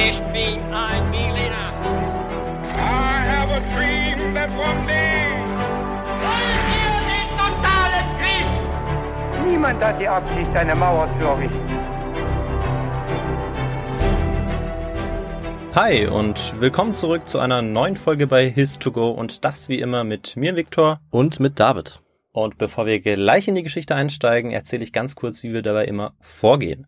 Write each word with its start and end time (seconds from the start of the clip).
Ich 0.00 0.16
bin 0.32 0.60
ein 0.72 1.10
Berliner. 1.10 1.72
I 2.72 3.24
have 3.26 3.50
a 3.50 3.58
dream 3.74 4.32
that 4.32 4.48
one 4.50 4.86
day. 4.86 5.32
Wollen 6.22 6.62
wir 6.70 6.94
den 7.10 7.28
totalen 7.36 8.06
Krieg? 8.20 9.50
Niemand 9.50 9.82
hat 9.82 10.00
die 10.00 10.06
Absicht, 10.06 10.54
eine 10.54 10.76
Mauer 10.76 11.08
zu 11.18 11.26
errichten. 11.26 11.68
Hi 15.74 16.06
und 16.06 16.54
willkommen 16.60 16.94
zurück 16.94 17.28
zu 17.28 17.40
einer 17.40 17.60
neuen 17.60 17.96
Folge 17.96 18.28
bei 18.28 18.46
His2Go 18.46 19.10
und 19.10 19.44
das 19.44 19.68
wie 19.68 19.80
immer 19.80 20.04
mit 20.04 20.36
mir, 20.36 20.54
Viktor. 20.54 21.00
Und 21.10 21.40
mit 21.40 21.58
David. 21.58 22.02
Und 22.30 22.56
bevor 22.56 22.86
wir 22.86 23.00
gleich 23.00 23.48
in 23.48 23.56
die 23.56 23.64
Geschichte 23.64 23.96
einsteigen, 23.96 24.52
erzähle 24.52 24.84
ich 24.84 24.92
ganz 24.92 25.16
kurz, 25.16 25.42
wie 25.42 25.52
wir 25.52 25.62
dabei 25.62 25.86
immer 25.86 26.12
vorgehen. 26.20 26.86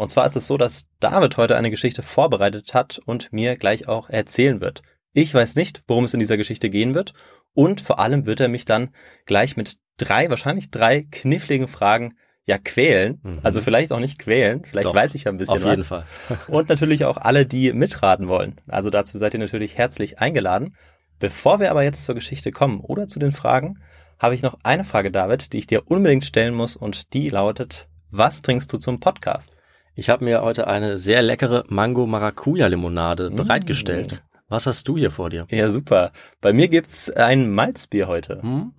Und 0.00 0.10
zwar 0.10 0.24
ist 0.24 0.34
es 0.34 0.46
so, 0.46 0.56
dass 0.56 0.86
David 0.98 1.36
heute 1.36 1.58
eine 1.58 1.70
Geschichte 1.70 2.02
vorbereitet 2.02 2.72
hat 2.72 2.98
und 3.04 3.34
mir 3.34 3.56
gleich 3.56 3.86
auch 3.86 4.08
erzählen 4.08 4.62
wird. 4.62 4.80
Ich 5.12 5.34
weiß 5.34 5.56
nicht, 5.56 5.82
worum 5.86 6.04
es 6.04 6.14
in 6.14 6.20
dieser 6.20 6.38
Geschichte 6.38 6.70
gehen 6.70 6.94
wird 6.94 7.12
und 7.52 7.82
vor 7.82 7.98
allem 7.98 8.24
wird 8.24 8.40
er 8.40 8.48
mich 8.48 8.64
dann 8.64 8.94
gleich 9.26 9.58
mit 9.58 9.76
drei, 9.98 10.30
wahrscheinlich 10.30 10.70
drei 10.70 11.02
kniffligen 11.10 11.68
Fragen 11.68 12.14
ja 12.46 12.56
quälen. 12.56 13.20
Mhm. 13.22 13.40
Also 13.42 13.60
vielleicht 13.60 13.92
auch 13.92 14.00
nicht 14.00 14.18
quälen, 14.18 14.64
vielleicht 14.64 14.86
Doch, 14.86 14.94
weiß 14.94 15.14
ich 15.14 15.24
ja 15.24 15.32
ein 15.32 15.36
bisschen 15.36 15.58
Auf 15.58 15.64
was. 15.64 15.76
jeden 15.76 15.84
Fall. 15.86 16.06
Und 16.48 16.70
natürlich 16.70 17.04
auch 17.04 17.18
alle, 17.18 17.44
die 17.44 17.74
mitraten 17.74 18.26
wollen. 18.26 18.58
Also 18.68 18.88
dazu 18.88 19.18
seid 19.18 19.34
ihr 19.34 19.40
natürlich 19.40 19.76
herzlich 19.76 20.18
eingeladen. 20.18 20.76
Bevor 21.18 21.60
wir 21.60 21.70
aber 21.70 21.82
jetzt 21.82 22.06
zur 22.06 22.14
Geschichte 22.14 22.52
kommen 22.52 22.80
oder 22.80 23.06
zu 23.06 23.18
den 23.18 23.32
Fragen, 23.32 23.82
habe 24.18 24.34
ich 24.34 24.40
noch 24.40 24.56
eine 24.62 24.84
Frage, 24.84 25.10
David, 25.10 25.52
die 25.52 25.58
ich 25.58 25.66
dir 25.66 25.90
unbedingt 25.90 26.24
stellen 26.24 26.54
muss 26.54 26.74
und 26.74 27.12
die 27.12 27.28
lautet, 27.28 27.86
was 28.10 28.40
trinkst 28.40 28.72
du 28.72 28.78
zum 28.78 28.98
Podcast? 28.98 29.54
Ich 29.94 30.08
habe 30.08 30.24
mir 30.24 30.42
heute 30.42 30.66
eine 30.66 30.98
sehr 30.98 31.22
leckere 31.22 31.64
Mango-Maracuja-Limonade 31.68 33.30
Mm. 33.30 33.36
bereitgestellt. 33.36 34.22
Was 34.48 34.66
hast 34.66 34.88
du 34.88 34.96
hier 34.96 35.10
vor 35.10 35.30
dir? 35.30 35.46
Ja, 35.50 35.70
super. 35.70 36.12
Bei 36.40 36.52
mir 36.52 36.68
gibt's 36.68 37.10
ein 37.10 37.50
Malzbier 37.50 38.08
heute. 38.08 38.42
Hm? 38.42 38.72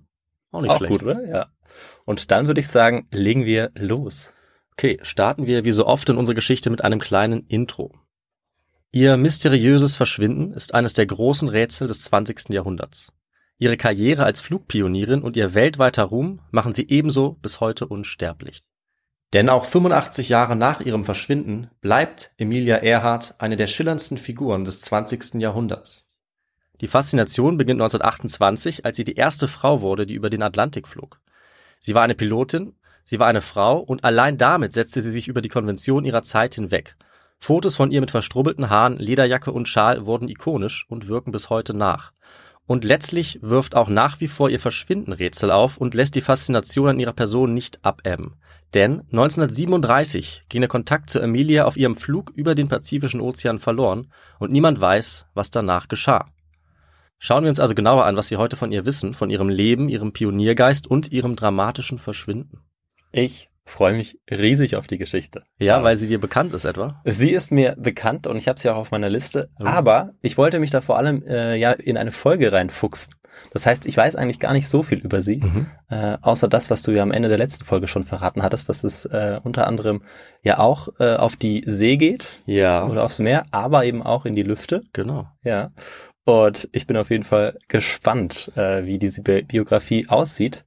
Auch 0.50 0.60
nicht 0.60 0.70
Auch 0.70 0.76
schlecht. 0.78 0.90
gut, 0.92 1.02
oder? 1.02 1.26
Ja. 1.26 1.46
Und 2.04 2.30
dann 2.30 2.46
würde 2.46 2.60
ich 2.60 2.68
sagen, 2.68 3.06
legen 3.10 3.44
wir 3.46 3.70
los. 3.74 4.32
Okay, 4.72 4.98
starten 5.02 5.46
wir 5.46 5.64
wie 5.64 5.70
so 5.72 5.86
oft 5.86 6.08
in 6.08 6.16
unserer 6.16 6.34
Geschichte 6.34 6.68
mit 6.70 6.82
einem 6.84 6.98
kleinen 7.00 7.46
Intro. 7.46 7.92
Ihr 8.90 9.16
mysteriöses 9.16 9.96
Verschwinden 9.96 10.52
ist 10.52 10.74
eines 10.74 10.92
der 10.92 11.06
großen 11.06 11.48
Rätsel 11.48 11.88
des 11.88 12.02
20. 12.04 12.50
Jahrhunderts. 12.50 13.12
Ihre 13.58 13.76
Karriere 13.78 14.24
als 14.24 14.40
Flugpionierin 14.42 15.22
und 15.22 15.36
ihr 15.36 15.54
weltweiter 15.54 16.02
Ruhm 16.04 16.40
machen 16.50 16.72
sie 16.74 16.88
ebenso 16.88 17.34
bis 17.40 17.60
heute 17.60 17.86
unsterblich. 17.86 18.62
Denn 19.32 19.48
auch 19.48 19.64
85 19.64 20.28
Jahre 20.28 20.56
nach 20.56 20.80
ihrem 20.80 21.04
Verschwinden 21.04 21.70
bleibt 21.80 22.32
Emilia 22.36 22.82
Earhart 22.82 23.34
eine 23.38 23.56
der 23.56 23.66
schillerndsten 23.66 24.18
Figuren 24.18 24.64
des 24.64 24.80
20. 24.82 25.34
Jahrhunderts. 25.40 26.04
Die 26.82 26.88
Faszination 26.88 27.56
beginnt 27.56 27.80
1928, 27.80 28.84
als 28.84 28.96
sie 28.96 29.04
die 29.04 29.14
erste 29.14 29.48
Frau 29.48 29.80
wurde, 29.80 30.04
die 30.04 30.14
über 30.14 30.28
den 30.28 30.42
Atlantik 30.42 30.86
flog. 30.86 31.20
Sie 31.80 31.94
war 31.94 32.02
eine 32.02 32.14
Pilotin, 32.14 32.74
sie 33.04 33.18
war 33.18 33.28
eine 33.28 33.40
Frau 33.40 33.78
und 33.78 34.04
allein 34.04 34.36
damit 34.36 34.74
setzte 34.74 35.00
sie 35.00 35.12
sich 35.12 35.28
über 35.28 35.40
die 35.40 35.48
Konvention 35.48 36.04
ihrer 36.04 36.24
Zeit 36.24 36.56
hinweg. 36.56 36.96
Fotos 37.38 37.74
von 37.74 37.90
ihr 37.90 38.00
mit 38.00 38.10
verstrubbelten 38.10 38.68
Haaren, 38.68 38.98
Lederjacke 38.98 39.50
und 39.50 39.68
Schal 39.68 40.06
wurden 40.06 40.28
ikonisch 40.28 40.86
und 40.88 41.08
wirken 41.08 41.32
bis 41.32 41.50
heute 41.50 41.74
nach. 41.74 42.12
Und 42.66 42.84
letztlich 42.84 43.38
wirft 43.42 43.74
auch 43.74 43.88
nach 43.88 44.20
wie 44.20 44.28
vor 44.28 44.50
ihr 44.50 44.60
Verschwinden 44.60 45.12
Rätsel 45.12 45.50
auf 45.50 45.76
und 45.76 45.94
lässt 45.94 46.14
die 46.14 46.20
Faszination 46.20 46.88
an 46.90 47.00
ihrer 47.00 47.12
Person 47.12 47.54
nicht 47.54 47.84
abebben. 47.84 48.36
Denn 48.74 49.00
1937 49.12 50.44
ging 50.48 50.62
der 50.62 50.68
Kontakt 50.68 51.10
zu 51.10 51.18
Emilia 51.20 51.66
auf 51.66 51.76
ihrem 51.76 51.94
Flug 51.94 52.30
über 52.34 52.54
den 52.54 52.68
Pazifischen 52.68 53.20
Ozean 53.20 53.58
verloren 53.58 54.10
und 54.38 54.50
niemand 54.50 54.80
weiß, 54.80 55.26
was 55.34 55.50
danach 55.50 55.88
geschah. 55.88 56.30
Schauen 57.18 57.44
wir 57.44 57.50
uns 57.50 57.60
also 57.60 57.74
genauer 57.74 58.04
an, 58.04 58.16
was 58.16 58.30
wir 58.30 58.38
heute 58.38 58.56
von 58.56 58.72
ihr 58.72 58.84
wissen, 58.86 59.14
von 59.14 59.30
ihrem 59.30 59.48
Leben, 59.48 59.88
ihrem 59.88 60.12
Pioniergeist 60.12 60.86
und 60.88 61.12
ihrem 61.12 61.36
dramatischen 61.36 61.98
Verschwinden. 61.98 62.64
Ich 63.12 63.48
freue 63.64 63.94
mich 63.94 64.18
riesig 64.30 64.74
auf 64.74 64.86
die 64.86 64.98
Geschichte. 64.98 65.44
Ja, 65.60 65.84
weil 65.84 65.96
sie 65.96 66.08
dir 66.08 66.18
bekannt 66.18 66.52
ist 66.52 66.64
etwa? 66.64 67.00
Sie 67.04 67.30
ist 67.30 67.52
mir 67.52 67.76
bekannt 67.78 68.26
und 68.26 68.36
ich 68.36 68.48
habe 68.48 68.58
sie 68.58 68.70
auch 68.70 68.76
auf 68.76 68.90
meiner 68.90 69.08
Liste. 69.08 69.50
Mhm. 69.58 69.66
Aber 69.66 70.14
ich 70.20 70.36
wollte 70.36 70.58
mich 70.58 70.70
da 70.70 70.80
vor 70.80 70.96
allem 70.96 71.22
äh, 71.22 71.54
ja 71.56 71.72
in 71.72 71.96
eine 71.96 72.10
Folge 72.10 72.50
reinfuchsen. 72.50 73.14
Das 73.52 73.66
heißt, 73.66 73.84
ich 73.86 73.96
weiß 73.96 74.16
eigentlich 74.16 74.40
gar 74.40 74.52
nicht 74.52 74.68
so 74.68 74.82
viel 74.82 74.98
über 74.98 75.20
sie, 75.20 75.36
Mhm. 75.38 75.66
äh, 75.90 76.16
außer 76.22 76.48
das, 76.48 76.70
was 76.70 76.82
du 76.82 76.90
ja 76.92 77.02
am 77.02 77.10
Ende 77.12 77.28
der 77.28 77.38
letzten 77.38 77.64
Folge 77.64 77.88
schon 77.88 78.04
verraten 78.04 78.42
hattest, 78.42 78.68
dass 78.68 78.84
es 78.84 79.04
äh, 79.06 79.40
unter 79.42 79.66
anderem 79.66 80.02
ja 80.42 80.58
auch 80.58 80.88
äh, 81.00 81.16
auf 81.16 81.36
die 81.36 81.62
See 81.66 81.96
geht 81.96 82.40
Ja, 82.46 82.86
oder 82.86 83.04
aufs 83.04 83.18
Meer, 83.18 83.44
aber 83.50 83.84
eben 83.84 84.02
auch 84.02 84.24
in 84.26 84.34
die 84.34 84.42
Lüfte. 84.42 84.82
genau. 84.92 85.26
Ja. 85.44 85.70
Und 86.24 86.68
ich 86.72 86.86
bin 86.86 86.96
auf 86.96 87.10
jeden 87.10 87.24
Fall 87.24 87.58
gespannt, 87.68 88.52
äh, 88.54 88.84
wie 88.84 88.98
diese 88.98 89.22
Bi 89.22 89.42
Biografie 89.42 90.06
aussieht. 90.08 90.64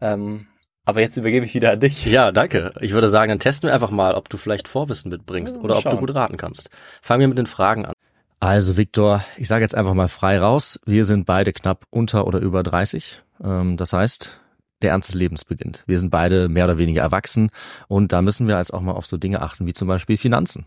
Ähm, 0.00 0.46
aber 0.84 1.00
jetzt 1.02 1.16
übergebe 1.18 1.44
ich 1.46 1.54
wieder 1.54 1.72
an 1.72 1.80
dich. 1.80 2.04
Ja, 2.06 2.32
danke. 2.32 2.72
Ich 2.80 2.92
würde 2.94 3.08
sagen, 3.08 3.28
dann 3.28 3.38
testen 3.38 3.68
wir 3.68 3.74
einfach 3.74 3.90
mal, 3.90 4.14
ob 4.14 4.28
du 4.28 4.38
vielleicht 4.38 4.66
Vorwissen 4.68 5.10
mitbringst 5.10 5.56
Ja, 5.56 5.62
oder 5.62 5.76
ob 5.76 5.84
du 5.84 5.90
schauen. 5.90 6.00
gut 6.00 6.14
raten 6.14 6.36
kannst. 6.36 6.70
Fangen 7.02 7.20
wir 7.20 7.28
mit 7.28 7.38
den 7.38 7.46
Fragen 7.46 7.84
an. 7.86 7.92
Also, 8.40 8.76
Viktor, 8.76 9.24
ich 9.36 9.48
sage 9.48 9.64
jetzt 9.64 9.74
einfach 9.74 9.94
mal 9.94 10.08
frei 10.08 10.38
raus. 10.38 10.78
Wir 10.86 11.04
sind 11.04 11.26
beide 11.26 11.52
knapp 11.52 11.86
unter 11.90 12.26
oder 12.26 12.38
über 12.38 12.62
30. 12.62 13.22
Ähm, 13.42 13.76
das 13.76 13.92
heißt, 13.92 14.40
der 14.82 14.90
Ernst 14.90 15.08
des 15.08 15.16
Lebens 15.16 15.44
beginnt. 15.44 15.82
Wir 15.86 15.98
sind 15.98 16.10
beide 16.10 16.48
mehr 16.48 16.64
oder 16.64 16.78
weniger 16.78 17.02
erwachsen 17.02 17.50
und 17.88 18.12
da 18.12 18.22
müssen 18.22 18.46
wir 18.46 18.56
jetzt 18.58 18.72
auch 18.72 18.80
mal 18.80 18.92
auf 18.92 19.06
so 19.06 19.16
Dinge 19.16 19.42
achten 19.42 19.66
wie 19.66 19.72
zum 19.72 19.88
Beispiel 19.88 20.16
Finanzen. 20.16 20.66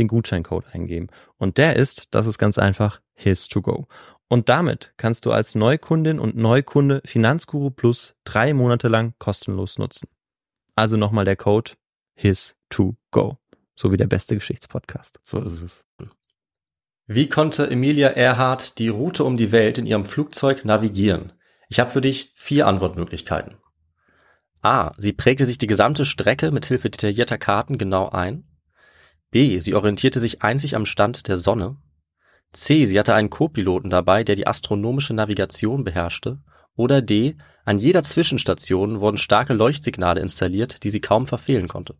den 0.00 0.08
Gutscheincode 0.08 0.66
eingeben. 0.72 1.08
Und 1.36 1.58
der 1.58 1.76
ist, 1.76 2.08
das 2.14 2.26
ist 2.26 2.38
ganz 2.38 2.58
einfach, 2.58 3.00
His2Go. 3.18 3.86
Und 4.28 4.48
damit 4.48 4.92
kannst 4.96 5.26
du 5.26 5.32
als 5.32 5.54
Neukundin 5.54 6.18
und 6.18 6.36
Neukunde 6.36 7.02
Finanzguru 7.04 7.70
Plus 7.70 8.14
drei 8.24 8.54
Monate 8.54 8.88
lang 8.88 9.14
kostenlos 9.18 9.78
nutzen. 9.78 10.08
Also 10.74 10.96
nochmal 10.96 11.24
der 11.24 11.36
Code 11.36 11.72
His2Go. 12.18 13.36
So 13.74 13.92
wie 13.92 13.96
der 13.96 14.06
beste 14.06 14.34
Geschichtspodcast. 14.34 15.20
So 15.22 15.42
ist 15.42 15.62
es. 15.62 15.84
Wie 17.06 17.28
konnte 17.28 17.68
Emilia 17.68 18.10
Earhart 18.10 18.78
die 18.78 18.88
Route 18.88 19.24
um 19.24 19.36
die 19.36 19.52
Welt 19.52 19.78
in 19.78 19.86
ihrem 19.86 20.04
Flugzeug 20.04 20.64
navigieren? 20.64 21.32
Ich 21.68 21.80
habe 21.80 21.90
für 21.90 22.00
dich 22.00 22.32
vier 22.36 22.66
Antwortmöglichkeiten. 22.66 23.56
A. 24.62 24.92
Sie 24.98 25.12
prägte 25.12 25.46
sich 25.46 25.58
die 25.58 25.66
gesamte 25.66 26.04
Strecke 26.04 26.50
mit 26.50 26.66
Hilfe 26.66 26.90
detaillierter 26.90 27.38
Karten 27.38 27.78
genau 27.78 28.10
ein. 28.10 28.44
B. 29.30 29.58
Sie 29.58 29.74
orientierte 29.74 30.20
sich 30.20 30.42
einzig 30.42 30.76
am 30.76 30.86
Stand 30.86 31.28
der 31.28 31.38
Sonne. 31.38 31.76
C. 32.52 32.84
Sie 32.84 32.98
hatte 32.98 33.14
einen 33.14 33.30
Co-Piloten 33.30 33.90
dabei, 33.90 34.24
der 34.24 34.34
die 34.34 34.46
astronomische 34.46 35.14
Navigation 35.14 35.84
beherrschte. 35.84 36.38
Oder 36.76 37.02
D. 37.02 37.36
An 37.64 37.78
jeder 37.78 38.02
Zwischenstation 38.02 39.00
wurden 39.00 39.18
starke 39.18 39.52
Leuchtsignale 39.52 40.20
installiert, 40.20 40.82
die 40.82 40.90
sie 40.90 41.00
kaum 41.00 41.26
verfehlen 41.26 41.68
konnte. 41.68 41.94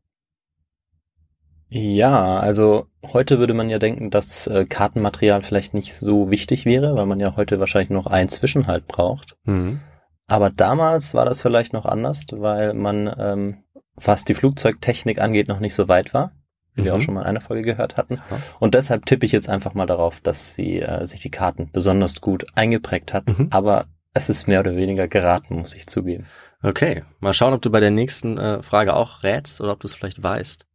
Ja, 1.68 2.40
also 2.40 2.86
heute 3.12 3.38
würde 3.38 3.54
man 3.54 3.70
ja 3.70 3.78
denken, 3.78 4.10
dass 4.10 4.48
äh, 4.48 4.64
Kartenmaterial 4.64 5.42
vielleicht 5.42 5.72
nicht 5.72 5.94
so 5.94 6.28
wichtig 6.28 6.64
wäre, 6.64 6.96
weil 6.96 7.06
man 7.06 7.20
ja 7.20 7.36
heute 7.36 7.60
wahrscheinlich 7.60 7.90
noch 7.90 8.06
einen 8.06 8.28
Zwischenhalt 8.28 8.88
braucht. 8.88 9.36
Mhm. 9.44 9.80
Aber 10.26 10.50
damals 10.50 11.14
war 11.14 11.24
das 11.24 11.40
vielleicht 11.40 11.72
noch 11.72 11.84
anders, 11.84 12.24
weil 12.32 12.74
man, 12.74 13.12
ähm, 13.16 13.64
was 13.94 14.24
die 14.24 14.34
Flugzeugtechnik 14.34 15.20
angeht, 15.20 15.46
noch 15.46 15.60
nicht 15.60 15.74
so 15.74 15.86
weit 15.86 16.12
war, 16.12 16.32
wie 16.74 16.84
wir 16.84 16.92
Mhm. 16.94 16.98
auch 16.98 17.02
schon 17.02 17.14
mal 17.14 17.22
in 17.22 17.26
einer 17.26 17.40
Folge 17.40 17.62
gehört 17.62 17.96
hatten. 17.96 18.14
Ja. 18.30 18.40
Und 18.58 18.74
deshalb 18.74 19.06
tippe 19.06 19.26
ich 19.26 19.32
jetzt 19.32 19.48
einfach 19.48 19.74
mal 19.74 19.86
darauf, 19.86 20.20
dass 20.20 20.54
sie 20.54 20.80
äh, 20.80 21.06
sich 21.06 21.20
die 21.20 21.30
Karten 21.30 21.70
besonders 21.72 22.20
gut 22.20 22.46
eingeprägt 22.56 23.12
hat. 23.12 23.28
Mhm. 23.38 23.48
Aber 23.50 23.86
es 24.14 24.28
ist 24.28 24.48
mehr 24.48 24.60
oder 24.60 24.76
weniger 24.76 25.08
geraten, 25.08 25.56
muss 25.56 25.74
ich 25.74 25.86
zugeben. 25.86 26.26
Okay, 26.62 27.04
mal 27.20 27.32
schauen, 27.32 27.54
ob 27.54 27.62
du 27.62 27.70
bei 27.70 27.80
der 27.80 27.90
nächsten 27.90 28.36
äh, 28.38 28.62
Frage 28.62 28.94
auch 28.94 29.22
rätst 29.22 29.60
oder 29.60 29.72
ob 29.72 29.80
du 29.80 29.86
es 29.86 29.94
vielleicht 29.94 30.22
weißt. 30.22 30.66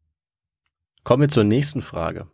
Kommen 1.04 1.22
wir 1.22 1.30
zur 1.30 1.44
nächsten 1.44 1.82
Frage. 1.82 2.28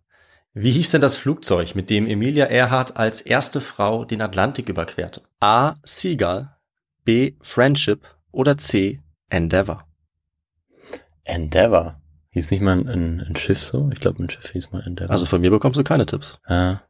Wie 0.53 0.71
hieß 0.71 0.91
denn 0.91 1.01
das 1.01 1.15
Flugzeug, 1.15 1.75
mit 1.75 1.89
dem 1.89 2.07
Emilia 2.07 2.45
Earhart 2.47 2.97
als 2.97 3.21
erste 3.21 3.61
Frau 3.61 4.03
den 4.05 4.21
Atlantik 4.21 4.67
überquerte? 4.69 5.21
A. 5.39 5.75
Seagull, 5.83 6.49
B. 7.05 7.33
Friendship 7.41 8.05
oder 8.31 8.57
C. 8.57 8.99
Endeavour? 9.29 9.83
Endeavour. 11.23 12.00
Hieß 12.31 12.51
nicht 12.51 12.61
mal 12.61 12.77
ein, 12.87 13.19
ein, 13.21 13.35
Schiff 13.35 13.63
so? 13.63 13.89
Ich 13.93 13.99
glaube, 13.99 14.23
ein 14.23 14.29
Schiff 14.29 14.49
hieß 14.51 14.71
mal 14.71 14.81
Endeavour. 14.85 15.11
Also 15.11 15.25
von 15.25 15.41
mir 15.41 15.51
bekommst 15.51 15.77
du 15.79 15.83
keine 15.83 16.05
Tipps. 16.05 16.39
Ja. 16.47 16.81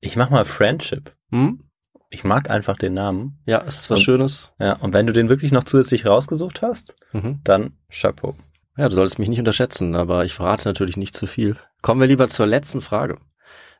Ich 0.00 0.16
mach 0.16 0.30
mal 0.30 0.44
Friendship. 0.44 1.12
Hm? 1.30 1.64
Ich 2.10 2.22
mag 2.24 2.48
einfach 2.48 2.76
den 2.76 2.94
Namen. 2.94 3.38
Ja, 3.46 3.62
es 3.66 3.80
ist 3.80 3.90
was 3.90 3.98
Und- 3.98 4.04
Schönes. 4.04 4.52
Ja, 4.60 4.74
und 4.74 4.94
wenn 4.94 5.06
du 5.06 5.12
den 5.12 5.28
wirklich 5.28 5.50
noch 5.52 5.64
zusätzlich 5.64 6.06
rausgesucht 6.06 6.62
hast, 6.62 6.94
Mhm. 7.12 7.40
dann 7.44 7.72
Chapeau. 7.90 8.36
Ja, 8.76 8.88
du 8.88 8.94
solltest 8.94 9.18
mich 9.18 9.28
nicht 9.28 9.40
unterschätzen, 9.40 9.96
aber 9.96 10.24
ich 10.24 10.34
verrate 10.34 10.68
natürlich 10.68 10.96
nicht 10.96 11.16
zu 11.16 11.26
viel. 11.26 11.56
Kommen 11.82 12.00
wir 12.00 12.06
lieber 12.08 12.28
zur 12.28 12.46
letzten 12.46 12.80
Frage. 12.80 13.18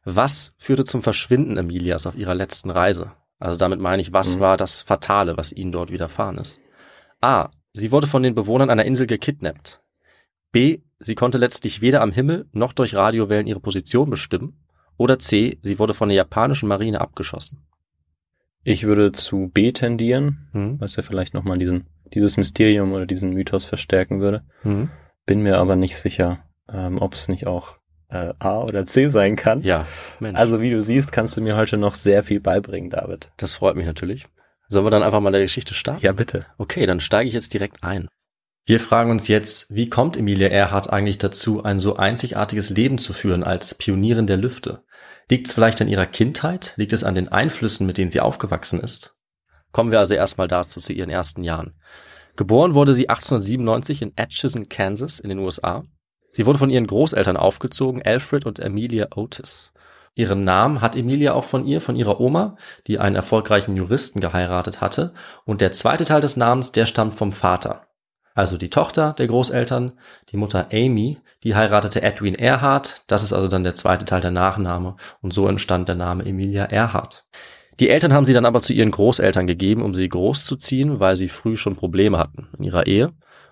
Was 0.04 0.54
führte 0.58 0.84
zum 0.84 1.02
Verschwinden 1.02 1.56
Emilias 1.56 2.06
auf 2.06 2.16
ihrer 2.16 2.34
letzten 2.34 2.70
Reise? 2.70 3.12
Also 3.38 3.56
damit 3.56 3.78
meine 3.78 4.02
ich, 4.02 4.12
was 4.12 4.36
Mhm. 4.36 4.40
war 4.40 4.56
das 4.56 4.82
Fatale, 4.82 5.36
was 5.36 5.52
ihnen 5.52 5.70
dort 5.70 5.92
widerfahren 5.92 6.38
ist? 6.38 6.58
A. 7.20 7.50
Sie 7.72 7.92
wurde 7.92 8.08
von 8.08 8.24
den 8.24 8.34
Bewohnern 8.34 8.70
einer 8.70 8.84
Insel 8.84 9.06
gekidnappt. 9.06 9.80
B. 10.52 10.80
Sie 10.98 11.14
konnte 11.14 11.38
letztlich 11.38 11.80
weder 11.80 12.00
am 12.02 12.10
Himmel 12.12 12.46
noch 12.52 12.72
durch 12.72 12.94
Radiowellen 12.94 13.46
ihre 13.46 13.60
Position 13.60 14.10
bestimmen. 14.10 14.64
Oder 14.96 15.18
C. 15.18 15.58
Sie 15.62 15.78
wurde 15.78 15.94
von 15.94 16.08
der 16.08 16.16
japanischen 16.16 16.68
Marine 16.68 17.00
abgeschossen. 17.00 17.64
Ich 18.64 18.84
würde 18.84 19.12
zu 19.12 19.48
B 19.52 19.72
tendieren, 19.72 20.48
Mhm. 20.52 20.80
was 20.80 20.96
ja 20.96 21.02
vielleicht 21.02 21.34
nochmal 21.34 21.58
diesen, 21.58 21.86
dieses 22.12 22.36
Mysterium 22.36 22.92
oder 22.92 23.06
diesen 23.06 23.32
Mythos 23.32 23.64
verstärken 23.64 24.20
würde. 24.20 24.42
Mhm. 24.64 24.90
Bin 25.26 25.42
mir 25.42 25.58
aber 25.58 25.76
nicht 25.76 25.96
sicher, 25.96 26.40
ähm, 26.70 26.98
ob 27.00 27.14
es 27.14 27.28
nicht 27.28 27.46
auch 27.46 27.76
äh, 28.10 28.32
A 28.38 28.62
oder 28.62 28.86
C 28.86 29.08
sein 29.08 29.36
kann. 29.36 29.62
Ja, 29.62 29.86
Mensch. 30.18 30.38
Also 30.38 30.60
wie 30.62 30.70
du 30.70 30.80
siehst, 30.82 31.12
kannst 31.12 31.36
du 31.36 31.42
mir 31.42 31.56
heute 31.56 31.76
noch 31.76 31.94
sehr 31.94 32.22
viel 32.24 32.40
beibringen, 32.40 32.90
David. 32.90 33.30
das 33.36 33.52
freut 33.54 33.76
mich 33.76 33.84
natürlich. 33.86 34.26
Sollen 34.68 34.84
wir 34.86 34.90
dann 34.90 35.02
einfach 35.02 35.20
mal 35.20 35.30
der 35.30 35.42
Geschichte 35.42 35.74
starten? 35.74 36.02
Ja, 36.04 36.12
bitte. 36.12 36.46
Okay, 36.58 36.84
dann 36.86 37.00
steige 37.00 37.28
ich 37.28 37.34
jetzt 37.34 37.52
direkt 37.54 37.84
ein. 37.84 38.08
Wir 38.68 38.80
fragen 38.80 39.10
uns 39.10 39.28
jetzt, 39.28 39.74
wie 39.74 39.88
kommt 39.88 40.18
Emilia 40.18 40.48
Earhart 40.48 40.92
eigentlich 40.92 41.16
dazu, 41.16 41.64
ein 41.64 41.78
so 41.78 41.96
einzigartiges 41.96 42.68
Leben 42.68 42.98
zu 42.98 43.14
führen 43.14 43.42
als 43.42 43.74
Pionierin 43.74 44.26
der 44.26 44.36
Lüfte? 44.36 44.84
Liegt 45.30 45.46
es 45.46 45.54
vielleicht 45.54 45.80
an 45.80 45.88
ihrer 45.88 46.04
Kindheit? 46.04 46.74
Liegt 46.76 46.92
es 46.92 47.02
an 47.02 47.14
den 47.14 47.28
Einflüssen, 47.28 47.86
mit 47.86 47.96
denen 47.96 48.10
sie 48.10 48.20
aufgewachsen 48.20 48.78
ist? 48.78 49.16
Kommen 49.72 49.90
wir 49.90 50.00
also 50.00 50.12
erstmal 50.12 50.48
dazu 50.48 50.80
zu 50.80 50.92
ihren 50.92 51.08
ersten 51.08 51.44
Jahren. 51.44 51.80
Geboren 52.36 52.74
wurde 52.74 52.92
sie 52.92 53.08
1897 53.08 54.02
in 54.02 54.12
Atchison, 54.16 54.68
Kansas 54.68 55.18
in 55.18 55.30
den 55.30 55.38
USA. 55.38 55.82
Sie 56.32 56.44
wurde 56.44 56.58
von 56.58 56.68
ihren 56.68 56.86
Großeltern 56.86 57.38
aufgezogen, 57.38 58.02
Alfred 58.02 58.44
und 58.44 58.62
Amelia 58.62 59.06
Otis. 59.16 59.72
Ihren 60.14 60.44
Namen 60.44 60.82
hat 60.82 60.94
Emilia 60.94 61.32
auch 61.32 61.44
von 61.44 61.64
ihr, 61.64 61.80
von 61.80 61.96
ihrer 61.96 62.20
Oma, 62.20 62.58
die 62.86 62.98
einen 62.98 63.16
erfolgreichen 63.16 63.78
Juristen 63.78 64.20
geheiratet 64.20 64.82
hatte. 64.82 65.14
Und 65.46 65.62
der 65.62 65.72
zweite 65.72 66.04
Teil 66.04 66.20
des 66.20 66.36
Namens, 66.36 66.70
der 66.70 66.84
stammt 66.84 67.14
vom 67.14 67.32
Vater. 67.32 67.87
Also 68.38 68.56
die 68.56 68.70
Tochter 68.70 69.14
der 69.18 69.26
Großeltern, 69.26 69.94
die 70.30 70.36
Mutter 70.36 70.68
Amy, 70.72 71.18
die 71.42 71.56
heiratete 71.56 72.02
Edwin 72.02 72.36
Earhart. 72.36 73.02
Das 73.08 73.24
ist 73.24 73.32
also 73.32 73.48
dann 73.48 73.64
der 73.64 73.74
zweite 73.74 74.04
Teil 74.04 74.20
der 74.20 74.30
Nachname. 74.30 74.94
Und 75.20 75.34
so 75.34 75.48
entstand 75.48 75.88
der 75.88 75.96
Name 75.96 76.24
Emilia 76.24 76.66
Earhart. 76.66 77.24
Die 77.80 77.90
Eltern 77.90 78.12
haben 78.12 78.26
sie 78.26 78.32
dann 78.32 78.46
aber 78.46 78.62
zu 78.62 78.74
ihren 78.74 78.92
Großeltern 78.92 79.48
gegeben, 79.48 79.82
um 79.82 79.92
sie 79.92 80.08
großzuziehen, 80.08 81.00
weil 81.00 81.16
sie 81.16 81.26
früh 81.26 81.56
schon 81.56 81.74
Probleme 81.74 82.16
hatten 82.16 82.46
in 82.56 82.62
ihrer 82.62 82.86
Ehe. 82.86 83.10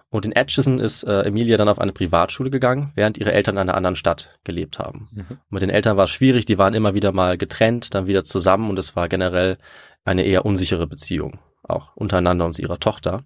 Und 0.09 0.25
in 0.25 0.37
Atchison 0.37 0.79
ist 0.79 1.03
äh, 1.03 1.23
Emilia 1.23 1.57
dann 1.57 1.69
auf 1.69 1.81
eine 1.81 1.91
Privatschule 1.91 2.51
gegangen, 2.51 2.93
während 2.95 3.19
ihre 3.19 3.33
Eltern 3.33 3.57
in 3.57 3.63
einer 3.63 3.75
anderen 3.75 3.97
Stadt 3.97 4.39
gelebt 4.45 4.79
haben. 4.79 5.09
Mhm. 5.11 5.39
Mit 5.51 5.63
den 5.63 5.71
Eltern 5.71 5.97
war 5.97 6.05
es 6.05 6.11
schwierig, 6.13 6.45
die 6.45 6.59
waren 6.59 6.75
immer 6.75 6.95
wieder 6.95 7.11
mal 7.11 7.37
getrennt, 7.37 7.93
dann 7.93 8.07
wieder 8.07 8.23
zusammen 8.23 8.71
und 8.71 8.79
es 8.79 8.95
war 8.95 9.09
generell 9.09 9.59
eine 10.05 10.23
eher 10.23 10.47
unsichere 10.47 10.87
Beziehung, 10.87 11.41
auch 11.65 11.97
untereinander 11.97 12.45
und 12.45 12.53
zu 12.53 12.63
ihrer 12.63 12.79
Tochter. 12.79 13.25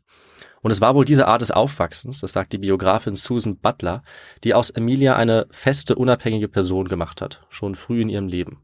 Und 0.63 0.71
es 0.71 0.81
war 0.81 0.95
wohl 0.95 1.05
diese 1.05 1.27
Art 1.27 1.41
des 1.41 1.51
Aufwachsens, 1.51 2.21
das 2.21 2.33
sagt 2.33 2.53
die 2.53 2.59
Biografin 2.59 3.17
Susan 3.17 3.59
Butler, 3.59 4.03
die 4.45 4.55
aus 4.55 4.71
Emilia 4.71 5.17
eine 5.17 5.47
feste, 5.51 5.97
unabhängige 5.97 6.49
Person 6.49 6.89
gemacht 6.89 7.23
hat, 7.23 7.47
schon 7.49 7.75
früh 7.75 8.03
in 8.03 8.11
ihrem 8.11 8.29
Leben. 8.29 8.63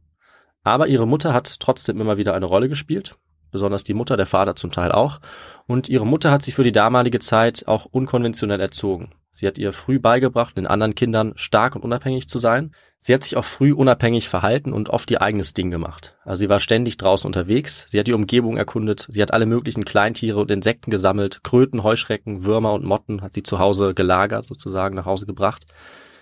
Aber 0.63 0.89
ihre 0.89 1.07
Mutter 1.07 1.33
hat 1.33 1.61
trotzdem 1.61 2.01
immer 2.01 2.19
wieder 2.19 2.35
eine 2.35 2.47
Rolle 2.47 2.69
gespielt, 2.69 3.17
besonders 3.51 3.85
die 3.85 3.95
Mutter, 3.95 4.17
der 4.17 4.27
Vater 4.27 4.57
zum 4.57 4.73
Teil 4.73 4.93
auch. 4.93 5.21
Und 5.67 5.89
ihre 5.89 6.07
Mutter 6.07 6.31
hat 6.31 6.43
sie 6.43 6.53
für 6.53 6.65
die 6.65 6.73
damalige 6.73 7.21
Zeit 7.21 7.67
auch 7.67 7.87
unkonventionell 7.87 8.61
erzogen. 8.61 9.15
Sie 9.31 9.47
hat 9.47 9.59
ihr 9.59 9.73
früh 9.73 9.99
beigebracht, 9.99 10.57
den 10.57 10.67
anderen 10.67 10.95
Kindern 10.95 11.33
stark 11.37 11.77
und 11.77 11.83
unabhängig 11.83 12.29
zu 12.29 12.39
sein. 12.39 12.75
Sie 12.99 13.15
hat 13.15 13.23
sich 13.23 13.37
auch 13.37 13.45
früh 13.45 13.73
unabhängig 13.73 14.29
verhalten 14.29 14.73
und 14.73 14.89
oft 14.89 15.11
ihr 15.11 15.23
eigenes 15.23 15.55
Ding 15.55 15.71
gemacht. 15.71 16.17
Also 16.25 16.41
sie 16.41 16.49
war 16.49 16.61
ständig 16.61 16.97
draußen 16.97 17.27
unterwegs, 17.27 17.87
sie 17.89 17.99
hat 17.99 18.07
die 18.07 18.15
Umgebung 18.15 18.57
erkundet, 18.57 19.07
sie 19.09 19.23
hat 19.23 19.33
alle 19.33 19.47
möglichen 19.47 19.85
Kleintiere 19.85 20.41
und 20.41 20.51
Insekten 20.51 20.91
gesammelt, 20.91 21.45
Kröten, 21.45 21.83
Heuschrecken, 21.83 22.45
Würmer 22.45 22.73
und 22.73 22.85
Motten 22.85 23.23
hat 23.23 23.35
sie 23.35 23.43
zu 23.43 23.59
Hause 23.59 23.95
gelagert, 23.95 24.45
sozusagen 24.45 24.97
nach 24.97 25.07
Hause 25.07 25.27
gebracht. 25.27 25.67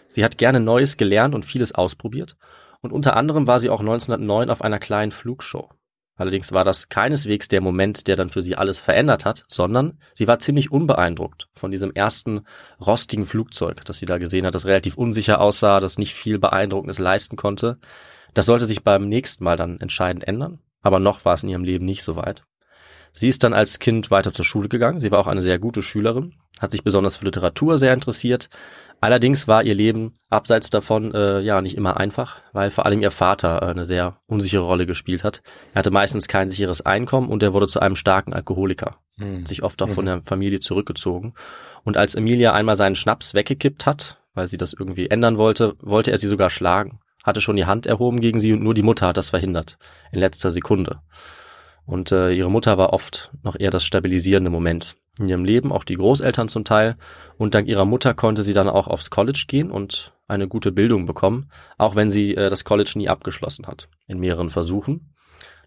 Sie 0.08 0.24
hat 0.24 0.38
gerne 0.38 0.60
Neues 0.60 0.96
gelernt 0.96 1.34
und 1.34 1.46
vieles 1.46 1.74
ausprobiert. 1.74 2.36
Und 2.82 2.92
unter 2.92 3.16
anderem 3.16 3.46
war 3.46 3.60
sie 3.60 3.70
auch 3.70 3.80
1909 3.80 4.50
auf 4.50 4.60
einer 4.60 4.78
kleinen 4.78 5.12
Flugshow. 5.12 5.70
Allerdings 6.16 6.52
war 6.52 6.62
das 6.62 6.88
keineswegs 6.88 7.48
der 7.48 7.60
Moment, 7.60 8.06
der 8.06 8.14
dann 8.14 8.30
für 8.30 8.42
sie 8.42 8.54
alles 8.54 8.80
verändert 8.80 9.24
hat, 9.24 9.44
sondern 9.48 9.98
sie 10.14 10.28
war 10.28 10.38
ziemlich 10.38 10.70
unbeeindruckt 10.70 11.48
von 11.52 11.72
diesem 11.72 11.92
ersten 11.92 12.42
rostigen 12.80 13.26
Flugzeug, 13.26 13.84
das 13.84 13.98
sie 13.98 14.06
da 14.06 14.18
gesehen 14.18 14.46
hat, 14.46 14.54
das 14.54 14.66
relativ 14.66 14.96
unsicher 14.96 15.40
aussah, 15.40 15.80
das 15.80 15.98
nicht 15.98 16.14
viel 16.14 16.38
Beeindruckendes 16.38 17.00
leisten 17.00 17.36
konnte. 17.36 17.78
Das 18.32 18.46
sollte 18.46 18.66
sich 18.66 18.84
beim 18.84 19.08
nächsten 19.08 19.42
Mal 19.42 19.56
dann 19.56 19.80
entscheidend 19.80 20.26
ändern, 20.26 20.60
aber 20.82 21.00
noch 21.00 21.24
war 21.24 21.34
es 21.34 21.42
in 21.42 21.48
ihrem 21.48 21.64
Leben 21.64 21.84
nicht 21.84 22.02
so 22.04 22.14
weit. 22.14 22.44
Sie 23.16 23.28
ist 23.28 23.42
dann 23.44 23.54
als 23.54 23.78
Kind 23.78 24.10
weiter 24.10 24.32
zur 24.32 24.44
Schule 24.44 24.68
gegangen, 24.68 25.00
sie 25.00 25.10
war 25.10 25.20
auch 25.20 25.26
eine 25.28 25.40
sehr 25.40 25.58
gute 25.58 25.80
Schülerin, 25.80 26.34
hat 26.60 26.72
sich 26.72 26.84
besonders 26.84 27.16
für 27.16 27.24
Literatur 27.24 27.78
sehr 27.78 27.94
interessiert, 27.94 28.50
Allerdings 29.04 29.46
war 29.46 29.62
ihr 29.62 29.74
Leben 29.74 30.14
abseits 30.30 30.70
davon 30.70 31.12
äh, 31.12 31.40
ja 31.40 31.60
nicht 31.60 31.76
immer 31.76 31.98
einfach, 31.98 32.40
weil 32.54 32.70
vor 32.70 32.86
allem 32.86 33.02
ihr 33.02 33.10
Vater 33.10 33.60
äh, 33.60 33.66
eine 33.66 33.84
sehr 33.84 34.16
unsichere 34.26 34.62
Rolle 34.62 34.86
gespielt 34.86 35.24
hat. 35.24 35.42
Er 35.74 35.80
hatte 35.80 35.90
meistens 35.90 36.26
kein 36.26 36.50
sicheres 36.50 36.80
Einkommen 36.80 37.28
und 37.28 37.42
er 37.42 37.52
wurde 37.52 37.66
zu 37.66 37.80
einem 37.80 37.96
starken 37.96 38.32
Alkoholiker, 38.32 38.96
Mhm. 39.18 39.44
sich 39.44 39.62
oft 39.62 39.82
auch 39.82 39.90
von 39.90 40.06
der 40.06 40.22
Familie 40.22 40.58
zurückgezogen. 40.60 41.34
Und 41.82 41.98
als 41.98 42.14
Emilia 42.14 42.54
einmal 42.54 42.76
seinen 42.76 42.96
Schnaps 42.96 43.34
weggekippt 43.34 43.84
hat, 43.84 44.18
weil 44.32 44.48
sie 44.48 44.56
das 44.56 44.72
irgendwie 44.72 45.08
ändern 45.10 45.36
wollte, 45.36 45.74
wollte 45.80 46.10
er 46.10 46.16
sie 46.16 46.26
sogar 46.26 46.48
schlagen, 46.48 46.98
hatte 47.22 47.42
schon 47.42 47.56
die 47.56 47.66
Hand 47.66 47.84
erhoben 47.84 48.22
gegen 48.22 48.40
sie 48.40 48.54
und 48.54 48.62
nur 48.62 48.72
die 48.72 48.82
Mutter 48.82 49.06
hat 49.08 49.18
das 49.18 49.28
verhindert, 49.28 49.76
in 50.12 50.18
letzter 50.18 50.50
Sekunde. 50.50 51.00
Und 51.86 52.12
äh, 52.12 52.32
ihre 52.32 52.50
Mutter 52.50 52.78
war 52.78 52.92
oft 52.92 53.30
noch 53.42 53.56
eher 53.58 53.70
das 53.70 53.84
stabilisierende 53.84 54.50
Moment 54.50 54.96
in 55.18 55.26
ihrem 55.26 55.44
Leben, 55.44 55.70
auch 55.72 55.84
die 55.84 55.96
Großeltern 55.96 56.48
zum 56.48 56.64
Teil. 56.64 56.96
Und 57.36 57.54
dank 57.54 57.68
ihrer 57.68 57.84
Mutter 57.84 58.14
konnte 58.14 58.42
sie 58.42 58.52
dann 58.52 58.68
auch 58.68 58.88
aufs 58.88 59.10
College 59.10 59.44
gehen 59.46 59.70
und 59.70 60.12
eine 60.26 60.48
gute 60.48 60.72
Bildung 60.72 61.06
bekommen, 61.06 61.50
auch 61.76 61.94
wenn 61.94 62.10
sie 62.10 62.34
äh, 62.34 62.48
das 62.48 62.64
College 62.64 62.92
nie 62.96 63.08
abgeschlossen 63.08 63.66
hat, 63.66 63.88
in 64.06 64.18
mehreren 64.18 64.50
Versuchen. 64.50 65.14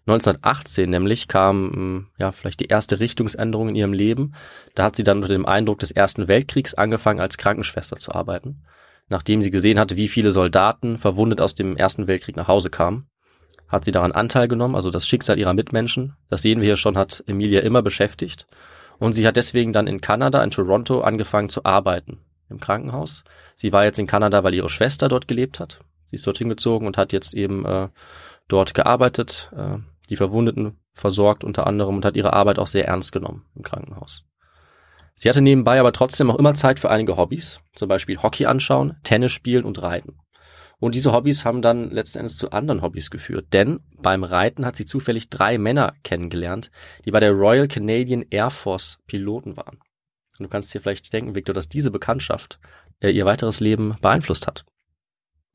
1918 0.06 0.88
nämlich 0.88 1.28
kam 1.28 1.70
hm, 1.72 2.06
ja 2.18 2.32
vielleicht 2.32 2.60
die 2.60 2.66
erste 2.66 2.98
Richtungsänderung 2.98 3.68
in 3.68 3.76
ihrem 3.76 3.92
Leben. 3.92 4.34
Da 4.74 4.84
hat 4.84 4.96
sie 4.96 5.02
dann 5.02 5.18
unter 5.18 5.28
dem 5.28 5.46
Eindruck 5.46 5.78
des 5.78 5.90
Ersten 5.90 6.28
Weltkriegs 6.28 6.74
angefangen, 6.74 7.20
als 7.20 7.36
Krankenschwester 7.36 7.96
zu 7.96 8.12
arbeiten, 8.12 8.64
nachdem 9.08 9.42
sie 9.42 9.50
gesehen 9.50 9.78
hatte, 9.78 9.96
wie 9.96 10.08
viele 10.08 10.32
Soldaten 10.32 10.96
verwundet 10.96 11.40
aus 11.40 11.54
dem 11.54 11.76
Ersten 11.76 12.06
Weltkrieg 12.06 12.36
nach 12.36 12.48
Hause 12.48 12.70
kamen. 12.70 13.08
Hat 13.68 13.84
sie 13.84 13.92
daran 13.92 14.12
Anteil 14.12 14.48
genommen, 14.48 14.74
also 14.74 14.90
das 14.90 15.06
Schicksal 15.06 15.38
ihrer 15.38 15.54
Mitmenschen, 15.54 16.16
das 16.30 16.42
sehen 16.42 16.60
wir 16.60 16.66
hier 16.66 16.76
schon, 16.76 16.96
hat 16.96 17.22
Emilia 17.26 17.60
immer 17.60 17.82
beschäftigt. 17.82 18.46
Und 18.98 19.12
sie 19.12 19.26
hat 19.26 19.36
deswegen 19.36 19.72
dann 19.72 19.86
in 19.86 20.00
Kanada, 20.00 20.42
in 20.42 20.50
Toronto, 20.50 21.02
angefangen 21.02 21.48
zu 21.48 21.64
arbeiten 21.64 22.18
im 22.48 22.60
Krankenhaus. 22.60 23.24
Sie 23.56 23.72
war 23.72 23.84
jetzt 23.84 23.98
in 23.98 24.06
Kanada, 24.06 24.42
weil 24.42 24.54
ihre 24.54 24.68
Schwester 24.68 25.08
dort 25.08 25.28
gelebt 25.28 25.60
hat. 25.60 25.80
Sie 26.06 26.16
ist 26.16 26.26
dorthin 26.26 26.48
gezogen 26.48 26.86
und 26.86 26.96
hat 26.96 27.12
jetzt 27.12 27.34
eben 27.34 27.64
äh, 27.66 27.88
dort 28.48 28.74
gearbeitet, 28.74 29.52
äh, 29.54 29.78
die 30.08 30.16
Verwundeten 30.16 30.78
versorgt 30.92 31.44
unter 31.44 31.66
anderem 31.66 31.96
und 31.96 32.04
hat 32.04 32.16
ihre 32.16 32.32
Arbeit 32.32 32.58
auch 32.58 32.66
sehr 32.66 32.88
ernst 32.88 33.12
genommen 33.12 33.44
im 33.54 33.62
Krankenhaus. 33.62 34.24
Sie 35.14 35.28
hatte 35.28 35.42
nebenbei 35.42 35.80
aber 35.80 35.92
trotzdem 35.92 36.30
auch 36.30 36.36
immer 36.36 36.54
Zeit 36.54 36.80
für 36.80 36.90
einige 36.90 37.16
Hobbys, 37.16 37.60
zum 37.74 37.88
Beispiel 37.88 38.22
Hockey 38.22 38.46
anschauen, 38.46 38.96
Tennis 39.02 39.32
spielen 39.32 39.64
und 39.64 39.82
Reiten. 39.82 40.18
Und 40.80 40.94
diese 40.94 41.12
Hobbys 41.12 41.44
haben 41.44 41.60
dann 41.60 41.90
letzten 41.90 42.18
Endes 42.18 42.36
zu 42.36 42.52
anderen 42.52 42.82
Hobbys 42.82 43.10
geführt, 43.10 43.48
denn 43.52 43.80
beim 43.96 44.22
Reiten 44.22 44.64
hat 44.64 44.76
sie 44.76 44.86
zufällig 44.86 45.28
drei 45.28 45.58
Männer 45.58 45.94
kennengelernt, 46.04 46.70
die 47.04 47.10
bei 47.10 47.20
der 47.20 47.32
Royal 47.32 47.66
Canadian 47.66 48.24
Air 48.30 48.50
Force 48.50 48.98
Piloten 49.06 49.56
waren. 49.56 49.78
Und 50.38 50.44
du 50.44 50.48
kannst 50.48 50.72
dir 50.72 50.80
vielleicht 50.80 51.12
denken, 51.12 51.34
Victor, 51.34 51.52
dass 51.52 51.68
diese 51.68 51.90
Bekanntschaft 51.90 52.60
äh, 53.00 53.10
ihr 53.10 53.26
weiteres 53.26 53.58
Leben 53.58 53.96
beeinflusst 54.00 54.46
hat. 54.46 54.64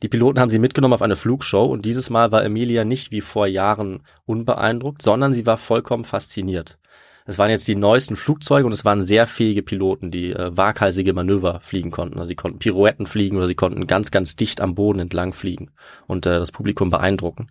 Die 0.02 0.10
Piloten 0.10 0.42
haben 0.42 0.50
sie 0.50 0.60
mitgenommen 0.60 0.94
auf 0.94 1.02
eine 1.02 1.16
Flugshow 1.16 1.66
und 1.66 1.86
dieses 1.86 2.10
Mal 2.10 2.34
war 2.34 2.44
Emilia 2.44 2.84
nicht 2.84 3.12
wie 3.12 3.22
vor 3.22 3.48
Jahren 3.48 4.04
unbeeindruckt, 4.26 5.02
sondern 5.02 5.32
sie 5.32 5.46
war 5.46 5.58
vollkommen 5.58 6.04
fasziniert. 6.04 6.78
Es 7.26 7.38
waren 7.38 7.50
jetzt 7.50 7.68
die 7.68 7.76
neuesten 7.76 8.16
Flugzeuge 8.16 8.66
und 8.66 8.74
es 8.74 8.86
waren 8.86 9.02
sehr 9.02 9.28
fähige 9.28 9.64
Piloten, 9.64 10.12
die 10.12 10.32
äh, 10.32 10.56
waghalsige 10.56 11.14
Manöver 11.14 11.60
fliegen 11.62 11.92
konnten. 11.92 12.18
Also 12.18 12.28
sie 12.28 12.36
konnten 12.36 12.60
Pirouetten 12.60 13.08
fliegen 13.08 13.38
oder 13.38 13.48
sie 13.48 13.56
konnten 13.56 13.88
ganz, 13.88 14.12
ganz 14.12 14.36
dicht 14.36 14.62
am 14.62 14.76
Boden 14.76 15.00
entlang 15.00 15.34
fliegen 15.34 15.72
und 16.08 16.26
äh, 16.26 16.40
das 16.40 16.52
Publikum 16.52 16.90
beeindrucken. 16.90 17.48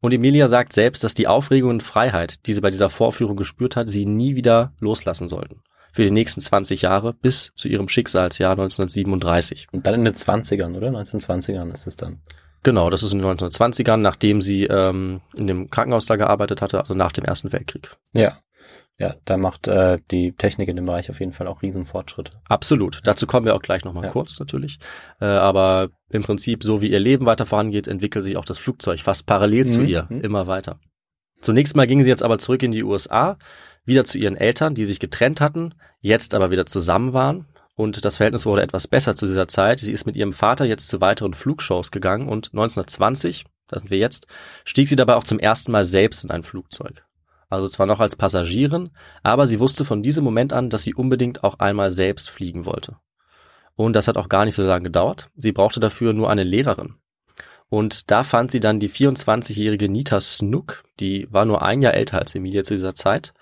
Und 0.00 0.14
Emilia 0.14 0.48
sagt 0.48 0.72
selbst, 0.72 1.02
dass 1.02 1.14
die 1.14 1.26
Aufregung 1.26 1.70
und 1.70 1.82
Freiheit, 1.82 2.46
die 2.46 2.54
sie 2.54 2.60
bei 2.60 2.70
dieser 2.70 2.90
Vorführung 2.90 3.36
gespürt 3.36 3.76
hat, 3.76 3.90
sie 3.90 4.06
nie 4.06 4.36
wieder 4.36 4.72
loslassen 4.80 5.28
sollten 5.28 5.62
für 5.92 6.04
die 6.04 6.10
nächsten 6.10 6.40
20 6.40 6.82
Jahre 6.82 7.12
bis 7.14 7.52
zu 7.56 7.68
ihrem 7.68 7.88
Schicksalsjahr 7.88 8.52
1937. 8.52 9.66
Und 9.72 9.86
dann 9.86 9.94
in 9.94 10.04
den 10.04 10.14
20ern, 10.14 10.76
oder? 10.76 10.88
1920ern 10.88 11.72
ist 11.72 11.86
es 11.86 11.96
dann. 11.96 12.20
Genau, 12.62 12.90
das 12.90 13.02
ist 13.02 13.12
in 13.12 13.20
den 13.20 13.26
1920ern, 13.28 13.98
nachdem 13.98 14.42
sie 14.42 14.64
ähm, 14.64 15.20
in 15.36 15.46
dem 15.46 15.70
Krankenhaus 15.70 16.06
da 16.06 16.16
gearbeitet 16.16 16.60
hatte, 16.60 16.78
also 16.80 16.94
nach 16.94 17.12
dem 17.12 17.24
Ersten 17.24 17.52
Weltkrieg. 17.52 17.96
Ja. 18.12 18.38
Ja, 18.98 19.14
da 19.24 19.36
macht 19.36 19.68
äh, 19.68 19.98
die 20.10 20.32
Technik 20.32 20.68
in 20.68 20.74
dem 20.74 20.86
Bereich 20.86 21.08
auf 21.08 21.20
jeden 21.20 21.32
Fall 21.32 21.46
auch 21.46 21.62
Riesenfortschritte. 21.62 22.32
Absolut. 22.48 23.00
Dazu 23.04 23.28
kommen 23.28 23.46
wir 23.46 23.54
auch 23.54 23.62
gleich 23.62 23.84
nochmal 23.84 24.04
ja. 24.04 24.10
kurz 24.10 24.40
natürlich. 24.40 24.78
Äh, 25.20 25.26
aber 25.26 25.90
im 26.10 26.24
Prinzip, 26.24 26.64
so 26.64 26.82
wie 26.82 26.90
ihr 26.90 26.98
Leben 26.98 27.24
weiter 27.24 27.46
vorangeht, 27.46 27.86
entwickelt 27.86 28.24
sich 28.24 28.36
auch 28.36 28.44
das 28.44 28.58
Flugzeug 28.58 28.98
fast 29.00 29.26
parallel 29.26 29.64
mhm. 29.64 29.68
zu 29.68 29.82
ihr 29.82 30.06
mhm. 30.08 30.22
immer 30.22 30.48
weiter. 30.48 30.80
Zunächst 31.40 31.76
mal 31.76 31.86
ging 31.86 32.02
sie 32.02 32.08
jetzt 32.08 32.24
aber 32.24 32.38
zurück 32.38 32.64
in 32.64 32.72
die 32.72 32.82
USA, 32.82 33.38
wieder 33.84 34.04
zu 34.04 34.18
ihren 34.18 34.36
Eltern, 34.36 34.74
die 34.74 34.84
sich 34.84 34.98
getrennt 34.98 35.40
hatten, 35.40 35.74
jetzt 36.00 36.34
aber 36.34 36.50
wieder 36.50 36.66
zusammen 36.66 37.12
waren. 37.12 37.46
Und 37.76 38.04
das 38.04 38.16
Verhältnis 38.16 38.44
wurde 38.44 38.62
etwas 38.62 38.88
besser 38.88 39.14
zu 39.14 39.26
dieser 39.26 39.46
Zeit. 39.46 39.78
Sie 39.78 39.92
ist 39.92 40.06
mit 40.06 40.16
ihrem 40.16 40.32
Vater 40.32 40.64
jetzt 40.64 40.88
zu 40.88 41.00
weiteren 41.00 41.34
Flugshows 41.34 41.92
gegangen 41.92 42.28
und 42.28 42.48
1920, 42.48 43.44
da 43.68 43.78
sind 43.78 43.90
wir 43.92 43.98
jetzt, 43.98 44.26
stieg 44.64 44.88
sie 44.88 44.96
dabei 44.96 45.14
auch 45.14 45.22
zum 45.22 45.38
ersten 45.38 45.70
Mal 45.70 45.84
selbst 45.84 46.24
in 46.24 46.32
ein 46.32 46.42
Flugzeug. 46.42 47.04
Also 47.48 47.68
zwar 47.68 47.86
noch 47.86 48.00
als 48.00 48.16
Passagierin, 48.16 48.90
aber 49.22 49.46
sie 49.46 49.60
wusste 49.60 49.84
von 49.84 50.02
diesem 50.02 50.24
Moment 50.24 50.52
an, 50.52 50.70
dass 50.70 50.84
sie 50.84 50.94
unbedingt 50.94 51.44
auch 51.44 51.58
einmal 51.58 51.90
selbst 51.90 52.28
fliegen 52.28 52.66
wollte. 52.66 52.96
Und 53.74 53.94
das 53.94 54.08
hat 54.08 54.16
auch 54.16 54.28
gar 54.28 54.44
nicht 54.44 54.54
so 54.54 54.62
lange 54.62 54.84
gedauert. 54.84 55.28
Sie 55.36 55.52
brauchte 55.52 55.80
dafür 55.80 56.12
nur 56.12 56.30
eine 56.30 56.42
Lehrerin. 56.42 56.96
Und 57.68 58.10
da 58.10 58.24
fand 58.24 58.50
sie 58.50 58.60
dann 58.60 58.80
die 58.80 58.90
24-jährige 58.90 59.88
Nita 59.88 60.20
Snook, 60.20 60.84
die 61.00 61.28
war 61.30 61.44
nur 61.44 61.62
ein 61.62 61.82
Jahr 61.82 61.94
älter 61.94 62.18
als 62.18 62.34
Emilia 62.34 62.64
zu 62.64 62.74
dieser 62.74 62.94
Zeit 62.94 63.34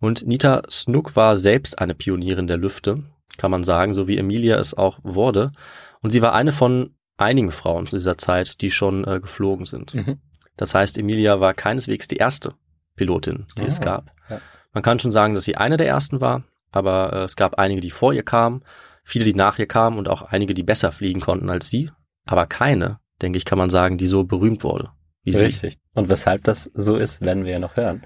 und 0.00 0.26
Nita 0.26 0.62
Snook 0.70 1.16
war 1.16 1.36
selbst 1.36 1.78
eine 1.78 1.94
Pionierin 1.94 2.46
der 2.46 2.56
Lüfte, 2.56 3.02
kann 3.36 3.50
man 3.50 3.64
sagen, 3.64 3.94
so 3.94 4.08
wie 4.08 4.18
Emilia 4.18 4.58
es 4.58 4.74
auch 4.74 4.98
wurde. 5.02 5.52
Und 6.00 6.10
sie 6.10 6.22
war 6.22 6.34
eine 6.34 6.52
von 6.52 6.94
einigen 7.16 7.50
Frauen 7.50 7.86
zu 7.86 7.96
dieser 7.96 8.16
Zeit, 8.16 8.60
die 8.60 8.70
schon 8.70 9.04
äh, 9.04 9.20
geflogen 9.20 9.66
sind. 9.66 9.94
Mhm. 9.94 10.20
Das 10.56 10.74
heißt, 10.74 10.98
Emilia 10.98 11.40
war 11.40 11.54
keineswegs 11.54 12.08
die 12.08 12.16
erste 12.16 12.54
Pilotin, 12.98 13.46
die 13.56 13.62
ah, 13.62 13.66
es 13.66 13.80
gab. 13.80 14.12
Ja. 14.28 14.40
Man 14.72 14.82
kann 14.82 14.98
schon 14.98 15.12
sagen, 15.12 15.34
dass 15.34 15.44
sie 15.44 15.56
eine 15.56 15.76
der 15.76 15.88
ersten 15.88 16.20
war, 16.20 16.44
aber 16.70 17.12
äh, 17.12 17.22
es 17.22 17.36
gab 17.36 17.58
einige, 17.58 17.80
die 17.80 17.90
vor 17.90 18.12
ihr 18.12 18.22
kamen, 18.22 18.62
viele, 19.02 19.24
die 19.24 19.34
nach 19.34 19.58
ihr 19.58 19.66
kamen 19.66 19.98
und 19.98 20.08
auch 20.08 20.22
einige, 20.22 20.52
die 20.52 20.62
besser 20.62 20.92
fliegen 20.92 21.20
konnten 21.20 21.48
als 21.48 21.70
sie, 21.70 21.90
aber 22.26 22.46
keine, 22.46 23.00
denke 23.22 23.38
ich, 23.38 23.44
kann 23.44 23.58
man 23.58 23.70
sagen, 23.70 23.96
die 23.96 24.06
so 24.06 24.24
berühmt 24.24 24.64
wurde. 24.64 24.90
Wie 25.24 25.36
Richtig. 25.36 25.74
Sie. 25.74 25.78
Und 25.94 26.10
weshalb 26.10 26.44
das 26.44 26.70
so 26.74 26.96
ist, 26.96 27.20
werden 27.22 27.44
wir 27.44 27.52
ja 27.52 27.58
noch 27.58 27.76
hören. 27.76 28.02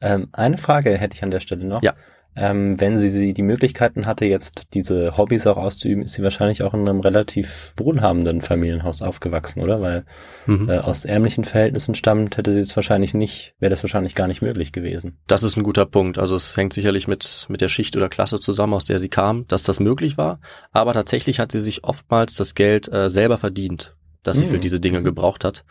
Ähm, 0.00 0.28
eine 0.32 0.58
Frage 0.58 0.90
hätte 0.96 1.14
ich 1.14 1.22
an 1.22 1.30
der 1.30 1.40
Stelle 1.40 1.64
noch. 1.64 1.82
Ja. 1.82 1.94
Ähm, 2.38 2.78
wenn 2.78 2.98
sie, 2.98 3.08
sie 3.08 3.32
die 3.32 3.42
Möglichkeiten 3.42 4.04
hatte, 4.04 4.26
jetzt 4.26 4.74
diese 4.74 5.16
Hobbys 5.16 5.46
auch 5.46 5.56
auszuüben, 5.56 6.04
ist 6.04 6.12
sie 6.12 6.22
wahrscheinlich 6.22 6.62
auch 6.62 6.74
in 6.74 6.80
einem 6.80 7.00
relativ 7.00 7.72
wohlhabenden 7.78 8.42
Familienhaus 8.42 9.00
aufgewachsen, 9.00 9.62
oder? 9.62 9.80
Weil 9.80 10.04
mhm. 10.46 10.68
äh, 10.68 10.78
aus 10.78 11.06
ärmlichen 11.06 11.44
Verhältnissen 11.44 11.94
stammt, 11.94 12.36
hätte 12.36 12.52
sie 12.52 12.60
es 12.60 12.76
wahrscheinlich 12.76 13.14
nicht, 13.14 13.54
wäre 13.58 13.70
das 13.70 13.82
wahrscheinlich 13.82 14.14
gar 14.14 14.28
nicht 14.28 14.42
möglich 14.42 14.72
gewesen. 14.72 15.18
Das 15.26 15.42
ist 15.42 15.56
ein 15.56 15.62
guter 15.62 15.86
Punkt. 15.86 16.18
Also 16.18 16.36
es 16.36 16.54
hängt 16.56 16.74
sicherlich 16.74 17.08
mit, 17.08 17.46
mit 17.48 17.62
der 17.62 17.70
Schicht 17.70 17.96
oder 17.96 18.10
Klasse 18.10 18.38
zusammen, 18.38 18.74
aus 18.74 18.84
der 18.84 18.98
sie 18.98 19.08
kam, 19.08 19.46
dass 19.48 19.62
das 19.62 19.80
möglich 19.80 20.18
war. 20.18 20.40
Aber 20.72 20.92
tatsächlich 20.92 21.40
hat 21.40 21.52
sie 21.52 21.60
sich 21.60 21.84
oftmals 21.84 22.34
das 22.34 22.54
Geld 22.54 22.92
äh, 22.92 23.08
selber 23.08 23.38
verdient, 23.38 23.96
das 24.22 24.36
sie 24.36 24.44
mhm. 24.44 24.50
für 24.50 24.58
diese 24.58 24.78
Dinge 24.78 25.02
gebraucht 25.02 25.42
hat. 25.42 25.64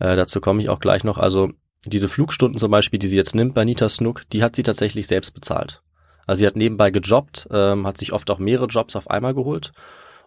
Äh, 0.00 0.16
dazu 0.16 0.40
komme 0.40 0.62
ich 0.62 0.68
auch 0.68 0.80
gleich 0.80 1.04
noch. 1.04 1.18
Also 1.18 1.50
diese 1.84 2.08
Flugstunden 2.08 2.58
zum 2.58 2.72
Beispiel, 2.72 2.98
die 2.98 3.06
sie 3.06 3.16
jetzt 3.16 3.36
nimmt 3.36 3.54
bei 3.54 3.64
Nita 3.64 3.88
Snook, 3.88 4.24
die 4.32 4.42
hat 4.42 4.56
sie 4.56 4.64
tatsächlich 4.64 5.06
selbst 5.06 5.32
bezahlt. 5.32 5.82
Also 6.28 6.40
sie 6.40 6.46
hat 6.46 6.56
nebenbei 6.56 6.90
gejobbt, 6.90 7.48
ähm, 7.50 7.86
hat 7.86 7.98
sich 7.98 8.12
oft 8.12 8.30
auch 8.30 8.38
mehrere 8.38 8.66
Jobs 8.66 8.94
auf 8.94 9.10
einmal 9.10 9.34
geholt 9.34 9.72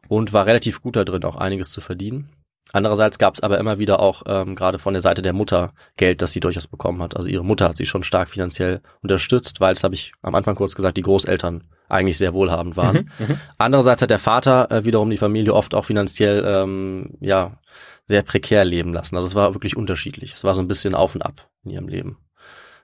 und 0.10 0.34
war 0.34 0.48
relativ 0.48 0.82
gut 0.82 0.96
da 0.96 1.06
drin, 1.06 1.24
auch 1.24 1.36
einiges 1.36 1.72
zu 1.72 1.80
verdienen. 1.80 2.30
Andererseits 2.74 3.20
gab 3.20 3.36
es 3.36 3.42
aber 3.42 3.60
immer 3.60 3.80
wieder 3.80 4.00
auch 4.00 4.24
ähm, 4.26 4.56
gerade 4.56 4.80
von 4.80 4.94
der 4.94 5.02
Seite 5.02 5.22
der 5.22 5.34
Mutter 5.34 5.74
Geld, 5.98 6.22
das 6.22 6.32
sie 6.32 6.40
durchaus 6.40 6.68
bekommen 6.68 7.04
hat. 7.04 7.16
Also 7.16 7.28
ihre 7.30 7.46
Mutter 7.46 7.70
hat 7.70 7.78
sie 7.78 7.86
schon 7.86 8.04
stark 8.04 8.30
finanziell 8.30 8.82
unterstützt, 9.02 9.60
weil 9.60 9.74
es, 9.74 9.84
habe 9.84 9.94
ich 9.94 10.14
am 10.22 10.36
Anfang 10.36 10.56
kurz 10.56 10.74
gesagt, 10.76 10.98
die 10.98 11.02
Großeltern 11.02 11.62
eigentlich 11.88 12.18
sehr 12.18 12.34
wohlhabend 12.34 12.78
waren. 12.78 13.10
Mhm, 13.20 13.26
mhm. 13.28 13.38
Andererseits 13.58 14.02
hat 14.02 14.10
der 14.10 14.20
Vater 14.20 14.72
äh, 14.72 14.86
wiederum 14.86 15.10
die 15.10 15.18
Familie 15.18 15.54
oft 15.54 15.76
auch 15.76 15.86
finanziell 15.86 16.44
ähm, 16.48 17.18
ja 17.20 17.60
sehr 18.08 18.24
prekär 18.24 18.66
leben 18.66 18.94
lassen. 18.94 19.16
Also 19.16 19.28
es 19.28 19.36
war 19.36 19.54
wirklich 19.54 19.78
unterschiedlich. 19.78 20.34
Es 20.34 20.44
war 20.44 20.56
so 20.56 20.62
ein 20.62 20.68
bisschen 20.68 20.96
auf 20.96 21.14
und 21.14 21.22
ab 21.22 21.50
in 21.64 21.72
ihrem 21.72 21.88
Leben. 21.88 22.18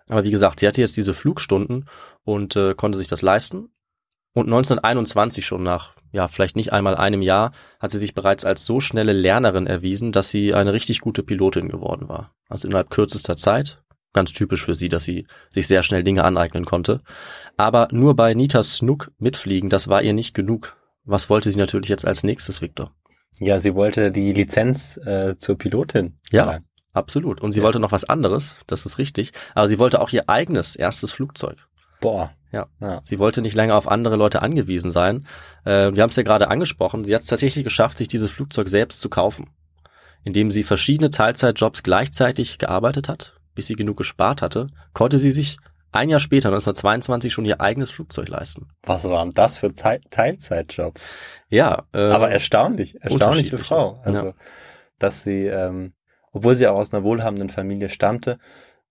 Aber 0.08 0.24
wie 0.24 0.32
gesagt, 0.32 0.60
sie 0.60 0.68
hatte 0.68 0.82
jetzt 0.82 0.98
diese 0.98 1.14
Flugstunden 1.14 1.86
und 2.24 2.56
äh, 2.56 2.74
konnte 2.76 2.98
sich 2.98 3.08
das 3.08 3.22
leisten. 3.22 3.70
Und 4.34 4.46
1921 4.46 5.46
schon 5.46 5.64
nach, 5.64 5.96
ja, 6.12 6.28
vielleicht 6.28 6.56
nicht 6.56 6.72
einmal 6.72 6.96
einem 6.96 7.22
Jahr, 7.22 7.52
hat 7.80 7.92
sie 7.92 8.00
sich 8.00 8.14
bereits 8.14 8.46
als 8.46 8.66
so 8.66 8.80
schnelle 8.80 9.14
Lernerin 9.14 9.68
erwiesen, 9.68 10.12
dass 10.12 10.30
sie 10.30 10.54
eine 10.54 10.74
richtig 10.74 11.02
gute 11.02 11.24
Pilotin 11.24 11.70
geworden 11.70 12.08
war. 12.08 12.36
Also 12.48 12.68
innerhalb 12.68 12.90
kürzester 12.90 13.36
Zeit. 13.36 13.82
Ganz 14.14 14.34
typisch 14.34 14.64
für 14.64 14.76
sie, 14.76 14.90
dass 14.90 15.04
sie 15.04 15.28
sich 15.50 15.68
sehr 15.68 15.84
schnell 15.84 16.04
Dinge 16.04 16.24
aneignen 16.24 16.66
konnte. 16.66 17.02
Aber 17.58 17.88
nur 17.92 18.16
bei 18.16 18.34
Nita 18.34 18.64
Snook 18.64 19.12
mitfliegen, 19.18 19.70
das 19.70 19.88
war 19.88 20.02
ihr 20.02 20.14
nicht 20.14 20.34
genug. 20.34 20.78
Was 21.04 21.30
wollte 21.30 21.52
sie 21.52 21.60
natürlich 21.60 21.90
jetzt 21.90 22.06
als 22.06 22.24
nächstes, 22.24 22.62
Victor? 22.62 22.92
Ja, 23.40 23.60
sie 23.60 23.76
wollte 23.76 24.12
die 24.12 24.34
Lizenz 24.34 24.98
äh, 24.98 25.38
zur 25.38 25.58
Pilotin. 25.58 26.20
Ja. 26.32 26.60
Absolut. 26.98 27.42
Und 27.42 27.52
sie 27.52 27.60
ja. 27.60 27.66
wollte 27.66 27.80
noch 27.80 27.92
was 27.92 28.06
anderes, 28.06 28.58
das 28.68 28.86
ist 28.86 28.98
richtig. 28.98 29.32
Aber 29.56 29.68
sie 29.68 29.80
wollte 29.80 30.02
auch 30.02 30.12
ihr 30.12 30.30
eigenes 30.30 30.76
erstes 30.76 31.12
Flugzeug. 31.12 31.58
Boah. 32.00 32.32
Ja. 32.52 32.68
ja. 32.80 33.02
Sie 33.04 33.20
wollte 33.20 33.42
nicht 33.42 33.56
länger 33.56 33.76
auf 33.76 33.88
andere 33.88 34.16
Leute 34.16 34.42
angewiesen 34.42 34.92
sein. 34.92 35.26
Äh, 35.66 35.92
wir 35.94 36.04
haben 36.04 36.10
es 36.10 36.16
ja 36.16 36.24
gerade 36.24 36.50
angesprochen. 36.50 37.04
Sie 37.04 37.14
hat 37.14 37.22
es 37.22 37.28
tatsächlich 37.28 37.64
geschafft, 37.64 37.98
sich 37.98 38.08
dieses 38.08 38.30
Flugzeug 38.30 38.70
selbst 38.70 39.02
zu 39.02 39.10
kaufen. 39.10 39.50
Indem 40.24 40.52
sie 40.52 40.64
verschiedene 40.64 41.10
Teilzeitjobs 41.10 41.84
gleichzeitig 41.84 42.58
gearbeitet 42.58 43.10
hat, 43.10 43.40
bis 43.56 43.68
sie 43.68 43.76
genug 43.76 43.98
gespart 43.98 44.42
hatte, 44.42 44.68
konnte 44.94 45.20
sie 45.20 45.32
sich 45.32 45.58
ein 45.92 46.10
Jahr 46.10 46.20
später, 46.20 46.50
1922, 46.50 47.32
schon 47.32 47.46
ihr 47.46 47.62
eigenes 47.62 47.92
Flugzeug 47.92 48.28
leisten. 48.28 48.70
Was 48.84 49.06
waren 49.06 49.34
das 49.34 49.58
für 49.58 49.74
Zeit 49.74 50.04
Teilzeitjobs? 50.12 51.12
Ja. 51.50 51.86
Äh, 51.94 52.10
Aber 52.10 52.30
erstaunlich, 52.30 53.02
erstaunlich 53.02 53.50
für 53.50 53.58
Frau. 53.58 54.02
Also, 54.04 54.28
ja. 54.28 54.34
dass 55.00 55.24
sie, 55.24 55.48
ähm, 55.48 55.94
obwohl 56.38 56.56
sie 56.56 56.68
auch 56.68 56.78
aus 56.78 56.94
einer 56.94 57.04
wohlhabenden 57.04 57.50
Familie 57.50 57.90
stammte, 57.90 58.38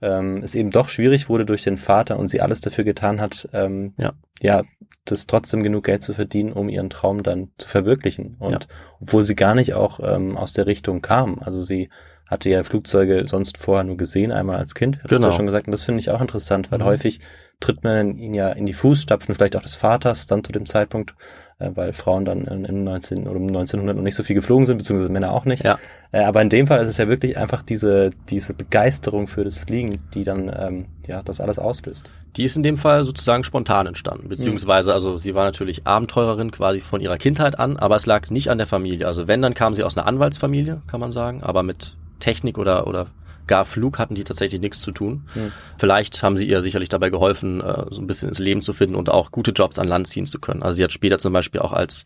ähm, 0.02 0.42
es 0.42 0.54
eben 0.54 0.70
doch 0.70 0.88
schwierig 0.88 1.28
wurde 1.28 1.46
durch 1.46 1.62
den 1.62 1.78
Vater 1.78 2.18
und 2.18 2.28
sie 2.28 2.40
alles 2.40 2.60
dafür 2.60 2.84
getan 2.84 3.20
hat, 3.20 3.48
ähm, 3.52 3.94
Ja. 3.96 4.12
ja, 4.40 4.62
das 5.04 5.26
trotzdem 5.26 5.62
genug 5.62 5.84
Geld 5.84 6.02
zu 6.02 6.12
verdienen, 6.14 6.52
um 6.52 6.68
ihren 6.68 6.90
Traum 6.90 7.22
dann 7.22 7.48
zu 7.58 7.68
verwirklichen. 7.68 8.36
Und 8.38 8.52
Ja. 8.52 8.58
obwohl 9.00 9.22
sie 9.22 9.36
gar 9.36 9.54
nicht 9.54 9.74
auch 9.74 10.00
ähm, 10.02 10.36
aus 10.36 10.52
der 10.52 10.66
Richtung 10.66 11.00
kam. 11.00 11.38
Also 11.38 11.62
sie 11.62 11.88
hatte 12.26 12.48
ja 12.50 12.62
Flugzeuge 12.62 13.24
sonst 13.28 13.58
vorher 13.58 13.84
nur 13.84 13.96
gesehen, 13.96 14.32
einmal 14.32 14.56
als 14.56 14.74
Kind, 14.74 15.02
hat 15.02 15.08
Genau. 15.10 15.28
ja 15.28 15.32
schon 15.32 15.46
gesagt. 15.46 15.66
Und 15.68 15.72
das 15.72 15.82
finde 15.82 16.00
ich 16.00 16.10
auch 16.10 16.20
interessant, 16.20 16.70
weil 16.72 16.78
Mhm. 16.80 16.84
häufig 16.84 17.20
tritt 17.60 17.84
man 17.84 18.18
ihn 18.18 18.34
ja 18.34 18.50
in 18.50 18.66
die 18.66 18.74
Fußstapfen, 18.74 19.34
vielleicht 19.34 19.56
auch 19.56 19.62
des 19.62 19.76
Vaters 19.76 20.26
dann 20.26 20.44
zu 20.44 20.52
dem 20.52 20.66
Zeitpunkt, 20.66 21.14
äh, 21.58 21.70
weil 21.74 21.94
Frauen 21.94 22.26
dann 22.26 22.44
im 22.44 22.84
19 22.84 23.26
oder 23.26 23.36
um 23.40 23.46
1900 23.46 23.96
noch 23.96 24.02
nicht 24.02 24.14
so 24.14 24.22
viel 24.24 24.34
geflogen 24.36 24.66
sind, 24.66 24.76
beziehungsweise 24.76 25.08
Männer 25.10 25.32
auch 25.32 25.46
nicht. 25.46 25.64
Ja. 25.64 25.78
Äh, 26.12 26.24
aber 26.24 26.42
in 26.42 26.50
dem 26.50 26.66
Fall 26.66 26.80
ist 26.82 26.88
es 26.88 26.98
ja 26.98 27.08
wirklich 27.08 27.38
einfach 27.38 27.62
diese, 27.62 28.10
diese 28.28 28.52
Begeisterung 28.52 29.26
für 29.26 29.42
das 29.42 29.56
Fliegen, 29.56 30.00
die 30.12 30.24
dann 30.24 30.52
ähm, 30.54 30.86
ja 31.06 31.22
das 31.22 31.40
alles 31.40 31.58
auslöst. 31.58 32.10
Die 32.36 32.44
ist 32.44 32.56
in 32.58 32.62
dem 32.62 32.76
Fall 32.76 33.06
sozusagen 33.06 33.42
spontan 33.44 33.86
entstanden, 33.86 34.28
beziehungsweise, 34.28 34.92
also 34.92 35.16
sie 35.16 35.34
war 35.34 35.44
natürlich 35.46 35.86
Abenteurerin 35.86 36.50
quasi 36.50 36.80
von 36.80 37.00
ihrer 37.00 37.16
Kindheit 37.16 37.58
an, 37.58 37.78
aber 37.78 37.96
es 37.96 38.04
lag 38.04 38.28
nicht 38.28 38.50
an 38.50 38.58
der 38.58 38.66
Familie. 38.66 39.06
Also 39.06 39.26
wenn, 39.28 39.40
dann 39.40 39.54
kam 39.54 39.72
sie 39.72 39.82
aus 39.84 39.96
einer 39.96 40.06
Anwaltsfamilie, 40.06 40.82
kann 40.86 41.00
man 41.00 41.12
sagen, 41.12 41.42
aber 41.42 41.62
mit 41.62 41.96
Technik 42.18 42.58
oder, 42.58 42.86
oder 42.86 43.08
gar 43.46 43.64
Flug 43.64 43.98
hatten 43.98 44.14
die 44.14 44.24
tatsächlich 44.24 44.60
nichts 44.60 44.80
zu 44.80 44.92
tun. 44.92 45.26
Hm. 45.34 45.52
Vielleicht 45.78 46.22
haben 46.22 46.36
sie 46.36 46.48
ihr 46.48 46.62
sicherlich 46.62 46.88
dabei 46.88 47.10
geholfen, 47.10 47.60
äh, 47.60 47.84
so 47.90 48.00
ein 48.00 48.06
bisschen 48.06 48.28
ins 48.28 48.38
Leben 48.38 48.62
zu 48.62 48.72
finden 48.72 48.96
und 48.96 49.08
auch 49.08 49.30
gute 49.30 49.52
Jobs 49.52 49.78
an 49.78 49.88
Land 49.88 50.08
ziehen 50.08 50.26
zu 50.26 50.40
können. 50.40 50.62
Also 50.62 50.76
sie 50.76 50.84
hat 50.84 50.92
später 50.92 51.18
zum 51.18 51.32
Beispiel 51.32 51.60
auch 51.60 51.72
als 51.72 52.04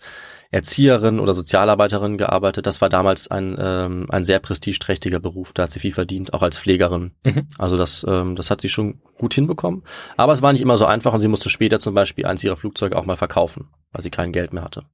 Erzieherin 0.51 1.21
oder 1.21 1.33
Sozialarbeiterin 1.33 2.19
gearbeitet. 2.19 2.67
Das 2.67 2.81
war 2.81 2.89
damals 2.89 3.31
ein, 3.31 3.57
ähm, 3.59 4.07
ein 4.11 4.25
sehr 4.25 4.41
prestigeträchtiger 4.41 5.21
Beruf. 5.21 5.53
Da 5.53 5.65
hat 5.65 5.71
sie 5.71 5.81
viel 5.81 5.93
verdient, 5.93 6.35
auch 6.35 6.43
als 6.43 6.59
Pflegerin. 6.59 7.13
Mhm. 7.25 7.47
Also 7.57 7.77
das, 7.77 8.05
ähm, 8.07 8.37
das 8.37 8.51
hat 8.51 8.61
sie 8.61 8.69
schon 8.69 9.01
gut 9.17 9.33
hinbekommen. 9.33 9.85
Aber 10.17 10.33
es 10.33 10.43
war 10.43 10.53
nicht 10.53 10.63
immer 10.63 10.77
so 10.77 10.87
einfach 10.87 11.13
und 11.13 11.21
sie 11.21 11.29
musste 11.29 11.49
später 11.49 11.79
zum 11.79 11.95
Beispiel 11.95 12.27
eins 12.27 12.43
ihrer 12.43 12.57
Flugzeuge 12.57 12.97
auch 12.97 13.07
mal 13.07 13.17
verkaufen, 13.17 13.69
weil 13.93 14.03
sie 14.03 14.11
kein 14.11 14.33
Geld 14.33 14.53
mehr 14.53 14.65
hatte. 14.65 14.85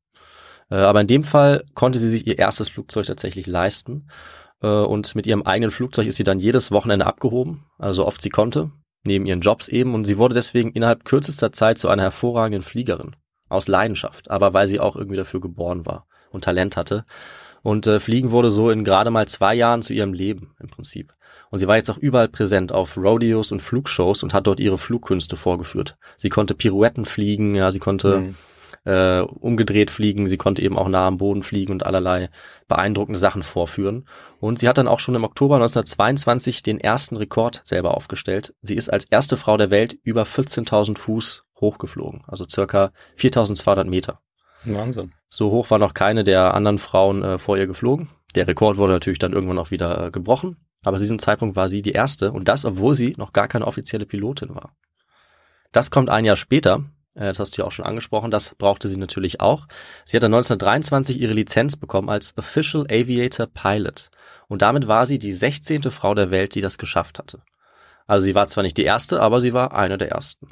Äh, 0.70 0.76
aber 0.76 1.00
in 1.00 1.06
dem 1.06 1.24
Fall 1.24 1.64
konnte 1.74 1.98
sie 1.98 2.10
sich 2.10 2.26
ihr 2.26 2.38
erstes 2.38 2.68
Flugzeug 2.68 3.06
tatsächlich 3.06 3.46
leisten. 3.46 4.08
Äh, 4.62 4.68
und 4.68 5.14
mit 5.14 5.26
ihrem 5.26 5.42
eigenen 5.42 5.70
Flugzeug 5.70 6.06
ist 6.06 6.16
sie 6.16 6.24
dann 6.24 6.38
jedes 6.38 6.70
Wochenende 6.70 7.06
abgehoben, 7.06 7.66
also 7.78 8.02
so 8.02 8.08
oft 8.08 8.22
sie 8.22 8.30
konnte, 8.30 8.70
neben 9.04 9.26
ihren 9.26 9.40
Jobs 9.40 9.68
eben. 9.68 9.94
Und 9.94 10.04
sie 10.04 10.18
wurde 10.18 10.34
deswegen 10.34 10.70
innerhalb 10.72 11.04
kürzester 11.04 11.52
Zeit 11.52 11.78
zu 11.78 11.88
einer 11.88 12.02
hervorragenden 12.02 12.62
Fliegerin. 12.62 13.16
Aus 13.48 13.68
Leidenschaft, 13.68 14.28
aber 14.28 14.54
weil 14.54 14.66
sie 14.66 14.80
auch 14.80 14.96
irgendwie 14.96 15.16
dafür 15.16 15.40
geboren 15.40 15.86
war 15.86 16.06
und 16.30 16.42
Talent 16.42 16.76
hatte. 16.76 17.04
Und 17.62 17.86
äh, 17.86 18.00
Fliegen 18.00 18.32
wurde 18.32 18.50
so 18.50 18.70
in 18.70 18.84
gerade 18.84 19.10
mal 19.10 19.28
zwei 19.28 19.54
Jahren 19.54 19.82
zu 19.82 19.92
ihrem 19.92 20.12
Leben 20.12 20.54
im 20.60 20.68
Prinzip. 20.68 21.12
Und 21.50 21.60
sie 21.60 21.68
war 21.68 21.76
jetzt 21.76 21.90
auch 21.90 21.98
überall 21.98 22.28
präsent 22.28 22.72
auf 22.72 22.96
Rodeos 22.96 23.52
und 23.52 23.62
Flugshows 23.62 24.24
und 24.24 24.34
hat 24.34 24.48
dort 24.48 24.58
ihre 24.58 24.78
Flugkünste 24.78 25.36
vorgeführt. 25.36 25.96
Sie 26.16 26.28
konnte 26.28 26.54
Pirouetten 26.54 27.04
fliegen, 27.04 27.54
ja, 27.54 27.70
sie 27.70 27.78
konnte 27.78 28.18
Mhm. 28.18 28.34
Äh, 28.86 29.20
umgedreht 29.20 29.90
fliegen, 29.90 30.28
sie 30.28 30.36
konnte 30.36 30.62
eben 30.62 30.78
auch 30.78 30.88
nah 30.88 31.06
am 31.06 31.18
Boden 31.18 31.42
fliegen 31.42 31.72
und 31.72 31.84
allerlei 31.84 32.30
beeindruckende 32.68 33.18
Sachen 33.18 33.42
vorführen. 33.42 34.06
Und 34.40 34.60
sie 34.60 34.68
hat 34.68 34.78
dann 34.78 34.88
auch 34.88 35.00
schon 35.00 35.14
im 35.14 35.24
Oktober 35.24 35.56
1922 35.56 36.62
den 36.62 36.80
ersten 36.80 37.16
Rekord 37.16 37.60
selber 37.64 37.96
aufgestellt. 37.96 38.54
Sie 38.62 38.76
ist 38.76 38.88
als 38.88 39.04
erste 39.04 39.36
Frau 39.36 39.56
der 39.56 39.70
Welt 39.70 39.98
über 40.02 40.22
14.000 40.22 40.96
Fuß 40.96 41.44
hochgeflogen, 41.60 42.22
also 42.26 42.46
circa 42.48 42.92
4.200 43.18 43.84
Meter. 43.84 44.20
Wahnsinn. 44.64 45.12
So 45.28 45.50
hoch 45.50 45.70
war 45.70 45.78
noch 45.78 45.94
keine 45.94 46.24
der 46.24 46.54
anderen 46.54 46.78
Frauen 46.78 47.22
äh, 47.22 47.38
vor 47.38 47.56
ihr 47.56 47.66
geflogen. 47.66 48.08
Der 48.34 48.46
Rekord 48.46 48.76
wurde 48.76 48.92
natürlich 48.92 49.18
dann 49.18 49.32
irgendwann 49.32 49.58
auch 49.58 49.70
wieder 49.70 50.06
äh, 50.06 50.10
gebrochen. 50.10 50.56
Aber 50.82 50.98
zu 50.98 51.02
diesem 51.02 51.18
Zeitpunkt 51.18 51.56
war 51.56 51.68
sie 51.68 51.82
die 51.82 51.92
erste 51.92 52.30
und 52.30 52.46
das, 52.46 52.64
obwohl 52.64 52.94
sie 52.94 53.14
noch 53.16 53.32
gar 53.32 53.48
keine 53.48 53.66
offizielle 53.66 54.06
Pilotin 54.06 54.54
war. 54.54 54.76
Das 55.72 55.90
kommt 55.90 56.10
ein 56.10 56.24
Jahr 56.24 56.36
später. 56.36 56.84
Äh, 57.16 57.26
das 57.26 57.38
hast 57.38 57.56
du 57.56 57.62
ja 57.62 57.66
auch 57.66 57.72
schon 57.72 57.84
angesprochen. 57.84 58.30
Das 58.30 58.54
brauchte 58.54 58.88
sie 58.88 58.98
natürlich 58.98 59.40
auch. 59.40 59.66
Sie 60.04 60.16
hat 60.16 60.22
dann 60.22 60.34
1923 60.34 61.20
ihre 61.20 61.32
Lizenz 61.32 61.76
bekommen 61.76 62.08
als 62.08 62.36
Official 62.36 62.84
Aviator 62.84 63.46
Pilot. 63.46 64.10
Und 64.48 64.62
damit 64.62 64.86
war 64.86 65.06
sie 65.06 65.18
die 65.18 65.32
16. 65.32 65.82
Frau 65.84 66.14
der 66.14 66.30
Welt, 66.30 66.54
die 66.54 66.60
das 66.60 66.78
geschafft 66.78 67.18
hatte. 67.18 67.40
Also 68.06 68.24
sie 68.24 68.34
war 68.34 68.46
zwar 68.46 68.62
nicht 68.62 68.76
die 68.76 68.84
erste, 68.84 69.20
aber 69.20 69.40
sie 69.40 69.52
war 69.52 69.74
eine 69.74 69.98
der 69.98 70.12
ersten. 70.12 70.48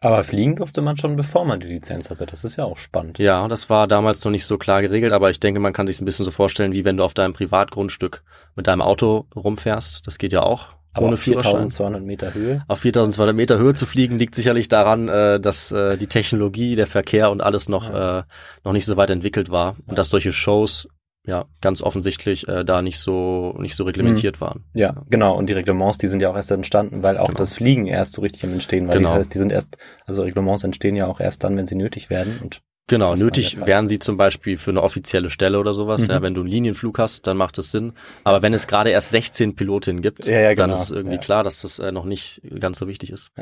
Aber 0.00 0.22
fliegen 0.24 0.56
durfte 0.56 0.82
man 0.82 0.96
schon, 0.96 1.16
bevor 1.16 1.44
man 1.44 1.60
die 1.60 1.68
Lizenz 1.68 2.10
hatte. 2.10 2.26
Das 2.26 2.44
ist 2.44 2.56
ja 2.56 2.64
auch 2.64 2.76
spannend. 2.76 3.18
Ja, 3.18 3.48
das 3.48 3.70
war 3.70 3.88
damals 3.88 4.22
noch 4.24 4.30
nicht 4.30 4.44
so 4.44 4.58
klar 4.58 4.82
geregelt, 4.82 5.12
aber 5.12 5.30
ich 5.30 5.40
denke, 5.40 5.58
man 5.58 5.72
kann 5.72 5.86
sich 5.86 6.00
ein 6.00 6.04
bisschen 6.04 6.24
so 6.24 6.30
vorstellen, 6.30 6.72
wie 6.72 6.84
wenn 6.84 6.98
du 6.98 7.04
auf 7.04 7.14
deinem 7.14 7.32
Privatgrundstück 7.32 8.22
mit 8.54 8.66
deinem 8.66 8.82
Auto 8.82 9.26
rumfährst. 9.34 10.06
Das 10.06 10.18
geht 10.18 10.32
ja 10.32 10.42
auch 10.42 10.68
Aber 10.96 11.06
ohne 11.06 11.14
auf 11.14 11.20
Führerschein. 11.20 11.52
4200 11.70 12.02
Meter 12.02 12.34
Höhe. 12.34 12.64
Auf 12.68 12.80
4200 12.80 13.34
Meter 13.34 13.58
Höhe 13.58 13.74
zu 13.74 13.86
fliegen 13.86 14.18
liegt 14.18 14.34
sicherlich 14.34 14.68
daran, 14.68 15.08
äh, 15.08 15.40
dass 15.40 15.72
äh, 15.72 15.96
die 15.96 16.06
Technologie, 16.06 16.76
der 16.76 16.86
Verkehr 16.86 17.30
und 17.30 17.40
alles 17.42 17.68
noch 17.68 17.88
äh, 17.92 18.22
noch 18.64 18.72
nicht 18.72 18.86
so 18.86 18.96
weit 18.96 19.10
entwickelt 19.10 19.50
war 19.50 19.76
und 19.86 19.98
dass 19.98 20.08
solche 20.08 20.32
Shows 20.32 20.88
ja 21.28 21.46
ganz 21.60 21.82
offensichtlich 21.82 22.46
äh, 22.46 22.64
da 22.64 22.82
nicht 22.82 23.00
so 23.00 23.52
nicht 23.58 23.74
so 23.74 23.82
reglementiert 23.82 24.40
waren. 24.40 24.64
Ja, 24.74 24.94
genau. 25.10 25.36
Und 25.36 25.48
die 25.48 25.54
Reglements, 25.54 25.98
die 25.98 26.06
sind 26.06 26.20
ja 26.22 26.30
auch 26.30 26.36
erst 26.36 26.52
entstanden, 26.52 27.02
weil 27.02 27.18
auch 27.18 27.26
Genau. 27.26 27.38
das 27.38 27.52
Fliegen 27.52 27.86
erst 27.86 28.12
so 28.12 28.22
richtig 28.22 28.44
am 28.44 28.52
Entstehen 28.52 28.86
war. 28.86 28.94
Genau. 28.94 29.08
Das 29.08 29.18
heißt, 29.18 29.34
die 29.34 29.38
sind 29.38 29.50
erst, 29.50 29.76
also 30.06 30.22
Reglements 30.22 30.62
entstehen 30.62 30.94
ja 30.94 31.06
auch 31.08 31.18
erst 31.18 31.42
dann, 31.42 31.56
wenn 31.56 31.66
sie 31.66 31.74
nötig 31.74 32.10
werden. 32.10 32.38
Und 32.42 32.60
Genau, 32.88 33.10
Das 33.12 33.20
nötig 33.20 33.56
Fall. 33.56 33.66
wären 33.66 33.88
sie 33.88 33.98
zum 33.98 34.16
Beispiel 34.16 34.56
für 34.56 34.70
eine 34.70 34.80
offizielle 34.80 35.28
Stelle 35.28 35.58
oder 35.58 35.74
sowas. 35.74 36.02
Mhm. 36.06 36.10
Ja, 36.14 36.22
wenn 36.22 36.34
du 36.34 36.42
einen 36.42 36.50
Linienflug 36.50 37.00
hast, 37.00 37.26
dann 37.26 37.36
macht 37.36 37.58
es 37.58 37.72
Sinn. 37.72 37.94
Aber 38.22 38.42
wenn 38.42 38.54
es 38.54 38.68
gerade 38.68 38.90
erst 38.90 39.10
16 39.10 39.56
Pilotinnen 39.56 40.02
gibt, 40.02 40.24
Ja, 40.26 40.38
ja, 40.40 40.54
dann 40.54 40.70
genau. 40.70 40.80
ist 40.80 40.92
irgendwie 40.92 41.16
Ja. 41.16 41.20
klar, 41.20 41.42
dass 41.42 41.62
das 41.62 41.80
äh, 41.80 41.90
noch 41.90 42.04
nicht 42.04 42.40
ganz 42.60 42.78
so 42.78 42.86
wichtig 42.86 43.10
ist. 43.10 43.32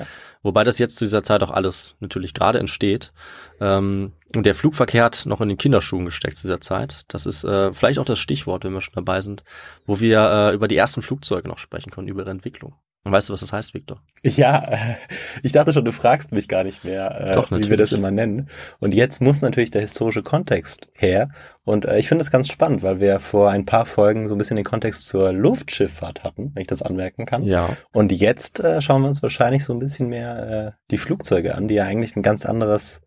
Wobei 0.42 0.64
das 0.64 0.78
jetzt 0.78 0.96
zu 0.96 1.04
dieser 1.04 1.22
Zeit 1.22 1.42
auch 1.42 1.50
alles 1.50 1.94
natürlich 2.00 2.32
gerade 2.32 2.58
entsteht. 2.58 3.12
Ähm, 3.60 4.12
und 4.34 4.46
der 4.46 4.54
Flugverkehr 4.54 5.04
hat 5.04 5.24
noch 5.26 5.42
in 5.42 5.50
den 5.50 5.58
Kinderschuhen 5.58 6.06
gesteckt 6.06 6.38
zu 6.38 6.46
dieser 6.46 6.62
Zeit. 6.62 7.02
Das 7.08 7.26
ist 7.26 7.44
äh, 7.44 7.72
vielleicht 7.74 7.98
auch 7.98 8.04
das 8.06 8.18
Stichwort, 8.18 8.64
wenn 8.64 8.72
wir 8.72 8.80
schon 8.80 8.94
dabei 8.94 9.20
sind, 9.20 9.44
wo 9.84 10.00
wir 10.00 10.20
äh, 10.50 10.54
über 10.54 10.68
die 10.68 10.76
ersten 10.76 11.02
Flugzeuge 11.02 11.48
noch 11.48 11.58
sprechen 11.58 11.90
können, 11.90 12.08
über 12.08 12.22
ihre 12.22 12.30
Entwicklung. 12.30 12.74
Und 13.04 13.12
weißt 13.12 13.28
du, 13.28 13.34
was 13.34 13.40
das 13.40 13.52
heißt, 13.52 13.74
Victor? 13.74 14.00
ja, 14.22 14.64
äh, 14.64 14.96
ich 15.42 15.52
dachte 15.52 15.74
schon, 15.74 15.84
du 15.84 15.92
fragst 15.92 16.32
mich 16.32 16.48
gar 16.48 16.64
nicht 16.64 16.84
mehr, 16.84 17.20
äh, 17.20 17.32
Doch, 17.32 17.50
wie 17.50 17.68
wir 17.68 17.76
das 17.76 17.92
immer 17.92 18.10
nennen. 18.10 18.48
Und 18.80 18.94
jetzt 18.94 19.20
muss 19.20 19.42
natürlich 19.42 19.70
der 19.70 19.82
historische 19.82 20.22
Kontext 20.22 20.88
her. 20.94 21.28
Und 21.64 21.84
äh, 21.84 21.98
ich 21.98 22.08
finde 22.08 22.22
es 22.22 22.30
ganz 22.30 22.48
spannend, 22.48 22.82
weil 22.82 23.00
wir 23.00 23.20
vor 23.20 23.50
ein 23.50 23.66
paar 23.66 23.84
Folgen 23.84 24.26
so 24.26 24.34
ein 24.34 24.38
bisschen 24.38 24.56
den 24.56 24.64
Kontext 24.64 25.06
zur 25.06 25.32
Luftschifffahrt 25.32 26.24
hatten, 26.24 26.52
wenn 26.54 26.62
ich 26.62 26.66
das 26.66 26.82
anmerken 26.82 27.26
kann. 27.26 27.42
Ja. 27.42 27.76
Und 27.92 28.10
jetzt 28.10 28.60
äh, 28.60 28.80
schauen 28.80 29.02
wir 29.02 29.08
uns 29.08 29.22
wahrscheinlich 29.22 29.64
so 29.64 29.74
ein 29.74 29.80
bisschen 29.80 30.08
mehr 30.08 30.74
äh, 30.74 30.80
die 30.90 30.98
Flugzeuge 30.98 31.54
an, 31.54 31.68
die 31.68 31.74
ja 31.74 31.84
eigentlich 31.84 32.16
ein 32.16 32.22
ganz 32.22 32.46
anderes 32.46 33.02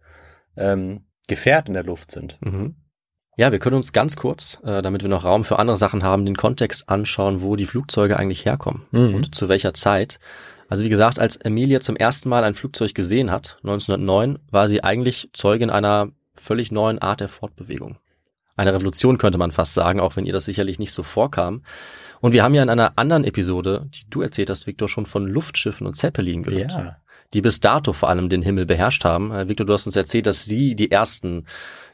ähm, 0.55 1.05
Gefährt 1.27 1.67
in 1.67 1.73
der 1.73 1.83
Luft 1.83 2.11
sind. 2.11 2.37
Mhm. 2.41 2.75
Ja, 3.37 3.51
wir 3.51 3.59
können 3.59 3.75
uns 3.75 3.93
ganz 3.93 4.15
kurz, 4.15 4.59
äh, 4.65 4.81
damit 4.81 5.03
wir 5.03 5.09
noch 5.09 5.23
Raum 5.23 5.43
für 5.45 5.59
andere 5.59 5.77
Sachen 5.77 6.03
haben, 6.03 6.25
den 6.25 6.35
Kontext 6.35 6.89
anschauen, 6.89 7.41
wo 7.41 7.55
die 7.55 7.67
Flugzeuge 7.67 8.17
eigentlich 8.17 8.45
herkommen 8.45 8.81
Mhm. 8.91 9.13
und 9.15 9.35
zu 9.35 9.47
welcher 9.47 9.73
Zeit. 9.73 10.19
Also 10.69 10.83
wie 10.83 10.89
gesagt, 10.89 11.19
als 11.19 11.37
Emilia 11.37 11.79
zum 11.79 11.95
ersten 11.95 12.27
Mal 12.29 12.43
ein 12.43 12.55
Flugzeug 12.55 12.93
gesehen 12.93 13.31
hat, 13.31 13.57
1909, 13.63 14.39
war 14.51 14.67
sie 14.67 14.83
eigentlich 14.83 15.29
Zeugin 15.33 15.69
einer 15.69 16.09
völlig 16.33 16.71
neuen 16.71 16.99
Art 16.99 17.21
der 17.21 17.29
Fortbewegung. 17.29 17.97
Eine 18.57 18.73
Revolution 18.73 19.19
könnte 19.19 19.37
man 19.37 19.51
fast 19.51 19.75
sagen, 19.75 19.99
auch 19.99 20.15
wenn 20.15 20.25
ihr 20.25 20.33
das 20.33 20.45
sicherlich 20.45 20.79
nicht 20.79 20.91
so 20.91 21.03
vorkam. 21.03 21.61
Und 22.21 22.33
wir 22.33 22.43
haben 22.43 22.55
ja 22.55 22.63
in 22.63 22.69
einer 22.69 22.93
anderen 22.97 23.23
Episode, 23.23 23.87
die 23.93 24.09
du 24.09 24.21
erzählt 24.23 24.49
hast, 24.49 24.65
Victor, 24.65 24.89
schon 24.89 25.05
von 25.05 25.27
Luftschiffen 25.27 25.85
und 25.85 25.93
Zeppelin 25.93 26.41
gehört 26.41 26.71
Ja. 26.71 26.97
die 27.33 27.41
bis 27.41 27.59
dato 27.59 27.91
vor 27.93 28.09
allem 28.09 28.29
den 28.29 28.41
Himmel 28.41 28.65
beherrscht 28.65 29.03
haben. 29.05 29.31
Äh, 29.31 29.47
Victor, 29.49 29.65
du 29.67 29.73
hast 29.73 29.85
uns 29.85 29.95
erzählt, 29.95 30.25
dass 30.27 30.45
sie 30.45 30.75
die 30.75 30.89
ersten 30.91 31.45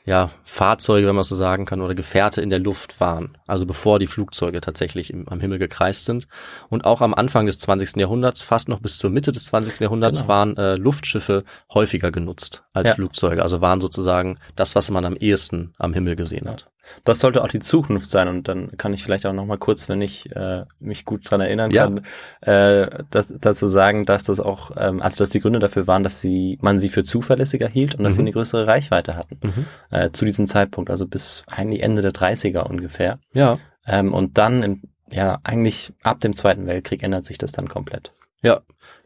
ja, 0.06 0.30
Fahrzeuge, 0.44 1.08
wenn 1.08 1.16
man 1.16 1.24
so 1.24 1.36
sagen 1.36 1.66
kann, 1.66 1.80
oder 1.82 1.96
Gefährte 1.96 2.42
in 2.42 2.50
der 2.50 2.60
Luft 2.60 3.00
waren. 3.00 3.38
Also 3.48 3.66
bevor 3.66 4.00
die 4.00 4.08
Flugzeuge 4.08 4.60
tatsächlich 4.60 5.12
im, 5.13 5.30
am 5.30 5.39
Himmel 5.39 5.60
gekreist 5.60 6.06
sind. 6.06 6.28
Und 6.70 6.86
auch 6.86 7.00
am 7.02 7.13
Anfang 7.13 7.46
des 7.46 7.60
20. 7.60 7.96
Jahrhunderts, 7.98 8.42
fast 8.42 8.68
noch 8.68 8.80
bis 8.80 8.98
zur 8.98 9.10
Mitte 9.10 9.32
des 9.32 9.46
20. 9.46 9.80
Jahrhunderts, 9.80 10.20
Genau. 10.20 10.28
waren 10.28 10.58
äh, 10.58 10.76
Luftschiffe 10.76 11.44
häufiger 11.74 12.12
genutzt 12.12 12.63
als 12.74 12.89
Ja. 12.89 12.96
Flugzeuge. 12.96 13.42
Also 13.42 13.62
waren 13.62 13.80
sozusagen 13.80 14.38
das, 14.56 14.76
was 14.76 14.89
man 14.92 15.06
am 15.06 15.16
ehesten 15.16 15.74
am 15.78 15.94
Himmel 15.94 16.16
gesehen 16.18 16.50
hat. 16.50 16.70
Das 17.06 17.19
sollte 17.19 17.41
auch 17.43 17.48
die 17.48 17.60
Zukunft 17.60 18.10
sein 18.10 18.28
und 18.28 18.48
dann 18.48 18.76
kann 18.78 18.93
ich 18.93 19.04
vielleicht 19.04 19.26
auch 19.26 19.34
noch 19.34 19.46
mal 19.46 19.58
kurz, 19.58 19.88
wenn 19.89 20.02
ich 20.02 20.30
äh, 20.36 20.65
mich 20.80 21.06
gut 21.06 21.30
dran 21.30 21.39
erinnern 21.41 21.72
Ja. 21.72 21.84
kann, 21.86 22.06
äh, 22.41 23.04
das, 23.10 23.28
dazu 23.39 23.67
sagen, 23.67 24.06
dass 24.06 24.24
das 24.26 24.39
auch, 24.39 24.72
ähm, 24.76 25.02
also 25.02 25.24
dass 25.24 25.30
die 25.30 25.39
Gründe 25.39 25.60
dafür 25.60 25.88
waren, 25.88 26.04
dass 26.04 26.19
sie 26.22 26.58
man 26.62 26.80
sie 26.80 26.89
für 26.89 27.04
zuverlässiger 27.04 27.67
hielt 27.67 27.96
und 27.96 28.04
dass 28.04 28.13
Mhm. 28.13 28.15
sie 28.17 28.22
eine 28.24 28.32
größere 28.32 28.67
Reichweite 28.67 29.15
hatten 29.15 29.39
Mhm. 29.41 29.65
äh, 29.91 30.12
zu 30.12 30.26
diesem 30.26 30.46
Zeitpunkt, 30.46 30.89
also 30.89 31.08
bis 31.08 31.43
eigentlich 31.50 31.82
Ende 31.84 32.02
der 32.02 32.12
30er 32.12 32.63
ungefähr. 32.69 33.19
Ja. 33.34 33.60
Ähm, 33.88 34.13
und 34.13 34.38
dann, 34.38 34.63
im, 34.63 34.82
ja, 35.12 35.39
eigentlich 35.43 35.93
ab 36.04 36.19
dem 36.19 36.34
Zweiten 36.34 36.65
Weltkrieg 36.67 37.02
ändert 37.04 37.26
sich 37.26 37.38
das 37.38 37.52
dann 37.54 37.69
komplett. 37.69 38.13
Ja, 38.41 38.60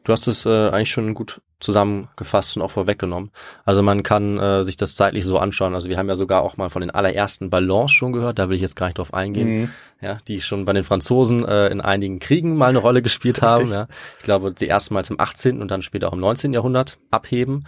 du 0.04 0.12
hast 0.13 0.28
es 0.28 0.46
äh, 0.48 0.70
eigentlich 0.70 0.92
schon 0.92 1.13
gut 1.13 1.42
zusammengefasst 1.60 2.56
und 2.56 2.62
auch 2.62 2.72
vorweggenommen. 2.72 3.32
Also 3.65 3.82
man 3.82 4.04
kann 4.04 4.38
äh, 4.38 4.63
sich 4.63 4.78
das 4.78 4.96
zeitlich 4.96 5.26
so 5.26 5.39
anschauen. 5.39 5.74
Also 5.74 5.89
wir 5.89 5.98
haben 5.98 6.08
ja 6.08 6.15
sogar 6.15 6.43
auch 6.43 6.58
mal 6.58 6.70
von 6.70 6.82
den 6.82 6.91
allerersten 6.91 7.50
Ballons 7.50 7.91
schon 7.91 8.13
gehört, 8.13 8.38
da 8.38 8.50
will 8.50 8.56
ich 8.56 8.62
jetzt 8.62 8.76
gar 8.76 8.88
nicht 8.88 9.00
drauf 9.00 9.13
eingehen, 9.13 9.62
mhm. 9.62 9.72
ja, 10.02 10.20
die 10.28 10.41
schon 10.41 10.65
bei 10.65 10.74
den 10.74 10.84
Franzosen 10.84 11.46
äh, 11.46 11.67
in 11.70 11.82
einigen 11.82 12.20
Kriegen 12.20 12.58
mal 12.58 12.70
eine 12.70 12.78
Rolle 12.78 13.02
gespielt 13.02 13.41
haben. 13.41 13.72
Ja. 13.72 13.88
Ich 14.20 14.24
glaube, 14.24 14.54
die 14.54 14.67
ersten 14.67 14.93
Mal 14.93 15.04
zum 15.04 15.20
18. 15.20 15.62
und 15.62 15.72
dann 15.72 15.82
später 15.82 16.10
auch 16.10 16.13
im 16.13 16.20
19. 16.20 16.54
Jahrhundert 16.54 17.00
abheben. 17.10 17.65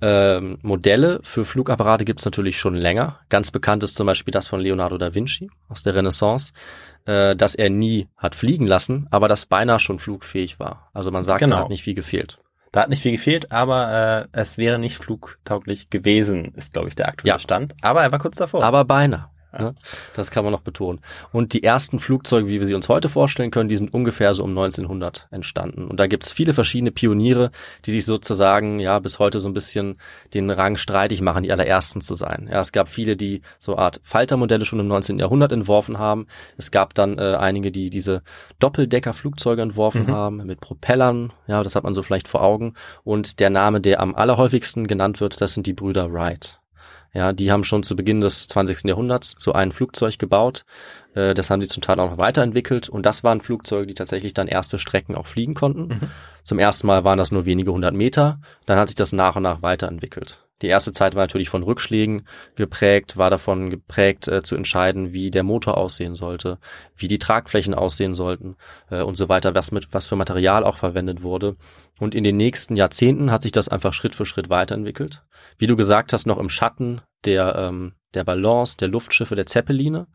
Ähm, 0.00 0.58
Modelle 0.62 1.20
für 1.22 1.44
Flugapparate 1.44 2.04
gibt 2.04 2.20
es 2.20 2.24
natürlich 2.24 2.58
schon 2.58 2.74
länger. 2.74 3.20
Ganz 3.28 3.52
bekannt 3.52 3.84
ist 3.84 3.94
zum 3.94 4.06
Beispiel 4.06 4.32
das 4.32 4.48
von 4.48 4.60
Leonardo 4.60 4.98
da 4.98 5.14
Vinci 5.14 5.48
aus 5.68 5.84
der 5.84 5.94
Renaissance, 5.94 6.52
äh, 7.06 7.36
dass 7.36 7.54
er 7.54 7.70
nie 7.70 8.08
hat 8.16 8.34
fliegen 8.34 8.66
lassen, 8.66 9.06
aber 9.12 9.28
das 9.28 9.46
beinahe 9.46 9.78
schon 9.78 10.00
flugfähig 10.00 10.58
war. 10.58 10.90
Also 10.92 11.12
man 11.12 11.22
sagt, 11.22 11.40
genau. 11.40 11.56
da 11.56 11.62
hat 11.62 11.68
nicht 11.68 11.84
viel 11.84 11.94
gefehlt. 11.94 12.38
Da 12.72 12.80
hat 12.80 12.88
nicht 12.88 13.02
viel 13.02 13.12
gefehlt, 13.12 13.52
aber 13.52 14.28
äh, 14.32 14.38
es 14.40 14.56
wäre 14.56 14.78
nicht 14.78 14.96
flugtauglich 14.96 15.90
gewesen, 15.90 16.54
ist, 16.54 16.72
glaube 16.72 16.88
ich, 16.88 16.94
der 16.94 17.08
aktuelle 17.08 17.34
ja. 17.34 17.38
Stand. 17.38 17.74
Aber 17.82 18.02
er 18.02 18.10
war 18.10 18.18
kurz 18.18 18.38
davor. 18.38 18.64
Aber 18.64 18.86
beinahe. 18.86 19.28
Ne? 19.58 19.74
Das 20.14 20.30
kann 20.30 20.44
man 20.44 20.52
noch 20.52 20.62
betonen. 20.62 21.00
Und 21.32 21.52
die 21.52 21.62
ersten 21.62 21.98
Flugzeuge, 21.98 22.48
wie 22.48 22.58
wir 22.58 22.66
sie 22.66 22.74
uns 22.74 22.88
heute 22.88 23.08
vorstellen 23.08 23.50
können, 23.50 23.68
die 23.68 23.76
sind 23.76 23.92
ungefähr 23.92 24.32
so 24.34 24.44
um 24.44 24.50
1900 24.50 25.28
entstanden. 25.30 25.88
Und 25.88 26.00
da 26.00 26.06
gibt's 26.06 26.32
viele 26.32 26.54
verschiedene 26.54 26.90
Pioniere, 26.90 27.50
die 27.84 27.90
sich 27.90 28.04
sozusagen 28.04 28.80
ja 28.80 28.98
bis 28.98 29.18
heute 29.18 29.40
so 29.40 29.48
ein 29.48 29.52
bisschen 29.52 29.98
den 30.32 30.50
Rang 30.50 30.76
streitig 30.76 31.20
machen, 31.20 31.42
die 31.42 31.52
allerersten 31.52 32.00
zu 32.00 32.14
sein. 32.14 32.48
Ja, 32.50 32.60
es 32.60 32.72
gab 32.72 32.88
viele, 32.88 33.16
die 33.16 33.42
so 33.58 33.76
Art 33.76 34.00
Faltermodelle 34.02 34.64
schon 34.64 34.80
im 34.80 34.88
19. 34.88 35.18
Jahrhundert 35.18 35.52
entworfen 35.52 35.98
haben. 35.98 36.26
Es 36.56 36.70
gab 36.70 36.94
dann 36.94 37.18
äh, 37.18 37.36
einige, 37.38 37.70
die 37.70 37.90
diese 37.90 38.22
Doppeldecker-Flugzeuge 38.58 39.62
entworfen 39.62 40.06
mhm. 40.06 40.12
haben 40.12 40.36
mit 40.46 40.60
Propellern. 40.60 41.32
Ja, 41.46 41.62
das 41.62 41.74
hat 41.74 41.84
man 41.84 41.94
so 41.94 42.02
vielleicht 42.02 42.28
vor 42.28 42.42
Augen. 42.42 42.74
Und 43.04 43.40
der 43.40 43.50
Name, 43.50 43.80
der 43.80 44.00
am 44.00 44.14
allerhäufigsten 44.14 44.86
genannt 44.86 45.20
wird, 45.20 45.40
das 45.40 45.54
sind 45.54 45.66
die 45.66 45.74
Brüder 45.74 46.12
Wright. 46.12 46.61
Ja, 47.14 47.32
die 47.32 47.52
haben 47.52 47.64
schon 47.64 47.82
zu 47.82 47.94
Beginn 47.94 48.22
des 48.22 48.48
20. 48.48 48.84
Jahrhunderts 48.84 49.34
so 49.38 49.52
ein 49.52 49.72
Flugzeug 49.72 50.18
gebaut. 50.18 50.64
Äh, 51.14 51.34
das 51.34 51.50
haben 51.50 51.60
sie 51.60 51.68
zum 51.68 51.82
Teil 51.82 52.00
auch 52.00 52.10
noch 52.10 52.18
weiterentwickelt 52.18 52.88
und 52.88 53.06
das 53.06 53.24
waren 53.24 53.40
Flugzeuge, 53.40 53.86
die 53.86 53.94
tatsächlich 53.94 54.34
dann 54.34 54.48
erste 54.48 54.78
Strecken 54.78 55.14
auch 55.14 55.26
fliegen 55.26 55.54
konnten. 55.54 55.88
Mhm. 55.88 56.10
Zum 56.44 56.58
ersten 56.58 56.86
Mal 56.86 57.04
waren 57.04 57.18
das 57.18 57.32
nur 57.32 57.44
wenige 57.44 57.72
hundert 57.72 57.94
Meter. 57.94 58.40
Dann 58.66 58.78
hat 58.78 58.88
sich 58.88 58.96
das 58.96 59.12
nach 59.12 59.36
und 59.36 59.42
nach 59.42 59.62
weiterentwickelt. 59.62 60.44
Die 60.62 60.68
erste 60.68 60.92
Zeit 60.92 61.16
war 61.16 61.24
natürlich 61.24 61.48
von 61.48 61.64
Rückschlägen 61.64 62.26
geprägt, 62.54 63.16
war 63.16 63.30
davon 63.30 63.68
geprägt 63.68 64.28
äh, 64.28 64.42
zu 64.42 64.54
entscheiden, 64.54 65.12
wie 65.12 65.32
der 65.32 65.42
Motor 65.42 65.76
aussehen 65.76 66.14
sollte, 66.14 66.58
wie 66.94 67.08
die 67.08 67.18
Tragflächen 67.18 67.74
aussehen 67.74 68.14
sollten 68.14 68.56
äh, 68.88 69.02
und 69.02 69.16
so 69.16 69.28
weiter, 69.28 69.56
was 69.56 69.72
mit 69.72 69.88
was 69.92 70.06
für 70.06 70.14
Material 70.14 70.62
auch 70.62 70.76
verwendet 70.76 71.22
wurde. 71.22 71.56
Und 71.98 72.14
in 72.14 72.22
den 72.22 72.36
nächsten 72.36 72.76
Jahrzehnten 72.76 73.32
hat 73.32 73.42
sich 73.42 73.52
das 73.52 73.68
einfach 73.68 73.92
Schritt 73.92 74.14
für 74.14 74.24
Schritt 74.24 74.50
weiterentwickelt. 74.50 75.24
Wie 75.58 75.66
du 75.66 75.76
gesagt 75.76 76.12
hast, 76.12 76.26
noch 76.26 76.38
im 76.38 76.48
Schatten 76.48 77.02
der 77.24 77.56
ähm, 77.56 77.94
der 78.14 78.24
Ballons, 78.24 78.76
der 78.76 78.88
Luftschiffe, 78.88 79.34
der 79.34 79.46
Zeppeline. 79.46 80.06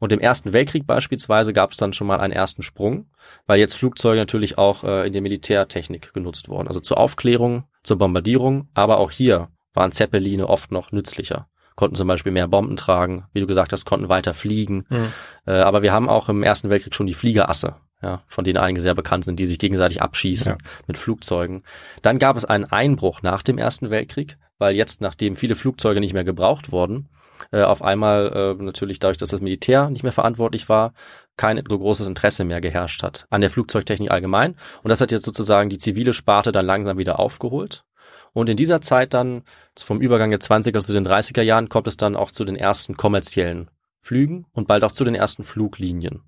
Und 0.00 0.12
im 0.12 0.20
Ersten 0.20 0.52
Weltkrieg 0.52 0.86
beispielsweise 0.86 1.52
gab 1.52 1.72
es 1.72 1.76
dann 1.76 1.92
schon 1.92 2.06
mal 2.06 2.20
einen 2.20 2.32
ersten 2.32 2.62
Sprung, 2.62 3.06
weil 3.46 3.58
jetzt 3.58 3.74
Flugzeuge 3.74 4.18
natürlich 4.18 4.56
auch 4.56 4.84
äh, 4.84 5.06
in 5.06 5.12
der 5.12 5.22
Militärtechnik 5.22 6.12
genutzt 6.12 6.48
wurden. 6.48 6.68
Also 6.68 6.80
zur 6.80 6.98
Aufklärung, 6.98 7.64
zur 7.82 7.98
Bombardierung, 7.98 8.68
aber 8.74 8.98
auch 8.98 9.10
hier 9.10 9.48
waren 9.74 9.92
Zeppeline 9.92 10.46
oft 10.48 10.70
noch 10.70 10.92
nützlicher. 10.92 11.48
Konnten 11.74 11.96
zum 11.96 12.08
Beispiel 12.08 12.32
mehr 12.32 12.48
Bomben 12.48 12.76
tragen, 12.76 13.26
wie 13.32 13.40
du 13.40 13.46
gesagt 13.46 13.72
hast, 13.72 13.84
konnten 13.84 14.08
weiter 14.08 14.34
fliegen. 14.34 14.84
Mhm. 14.88 15.12
Äh, 15.46 15.52
aber 15.52 15.82
wir 15.82 15.92
haben 15.92 16.08
auch 16.08 16.28
im 16.28 16.42
Ersten 16.42 16.70
Weltkrieg 16.70 16.94
schon 16.94 17.06
die 17.06 17.14
Fliegerasse, 17.14 17.76
ja, 18.02 18.22
von 18.26 18.44
denen 18.44 18.58
einige 18.58 18.80
sehr 18.80 18.94
bekannt 18.94 19.24
sind, 19.24 19.38
die 19.38 19.46
sich 19.46 19.58
gegenseitig 19.58 20.00
abschießen 20.00 20.52
ja. 20.52 20.58
mit 20.86 20.98
Flugzeugen. 20.98 21.64
Dann 22.02 22.18
gab 22.18 22.36
es 22.36 22.44
einen 22.44 22.64
Einbruch 22.64 23.22
nach 23.22 23.42
dem 23.42 23.58
Ersten 23.58 23.90
Weltkrieg, 23.90 24.38
weil 24.58 24.74
jetzt, 24.74 25.00
nachdem 25.00 25.36
viele 25.36 25.54
Flugzeuge 25.54 26.00
nicht 26.00 26.14
mehr 26.14 26.24
gebraucht 26.24 26.72
wurden, 26.72 27.08
äh, 27.52 27.62
auf 27.62 27.82
einmal 27.82 28.56
äh, 28.58 28.62
natürlich 28.62 28.98
dadurch, 28.98 29.16
dass 29.18 29.30
das 29.30 29.40
Militär 29.40 29.90
nicht 29.90 30.02
mehr 30.02 30.12
verantwortlich 30.12 30.68
war, 30.68 30.92
kein 31.36 31.62
so 31.68 31.78
großes 31.78 32.06
Interesse 32.06 32.44
mehr 32.44 32.60
geherrscht 32.60 33.02
hat 33.02 33.26
an 33.30 33.40
der 33.40 33.50
Flugzeugtechnik 33.50 34.10
allgemein. 34.10 34.56
Und 34.82 34.90
das 34.90 35.00
hat 35.00 35.12
jetzt 35.12 35.24
sozusagen 35.24 35.70
die 35.70 35.78
zivile 35.78 36.12
Sparte 36.12 36.52
dann 36.52 36.66
langsam 36.66 36.98
wieder 36.98 37.18
aufgeholt. 37.18 37.84
Und 38.32 38.48
in 38.48 38.56
dieser 38.56 38.80
Zeit 38.80 39.14
dann, 39.14 39.42
vom 39.78 40.00
Übergang 40.00 40.30
der 40.30 40.40
20er 40.40 40.80
zu 40.80 40.92
den 40.92 41.06
30er 41.06 41.42
Jahren, 41.42 41.68
kommt 41.68 41.86
es 41.86 41.96
dann 41.96 42.16
auch 42.16 42.30
zu 42.30 42.44
den 42.44 42.56
ersten 42.56 42.96
kommerziellen 42.96 43.70
Flügen 44.00 44.46
und 44.52 44.68
bald 44.68 44.84
auch 44.84 44.92
zu 44.92 45.04
den 45.04 45.14
ersten 45.14 45.44
Fluglinien. 45.44 46.22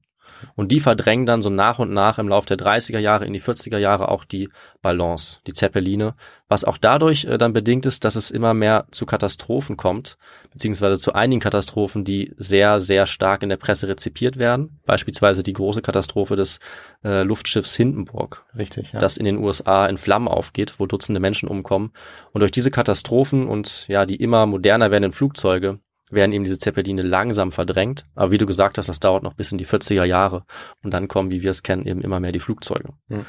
Und 0.57 0.73
die 0.73 0.81
verdrängen 0.81 1.27
dann 1.27 1.43
so 1.43 1.51
nach 1.51 1.79
und 1.79 1.93
nach 1.93 2.19
im 2.19 2.29
Laufe 2.29 2.47
der 2.47 2.59
30er 2.59 2.99
Jahre 2.99 3.27
in 3.27 3.33
die 3.33 3.41
40er 3.41 3.79
Jahre 3.79 4.09
auch 4.09 4.25
die 4.25 4.49
Ballons, 4.83 5.41
die 5.47 5.53
Zeppeline, 5.53 6.15
was 6.49 6.65
auch 6.65 6.79
dadurch 6.79 7.25
äh, 7.25 7.39
dann 7.39 7.53
bedingt 7.53 7.87
ist, 7.87 8.05
dass 8.05 8.17
es 8.17 8.31
immer 8.31 8.55
mehr 8.55 8.87
zu 8.91 9.07
Katastrophen 9.07 9.77
kommt, 9.77 10.19
beziehungsweise 10.53 10.99
zu 10.99 11.13
einigen 11.13 11.41
Katastrophen, 11.41 12.05
die 12.05 12.35
sehr, 12.37 12.81
sehr 12.81 13.07
stark 13.07 13.43
in 13.43 13.49
der 13.49 13.57
Presse 13.57 13.89
rezipiert 13.89 14.37
werden. 14.37 14.81
Beispielsweise 14.87 15.43
die 15.43 15.53
große 15.53 15.83
Katastrophe 15.83 16.37
des 16.37 16.59
äh, 17.05 17.23
Luftschiffs 17.23 17.77
Hindenburg. 17.77 18.45
Richtig, 18.57 18.93
ja. 18.93 18.99
Das 18.99 19.17
in 19.17 19.25
den 19.25 19.39
USA 19.39 19.87
in 19.87 19.99
Flammen 19.99 20.29
aufgeht, 20.29 20.75
wo 20.79 20.87
Dutzende 20.87 21.21
Menschen 21.21 21.49
umkommen. 21.49 21.93
Und 22.33 22.41
durch 22.41 22.53
diese 22.53 22.71
Katastrophen 22.71 23.47
und 23.47 23.87
ja, 23.89 24.07
die 24.07 24.17
immer 24.17 24.47
moderner 24.47 24.91
werdenden 24.91 25.13
Flugzeuge 25.13 25.79
werden 26.11 26.33
eben 26.33 26.45
diese 26.45 26.59
Zeppeline 26.59 27.03
langsam 27.03 27.53
verdrängt. 27.53 28.07
Aber 28.15 28.31
wie 28.31 28.39
du 28.39 28.47
gesagt 28.47 28.79
hast, 28.79 28.89
das 28.89 29.01
dauert 29.01 29.23
noch 29.23 29.35
bis 29.35 29.53
in 29.53 29.59
die 29.59 29.67
40er 29.67 30.05
Jahre. 30.05 30.45
Und 30.83 30.93
dann 30.93 31.09
kommen, 31.09 31.31
wie 31.31 31.43
wir 31.43 31.51
es 31.51 31.63
kennen, 31.63 31.87
eben 31.87 32.01
immer 32.01 32.21
mehr 32.21 32.33
die 32.33 32.41
Flugzeuge. 32.41 32.93
Mhm. 33.09 33.27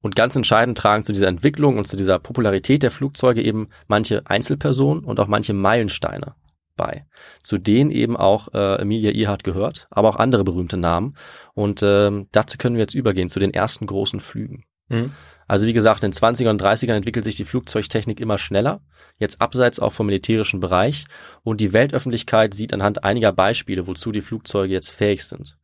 Und 0.00 0.14
ganz 0.14 0.36
entscheidend 0.36 0.78
tragen 0.78 1.04
zu 1.04 1.12
dieser 1.12 1.26
Entwicklung 1.26 1.76
und 1.76 1.88
zu 1.88 1.96
dieser 1.96 2.18
Popularität 2.18 2.82
der 2.82 2.90
Flugzeuge 2.90 3.42
eben 3.42 3.68
manche 3.88 4.22
Einzelpersonen 4.26 5.04
und 5.04 5.18
auch 5.18 5.26
manche 5.26 5.54
Meilensteine 5.54 6.34
bei, 6.76 7.04
zu 7.42 7.58
denen 7.58 7.90
eben 7.90 8.16
auch 8.16 8.54
äh, 8.54 8.80
Emilia 8.80 9.10
Earhart 9.10 9.42
gehört, 9.44 9.88
aber 9.90 10.08
auch 10.08 10.16
andere 10.16 10.44
berühmte 10.44 10.76
Namen. 10.76 11.16
Und 11.52 11.82
äh, 11.82 12.24
dazu 12.30 12.56
können 12.56 12.76
wir 12.76 12.82
jetzt 12.82 12.94
übergehen, 12.94 13.28
zu 13.28 13.40
den 13.40 13.52
ersten 13.52 13.86
großen 13.86 14.20
Flügen. 14.20 14.64
Mhm. 14.88 15.12
Also 15.48 15.66
wie 15.66 15.72
gesagt, 15.72 16.04
in 16.04 16.10
den 16.10 16.16
20er 16.16 16.50
und 16.50 16.62
30ern 16.62 16.94
entwickelt 16.94 17.24
sich 17.24 17.36
die 17.36 17.46
Flugzeugtechnik 17.46 18.20
immer 18.20 18.36
schneller, 18.36 18.82
jetzt 19.18 19.40
abseits 19.40 19.80
auch 19.80 19.92
vom 19.92 20.06
militärischen 20.06 20.60
Bereich 20.60 21.06
und 21.42 21.62
die 21.62 21.72
Weltöffentlichkeit 21.72 22.52
sieht 22.52 22.74
anhand 22.74 23.02
einiger 23.02 23.32
Beispiele, 23.32 23.86
wozu 23.86 24.12
die 24.12 24.20
Flugzeuge 24.20 24.74
jetzt 24.74 24.90
fähig 24.90 25.24
sind. 25.24 25.56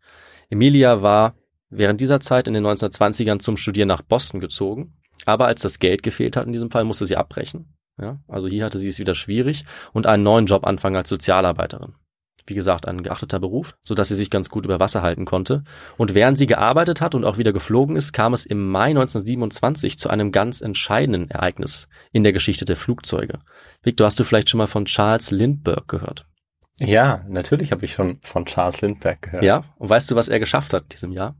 Emilia 0.48 1.02
war 1.02 1.34
während 1.68 2.00
dieser 2.00 2.20
Zeit 2.20 2.48
in 2.48 2.54
den 2.54 2.66
1920ern 2.66 3.40
zum 3.40 3.58
Studieren 3.58 3.88
nach 3.88 4.02
Boston 4.02 4.40
gezogen, 4.40 4.94
aber 5.26 5.46
als 5.46 5.60
das 5.60 5.78
Geld 5.78 6.02
gefehlt 6.02 6.36
hat 6.36 6.46
in 6.46 6.52
diesem 6.52 6.70
Fall, 6.70 6.84
musste 6.84 7.04
sie 7.04 7.16
abbrechen. 7.16 7.76
Ja, 8.00 8.18
also 8.26 8.48
hier 8.48 8.64
hatte 8.64 8.78
sie 8.78 8.88
es 8.88 8.98
wieder 8.98 9.14
schwierig 9.14 9.64
und 9.92 10.06
einen 10.06 10.24
neuen 10.24 10.46
Job 10.46 10.66
anfangen 10.66 10.96
als 10.96 11.08
Sozialarbeiterin 11.08 11.94
wie 12.46 12.54
gesagt, 12.54 12.86
ein 12.86 13.02
geachteter 13.02 13.40
Beruf, 13.40 13.76
so 13.82 13.94
dass 13.94 14.08
sie 14.08 14.16
sich 14.16 14.30
ganz 14.30 14.50
gut 14.50 14.64
über 14.64 14.80
Wasser 14.80 15.02
halten 15.02 15.24
konnte. 15.24 15.64
Und 15.96 16.14
während 16.14 16.38
sie 16.38 16.46
gearbeitet 16.46 17.00
hat 17.00 17.14
und 17.14 17.24
auch 17.24 17.38
wieder 17.38 17.52
geflogen 17.52 17.96
ist, 17.96 18.12
kam 18.12 18.32
es 18.32 18.46
im 18.46 18.70
Mai 18.70 18.90
1927 18.90 19.98
zu 19.98 20.10
einem 20.10 20.32
ganz 20.32 20.60
entscheidenden 20.60 21.30
Ereignis 21.30 21.88
in 22.12 22.22
der 22.22 22.32
Geschichte 22.32 22.64
der 22.64 22.76
Flugzeuge. 22.76 23.40
Victor, 23.82 24.06
hast 24.06 24.18
du 24.18 24.24
vielleicht 24.24 24.50
schon 24.50 24.58
mal 24.58 24.66
von 24.66 24.84
Charles 24.84 25.30
Lindbergh 25.30 25.84
gehört? 25.86 26.26
Ja, 26.78 27.24
natürlich 27.28 27.70
habe 27.70 27.84
ich 27.84 27.92
schon 27.92 28.18
von 28.22 28.46
Charles 28.46 28.80
Lindbergh 28.80 29.18
gehört. 29.20 29.44
Ja, 29.44 29.64
und 29.76 29.88
weißt 29.88 30.10
du, 30.10 30.16
was 30.16 30.28
er 30.28 30.40
geschafft 30.40 30.72
hat 30.72 30.82
in 30.84 30.88
diesem 30.88 31.12
Jahr? 31.12 31.36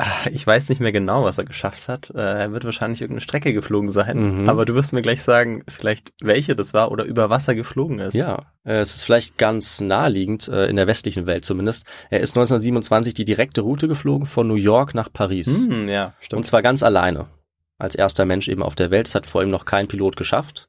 Ah, 0.00 0.28
ich 0.30 0.46
weiß 0.46 0.68
nicht 0.68 0.80
mehr 0.80 0.92
genau, 0.92 1.24
was 1.24 1.38
er 1.38 1.44
geschafft 1.44 1.88
hat. 1.88 2.10
Äh, 2.14 2.20
er 2.20 2.52
wird 2.52 2.64
wahrscheinlich 2.64 3.00
irgendeine 3.00 3.20
Strecke 3.20 3.52
geflogen 3.52 3.90
sein. 3.90 4.42
Mhm. 4.42 4.48
Aber 4.48 4.64
du 4.64 4.74
wirst 4.74 4.92
mir 4.92 5.02
gleich 5.02 5.22
sagen, 5.22 5.64
vielleicht 5.66 6.12
welche 6.20 6.54
das 6.54 6.72
war 6.72 6.92
oder 6.92 7.02
über 7.02 7.30
was 7.30 7.48
er 7.48 7.56
geflogen 7.56 7.98
ist. 7.98 8.14
Ja, 8.14 8.46
äh, 8.64 8.78
es 8.78 8.94
ist 8.94 9.02
vielleicht 9.02 9.38
ganz 9.38 9.80
naheliegend, 9.80 10.46
äh, 10.46 10.66
in 10.66 10.76
der 10.76 10.86
westlichen 10.86 11.26
Welt 11.26 11.44
zumindest. 11.44 11.84
Er 12.10 12.20
ist 12.20 12.36
1927 12.36 13.12
die 13.12 13.24
direkte 13.24 13.62
Route 13.62 13.88
geflogen 13.88 14.26
von 14.26 14.46
New 14.46 14.54
York 14.54 14.94
nach 14.94 15.12
Paris. 15.12 15.48
Mhm, 15.48 15.88
ja, 15.88 16.14
stimmt. 16.20 16.38
Und 16.38 16.44
zwar 16.44 16.62
ganz 16.62 16.84
alleine. 16.84 17.26
Als 17.76 17.96
erster 17.96 18.24
Mensch 18.24 18.46
eben 18.46 18.62
auf 18.62 18.76
der 18.76 18.92
Welt. 18.92 19.08
Das 19.08 19.16
hat 19.16 19.26
vor 19.26 19.42
ihm 19.42 19.50
noch 19.50 19.64
kein 19.64 19.88
Pilot 19.88 20.16
geschafft. 20.16 20.68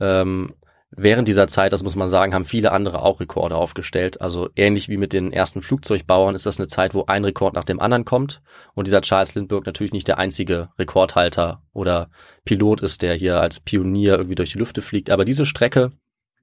Ähm, 0.00 0.54
Während 0.96 1.28
dieser 1.28 1.46
Zeit, 1.46 1.72
das 1.72 1.84
muss 1.84 1.94
man 1.94 2.08
sagen, 2.08 2.34
haben 2.34 2.44
viele 2.44 2.72
andere 2.72 3.02
auch 3.02 3.20
Rekorde 3.20 3.54
aufgestellt. 3.54 4.20
Also 4.20 4.50
ähnlich 4.56 4.88
wie 4.88 4.96
mit 4.96 5.12
den 5.12 5.32
ersten 5.32 5.62
Flugzeugbauern 5.62 6.34
ist 6.34 6.46
das 6.46 6.58
eine 6.58 6.66
Zeit, 6.66 6.94
wo 6.94 7.04
ein 7.06 7.24
Rekord 7.24 7.54
nach 7.54 7.64
dem 7.64 7.78
anderen 7.78 8.04
kommt. 8.04 8.42
Und 8.74 8.88
dieser 8.88 9.00
Charles 9.00 9.36
Lindbergh 9.36 9.64
natürlich 9.64 9.92
nicht 9.92 10.08
der 10.08 10.18
einzige 10.18 10.70
Rekordhalter 10.78 11.62
oder 11.72 12.10
Pilot 12.44 12.80
ist, 12.80 13.02
der 13.02 13.14
hier 13.14 13.40
als 13.40 13.60
Pionier 13.60 14.14
irgendwie 14.14 14.34
durch 14.34 14.50
die 14.50 14.58
Lüfte 14.58 14.82
fliegt. 14.82 15.10
Aber 15.10 15.24
diese 15.24 15.46
Strecke, 15.46 15.92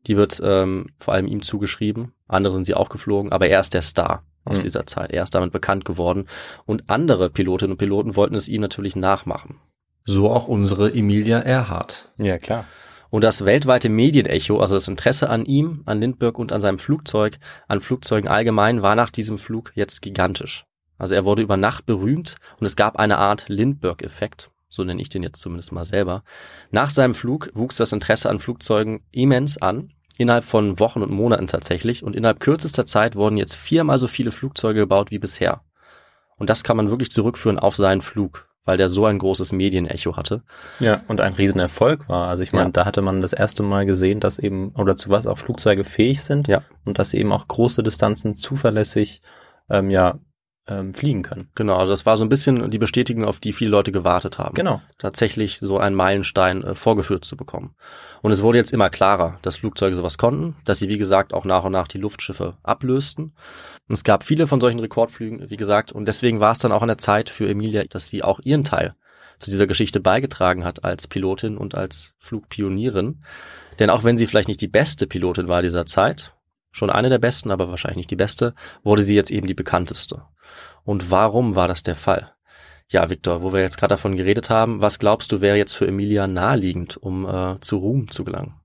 die 0.08 0.16
wird 0.16 0.42
ähm, 0.42 0.88
vor 0.98 1.14
allem 1.14 1.28
ihm 1.28 1.42
zugeschrieben. 1.42 2.14
Andere 2.28 2.54
sind 2.54 2.64
sie 2.64 2.76
auch 2.76 2.88
geflogen, 2.88 3.34
aber 3.34 3.50
er 3.50 3.60
ist 3.60 3.74
der 3.74 3.82
Star 3.82 4.22
aus 4.46 4.60
mhm. 4.60 4.64
dieser 4.64 4.86
Zeit. 4.86 5.12
Er 5.12 5.24
ist 5.24 5.36
damit 5.36 5.52
bekannt 5.52 5.84
geworden. 5.84 6.26
Und 6.66 6.90
andere 6.90 7.30
Pilotinnen 7.30 7.74
und 7.74 7.78
Piloten 7.78 8.16
wollten 8.16 8.36
es 8.36 8.48
ihm 8.48 8.62
natürlich 8.62 8.96
nachmachen. 8.96 9.60
So 10.06 10.30
auch 10.32 10.48
unsere 10.48 10.94
Emilia 10.94 11.42
Earhart. 11.42 12.14
Ja, 12.18 12.38
klar. 12.38 12.66
Und 13.10 13.24
das 13.24 13.46
weltweite 13.46 13.90
Medienecho, 13.90 14.60
also 14.60 14.76
das 14.76 14.88
Interesse 14.88 15.30
an 15.30 15.46
ihm, 15.46 15.84
an 15.86 16.00
Lindbergh 16.02 16.40
und 16.40 16.52
an 16.52 16.62
seinem 16.62 16.80
Flugzeug, 16.80 17.40
an 17.68 17.82
Flugzeugen 17.82 18.30
allgemein, 18.30 18.82
war 18.82 18.96
nach 18.96 19.10
diesem 19.10 19.38
Flug 19.38 19.72
jetzt 19.76 20.02
gigantisch. 20.02 20.66
Also 20.98 21.14
er 21.14 21.26
wurde 21.26 21.42
über 21.42 21.58
Nacht 21.58 21.86
berühmt 21.86 22.36
und 22.60 22.66
es 22.66 22.76
gab 22.76 22.98
eine 22.98 23.18
Art 23.18 23.50
Lindbergh-Effekt. 23.50 24.52
so 24.70 24.84
nenne 24.84 25.02
ich 25.02 25.10
den 25.10 25.24
jetzt 25.24 25.40
zumindest 25.40 25.72
mal 25.72 25.86
selber. 25.86 26.24
Nach 26.72 26.90
seinem 26.90 27.14
Flug 27.14 27.50
wuchs 27.54 27.78
das 27.78 27.94
Interesse 27.94 28.30
an 28.30 28.40
Flugzeugen 28.40 29.02
immens 29.12 29.58
an, 29.58 29.94
innerhalb 30.18 30.44
von 30.44 30.80
Wochen 30.80 31.02
und 31.02 31.12
Monaten 31.12 31.48
tatsächlich, 31.48 32.04
und 32.04 32.16
innerhalb 32.16 32.40
kürzester 32.40 32.86
Zeit 32.86 33.16
wurden 33.16 33.38
jetzt 33.38 33.56
viermal 33.56 33.98
so 33.98 34.08
viele 34.08 34.32
Flugzeuge 34.32 34.82
gebaut 34.82 35.12
wie 35.12 35.20
bisher. 35.20 35.62
Und 36.38 36.50
das 36.50 36.64
kann 36.64 36.78
man 36.78 36.90
wirklich 36.90 37.12
zurückführen 37.12 37.60
auf 37.60 37.76
seinen 37.76 38.02
Flug, 38.02 38.50
weil 38.68 38.78
der 38.78 38.90
so 38.90 39.06
ein 39.06 39.18
großes 39.18 39.52
Medienecho 39.54 40.16
hatte. 40.16 40.44
Ja, 40.80 41.02
und 41.08 41.22
ein 41.22 41.34
Riesenerfolg 41.34 42.08
war. 42.08 42.28
Also 42.28 42.44
ich 42.44 42.54
meine, 42.54 42.66
Ja. 42.68 42.72
da 42.72 42.86
hatte 42.86 43.02
man 43.02 43.22
das 43.22 43.34
erste 43.34 43.64
Mal 43.64 43.86
gesehen, 43.88 44.20
dass 44.20 44.38
eben, 44.38 44.70
oder 44.76 44.96
zu 44.96 45.10
was 45.10 45.26
auch 45.26 45.38
Flugzeuge 45.40 45.84
fähig 45.84 46.22
sind 46.22 46.48
Ja. 46.48 46.62
und 46.86 47.00
dass 47.00 47.10
sie 47.12 47.18
eben 47.18 47.32
auch 47.32 47.48
große 47.48 47.82
Distanzen 47.82 48.36
zuverlässig 48.36 49.22
ähm, 49.70 49.90
ja, 49.90 50.20
ähm, 50.70 50.94
fliegen 50.94 51.22
können. 51.24 51.50
Genau, 51.56 51.78
also 51.78 51.92
das 51.92 52.06
war 52.06 52.18
so 52.18 52.26
ein 52.26 52.30
bisschen 52.30 52.70
die 52.70 52.78
Bestätigung, 52.78 53.24
auf 53.24 53.40
die 53.40 53.54
viele 53.54 53.72
Leute 53.72 53.92
gewartet 53.94 54.38
haben. 54.38 54.54
Genau. 54.54 54.82
tatsächlich 54.98 55.60
so 55.60 55.78
einen 55.80 55.96
Meilenstein 55.96 56.62
äh, 56.64 56.76
vorgeführt 56.76 57.24
zu 57.24 57.38
bekommen. 57.38 57.74
Und 58.22 58.32
es 58.32 58.42
wurde 58.42 58.58
jetzt 58.58 58.74
immer 58.74 58.90
klarer, 58.90 59.40
dass 59.44 59.58
Flugzeuge 59.58 59.96
sowas 59.96 60.18
konnten, 60.18 60.56
dass 60.66 60.80
sie 60.80 60.90
wie 60.90 60.98
gesagt 60.98 61.34
auch 61.34 61.46
nach 61.46 61.64
und 61.64 61.72
nach 61.72 61.88
die 61.88 62.00
Luftschiffe 62.00 62.58
ablösten. 62.64 63.34
Und 63.88 63.94
es 63.94 64.04
gab 64.04 64.24
viele 64.24 64.48
von 64.48 64.60
solchen 64.60 64.80
Rekordflügen, 64.80 65.50
wie 65.50 65.58
gesagt, 65.58 65.92
und 65.92 66.08
deswegen 66.08 66.40
war 66.40 66.52
es 66.52 66.60
dann 66.60 66.72
auch 66.72 66.82
an 66.82 66.90
der 66.90 66.98
Zeit 66.98 67.30
für 67.30 67.50
Emilia, 67.50 67.84
dass 67.86 68.10
sie 68.10 68.24
auch 68.24 68.40
ihren 68.44 68.64
Teil 68.64 68.96
zu 69.40 69.52
dieser 69.52 69.68
Geschichte 69.68 70.00
beigetragen 70.00 70.64
hat 70.64 70.84
als 70.84 71.08
Pilotin 71.08 71.58
und 71.58 71.76
als 71.76 72.16
Flugpionierin. 72.20 73.24
Denn 73.80 73.90
auch 73.90 74.04
wenn 74.04 74.18
sie 74.18 74.28
vielleicht 74.28 74.48
nicht 74.48 74.62
die 74.62 74.68
beste 74.68 75.08
Pilotin 75.08 75.48
war 75.48 75.62
dieser 75.62 75.86
Zeit, 75.86 76.34
schon 76.72 76.90
eine 76.90 77.10
der 77.10 77.20
besten, 77.20 77.52
aber 77.52 77.70
wahrscheinlich 77.70 77.98
nicht 77.98 78.12
die 78.12 78.16
beste, 78.16 78.54
wurde 78.84 79.04
sie 79.04 79.16
jetzt 79.16 79.32
eben 79.32 79.48
die 79.48 79.54
bekannteste. 79.54 80.24
Und 80.84 81.12
warum 81.12 81.56
war 81.56 81.68
das 81.68 81.84
der 81.84 81.96
Fall? 81.96 82.34
Ja, 82.90 83.10
Viktor, 83.10 83.42
wo 83.42 83.52
wir 83.52 83.62
jetzt 83.62 83.78
gerade 83.78 83.94
davon 83.94 84.16
geredet 84.16 84.50
haben, 84.50 84.82
was 84.82 85.00
glaubst 85.00 85.32
du 85.32 85.42
wäre 85.42 85.58
jetzt 85.58 85.74
für 85.74 85.88
Emilia 85.88 86.26
naheliegend, 86.26 86.96
um 86.98 87.26
äh, 87.28 87.60
zu 87.60 87.78
Ruhm 87.78 88.10
zu 88.10 88.24
gelangen? 88.24 88.56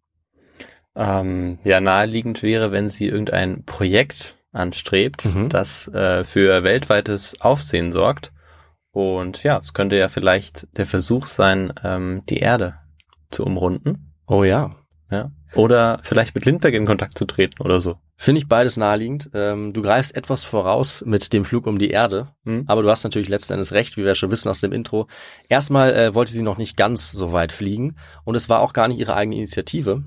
Ähm, 0.95 1.59
ja, 1.65 1.81
naheliegend 1.81 2.43
wäre, 2.43 2.71
wenn 2.71 2.89
sie 2.89 3.09
irgendein 3.09 3.65
Projekt 3.65 4.37
anstrebt, 4.53 5.25
Mhm. 5.25 5.49
das 5.49 5.89
äh, 5.89 6.25
für 6.25 6.63
weltweites 6.65 7.41
Aufsehen 7.41 7.93
sorgt. 7.93 8.33
Und 8.93 9.43
ja, 9.43 9.59
es 9.63 9.73
könnte 9.73 9.97
ja 9.97 10.09
vielleicht 10.09 10.69
der 10.77 10.87
Versuch 10.87 11.27
sein, 11.27 11.73
ähm, 11.83 12.23
die 12.29 12.39
Erde 12.39 12.75
zu 13.31 13.45
umrunden. 13.45 14.13
Oh 14.27 14.45
ja. 14.45 14.77
Ja. 15.11 15.31
Oder 15.55 15.99
vielleicht 16.03 16.35
mit 16.35 16.45
Lindbergh 16.47 16.77
in 16.77 16.87
Kontakt 16.87 17.19
zu 17.19 17.27
treten 17.27 17.63
oder 17.63 17.81
so. 17.83 17.97
Finde 18.17 18.39
ich 18.41 18.49
beides 18.49 18.77
naheliegend. 18.77 19.31
Ähm, 19.35 19.73
du 19.75 19.83
greifst 19.83 20.15
etwas 20.15 20.45
voraus 20.45 21.03
mit 21.07 21.33
dem 21.33 21.45
Flug 21.45 21.67
um 21.67 21.79
die 21.79 21.91
Erde, 21.91 22.29
Mhm. 22.45 22.65
aber 22.67 22.83
du 22.83 22.89
hast 22.91 23.05
natürlich 23.05 23.29
letzten 23.29 23.55
Endes 23.55 23.73
recht, 23.73 23.97
wie 23.97 24.05
wir 24.05 24.15
schon 24.15 24.31
wissen 24.31 24.49
aus 24.49 24.61
dem 24.61 24.73
Intro. 24.73 25.09
Erstmal 25.49 25.95
äh, 25.95 26.15
wollte 26.15 26.33
sie 26.33 26.43
noch 26.43 26.57
nicht 26.57 26.77
ganz 26.77 27.11
so 27.11 27.33
weit 27.33 27.53
fliegen 27.53 27.97
und 28.25 28.35
es 28.37 28.49
war 28.49 28.61
auch 28.61 28.73
gar 28.73 28.89
nicht 28.89 28.99
ihre 29.01 29.15
eigene 29.15 29.37
Initiative, 29.37 30.03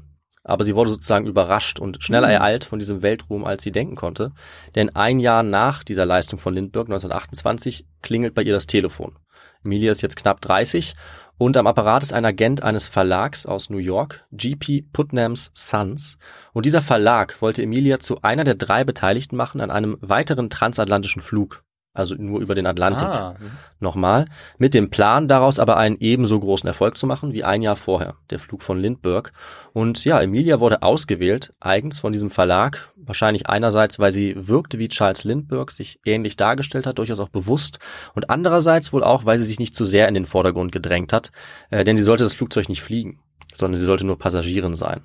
aber 0.46 0.64
sie 0.64 0.76
wurde 0.76 0.92
sozusagen 0.92 1.28
überrascht 1.28 1.80
und 1.80 2.02
schneller 2.02 2.28
Mhm. 2.28 2.34
ereilt 2.34 2.64
von 2.64 2.80
diesem 2.80 3.02
Weltruhm, 3.02 3.44
als 3.44 3.64
sie 3.64 3.72
denken 3.74 3.96
konnte. 3.96 4.32
Denn 4.76 4.96
ein 4.96 5.20
Jahr 5.20 5.44
nach 5.44 5.84
dieser 5.84 6.06
Leistung 6.06 6.40
von 6.40 6.54
Lindbergh, 6.54 6.88
1928, 6.90 7.86
klingelt 8.02 8.34
bei 8.34 8.44
ihr 8.44 8.54
das 8.54 8.68
Telefon. 8.68 9.18
Emilia 9.66 9.92
ist 9.92 10.02
jetzt 10.02 10.16
knapp 10.16 10.42
30 10.42 10.96
und 11.38 11.58
am 11.58 11.68
Apparat 11.68 12.04
ist 12.04 12.14
ein 12.14 12.24
Agent 12.24 12.64
eines 12.64 12.88
Verlags 12.88 13.46
aus 13.46 13.70
New 13.70 13.80
York, 13.80 14.26
GP 14.32 14.84
Putnams 14.94 15.52
Sons. 15.54 16.18
Und 16.54 16.66
dieser 16.66 16.82
Verlag 16.82 17.42
wollte 17.42 17.64
Emilia 17.64 18.00
zu 18.00 18.22
einer 18.22 18.46
der 18.46 18.56
drei 18.56 18.86
Beteiligten 18.86 19.36
machen 19.36 19.60
an 19.60 19.72
einem 19.72 19.98
weiteren 20.00 20.50
transatlantischen 20.50 21.22
Flug. 21.22 21.65
Also 21.96 22.14
nur 22.16 22.42
über 22.42 22.56
den 22.56 22.68
Atlantik. 22.68 23.08
Ah, 23.08 23.36
Nochmal. 23.80 24.26
Mit 24.58 24.74
dem 24.74 24.90
Plan, 24.90 25.30
daraus 25.30 25.60
aber 25.60 25.78
einen 25.78 25.96
ebenso 26.00 26.38
großen 26.40 26.68
Erfolg 26.68 26.98
zu 26.98 27.08
machen 27.08 27.32
wie 27.32 27.46
ein 27.46 27.62
Jahr 27.62 27.78
vorher. 27.78 28.16
Der 28.30 28.38
Flug 28.38 28.64
von 28.64 28.78
Lindbergh. 28.78 29.32
Und 29.72 30.04
ja, 30.04 30.22
Emilia 30.22 30.60
wurde 30.60 30.84
ausgewählt, 30.84 31.52
eigens 31.62 32.02
von 32.02 32.12
diesem 32.12 32.30
Verlag. 32.30 32.92
Wahrscheinlich 32.98 33.48
einerseits, 33.48 33.98
weil 33.98 34.12
sie 34.12 34.36
wirkte 34.36 34.78
wie 34.78 34.90
Charles 34.90 35.24
Lindbergh, 35.24 35.72
sich 35.74 36.02
ähnlich 36.04 36.36
dargestellt 36.36 36.86
hat, 36.86 37.00
durchaus 37.00 37.20
auch 37.20 37.30
bewusst. 37.30 37.80
Und 38.14 38.30
andererseits 38.30 38.92
wohl 38.92 39.04
auch, 39.04 39.24
weil 39.24 39.40
sie 39.40 39.46
sich 39.46 39.60
nicht 39.60 39.74
zu 39.74 39.86
sehr 39.86 40.10
in 40.10 40.16
den 40.16 40.26
Vordergrund 40.26 40.74
gedrängt 40.74 41.14
hat. 41.14 41.32
Äh, 41.70 41.86
denn 41.86 41.96
sie 41.96 42.04
sollte 42.04 42.26
das 42.26 42.34
Flugzeug 42.34 42.68
nicht 42.68 42.82
fliegen, 42.82 43.20
sondern 43.54 43.80
sie 43.80 43.86
sollte 43.86 44.06
nur 44.06 44.20
Passagierin 44.20 44.76
sein. 44.76 45.02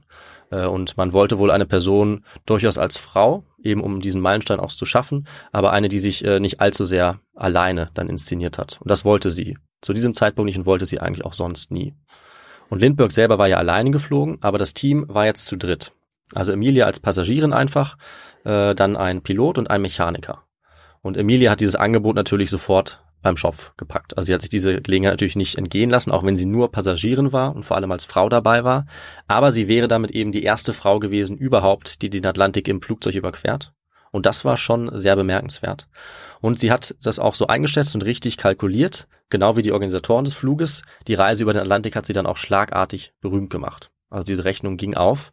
Äh, 0.51 0.67
Und 0.67 0.97
man 0.97 1.13
wollte 1.13 1.39
wohl 1.39 1.51
eine 1.51 1.67
Person 1.67 2.25
durchaus 2.47 2.79
als 2.79 2.99
Frau, 2.99 3.45
eben 3.63 3.83
um 3.83 4.01
diesen 4.01 4.21
Meilenstein 4.21 4.61
auch 4.61 4.71
zu 4.71 4.85
schaffen, 4.85 5.27
aber 5.53 5.73
eine, 5.73 5.89
die 5.89 5.99
sich 5.99 6.25
äh, 6.25 6.41
nicht 6.41 6.61
allzu 6.61 6.85
sehr 6.85 7.21
alleine 7.35 7.91
dann 7.95 8.09
inszeniert 8.09 8.59
hat. 8.59 8.79
Und 8.81 8.91
das 8.91 9.05
wollte 9.05 9.31
sie. 9.31 9.59
Zu 9.81 9.93
diesem 9.93 10.15
Zeitpunkt 10.15 10.47
nicht 10.47 10.59
und 10.59 10.67
wollte 10.67 10.87
sie 10.87 11.01
eigentlich 11.01 11.25
auch 11.25 11.33
sonst 11.33 11.71
nie. 11.71 11.95
Und 12.69 12.81
Lindbergh 12.81 13.13
selber 13.13 13.39
war 13.39 13.49
ja 13.49 13.57
alleine 13.57 13.91
geflogen, 13.91 14.39
aber 14.43 14.59
das 14.59 14.75
Team 14.75 15.07
war 15.09 15.27
jetzt 15.27 15.47
zu 15.47 15.57
dritt. 15.57 15.93
Also 16.35 16.53
Emilia 16.53 16.87
als 16.87 17.01
Passagierin 17.01 17.53
einfach, 17.53 17.97
äh, 18.45 18.75
dann 18.75 18.97
ein 18.97 19.23
Pilot 19.23 19.59
und 19.59 19.71
ein 19.71 19.83
Mechaniker. 19.83 20.45
Und 21.03 21.17
Emilia 21.17 21.51
hat 21.51 21.61
dieses 21.61 21.77
Angebot 21.77 22.15
natürlich 22.15 22.51
sofort 22.51 23.03
beim 23.23 23.37
Schopf 23.37 23.73
gepackt. 23.77 24.17
Also 24.17 24.27
sie 24.27 24.35
hat 24.35 24.41
sich 24.41 24.51
diese 24.51 24.81
Gelegenheit 24.81 25.15
natürlich 25.15 25.37
nicht 25.37 25.59
entgehen 25.59 25.91
lassen, 25.91 26.11
auch 26.11 26.25
wenn 26.25 26.37
sie 26.37 26.47
nur 26.47 26.73
Passagierin 26.73 27.33
war 27.33 27.55
und 27.55 27.65
vor 27.65 27.77
allem 27.77 27.93
als 27.93 28.05
Frau 28.05 28.29
dabei 28.29 28.65
war. 28.65 28.87
Aber 29.29 29.53
sie 29.53 29.69
wäre 29.69 29.89
damit 29.89 30.11
eben 30.11 30.33
die 30.33 30.43
erste 30.43 30.73
Frau 30.73 30.99
gewesen 30.99 31.37
überhaupt, 31.37 32.03
die 32.03 32.11
den 32.11 32.27
Atlantik 32.27 32.69
im 32.69 32.83
Flugzeug 32.83 33.15
überquert. 33.15 33.73
Und 34.11 34.27
das 34.27 34.45
war 34.45 34.57
schon 34.57 34.91
sehr 34.99 35.17
bemerkenswert. 35.17 35.89
Und 36.41 36.59
sie 36.59 36.73
hat 36.73 36.97
das 37.03 37.19
auch 37.19 37.35
so 37.35 37.47
eingeschätzt 37.47 37.95
und 37.95 38.05
richtig 38.05 38.37
kalkuliert, 38.37 39.07
genau 39.29 39.57
wie 39.57 39.63
die 39.63 39.73
Organisatoren 39.73 40.25
des 40.25 40.35
Fluges. 40.35 40.83
Die 41.07 41.15
Reise 41.15 41.43
über 41.43 41.53
den 41.53 41.63
Atlantik 41.63 41.95
hat 41.95 42.07
sie 42.07 42.13
dann 42.13 42.27
auch 42.27 42.37
schlagartig 42.37 43.13
berühmt 43.21 43.51
gemacht. 43.51 43.91
Also 44.09 44.25
diese 44.25 44.45
Rechnung 44.45 44.77
ging 44.77 44.95
auf. 44.95 45.33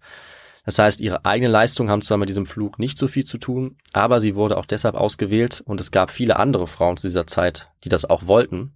Das 0.67 0.79
heißt, 0.79 0.99
ihre 0.99 1.23
eigenen 1.23 1.53
Leistungen 1.53 1.89
haben 1.89 2.01
zwar 2.01 2.17
mit 2.17 2.27
diesem 2.27 2.45
Flug 2.45 2.77
nicht 2.77 2.97
so 2.97 3.07
viel 3.07 3.23
zu 3.23 3.37
tun, 3.37 3.77
aber 3.93 4.19
sie 4.19 4.35
wurde 4.35 4.57
auch 4.57 4.65
deshalb 4.65 4.95
ausgewählt 4.95 5.63
und 5.65 5.79
es 5.79 5.91
gab 5.91 6.11
viele 6.11 6.35
andere 6.35 6.67
Frauen 6.67 6.97
zu 6.97 7.07
dieser 7.07 7.25
Zeit, 7.25 7.69
die 7.85 7.89
das 7.89 8.03
auch 8.03 8.27
wollten 8.27 8.73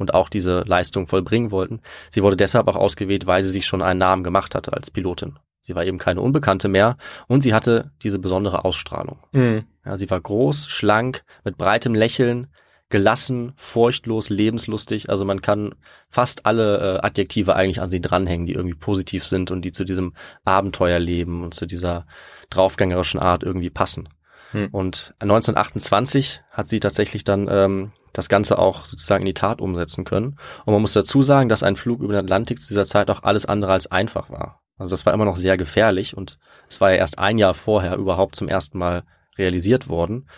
und 0.00 0.14
auch 0.14 0.30
diese 0.30 0.64
Leistung 0.66 1.06
vollbringen 1.06 1.52
wollten. 1.52 1.80
Sie 2.10 2.24
wurde 2.24 2.36
deshalb 2.36 2.66
auch 2.66 2.74
ausgewählt, 2.74 3.28
weil 3.28 3.44
sie 3.44 3.52
sich 3.52 3.66
schon 3.66 3.82
einen 3.82 4.00
Namen 4.00 4.24
gemacht 4.24 4.56
hatte 4.56 4.72
als 4.72 4.90
Pilotin. 4.90 5.38
Sie 5.60 5.76
war 5.76 5.84
eben 5.84 5.98
keine 5.98 6.22
Unbekannte 6.22 6.66
mehr 6.66 6.96
und 7.28 7.44
sie 7.44 7.54
hatte 7.54 7.92
diese 8.02 8.18
besondere 8.18 8.64
Ausstrahlung. 8.64 9.20
Mhm. 9.30 9.62
Ja, 9.84 9.96
sie 9.96 10.10
war 10.10 10.20
groß, 10.20 10.66
schlank, 10.66 11.22
mit 11.44 11.56
breitem 11.56 11.94
Lächeln, 11.94 12.48
gelassen, 12.90 13.52
furchtlos, 13.56 14.30
lebenslustig. 14.30 15.10
Also 15.10 15.24
man 15.24 15.42
kann 15.42 15.74
fast 16.08 16.46
alle 16.46 16.78
äh, 16.78 17.06
Adjektive 17.06 17.54
eigentlich 17.54 17.80
an 17.80 17.90
sie 17.90 18.00
dranhängen, 18.00 18.46
die 18.46 18.54
irgendwie 18.54 18.78
positiv 18.78 19.26
sind 19.26 19.50
und 19.50 19.62
die 19.62 19.72
zu 19.72 19.84
diesem 19.84 20.14
Abenteuerleben 20.44 21.44
und 21.44 21.54
zu 21.54 21.66
dieser 21.66 22.06
draufgängerischen 22.50 23.20
Art 23.20 23.42
irgendwie 23.42 23.70
passen. 23.70 24.08
Hm. 24.52 24.68
Und 24.72 25.14
1928 25.18 26.40
hat 26.50 26.68
sie 26.68 26.80
tatsächlich 26.80 27.24
dann 27.24 27.46
ähm, 27.50 27.92
das 28.14 28.30
Ganze 28.30 28.58
auch 28.58 28.86
sozusagen 28.86 29.22
in 29.22 29.26
die 29.26 29.34
Tat 29.34 29.60
umsetzen 29.60 30.04
können. 30.04 30.38
Und 30.64 30.72
man 30.72 30.80
muss 30.80 30.94
dazu 30.94 31.20
sagen, 31.20 31.50
dass 31.50 31.62
ein 31.62 31.76
Flug 31.76 32.00
über 32.00 32.14
den 32.14 32.24
Atlantik 32.24 32.62
zu 32.62 32.68
dieser 32.68 32.86
Zeit 32.86 33.10
auch 33.10 33.22
alles 33.22 33.44
andere 33.44 33.72
als 33.72 33.90
einfach 33.90 34.30
war. 34.30 34.62
Also 34.78 34.92
das 34.92 35.04
war 35.04 35.12
immer 35.12 35.24
noch 35.24 35.36
sehr 35.36 35.56
gefährlich 35.56 36.16
und 36.16 36.38
es 36.68 36.80
war 36.80 36.92
ja 36.92 36.98
erst 36.98 37.18
ein 37.18 37.36
Jahr 37.36 37.52
vorher 37.52 37.96
überhaupt 37.96 38.36
zum 38.36 38.48
ersten 38.48 38.78
Mal 38.78 39.02
realisiert 39.36 39.88
worden. 39.88 40.28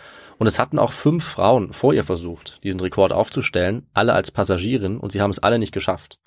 Und 0.41 0.47
es 0.47 0.57
hatten 0.57 0.79
auch 0.79 0.91
fünf 0.91 1.23
Frauen 1.23 1.71
vor 1.71 1.93
ihr 1.93 2.03
versucht, 2.03 2.63
diesen 2.63 2.79
Rekord 2.79 3.11
aufzustellen, 3.13 3.85
alle 3.93 4.13
als 4.13 4.31
Passagierin, 4.31 4.97
und 4.97 5.11
sie 5.11 5.21
haben 5.21 5.29
es 5.29 5.37
alle 5.37 5.59
nicht 5.59 5.71
geschafft. 5.71 6.17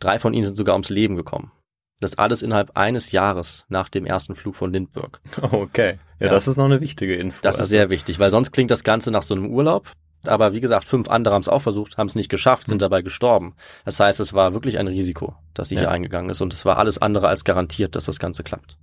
Drei 0.00 0.18
von 0.18 0.34
ihnen 0.34 0.44
sind 0.44 0.56
sogar 0.56 0.74
ums 0.74 0.88
Leben 0.90 1.14
gekommen. 1.14 1.52
Das 2.00 2.18
alles 2.18 2.42
innerhalb 2.42 2.76
eines 2.76 3.12
Jahres 3.12 3.66
nach 3.68 3.88
dem 3.88 4.06
ersten 4.06 4.34
Flug 4.34 4.56
von 4.56 4.72
Lindbergh. 4.72 5.20
Okay. 5.52 6.00
Ja, 6.18 6.26
Ja. 6.26 6.32
das 6.32 6.48
ist 6.48 6.56
noch 6.56 6.64
eine 6.64 6.80
wichtige 6.80 7.14
Info. 7.14 7.38
Das 7.42 7.54
ist 7.54 7.60
Also, 7.60 7.68
sehr 7.70 7.90
wichtig, 7.90 8.18
weil 8.18 8.30
sonst 8.30 8.50
klingt 8.50 8.72
das 8.72 8.82
Ganze 8.82 9.12
nach 9.12 9.22
so 9.22 9.34
einem 9.36 9.46
Urlaub. 9.46 9.92
Aber 10.26 10.52
wie 10.52 10.60
gesagt, 10.60 10.88
fünf 10.88 11.08
andere 11.08 11.32
haben 11.34 11.42
es 11.42 11.48
auch 11.48 11.62
versucht, 11.62 11.96
haben 11.96 12.08
es 12.08 12.16
nicht 12.16 12.28
geschafft, 12.28 12.66
sind 12.66 12.78
Mhm. 12.78 12.80
dabei 12.80 13.02
gestorben. 13.02 13.54
Das 13.84 14.00
heißt, 14.00 14.18
es 14.18 14.32
war 14.34 14.52
wirklich 14.52 14.78
ein 14.80 14.88
Risiko, 14.88 15.36
dass 15.54 15.68
sie 15.68 15.76
Ja. 15.76 15.82
hier 15.82 15.90
eingegangen 15.92 16.28
ist. 16.30 16.40
Und 16.40 16.52
es 16.52 16.64
war 16.64 16.76
alles 16.78 16.98
andere 16.98 17.28
als 17.28 17.44
garantiert, 17.44 17.94
dass 17.94 18.06
das 18.06 18.18
Ganze 18.18 18.42
klappt. 18.42 18.76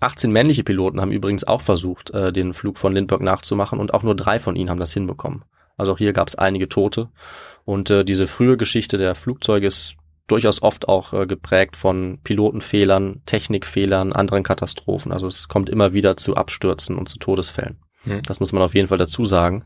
18 0.00 0.30
männliche 0.30 0.64
Piloten 0.64 1.00
haben 1.00 1.12
übrigens 1.12 1.44
auch 1.44 1.60
versucht, 1.60 2.10
äh, 2.10 2.32
den 2.32 2.54
Flug 2.54 2.78
von 2.78 2.92
Lindbergh 2.92 3.24
nachzumachen 3.24 3.80
und 3.80 3.94
auch 3.94 4.02
nur 4.02 4.14
drei 4.14 4.38
von 4.38 4.56
ihnen 4.56 4.70
haben 4.70 4.80
das 4.80 4.92
hinbekommen. 4.92 5.44
Also 5.76 5.92
auch 5.92 5.98
hier 5.98 6.12
gab 6.12 6.28
es 6.28 6.34
einige 6.34 6.68
Tote. 6.68 7.08
Und 7.64 7.90
äh, 7.90 8.04
diese 8.04 8.26
frühe 8.26 8.56
Geschichte 8.56 8.98
der 8.98 9.14
Flugzeuge 9.14 9.66
ist 9.66 9.96
durchaus 10.26 10.62
oft 10.62 10.88
auch 10.88 11.12
äh, 11.12 11.26
geprägt 11.26 11.76
von 11.76 12.18
Pilotenfehlern, 12.22 13.22
Technikfehlern, 13.26 14.12
anderen 14.12 14.42
Katastrophen. 14.42 15.12
Also 15.12 15.26
es 15.26 15.48
kommt 15.48 15.68
immer 15.68 15.92
wieder 15.92 16.16
zu 16.16 16.36
Abstürzen 16.36 16.96
und 16.96 17.08
zu 17.08 17.18
Todesfällen. 17.18 17.78
Hm. 18.04 18.22
Das 18.22 18.40
muss 18.40 18.52
man 18.52 18.62
auf 18.62 18.74
jeden 18.74 18.88
Fall 18.88 18.98
dazu 18.98 19.24
sagen. 19.24 19.64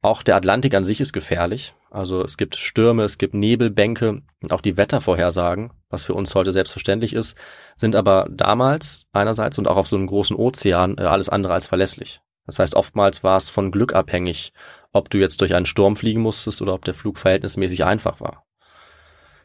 Auch 0.00 0.22
der 0.22 0.36
Atlantik 0.36 0.74
an 0.74 0.84
sich 0.84 1.00
ist 1.00 1.12
gefährlich. 1.12 1.74
Also 1.90 2.22
es 2.22 2.36
gibt 2.36 2.54
Stürme, 2.56 3.02
es 3.02 3.18
gibt 3.18 3.34
Nebelbänke 3.34 4.22
und 4.42 4.52
auch 4.52 4.60
die 4.60 4.76
Wettervorhersagen, 4.76 5.72
was 5.90 6.04
für 6.04 6.14
uns 6.14 6.34
heute 6.34 6.52
selbstverständlich 6.52 7.14
ist, 7.14 7.36
sind 7.76 7.96
aber 7.96 8.28
damals 8.30 9.06
einerseits 9.12 9.58
und 9.58 9.66
auch 9.66 9.76
auf 9.76 9.88
so 9.88 9.96
einem 9.96 10.06
großen 10.06 10.36
Ozean 10.36 10.98
äh, 10.98 11.02
alles 11.02 11.28
andere 11.28 11.54
als 11.54 11.66
verlässlich. 11.66 12.20
Das 12.46 12.58
heißt, 12.58 12.76
oftmals 12.76 13.24
war 13.24 13.36
es 13.36 13.50
von 13.50 13.72
Glück 13.72 13.94
abhängig, 13.94 14.52
ob 14.92 15.10
du 15.10 15.18
jetzt 15.18 15.40
durch 15.40 15.54
einen 15.54 15.66
Sturm 15.66 15.96
fliegen 15.96 16.20
musstest 16.20 16.62
oder 16.62 16.74
ob 16.74 16.84
der 16.84 16.94
Flug 16.94 17.18
verhältnismäßig 17.18 17.84
einfach 17.84 18.20
war. 18.20 18.46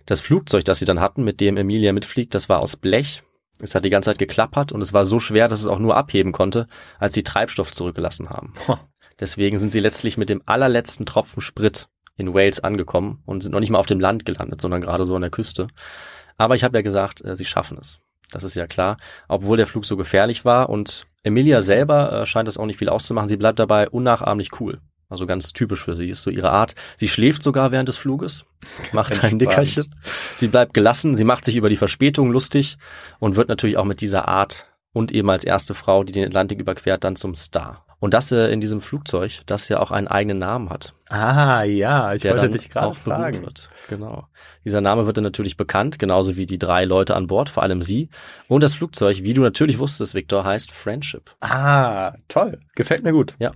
Das 0.05 0.21
Flugzeug, 0.21 0.65
das 0.65 0.79
sie 0.79 0.85
dann 0.85 0.99
hatten, 0.99 1.23
mit 1.23 1.41
dem 1.41 1.57
Emilia 1.57 1.93
mitfliegt, 1.93 2.35
das 2.35 2.49
war 2.49 2.61
aus 2.61 2.75
Blech. 2.75 3.23
Es 3.59 3.73
hat 3.75 3.85
die 3.85 3.89
ganze 3.89 4.09
Zeit 4.09 4.19
geklappert 4.19 4.71
und 4.71 4.81
es 4.81 4.93
war 4.93 5.05
so 5.05 5.19
schwer, 5.19 5.47
dass 5.47 5.61
es 5.61 5.67
auch 5.67 5.79
nur 5.79 5.95
abheben 5.95 6.31
konnte, 6.31 6.67
als 6.99 7.13
sie 7.13 7.23
Treibstoff 7.23 7.71
zurückgelassen 7.71 8.29
haben. 8.29 8.53
Deswegen 9.19 9.57
sind 9.57 9.71
sie 9.71 9.79
letztlich 9.79 10.17
mit 10.17 10.29
dem 10.29 10.41
allerletzten 10.45 11.05
Tropfen 11.05 11.41
Sprit 11.41 11.87
in 12.15 12.33
Wales 12.33 12.59
angekommen 12.59 13.21
und 13.25 13.41
sind 13.41 13.51
noch 13.51 13.59
nicht 13.59 13.69
mal 13.69 13.79
auf 13.79 13.85
dem 13.85 13.99
Land 13.99 14.25
gelandet, 14.25 14.61
sondern 14.61 14.81
gerade 14.81 15.05
so 15.05 15.15
an 15.15 15.21
der 15.21 15.31
Küste. 15.31 15.67
Aber 16.37 16.55
ich 16.55 16.63
habe 16.63 16.77
ja 16.77 16.81
gesagt, 16.81 17.23
äh, 17.23 17.35
sie 17.35 17.45
schaffen 17.45 17.77
es. 17.79 17.99
Das 18.31 18.43
ist 18.43 18.55
ja 18.55 18.67
klar, 18.67 18.97
obwohl 19.27 19.57
der 19.57 19.67
Flug 19.67 19.85
so 19.85 19.95
gefährlich 19.97 20.45
war 20.45 20.69
und 20.69 21.05
Emilia 21.23 21.61
selber 21.61 22.21
äh, 22.21 22.25
scheint 22.25 22.47
das 22.47 22.57
auch 22.57 22.65
nicht 22.65 22.77
viel 22.77 22.89
auszumachen. 22.89 23.29
Sie 23.29 23.37
bleibt 23.37 23.59
dabei 23.59 23.89
unnachahmlich 23.89 24.59
cool. 24.59 24.79
Also 25.09 25.27
ganz 25.27 25.53
typisch 25.53 25.83
für 25.83 25.95
sie 25.95 26.09
ist 26.09 26.23
so 26.23 26.31
ihre 26.31 26.49
Art. 26.49 26.73
Sie 26.97 27.07
schläft 27.07 27.43
sogar 27.43 27.71
während 27.71 27.87
des 27.87 27.97
Fluges, 27.97 28.45
macht 28.93 29.23
ein 29.23 29.37
Nickerchen. 29.37 29.93
Sie 30.37 30.47
bleibt 30.47 30.73
gelassen, 30.73 31.15
sie 31.15 31.23
macht 31.23 31.45
sich 31.45 31.55
über 31.55 31.69
die 31.69 31.75
Verspätung 31.75 32.31
lustig 32.31 32.77
und 33.19 33.35
wird 33.35 33.47
natürlich 33.47 33.77
auch 33.77 33.85
mit 33.85 34.01
dieser 34.01 34.27
Art 34.27 34.65
und 34.91 35.11
eben 35.11 35.29
als 35.29 35.43
erste 35.43 35.75
Frau, 35.75 36.03
die 36.03 36.13
den 36.13 36.25
Atlantik 36.25 36.59
überquert, 36.59 37.03
dann 37.03 37.15
zum 37.15 37.35
Star. 37.35 37.85
Und 38.03 38.13
das 38.13 38.33
äh, 38.33 38.51
in 38.51 38.59
diesem 38.59 38.81
Flugzeug, 38.81 39.43
das 39.45 39.69
ja 39.69 39.79
auch 39.79 39.89
einen 39.89 40.09
eigenen 40.09 40.37
Namen 40.37 40.69
hat. 40.69 40.91
Ah, 41.07 41.63
ja, 41.63 42.13
ich 42.13 42.25
wollte 42.25 42.49
dich 42.49 42.69
gerade 42.69 42.93
fragen. 42.95 43.43
Wird. 43.43 43.69
Genau. 43.87 44.27
Dieser 44.65 44.81
Name 44.81 45.05
wird 45.05 45.15
dann 45.15 45.23
natürlich 45.23 45.55
bekannt, 45.55 45.99
genauso 45.99 46.35
wie 46.35 46.45
die 46.45 46.59
drei 46.59 46.83
Leute 46.83 47.15
an 47.15 47.27
Bord, 47.27 47.47
vor 47.47 47.63
allem 47.63 47.81
sie. 47.81 48.09
Und 48.49 48.61
das 48.61 48.73
Flugzeug, 48.73 49.23
wie 49.23 49.33
du 49.33 49.41
natürlich 49.41 49.79
wusstest, 49.79 50.15
Victor, 50.15 50.43
heißt 50.43 50.69
Friendship. 50.69 51.31
Ah, 51.39 52.15
toll. 52.27 52.59
Gefällt 52.75 53.05
mir 53.05 53.13
gut. 53.13 53.35
Ja. 53.39 53.53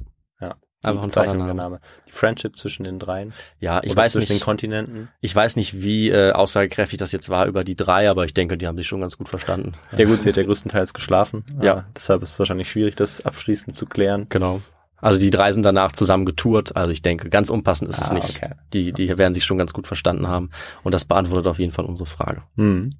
Einfach 0.83 1.01
ein 1.01 1.07
Bezeichnung 1.07 1.45
der 1.45 1.53
Name. 1.55 1.79
Die 2.07 2.11
Friendship 2.11 2.55
zwischen 2.55 2.83
den 2.83 2.99
dreien. 2.99 3.33
Ja, 3.59 3.81
ich 3.83 3.95
weiß 3.95 4.13
zwischen 4.13 4.31
nicht. 4.33 4.41
den 4.41 4.45
Kontinenten. 4.45 5.09
Ich 5.21 5.35
weiß 5.35 5.55
nicht, 5.55 5.81
wie 5.81 6.09
äh, 6.09 6.31
aussagekräftig 6.31 6.97
das 6.99 7.11
jetzt 7.11 7.29
war 7.29 7.47
über 7.47 7.63
die 7.63 7.75
drei, 7.75 8.09
aber 8.09 8.25
ich 8.25 8.33
denke, 8.33 8.57
die 8.57 8.67
haben 8.67 8.77
sich 8.77 8.87
schon 8.87 9.01
ganz 9.01 9.17
gut 9.17 9.27
verstanden. 9.27 9.73
Ja 9.97 10.05
gut, 10.05 10.21
sie 10.21 10.29
hat 10.29 10.37
ja 10.37 10.43
größtenteils 10.43 10.93
geschlafen. 10.93 11.43
Ja. 11.61 11.73
Ah, 11.75 11.85
Deshalb 11.95 12.21
ist 12.21 12.33
es 12.33 12.39
wahrscheinlich 12.39 12.69
schwierig, 12.69 12.95
das 12.95 13.25
abschließend 13.25 13.75
zu 13.75 13.85
klären. 13.87 14.27
Genau. 14.29 14.61
Also 14.99 15.19
die 15.19 15.29
drei 15.31 15.51
sind 15.51 15.63
danach 15.65 15.91
zusammen 15.91 16.25
getourt. 16.25 16.75
Also 16.75 16.91
ich 16.91 17.01
denke, 17.01 17.29
ganz 17.29 17.49
unpassend 17.49 17.89
ist 17.89 17.99
es 18.01 18.11
Ah, 18.11 18.13
nicht. 18.15 18.37
okay. 18.37 18.51
Die, 18.73 18.93
die 18.93 19.15
werden 19.17 19.33
sich 19.33 19.45
schon 19.45 19.57
ganz 19.57 19.73
gut 19.73 19.85
verstanden 19.87 20.27
haben. 20.27 20.49
Und 20.83 20.91
das 20.93 21.05
beantwortet 21.05 21.47
auf 21.47 21.59
jeden 21.59 21.71
Fall 21.71 21.85
unsere 21.85 22.07
Frage. 22.07 22.41
Hm. 22.55 22.95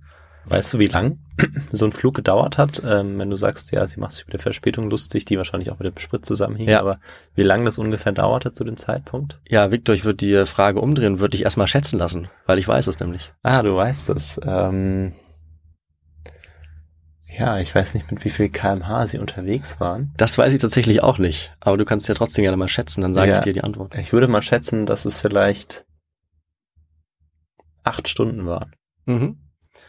Weißt 0.50 0.74
du, 0.74 0.80
wie 0.80 0.88
lang 0.88 1.20
so 1.72 1.86
ein 1.86 1.92
Flug 1.92 2.16
gedauert 2.16 2.58
hat? 2.58 2.82
Ähm, 2.86 3.20
wenn 3.20 3.30
du 3.30 3.36
sagst, 3.38 3.72
ja, 3.72 3.86
sie 3.86 4.00
macht 4.00 4.12
sich 4.14 4.26
mit 4.26 4.34
der 4.34 4.40
Verspätung 4.40 4.90
lustig, 4.90 5.26
die 5.26 5.38
wahrscheinlich 5.38 5.72
auch 5.72 5.80
mit 5.80 5.86
dem 5.94 6.00
Sprit 6.00 6.26
zusammenhing, 6.26 6.70
Ja. 6.70 6.80
aber 6.80 7.00
wie 7.36 7.44
lang 7.44 7.66
das 7.66 7.78
ungefähr 7.78 8.14
dauerte 8.14 8.54
zu 8.54 8.64
dem 8.64 8.78
Zeitpunkt? 8.78 9.40
Ja, 9.50 9.72
Victor, 9.72 9.94
ich 9.94 10.06
würde 10.06 10.18
die 10.26 10.46
Frage 10.46 10.80
umdrehen 10.80 11.14
und 11.14 11.20
würde 11.20 11.32
dich 11.32 11.44
erstmal 11.44 11.68
schätzen 11.68 12.00
lassen, 12.00 12.30
weil 12.46 12.60
ich 12.60 12.68
weiß 12.68 12.88
es 12.88 13.00
nämlich. 13.00 13.34
Ah, 13.44 13.62
du 13.62 13.76
weißt 13.76 14.10
es. 14.12 14.40
Ähm, 14.46 15.14
ja, 17.38 17.60
ich 17.60 17.76
weiß 17.76 17.94
nicht, 17.94 18.10
mit 18.10 18.24
wie 18.24 18.30
viel 18.30 18.50
kmh 18.50 19.06
sie 19.08 19.20
unterwegs 19.20 19.80
waren. 19.82 20.14
Das 20.18 20.38
weiß 20.38 20.54
ich 20.54 20.60
tatsächlich 20.60 21.04
auch 21.04 21.18
nicht. 21.20 21.54
Aber 21.60 21.78
du 21.78 21.84
kannst 21.86 22.08
ja 22.08 22.16
trotzdem 22.16 22.44
gerne 22.44 22.58
mal 22.58 22.70
schätzen, 22.70 23.02
dann 23.02 23.14
sage 23.14 23.32
Ja. 23.32 23.38
ich 23.38 23.42
dir 23.44 23.54
die 23.54 23.64
Antwort. 23.64 23.94
Ich 23.98 24.14
würde 24.14 24.28
mal 24.30 24.42
schätzen, 24.42 24.86
dass 24.86 25.04
es 25.06 25.18
vielleicht 25.20 25.86
acht 27.84 28.08
Stunden 28.08 28.46
waren. 28.46 28.74
Mhm. 29.06 29.38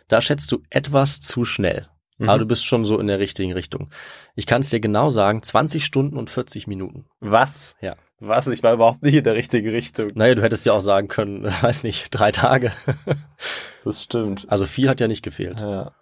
Da 0.09 0.21
schätzt 0.21 0.51
du 0.53 0.63
etwas 0.71 1.21
zu 1.21 1.45
schnell. 1.45 1.89
Mhm. 2.19 2.29
Aber 2.29 2.39
du 2.39 2.47
bist 2.47 2.67
schon 2.67 2.85
so 2.85 2.99
in 2.99 3.07
der 3.07 3.19
richtigen 3.19 3.53
Richtung. 3.53 3.91
Ich 4.35 4.47
kann 4.47 4.63
es 4.63 4.71
dir 4.71 4.81
genau 4.81 5.11
sagen, 5.11 5.43
20 5.43 5.85
Stunden 5.85 6.17
und 6.17 6.31
40 6.31 6.67
Minuten. 6.67 7.07
Was? 7.21 7.77
Ja. 7.81 7.97
Was? 8.21 8.49
Ich 8.49 8.63
war 8.65 8.73
überhaupt 8.73 9.03
nicht 9.03 9.15
in 9.15 9.23
der 9.23 9.35
richtigen 9.37 9.69
Richtung. 9.71 10.09
Naja, 10.15 10.35
du 10.35 10.43
hättest 10.43 10.67
ja 10.67 10.73
auch 10.73 10.81
sagen 10.81 11.07
können, 11.09 11.45
weiß 11.63 11.85
nicht, 11.85 12.09
drei 12.11 12.33
Tage. 12.33 12.73
Das 13.85 14.03
stimmt. 14.03 14.45
Also 14.51 14.67
viel 14.67 14.89
hat 14.89 15.01
ja 15.01 15.07
nicht 15.09 15.23
gefehlt. 15.23 15.61
Ja. 15.61 15.93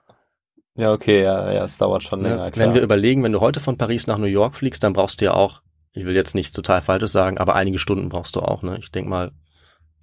Ja, 0.76 0.92
okay, 0.92 1.22
ja, 1.22 1.52
ja, 1.52 1.64
es 1.64 1.78
dauert 1.78 2.02
schon 2.02 2.22
länger, 2.22 2.44
Ne? 2.46 2.50
klar. 2.50 2.66
Wenn 2.66 2.74
wir 2.74 2.82
überlegen, 2.82 3.22
wenn 3.22 3.32
du 3.32 3.40
heute 3.40 3.60
von 3.60 3.78
Paris 3.78 4.06
nach 4.06 4.18
New 4.18 4.26
York 4.26 4.56
fliegst, 4.56 4.82
dann 4.82 4.92
brauchst 4.92 5.20
du 5.20 5.26
ja 5.26 5.34
auch, 5.34 5.62
ich 5.92 6.04
will 6.04 6.14
jetzt 6.14 6.34
nicht 6.34 6.54
total 6.54 6.82
Falsches 6.82 7.12
sagen, 7.12 7.38
aber 7.38 7.54
einige 7.54 7.78
Stunden 7.78 8.08
brauchst 8.08 8.34
du 8.34 8.40
auch. 8.40 8.62
Ne? 8.62 8.76
Ich 8.80 8.90
denk 8.90 9.06
mal 9.08 9.30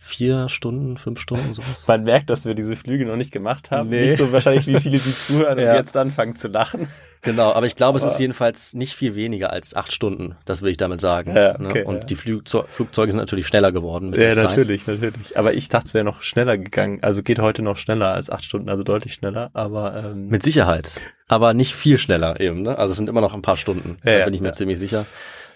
vier 0.06 0.50
Stunden, 0.50 0.98
fünf 0.98 1.22
Stunden 1.22 1.54
sowas. 1.54 1.88
Man 1.88 2.04
merkt, 2.04 2.30
dass 2.30 2.44
wir 2.44 2.56
diese 2.56 2.76
Flüge 2.76 3.06
noch 3.06 3.16
nicht 3.16 3.32
gemacht 3.32 3.72
haben. 3.72 3.88
Nee. 3.90 4.08
Nicht 4.08 4.18
so 4.18 4.34
wahrscheinlich, 4.34 4.68
wie 4.68 4.78
viele 4.78 4.98
die 4.98 5.16
zuhören 5.16 5.58
Ja. 5.60 5.72
und 5.72 5.78
jetzt 5.78 5.96
anfangen 5.96 6.36
zu 6.36 6.50
lachen. 6.50 6.90
Genau, 7.22 7.54
aber 7.54 7.66
ich 7.68 7.78
glaube, 7.78 7.96
es 7.98 8.04
Aber- 8.04 8.12
ist 8.12 8.20
jedenfalls 8.20 8.74
nicht 8.74 8.96
viel 8.96 9.16
weniger 9.16 9.52
als 9.54 9.74
acht 9.74 9.94
Stunden. 9.94 10.36
Das 10.44 10.62
will 10.62 10.72
ich 10.72 10.78
damit 10.78 11.00
sagen. 11.00 11.34
Ja, 11.34 11.58
ne? 11.58 11.70
okay, 11.70 11.84
Und 11.86 11.96
ja. 11.96 12.04
die 12.04 12.16
Flugzeu 12.16 12.64
Flugzeuge 12.70 13.14
sind 13.14 13.20
natürlich 13.22 13.48
schneller 13.48 13.72
geworden 13.72 14.10
mit 14.10 14.20
der 14.20 14.36
Zeit. 14.36 14.44
natürlich, 14.50 14.86
natürlich. 14.88 15.38
Aber 15.38 15.54
ich 15.54 15.70
dachte, 15.70 15.88
es 15.88 15.94
wäre 15.94 16.04
noch 16.04 16.22
schneller 16.22 16.58
gegangen. 16.58 17.00
Also 17.02 17.24
geht 17.24 17.40
heute 17.40 17.62
noch 17.62 17.78
schneller 17.78 18.14
als 18.14 18.30
acht 18.30 18.44
Stunden, 18.44 18.68
also 18.68 18.84
deutlich 18.84 19.14
schneller. 19.14 19.52
Aber 19.54 20.04
ähm, 20.12 20.28
Mit 20.28 20.44
Sicherheit. 20.44 20.92
Aber 21.30 21.54
nicht 21.54 21.74
viel 21.74 21.98
schneller 21.98 22.42
eben. 22.42 22.64
Ne? 22.64 22.78
Also 22.78 22.92
es 22.92 22.98
sind 22.98 23.08
immer 23.08 23.22
noch 23.22 23.34
ein 23.34 23.42
paar 23.42 23.56
Stunden. 23.58 24.00
Ja, 24.04 24.12
da 24.12 24.18
ja, 24.20 24.26
bin 24.26 24.34
ich 24.34 24.42
mir 24.42 24.48
ja. 24.50 24.54
ziemlich 24.54 24.80
sicher. 24.80 25.06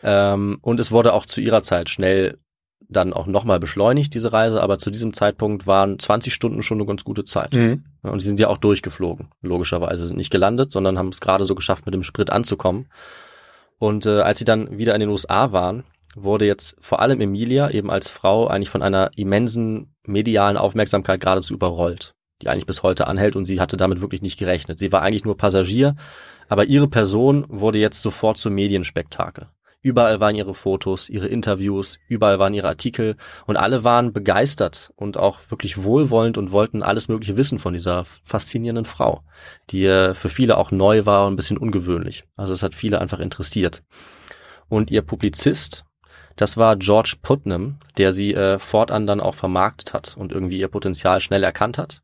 Ähm, 0.04 0.60
und 0.62 0.80
es 0.80 0.92
wurde 0.92 1.14
auch 1.14 1.26
zu 1.26 1.42
ihrer 1.42 1.64
Zeit 1.64 1.90
schnell 1.90 2.38
dann 2.90 3.14
auch 3.14 3.28
nochmal 3.28 3.60
beschleunigt, 3.60 4.14
diese 4.14 4.34
Reise. 4.34 4.62
Aber 4.62 4.78
zu 4.78 4.92
diesem 4.92 5.14
Zeitpunkt 5.14 5.68
waren 5.68 6.00
20 6.00 6.34
Stunden 6.34 6.62
schon 6.62 6.78
eine 6.78 6.88
ganz 6.88 7.04
gute 7.04 7.26
Zeit. 7.26 7.54
mhm. 7.54 7.84
Und 8.02 8.22
sie 8.22 8.28
sind 8.28 8.40
ja 8.40 8.48
auch 8.48 8.58
durchgeflogen, 8.58 9.28
logischerweise. 9.42 10.06
Sind 10.06 10.18
nicht 10.18 10.32
gelandet, 10.32 10.72
sondern 10.72 10.98
haben 10.98 11.10
es 11.10 11.20
gerade 11.20 11.44
so 11.44 11.56
geschafft, 11.56 11.86
mit 11.86 11.94
dem 11.94 12.04
Sprit 12.04 12.30
anzukommen. 12.30 12.88
Und 13.80 14.06
äh, 14.06 14.22
als 14.22 14.40
sie 14.40 14.46
dann 14.46 14.78
wieder 14.78 14.94
in 14.94 15.02
den 15.02 15.10
USA 15.10 15.52
waren, 15.52 15.84
wurde 16.16 16.46
jetzt 16.46 16.76
vor 16.80 17.00
allem 17.00 17.22
Emilia 17.22 17.70
eben 17.70 17.92
als 17.92 18.08
Frau 18.08 18.48
eigentlich 18.48 18.70
von 18.70 18.82
einer 18.82 19.12
immensen 19.16 19.94
medialen 20.06 20.58
Aufmerksamkeit 20.58 21.20
geradezu 21.20 21.54
überrollt, 21.54 22.16
die 22.42 22.50
eigentlich 22.50 22.66
bis 22.66 22.82
heute 22.82 23.08
anhält 23.08 23.36
und 23.36 23.46
sie 23.46 23.60
hatte 23.60 23.78
damit 23.78 24.02
wirklich 24.02 24.22
nicht 24.22 24.40
gerechnet. 24.40 24.80
Sie 24.80 24.92
war 24.92 25.04
eigentlich 25.04 25.26
nur 25.26 25.38
Passagier, 25.38 25.96
aber 26.50 26.66
ihre 26.66 26.88
Person 26.88 27.46
wurde 27.50 27.78
jetzt 27.78 28.02
sofort 28.02 28.38
zum 28.38 28.56
Medienspektakel. 28.56 29.48
Überall 29.88 30.20
waren 30.20 30.36
ihre 30.36 30.54
Fotos, 30.54 31.08
ihre 31.08 31.28
Interviews, 31.28 31.98
überall 32.10 32.40
waren 32.40 32.54
ihre 32.54 32.68
Artikel 32.68 33.16
und 33.46 33.56
alle 33.56 33.86
waren 33.86 34.12
begeistert 34.12 34.92
und 34.98 35.16
auch 35.16 35.40
wirklich 35.48 35.82
wohlwollend 35.82 36.38
und 36.38 36.52
wollten 36.52 36.84
alles 36.84 37.08
Mögliche 37.08 37.38
wissen 37.38 37.58
von 37.58 37.72
dieser 37.72 38.04
faszinierenden 38.22 38.84
Frau, 38.84 39.22
die 39.70 39.86
äh, 39.86 40.14
für 40.14 40.28
viele 40.28 40.58
auch 40.58 40.72
neu 40.72 41.06
war 41.06 41.26
und 41.26 41.32
ein 41.32 41.36
bisschen 41.38 41.58
ungewöhnlich. 41.58 42.26
Also 42.36 42.52
es 42.52 42.64
hat 42.64 42.76
viele 42.76 43.00
einfach 43.00 43.20
interessiert. 43.20 43.82
Und 44.68 44.92
ihr 44.92 45.04
Publizist, 45.04 45.86
das 46.36 46.58
war 46.58 46.76
George 46.76 47.16
Putnam, 47.22 47.80
der 47.98 48.12
sie 48.12 48.34
äh, 48.34 48.60
fortan 48.60 49.08
dann 49.08 49.22
auch 49.22 49.36
vermarktet 49.36 49.94
hat 49.94 50.18
und 50.18 50.34
irgendwie 50.34 50.60
ihr 50.60 50.68
Potenzial 50.68 51.22
schnell 51.22 51.46
erkannt 51.46 51.78
hat. 51.78 52.02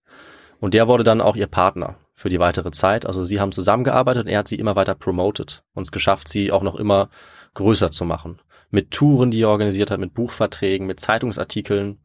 Und 0.61 0.73
der 0.73 0.87
wurde 0.87 1.03
dann 1.03 1.19
auch 1.19 1.35
ihr 1.35 1.47
Partner 1.47 1.97
für 2.15 2.29
die 2.29 2.39
weitere 2.39 2.71
Zeit. 2.71 3.05
Also 3.05 3.25
sie 3.25 3.41
haben 3.41 3.51
zusammengearbeitet 3.51 4.23
und 4.23 4.31
er 4.31 4.39
hat 4.39 4.47
sie 4.47 4.55
immer 4.55 4.77
weiter 4.77 4.95
promoted 4.95 5.63
und 5.73 5.83
es 5.83 5.91
geschafft, 5.91 6.29
sie 6.29 6.49
auch 6.53 6.63
noch 6.63 6.75
immer 6.75 7.09
größer 7.53 7.91
zu 7.91 8.05
machen. 8.05 8.39
Mit 8.71 8.91
Touren, 8.91 9.31
die 9.31 9.41
er 9.41 9.49
organisiert 9.49 9.91
hat, 9.91 9.99
mit 9.99 10.13
Buchverträgen, 10.13 10.87
mit 10.87 10.99
Zeitungsartikeln. 10.99 11.99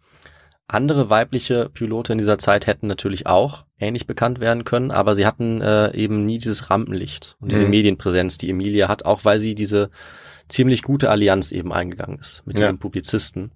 Andere 0.70 1.08
weibliche 1.08 1.70
Pilote 1.70 2.12
in 2.12 2.18
dieser 2.18 2.36
Zeit 2.36 2.66
hätten 2.66 2.88
natürlich 2.88 3.26
auch 3.26 3.64
ähnlich 3.78 4.06
bekannt 4.06 4.38
werden 4.38 4.64
können, 4.64 4.90
aber 4.90 5.16
sie 5.16 5.24
hatten 5.24 5.62
äh, 5.62 5.94
eben 5.94 6.26
nie 6.26 6.36
dieses 6.36 6.68
Rampenlicht 6.68 7.36
und 7.40 7.50
diese 7.50 7.64
Mhm. 7.64 7.70
Medienpräsenz, 7.70 8.36
die 8.36 8.50
Emilia 8.50 8.86
hat, 8.88 9.06
auch 9.06 9.24
weil 9.24 9.38
sie 9.38 9.54
diese 9.54 9.88
ziemlich 10.48 10.82
gute 10.82 11.08
Allianz 11.08 11.52
eben 11.52 11.72
eingegangen 11.72 12.18
ist 12.18 12.42
mit 12.46 12.58
Ja. 12.58 12.66
diesem 12.66 12.78
Publizisten. 12.78 13.52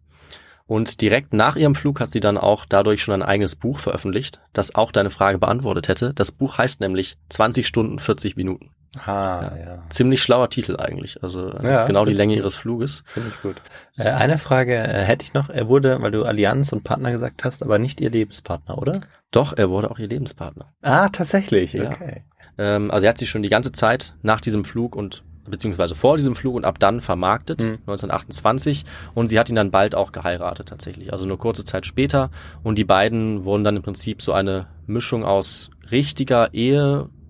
Und 0.67 1.03
direkt 1.03 1.35
nach 1.35 1.57
ihrem 1.57 1.75
Flug 1.75 2.01
hat 2.01 2.11
sie 2.11 2.21
dann 2.21 2.39
auch 2.39 2.65
dadurch 2.65 3.03
schon 3.03 3.13
ein 3.15 3.23
eigenes 3.23 3.57
Buch 3.57 3.79
veröffentlicht, 3.79 4.41
das 4.55 4.75
auch 4.75 4.91
deine 4.91 5.11
Frage 5.11 5.37
beantwortet 5.39 5.89
hätte. 5.89 6.15
Das 6.15 6.33
Buch 6.33 6.57
heißt 6.57 6.81
nämlich 6.81 7.19
20 7.29 7.67
Stunden 7.67 7.99
40 7.99 8.37
Minuten. 8.37 8.71
Ah, 9.07 9.53
ja. 9.59 9.79
Ziemlich 9.89 10.23
schlauer 10.23 10.51
Titel 10.51 10.77
eigentlich. 10.79 11.23
Also 11.23 11.49
das 11.51 11.65
Ja, 11.65 11.81
ist 11.81 11.87
genau 11.87 12.05
die 12.05 12.13
Länge 12.13 12.37
ihres 12.37 12.57
Fluges. 12.57 13.05
Finde 13.07 13.31
ich 13.31 13.41
gut. 13.41 13.57
Äh, 13.97 14.11
eine 14.11 14.37
Frage 14.39 14.75
äh, 14.77 15.03
hätte 15.05 15.25
ich 15.25 15.33
noch. 15.35 15.49
Er 15.49 15.69
wurde, 15.69 16.01
weil 16.03 16.11
du 16.11 16.25
Allianz 16.25 16.73
und 16.73 16.85
Partner 16.85 17.11
gesagt 17.11 17.45
hast, 17.45 17.63
aber 17.63 17.79
nicht 17.79 18.01
ihr 18.01 18.11
Lebenspartner, 18.11 18.77
oder? 18.77 19.01
Doch, 19.31 19.55
er 19.57 19.71
wurde 19.71 19.91
auch 19.91 19.99
ihr 19.99 20.09
Lebenspartner. 20.09 20.73
Ah, 20.83 21.09
tatsächlich. 21.09 21.73
Ja. 21.73 21.87
Okay. 21.91 22.25
Ähm, 22.59 22.91
also 22.91 23.07
er 23.07 23.11
hat 23.11 23.19
sich 23.19 23.31
schon 23.31 23.43
die 23.43 23.49
ganze 23.49 23.73
Zeit 23.73 24.15
nach 24.23 24.41
diesem 24.41 24.65
Flug 24.65 24.95
und 24.95 25.23
beziehungsweise 25.49 25.95
vor 25.95 26.17
diesem 26.19 26.37
Flug 26.37 26.55
und 26.55 26.65
ab 26.65 26.79
dann 26.79 27.01
vermarktet, 27.01 27.63
Mhm. 27.63 27.79
1928. 27.87 28.85
Und 29.15 29.29
sie 29.29 29.39
hat 29.39 29.49
ihn 29.49 29.57
dann 29.57 29.71
bald 29.71 29.95
auch 29.95 30.13
geheiratet 30.13 30.69
tatsächlich. 30.69 31.13
Also 31.13 31.27
nur 31.27 31.39
kurze 31.39 31.65
Zeit 31.65 31.87
später. 31.87 32.31
Und 32.63 32.79
die 32.79 32.85
beiden 32.85 33.45
wurden 33.45 33.65
dann 33.65 33.77
im 33.77 33.83
Prinzip 33.83 34.21
so 34.23 34.33
eine 34.35 34.67
Mischung 34.87 35.25
aus 35.25 35.71
richtiger 35.91 36.51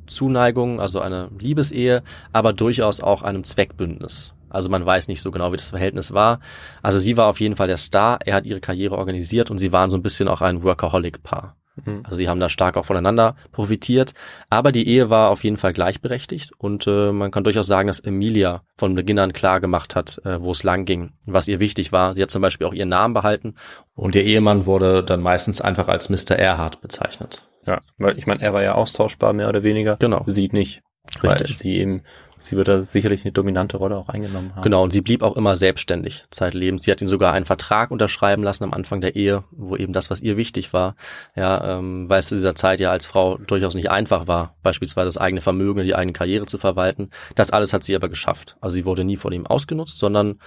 Ehezuneigung, 0.02 0.80
also 0.80 1.00
eine 1.00 1.30
Liebesehe, 1.38 2.02
aber 2.32 2.52
durchaus 2.52 3.00
auch 3.00 3.22
einem 3.22 3.44
Zweckbündnis. 3.44 4.34
Also 4.50 4.68
man 4.68 4.84
weiß 4.84 5.08
nicht 5.08 5.22
so 5.22 5.30
genau, 5.30 5.52
wie 5.52 5.56
das 5.56 5.70
Verhältnis 5.70 6.12
war. 6.12 6.40
Also 6.82 6.98
sie 6.98 7.16
war 7.16 7.28
auf 7.28 7.40
jeden 7.40 7.56
Fall 7.56 7.68
der 7.68 7.78
Star, 7.78 8.18
er 8.24 8.34
hat 8.34 8.44
ihre 8.44 8.60
Karriere 8.60 8.98
organisiert 8.98 9.50
und 9.50 9.58
sie 9.58 9.72
waren 9.72 9.88
so 9.88 9.96
ein 9.96 10.02
bisschen 10.02 10.28
auch 10.28 10.42
ein 10.42 10.62
Workaholic-Paar. 10.62 11.56
Mhm. 11.86 12.00
Also 12.04 12.16
sie 12.16 12.28
haben 12.28 12.38
da 12.38 12.50
stark 12.50 12.76
auch 12.76 12.84
voneinander 12.84 13.34
profitiert. 13.50 14.12
Aber 14.50 14.72
die 14.72 14.86
Ehe 14.86 15.08
war 15.08 15.30
auf 15.30 15.42
jeden 15.42 15.56
Fall 15.56 15.72
gleichberechtigt 15.72 16.52
und 16.58 16.86
äh, 16.86 17.12
man 17.12 17.30
kann 17.30 17.44
durchaus 17.44 17.66
sagen, 17.66 17.86
dass 17.86 18.00
Emilia 18.00 18.62
von 18.76 18.94
Beginn 18.94 19.18
an 19.18 19.32
klar 19.32 19.58
gemacht 19.58 19.96
hat, 19.96 20.20
äh, 20.26 20.42
wo 20.42 20.50
es 20.50 20.64
lang 20.64 20.84
ging, 20.84 21.14
was 21.24 21.48
ihr 21.48 21.58
wichtig 21.58 21.90
war. 21.90 22.14
Sie 22.14 22.22
hat 22.22 22.30
zum 22.30 22.42
Beispiel 22.42 22.66
auch 22.66 22.74
ihren 22.74 22.90
Namen 22.90 23.14
behalten 23.14 23.54
und 23.94 24.14
ihr 24.14 24.24
Ehemann 24.24 24.66
wurde 24.66 25.02
dann 25.02 25.22
meistens 25.22 25.62
einfach 25.62 25.88
als 25.88 26.10
Mr. 26.10 26.36
Erhard 26.36 26.82
bezeichnet. 26.82 27.48
Ja, 27.66 27.80
weil 27.98 28.18
ich 28.18 28.26
meine, 28.26 28.42
er 28.42 28.52
war 28.52 28.62
ja 28.62 28.74
austauschbar, 28.74 29.32
mehr 29.32 29.48
oder 29.48 29.62
weniger. 29.62 29.96
Genau. 29.96 30.24
Sie 30.26 30.48
nicht. 30.52 30.82
Weil 31.20 31.32
Richtig. 31.32 31.58
sie 31.58 31.76
eben, 31.76 32.02
sie 32.38 32.56
wird 32.56 32.68
da 32.68 32.80
sicherlich 32.80 33.24
eine 33.24 33.32
dominante 33.32 33.76
Rolle 33.76 33.96
auch 33.96 34.08
eingenommen 34.08 34.54
haben. 34.54 34.62
Genau, 34.62 34.82
und 34.84 34.90
sie 34.90 35.00
blieb 35.00 35.22
auch 35.22 35.36
immer 35.36 35.56
selbstständig 35.56 36.24
zeitlebens. 36.30 36.84
Sie 36.84 36.90
hat 36.90 37.00
ihn 37.00 37.08
sogar 37.08 37.32
einen 37.32 37.44
Vertrag 37.44 37.90
unterschreiben 37.90 38.42
lassen 38.42 38.64
am 38.64 38.72
Anfang 38.72 39.00
der 39.00 39.16
Ehe, 39.16 39.44
wo 39.50 39.76
eben 39.76 39.92
das, 39.92 40.10
was 40.10 40.20
ihr 40.20 40.36
wichtig 40.36 40.72
war, 40.72 40.94
ja, 41.34 41.78
ähm, 41.78 42.08
weil 42.08 42.20
es 42.20 42.28
zu 42.28 42.34
dieser 42.34 42.54
Zeit 42.54 42.80
ja 42.80 42.90
als 42.90 43.04
Frau 43.04 43.36
durchaus 43.36 43.74
nicht 43.74 43.90
einfach 43.90 44.26
war, 44.26 44.56
beispielsweise 44.62 45.06
das 45.06 45.18
eigene 45.18 45.40
Vermögen, 45.40 45.84
die 45.84 45.94
eigene 45.94 46.12
Karriere 46.12 46.46
zu 46.46 46.58
verwalten. 46.58 47.10
Das 47.34 47.50
alles 47.50 47.72
hat 47.72 47.82
sie 47.84 47.96
aber 47.96 48.08
geschafft. 48.08 48.56
Also 48.60 48.74
sie 48.74 48.84
wurde 48.84 49.04
nie 49.04 49.16
von 49.16 49.32
ihm 49.32 49.46
ausgenutzt, 49.46 49.98
sondern 49.98 50.38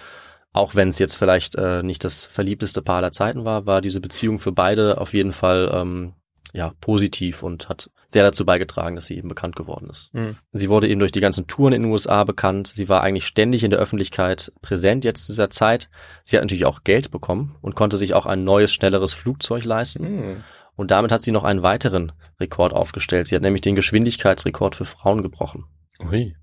auch 0.54 0.74
wenn 0.74 0.88
es 0.90 1.00
jetzt 1.00 1.16
vielleicht 1.16 1.56
äh, 1.56 1.84
nicht 1.84 2.04
das 2.06 2.26
verliebteste 2.26 2.82
Paar 2.82 2.98
aller 2.98 3.12
Zeiten 3.12 3.44
war, 3.44 3.66
war 3.66 3.82
diese 3.82 4.00
Beziehung 4.00 4.40
für 4.40 4.54
beide 4.54 5.02
auf 5.02 5.14
jeden 5.14 5.34
Fall 5.34 5.70
ähm, 5.74 6.14
ja 6.56 6.74
positiv 6.80 7.44
und 7.44 7.68
hat 7.68 7.90
sehr 8.08 8.24
dazu 8.24 8.46
beigetragen, 8.46 8.96
dass 8.96 9.08
sie 9.08 9.18
eben 9.18 9.28
bekannt 9.28 9.56
geworden 9.56 9.90
ist. 9.90 10.14
Mhm. 10.14 10.38
Sie 10.54 10.70
wurde 10.70 10.88
eben 10.88 11.00
durch 11.00 11.12
die 11.12 11.20
ganzen 11.20 11.48
Touren 11.48 11.74
in 11.74 11.84
den 11.84 11.92
USA 11.92 12.24
bekannt. 12.24 12.68
Sie 12.68 12.88
war 12.88 13.02
eigentlich 13.02 13.28
ständig 13.28 13.64
in 13.64 13.72
der 13.72 13.80
Öffentlichkeit 13.80 14.54
präsent 14.62 15.04
jetzt 15.04 15.26
zu 15.26 15.34
dieser 15.34 15.50
Zeit. 15.50 15.90
Sie 16.24 16.38
hat 16.38 16.44
natürlich 16.44 16.66
auch 16.66 16.84
Geld 16.84 17.12
bekommen 17.12 17.58
und 17.62 17.76
konnte 17.76 17.98
sich 17.98 18.14
auch 18.14 18.26
ein 18.26 18.46
neues, 18.46 18.74
schnelleres 18.74 19.14
Flugzeug 19.14 19.66
leisten. 19.66 20.04
Mhm. 20.04 20.44
Und 20.78 20.92
damit 20.92 21.12
hat 21.12 21.24
sie 21.24 21.32
noch 21.32 21.44
einen 21.44 21.62
weiteren 21.62 22.14
Rekord 22.40 22.74
aufgestellt. 22.74 23.28
Sie 23.28 23.36
hat 23.36 23.42
nämlich 23.42 23.62
den 23.62 23.76
Geschwindigkeitsrekord 23.76 24.76
für 24.76 24.86
Frauen 24.86 25.24
gebrochen. 25.24 25.66
Ui. 26.00 26.36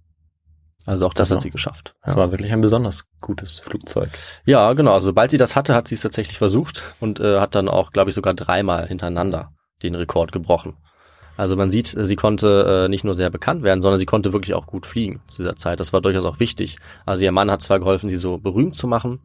Also 0.84 1.06
auch 1.06 1.14
das, 1.14 1.28
Das 1.28 1.36
hat 1.36 1.42
sie 1.42 1.50
geschafft. 1.50 1.94
Das 2.02 2.14
ja. 2.14 2.20
war 2.20 2.32
wirklich 2.32 2.52
ein 2.52 2.60
besonders 2.60 3.04
gutes 3.20 3.60
Flugzeug. 3.60 4.10
ja, 4.44 4.72
genau. 4.72 4.92
Also 4.92 5.06
sobald 5.06 5.30
sie 5.30 5.36
das 5.36 5.54
hatte, 5.54 5.74
hat 5.74 5.88
sie 5.88 5.94
es 5.94 6.00
tatsächlich 6.00 6.38
versucht 6.38 6.94
und 7.00 7.20
äh, 7.20 7.38
hat 7.38 7.54
dann 7.54 7.68
auch, 7.68 7.92
glaube 7.92 8.10
ich, 8.10 8.14
sogar 8.14 8.34
dreimal 8.34 8.88
hintereinander 8.88 9.52
den 9.82 9.94
Rekord 9.94 10.32
gebrochen. 10.32 10.74
Also 11.36 11.56
man 11.56 11.70
sieht, 11.70 11.96
sie 11.98 12.16
konnte 12.16 12.84
äh, 12.84 12.88
nicht 12.88 13.04
nur 13.04 13.14
sehr 13.14 13.30
bekannt 13.30 13.62
werden, 13.62 13.80
sondern 13.80 13.98
sie 13.98 14.06
konnte 14.06 14.32
wirklich 14.32 14.54
auch 14.54 14.66
gut 14.66 14.86
fliegen 14.86 15.22
zu 15.28 15.42
dieser 15.42 15.56
Zeit. 15.56 15.80
Das 15.80 15.92
war 15.92 16.00
durchaus 16.00 16.24
auch 16.24 16.40
wichtig. 16.40 16.76
Also 17.06 17.24
ihr 17.24 17.32
Mann 17.32 17.50
hat 17.50 17.62
zwar 17.62 17.78
geholfen, 17.78 18.10
sie 18.10 18.16
so 18.16 18.38
berühmt 18.38 18.76
zu 18.76 18.86
machen, 18.86 19.20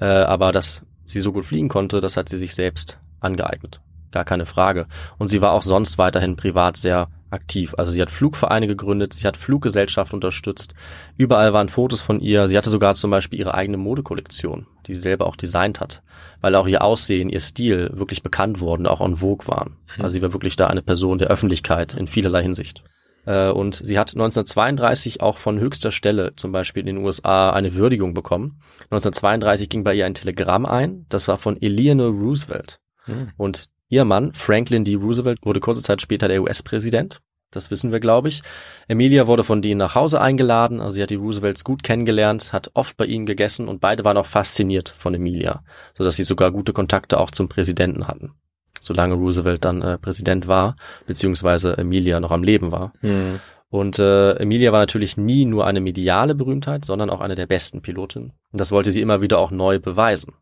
äh, 0.00 0.06
aber 0.06 0.52
dass 0.52 0.82
sie 1.06 1.20
so 1.20 1.32
gut 1.32 1.44
fliegen 1.44 1.68
konnte, 1.68 2.00
das 2.00 2.16
hat 2.16 2.28
sie 2.28 2.36
sich 2.36 2.54
selbst 2.54 2.98
angeeignet. 3.20 3.80
Gar 4.10 4.24
keine 4.24 4.46
Frage. 4.46 4.86
Und 5.18 5.28
sie 5.28 5.40
war 5.40 5.52
auch 5.52 5.62
sonst 5.62 5.98
weiterhin 5.98 6.36
privat 6.36 6.76
sehr 6.76 7.08
aktiv. 7.30 7.74
Also 7.76 7.92
sie 7.92 8.00
hat 8.00 8.10
Flugvereine 8.10 8.66
gegründet, 8.66 9.14
sie 9.14 9.26
hat 9.26 9.36
Fluggesellschaften 9.36 10.16
unterstützt. 10.16 10.74
Überall 11.16 11.52
waren 11.52 11.68
Fotos 11.68 12.00
von 12.00 12.20
ihr. 12.20 12.48
Sie 12.48 12.56
hatte 12.56 12.70
sogar 12.70 12.94
zum 12.94 13.10
Beispiel 13.10 13.40
ihre 13.40 13.54
eigene 13.54 13.76
Modekollektion, 13.76 14.66
die 14.86 14.94
sie 14.94 15.00
selber 15.00 15.26
auch 15.26 15.36
designt 15.36 15.80
hat, 15.80 16.02
weil 16.40 16.54
auch 16.54 16.66
ihr 16.66 16.82
Aussehen, 16.82 17.28
ihr 17.28 17.40
Stil 17.40 17.90
wirklich 17.94 18.22
bekannt 18.22 18.60
wurden, 18.60 18.86
auch 18.86 19.00
en 19.00 19.16
vogue 19.16 19.46
waren. 19.48 19.76
Also 19.98 20.10
sie 20.10 20.22
war 20.22 20.32
wirklich 20.32 20.56
da 20.56 20.66
eine 20.68 20.82
Person 20.82 21.18
der 21.18 21.28
Öffentlichkeit 21.28 21.94
in 21.94 22.08
vielerlei 22.08 22.42
Hinsicht. 22.42 22.84
Äh, 23.26 23.50
Und 23.50 23.74
sie 23.74 23.98
hat 23.98 24.10
1932 24.14 25.20
auch 25.20 25.36
von 25.36 25.58
höchster 25.58 25.90
Stelle, 25.90 26.34
zum 26.36 26.52
Beispiel 26.52 26.80
in 26.80 26.86
den 26.86 27.04
USA, 27.04 27.50
eine 27.50 27.74
Würdigung 27.74 28.14
bekommen. 28.14 28.60
1932 28.84 29.68
ging 29.68 29.84
bei 29.84 29.94
ihr 29.94 30.06
ein 30.06 30.14
Telegramm 30.14 30.64
ein, 30.64 31.06
das 31.08 31.28
war 31.28 31.36
von 31.36 31.60
Eleanor 31.60 32.10
Roosevelt. 32.10 32.78
Mhm. 33.06 33.32
Und 33.36 33.70
ihr 33.88 34.04
Mann, 34.04 34.32
Franklin 34.34 34.84
D. 34.84 34.94
Roosevelt, 34.94 35.38
wurde 35.42 35.60
kurze 35.60 35.82
Zeit 35.82 36.02
später 36.02 36.28
der 36.28 36.42
US-Präsident. 36.42 37.20
Das 37.50 37.70
wissen 37.70 37.92
wir, 37.92 38.00
glaube 38.00 38.28
ich. 38.28 38.42
Emilia 38.88 39.26
wurde 39.26 39.44
von 39.44 39.62
denen 39.62 39.78
nach 39.78 39.94
Hause 39.94 40.20
eingeladen. 40.20 40.80
Also 40.80 40.94
sie 40.94 41.02
hat 41.02 41.10
die 41.10 41.14
Roosevelts 41.14 41.64
gut 41.64 41.82
kennengelernt, 41.82 42.52
hat 42.52 42.70
oft 42.74 42.96
bei 42.96 43.06
ihnen 43.06 43.24
gegessen 43.24 43.68
und 43.68 43.80
beide 43.80 44.04
waren 44.04 44.16
auch 44.16 44.26
fasziniert 44.26 44.88
von 44.88 45.14
Emilia, 45.14 45.62
sodass 45.96 46.16
sie 46.16 46.24
sogar 46.24 46.50
gute 46.50 46.72
Kontakte 46.72 47.18
auch 47.18 47.30
zum 47.30 47.48
Präsidenten 47.48 48.08
hatten. 48.08 48.32
Solange 48.80 49.14
Roosevelt 49.14 49.64
dann 49.64 49.80
äh, 49.80 49.98
Präsident 49.98 50.48
war, 50.48 50.76
beziehungsweise 51.06 51.78
Emilia 51.78 52.20
noch 52.20 52.30
am 52.30 52.42
Leben 52.42 52.72
war. 52.72 52.92
Mhm. 53.00 53.40
Und 53.68 53.98
äh, 53.98 54.34
Emilia 54.34 54.72
war 54.72 54.80
natürlich 54.80 55.16
nie 55.16 55.44
nur 55.44 55.66
eine 55.66 55.80
mediale 55.80 56.34
Berühmtheit, 56.34 56.84
sondern 56.84 57.10
auch 57.10 57.20
eine 57.20 57.34
der 57.34 57.46
besten 57.46 57.80
Pilotinnen. 57.80 58.32
Und 58.52 58.60
das 58.60 58.70
wollte 58.70 58.92
sie 58.92 59.00
immer 59.00 59.22
wieder 59.22 59.38
auch 59.38 59.50
neu 59.50 59.78
beweisen. 59.78 60.34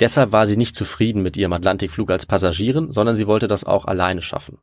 Deshalb 0.00 0.32
war 0.32 0.46
sie 0.46 0.56
nicht 0.56 0.76
zufrieden 0.76 1.22
mit 1.22 1.36
ihrem 1.36 1.52
Atlantikflug 1.52 2.10
als 2.10 2.26
Passagierin, 2.26 2.92
sondern 2.92 3.14
sie 3.14 3.26
wollte 3.26 3.46
das 3.48 3.64
auch 3.64 3.84
alleine 3.84 4.22
schaffen. 4.22 4.58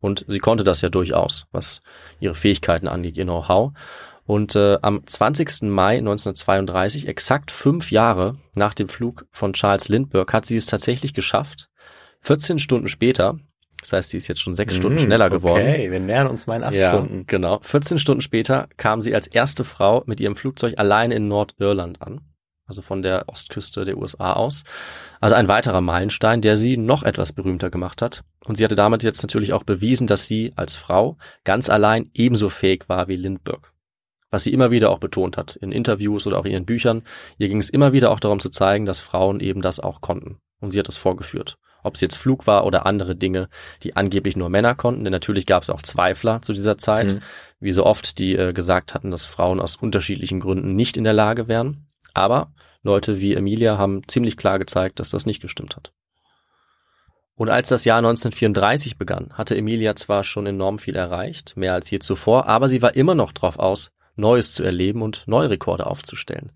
Und 0.00 0.24
sie 0.28 0.38
konnte 0.38 0.62
das 0.62 0.80
ja 0.80 0.88
durchaus, 0.88 1.46
was 1.50 1.80
ihre 2.20 2.36
Fähigkeiten 2.36 2.86
angeht, 2.86 3.16
ihr 3.16 3.24
Know-how. 3.24 3.72
Und 4.26 4.54
äh, 4.54 4.78
am 4.82 5.04
20. 5.06 5.62
Mai 5.62 5.98
1932, 5.98 7.08
exakt 7.08 7.50
fünf 7.50 7.90
Jahre 7.90 8.36
nach 8.54 8.74
dem 8.74 8.88
Flug 8.88 9.26
von 9.32 9.54
Charles 9.54 9.88
Lindbergh, 9.88 10.32
hat 10.32 10.46
sie 10.46 10.56
es 10.56 10.66
tatsächlich 10.66 11.14
geschafft. 11.14 11.68
14 12.20 12.58
Stunden 12.58 12.88
später, 12.88 13.38
das 13.80 13.92
heißt, 13.92 14.10
sie 14.10 14.18
ist 14.18 14.28
jetzt 14.28 14.40
schon 14.42 14.54
sechs 14.54 14.76
Stunden 14.76 14.96
Mhm, 14.98 15.02
schneller 15.02 15.30
geworden. 15.30 15.62
Okay, 15.62 15.90
wir 15.90 15.98
nähern 16.00 16.26
uns 16.28 16.46
mal 16.46 16.56
in 16.56 16.62
acht 16.64 16.74
Ja, 16.74 16.90
Stunden. 16.90 17.24
genau. 17.26 17.58
14 17.62 17.98
Stunden 17.98 18.20
später 18.20 18.68
kam 18.76 19.00
sie 19.02 19.14
als 19.14 19.26
erste 19.26 19.64
Frau 19.64 20.02
mit 20.06 20.20
ihrem 20.20 20.36
Flugzeug 20.36 20.74
allein 20.78 21.10
in 21.10 21.26
Nordirland 21.26 22.02
an. 22.02 22.20
Also 22.68 22.82
von 22.82 23.02
der 23.02 23.24
Ostküste 23.28 23.84
der 23.84 23.96
USA 23.96 24.34
aus. 24.34 24.62
Also 25.20 25.34
ein 25.34 25.48
weiterer 25.48 25.80
Meilenstein, 25.80 26.42
der 26.42 26.56
sie 26.58 26.76
noch 26.76 27.02
etwas 27.02 27.32
berühmter 27.32 27.70
gemacht 27.70 28.02
hat. 28.02 28.22
Und 28.44 28.56
sie 28.56 28.64
hatte 28.64 28.74
damit 28.74 29.02
jetzt 29.02 29.22
natürlich 29.22 29.52
auch 29.54 29.64
bewiesen, 29.64 30.06
dass 30.06 30.26
sie 30.26 30.52
als 30.54 30.74
Frau 30.74 31.16
ganz 31.44 31.70
allein 31.70 32.10
ebenso 32.14 32.50
fähig 32.50 32.88
war 32.88 33.08
wie 33.08 33.16
Lindbergh. 33.16 33.68
Was 34.30 34.44
sie 34.44 34.52
immer 34.52 34.70
wieder 34.70 34.90
auch 34.90 34.98
betont 34.98 35.38
hat, 35.38 35.56
in 35.56 35.72
Interviews 35.72 36.26
oder 36.26 36.38
auch 36.38 36.44
in 36.44 36.52
ihren 36.52 36.66
Büchern. 36.66 37.02
Ihr 37.38 37.48
ging 37.48 37.58
es 37.58 37.70
immer 37.70 37.94
wieder 37.94 38.10
auch 38.10 38.20
darum 38.20 38.40
zu 38.40 38.50
zeigen, 38.50 38.84
dass 38.84 38.98
Frauen 38.98 39.40
eben 39.40 39.62
das 39.62 39.80
auch 39.80 40.02
konnten. 40.02 40.36
Und 40.60 40.72
sie 40.72 40.78
hat 40.78 40.88
das 40.88 40.98
vorgeführt. 40.98 41.56
Ob 41.82 41.94
es 41.94 42.02
jetzt 42.02 42.16
Flug 42.16 42.46
war 42.46 42.66
oder 42.66 42.84
andere 42.84 43.16
Dinge, 43.16 43.48
die 43.82 43.96
angeblich 43.96 44.36
nur 44.36 44.50
Männer 44.50 44.74
konnten. 44.74 45.04
Denn 45.04 45.12
natürlich 45.12 45.46
gab 45.46 45.62
es 45.62 45.70
auch 45.70 45.80
Zweifler 45.80 46.42
zu 46.42 46.52
dieser 46.52 46.76
Zeit, 46.76 47.14
Mhm. 47.14 47.20
wie 47.60 47.72
so 47.72 47.86
oft, 47.86 48.18
die 48.18 48.36
äh, 48.36 48.52
gesagt 48.52 48.92
hatten, 48.92 49.10
dass 49.10 49.24
Frauen 49.24 49.60
aus 49.60 49.76
unterschiedlichen 49.76 50.40
Gründen 50.40 50.74
nicht 50.76 50.98
in 50.98 51.04
der 51.04 51.14
Lage 51.14 51.48
wären. 51.48 51.86
Aber 52.14 52.52
Leute 52.82 53.20
wie 53.20 53.34
Emilia 53.34 53.78
haben 53.78 54.02
ziemlich 54.08 54.36
klar 54.36 54.58
gezeigt, 54.58 55.00
dass 55.00 55.10
das 55.10 55.26
nicht 55.26 55.40
gestimmt 55.40 55.76
hat. 55.76 55.92
Und 57.34 57.50
als 57.50 57.68
das 57.68 57.84
Jahr 57.84 57.98
1934 57.98 58.98
begann, 58.98 59.28
hatte 59.32 59.56
Emilia 59.56 59.94
zwar 59.94 60.24
schon 60.24 60.46
enorm 60.46 60.80
viel 60.80 60.96
erreicht, 60.96 61.56
mehr 61.56 61.74
als 61.74 61.88
je 61.90 62.00
zuvor, 62.00 62.46
aber 62.46 62.66
sie 62.66 62.82
war 62.82 62.96
immer 62.96 63.14
noch 63.14 63.32
drauf 63.32 63.58
aus, 63.58 63.90
Neues 64.16 64.54
zu 64.54 64.64
erleben 64.64 65.02
und 65.02 65.28
neue 65.28 65.50
Rekorde 65.50 65.86
aufzustellen. 65.86 66.50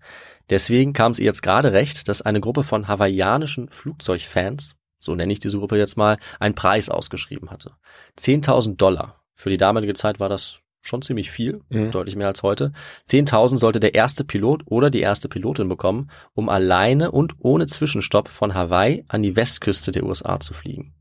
Deswegen 0.49 0.91
kam 0.91 1.13
es 1.13 1.19
ihr 1.19 1.25
jetzt 1.25 1.41
gerade 1.41 1.71
recht, 1.71 2.09
dass 2.09 2.21
eine 2.21 2.41
Gruppe 2.41 2.63
von 2.63 2.89
hawaiianischen 2.89 3.69
Flugzeugfans, 3.69 4.75
so 4.99 5.15
nenne 5.15 5.31
ich 5.31 5.39
diese 5.39 5.57
Gruppe 5.57 5.77
jetzt 5.77 5.95
mal, 5.95 6.17
einen 6.41 6.55
Preis 6.55 6.89
ausgeschrieben 6.89 7.49
hatte. 7.49 7.71
10.000 8.19 8.75
Dollar. 8.75 9.23
Für 9.35 9.49
die 9.49 9.57
damalige 9.57 9.93
Zeit 9.93 10.19
war 10.19 10.27
das 10.27 10.62
schon 10.83 11.01
ziemlich 11.01 11.31
viel, 11.31 11.61
Mhm. 11.69 11.91
deutlich 11.91 12.15
mehr 12.15 12.27
als 12.27 12.43
heute. 12.43 12.71
10.000 13.09 13.57
sollte 13.57 13.79
der 13.79 13.95
erste 13.95 14.23
Pilot 14.23 14.63
oder 14.65 14.89
die 14.89 14.99
erste 14.99 15.29
Pilotin 15.29 15.67
bekommen, 15.69 16.09
um 16.33 16.49
alleine 16.49 17.09
und 17.11 17.33
ohne 17.39 17.65
Zwischenstopp 17.67 18.27
von 18.27 18.53
Hawaii 18.53 19.05
an 19.07 19.23
die 19.23 19.35
Westküste 19.35 19.91
der 19.91 20.03
USA 20.03 20.39
zu 20.39 20.53
fliegen. 20.53 20.93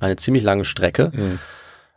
Eine 0.00 0.16
ziemlich 0.16 0.44
lange 0.44 0.64
Strecke, 0.64 1.10
Mhm. 1.12 1.38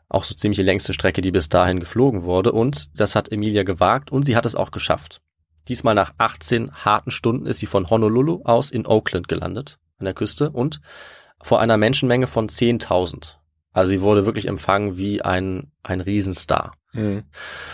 auch 0.09 0.23
so 0.23 0.33
ziemlich 0.35 0.57
die 0.57 0.63
längste 0.63 0.93
Strecke, 0.93 1.21
die 1.21 1.31
bis 1.31 1.47
dahin 1.49 1.79
geflogen 1.79 2.23
wurde. 2.23 2.51
Und 2.51 2.89
das 2.99 3.15
hat 3.15 3.31
Emilia 3.31 3.63
gewagt 3.63 4.11
und 4.11 4.23
sie 4.23 4.35
hat 4.35 4.45
es 4.45 4.55
auch 4.55 4.71
geschafft. 4.71 5.21
Diesmal 5.67 5.95
nach 5.95 6.13
18 6.17 6.71
harten 6.73 7.11
Stunden 7.11 7.45
ist 7.45 7.59
sie 7.59 7.65
von 7.67 7.89
Honolulu 7.89 8.41
aus 8.45 8.71
in 8.71 8.87
Oakland 8.87 9.27
gelandet, 9.27 9.77
an 9.99 10.05
der 10.05 10.13
Küste, 10.13 10.49
und 10.49 10.81
vor 11.43 11.59
einer 11.59 11.77
Menschenmenge 11.77 12.25
von 12.27 12.47
10.000. 12.49 13.37
Also 13.73 13.91
sie 13.91 14.01
wurde 14.01 14.25
wirklich 14.25 14.47
empfangen 14.47 14.97
wie 14.97 15.21
ein, 15.21 15.71
ein 15.83 16.01
Riesenstar. 16.01 16.73
Mhm. 16.97 17.23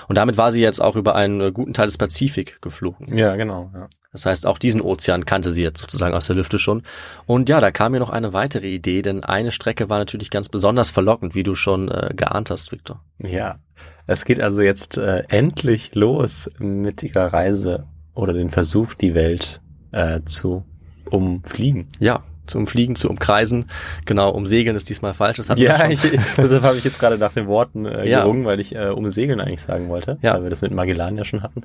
Und 0.07 0.17
damit 0.17 0.37
war 0.37 0.51
sie 0.51 0.61
jetzt 0.61 0.81
auch 0.81 0.95
über 0.95 1.15
einen 1.15 1.41
äh, 1.41 1.51
guten 1.51 1.73
Teil 1.73 1.87
des 1.87 1.97
Pazifik 1.97 2.61
geflogen. 2.61 3.17
Ja, 3.17 3.35
genau. 3.35 3.71
Ja. 3.73 3.87
Das 4.11 4.27
heißt, 4.27 4.45
auch 4.45 4.59
diesen 4.59 4.81
Ozean 4.81 5.25
kannte 5.25 5.51
sie 5.51 5.63
jetzt 5.63 5.79
sozusagen 5.81 6.13
aus 6.13 6.27
der 6.27 6.35
Lüfte 6.35 6.59
schon. 6.59 6.83
Und 7.25 7.49
ja, 7.49 7.59
da 7.59 7.71
kam 7.71 7.93
mir 7.93 7.99
noch 7.99 8.11
eine 8.11 8.31
weitere 8.31 8.67
Idee, 8.67 9.01
denn 9.01 9.23
eine 9.23 9.51
Strecke 9.51 9.89
war 9.89 9.97
natürlich 9.97 10.29
ganz 10.29 10.49
besonders 10.49 10.91
verlockend, 10.91 11.33
wie 11.33 11.43
du 11.43 11.55
schon 11.55 11.89
äh, 11.89 12.13
geahnt 12.15 12.51
hast, 12.51 12.71
Victor. 12.71 13.03
Ja, 13.17 13.57
es 14.05 14.25
geht 14.25 14.39
also 14.39 14.61
jetzt 14.61 14.97
äh, 14.97 15.23
endlich 15.29 15.95
los 15.95 16.49
mit 16.59 17.01
ihrer 17.01 17.33
Reise 17.33 17.87
oder 18.13 18.33
den 18.33 18.51
Versuch, 18.51 18.93
die 18.93 19.15
Welt 19.15 19.61
äh, 19.91 20.21
zu 20.25 20.63
umfliegen. 21.09 21.87
Ja, 21.99 22.23
zum 22.47 22.67
Fliegen 22.67 22.95
zu 22.95 23.09
umkreisen. 23.09 23.69
Genau, 24.05 24.29
umsegeln 24.31 24.75
ist 24.75 24.89
diesmal 24.89 25.13
falsch. 25.13 25.37
Das 25.37 25.47
Ja, 25.59 25.89
ich, 25.89 26.01
deshalb 26.37 26.63
habe 26.63 26.77
ich 26.77 26.83
jetzt 26.83 26.99
gerade 26.99 27.17
nach 27.17 27.33
den 27.33 27.47
Worten 27.47 27.85
äh, 27.85 28.07
Ja. 28.07 28.21
gerungen, 28.21 28.45
weil 28.45 28.59
ich 28.59 28.75
äh, 28.75 28.89
um 28.89 29.09
Segeln 29.09 29.39
eigentlich 29.41 29.61
sagen 29.61 29.89
wollte, 29.89 30.17
Ja. 30.21 30.33
weil 30.35 30.43
wir 30.43 30.49
das 30.49 30.61
mit 30.61 30.73
Magellan 30.73 31.17
ja 31.17 31.25
schon 31.25 31.43
hatten. 31.43 31.63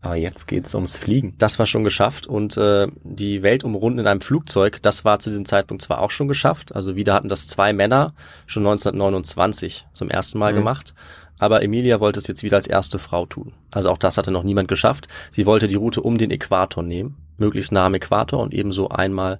Aber 0.00 0.16
jetzt 0.16 0.46
geht's 0.46 0.74
ums 0.74 0.96
Fliegen. 0.96 1.34
Das 1.38 1.58
war 1.58 1.66
schon 1.66 1.82
geschafft 1.84 2.26
und 2.26 2.56
äh, 2.56 2.86
die 3.02 3.42
Welt 3.42 3.64
umrunden 3.64 3.98
in 4.00 4.06
einem 4.06 4.20
Flugzeug, 4.20 4.80
das 4.82 5.04
war 5.04 5.18
zu 5.18 5.30
diesem 5.30 5.44
Zeitpunkt 5.46 5.82
zwar 5.82 6.00
auch 6.00 6.10
schon 6.10 6.28
geschafft, 6.28 6.74
also 6.74 6.94
wieder 6.96 7.14
hatten 7.14 7.28
das 7.28 7.46
zwei 7.46 7.72
Männer 7.72 8.12
schon 8.46 8.62
1929 8.62 9.86
zum 9.92 10.10
ersten 10.10 10.38
Mal 10.38 10.52
Mhm. 10.52 10.56
gemacht, 10.56 10.94
aber 11.38 11.62
Emilia 11.62 12.00
wollte 12.00 12.20
es 12.20 12.26
jetzt 12.26 12.42
wieder 12.42 12.56
als 12.56 12.66
erste 12.66 12.98
Frau 12.98 13.26
tun. 13.26 13.52
Also 13.70 13.90
auch 13.90 13.98
das 13.98 14.18
hatte 14.18 14.30
noch 14.30 14.42
niemand 14.42 14.68
geschafft. 14.68 15.08
Sie 15.30 15.46
wollte 15.46 15.68
die 15.68 15.76
Route 15.76 16.00
um 16.02 16.18
den 16.18 16.30
Äquator 16.30 16.82
nehmen, 16.82 17.16
möglichst 17.36 17.72
nah 17.72 17.86
am 17.86 17.94
Äquator 17.94 18.40
und 18.40 18.52
ebenso 18.54 18.88
einmal 18.88 19.38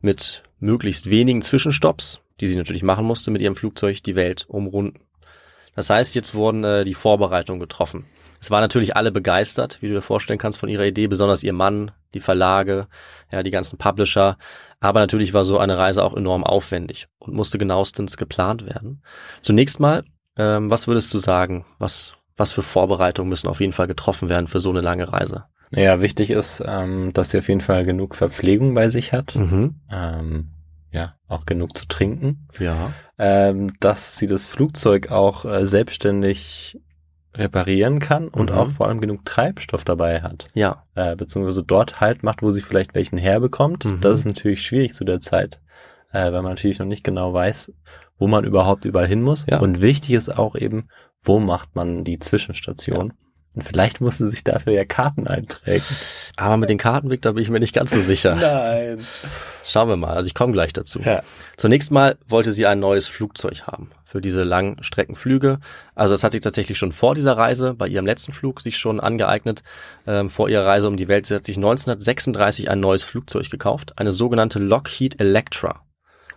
mit 0.00 0.42
möglichst 0.58 1.10
wenigen 1.10 1.42
Zwischenstopps, 1.42 2.20
die 2.40 2.46
sie 2.46 2.56
natürlich 2.56 2.82
machen 2.82 3.04
musste 3.04 3.30
mit 3.30 3.42
ihrem 3.42 3.56
Flugzeug, 3.56 4.02
die 4.02 4.16
Welt 4.16 4.46
umrunden. 4.48 5.00
Das 5.74 5.90
heißt, 5.90 6.14
jetzt 6.14 6.34
wurden 6.34 6.64
äh, 6.64 6.84
die 6.84 6.94
Vorbereitungen 6.94 7.60
getroffen. 7.60 8.06
Es 8.40 8.50
waren 8.50 8.62
natürlich 8.62 8.96
alle 8.96 9.12
begeistert, 9.12 9.78
wie 9.80 9.88
du 9.88 9.94
dir 9.94 10.02
vorstellen 10.02 10.38
kannst, 10.38 10.58
von 10.58 10.68
ihrer 10.68 10.86
Idee, 10.86 11.08
besonders 11.08 11.44
ihr 11.44 11.52
Mann, 11.52 11.92
die 12.14 12.20
Verlage, 12.20 12.88
ja, 13.30 13.42
die 13.42 13.50
ganzen 13.50 13.76
Publisher. 13.76 14.38
Aber 14.80 15.00
natürlich 15.00 15.34
war 15.34 15.44
so 15.44 15.58
eine 15.58 15.76
Reise 15.76 16.02
auch 16.02 16.14
enorm 16.14 16.42
aufwendig 16.42 17.08
und 17.18 17.34
musste 17.34 17.58
genauestens 17.58 18.16
geplant 18.16 18.66
werden. 18.66 19.02
Zunächst 19.42 19.78
mal, 19.78 20.04
ähm, 20.36 20.70
was 20.70 20.88
würdest 20.88 21.12
du 21.12 21.18
sagen, 21.18 21.66
was, 21.78 22.16
was 22.36 22.52
für 22.52 22.62
Vorbereitungen 22.62 23.28
müssen 23.28 23.48
auf 23.48 23.60
jeden 23.60 23.74
Fall 23.74 23.86
getroffen 23.86 24.30
werden 24.30 24.48
für 24.48 24.60
so 24.60 24.70
eine 24.70 24.80
lange 24.80 25.12
Reise? 25.12 25.44
Naja, 25.70 26.00
wichtig 26.00 26.30
ist, 26.30 26.62
ähm, 26.66 27.12
dass 27.12 27.30
sie 27.30 27.38
auf 27.38 27.48
jeden 27.48 27.60
Fall 27.60 27.84
genug 27.84 28.14
Verpflegung 28.14 28.74
bei 28.74 28.88
sich 28.88 29.12
hat. 29.12 29.36
Mhm. 29.36 29.76
Ähm, 29.90 30.50
ja, 30.92 31.14
auch 31.28 31.46
genug 31.46 31.76
zu 31.76 31.86
trinken. 31.86 32.48
Ja. 32.58 32.92
Ähm, 33.18 33.74
dass 33.78 34.16
sie 34.18 34.26
das 34.26 34.48
Flugzeug 34.48 35.10
auch 35.12 35.44
äh, 35.44 35.66
selbstständig 35.66 36.78
reparieren 37.36 38.00
kann 38.00 38.26
und 38.28 38.50
Mhm. 38.50 38.56
auch 38.56 38.70
vor 38.70 38.88
allem 38.88 39.00
genug 39.00 39.24
Treibstoff 39.24 39.84
dabei 39.84 40.22
hat. 40.22 40.46
Ja. 40.54 40.84
Äh, 40.96 41.14
beziehungsweise 41.14 41.62
dort 41.62 42.00
halt 42.00 42.24
macht, 42.24 42.42
wo 42.42 42.50
sie 42.50 42.60
vielleicht 42.62 42.94
welchen 42.94 43.18
herbekommt. 43.18 43.84
Mhm. 43.84 44.00
Das 44.00 44.18
ist 44.18 44.24
natürlich 44.24 44.62
schwierig 44.62 44.94
zu 44.94 45.04
der 45.04 45.20
Zeit, 45.20 45.60
äh, 46.12 46.24
weil 46.32 46.42
man 46.42 46.52
natürlich 46.52 46.80
noch 46.80 46.86
nicht 46.86 47.04
genau 47.04 47.32
weiß, 47.32 47.72
wo 48.18 48.26
man 48.26 48.44
überhaupt 48.44 48.84
überall 48.84 49.06
hin 49.06 49.22
muss. 49.22 49.46
Ja. 49.48 49.60
Und 49.60 49.80
wichtig 49.80 50.10
ist 50.10 50.36
auch 50.36 50.56
eben, 50.56 50.88
wo 51.22 51.38
macht 51.38 51.76
man 51.76 52.02
die 52.02 52.18
Zwischenstation. 52.18 53.12
Und 53.56 53.62
vielleicht 53.62 54.00
musste 54.00 54.30
sich 54.30 54.44
dafür 54.44 54.72
ja 54.72 54.84
Karten 54.84 55.26
einprägen. 55.26 55.84
Aber 56.36 56.56
mit 56.56 56.70
den 56.70 56.78
Kartenweg, 56.78 57.20
da 57.20 57.32
bin 57.32 57.42
ich 57.42 57.50
mir 57.50 57.58
nicht 57.58 57.74
ganz 57.74 57.90
so 57.90 58.00
sicher. 58.00 58.36
Nein. 58.36 59.04
Schauen 59.64 59.88
wir 59.88 59.96
mal. 59.96 60.14
Also 60.14 60.28
ich 60.28 60.34
komme 60.34 60.52
gleich 60.52 60.72
dazu. 60.72 61.00
Ja. 61.00 61.22
Zunächst 61.56 61.90
mal 61.90 62.16
wollte 62.28 62.52
sie 62.52 62.66
ein 62.66 62.78
neues 62.78 63.08
Flugzeug 63.08 63.62
haben 63.66 63.90
für 64.04 64.20
diese 64.20 64.44
Langstreckenflüge. 64.44 65.58
Also 65.96 66.14
das 66.14 66.22
hat 66.22 66.32
sie 66.32 66.40
tatsächlich 66.40 66.78
schon 66.78 66.92
vor 66.92 67.16
dieser 67.16 67.36
Reise, 67.36 67.74
bei 67.74 67.88
ihrem 67.88 68.06
letzten 68.06 68.32
Flug, 68.32 68.60
sich 68.60 68.78
schon 68.78 69.00
angeeignet. 69.00 69.64
Ähm, 70.06 70.30
vor 70.30 70.48
ihrer 70.48 70.66
Reise 70.66 70.86
um 70.86 70.96
die 70.96 71.08
Welt. 71.08 71.26
Sie 71.26 71.34
hat 71.34 71.44
sich 71.44 71.56
1936 71.56 72.70
ein 72.70 72.78
neues 72.78 73.02
Flugzeug 73.02 73.50
gekauft, 73.50 73.98
eine 73.98 74.12
sogenannte 74.12 74.60
Lockheed 74.60 75.20
Electra. 75.20 75.82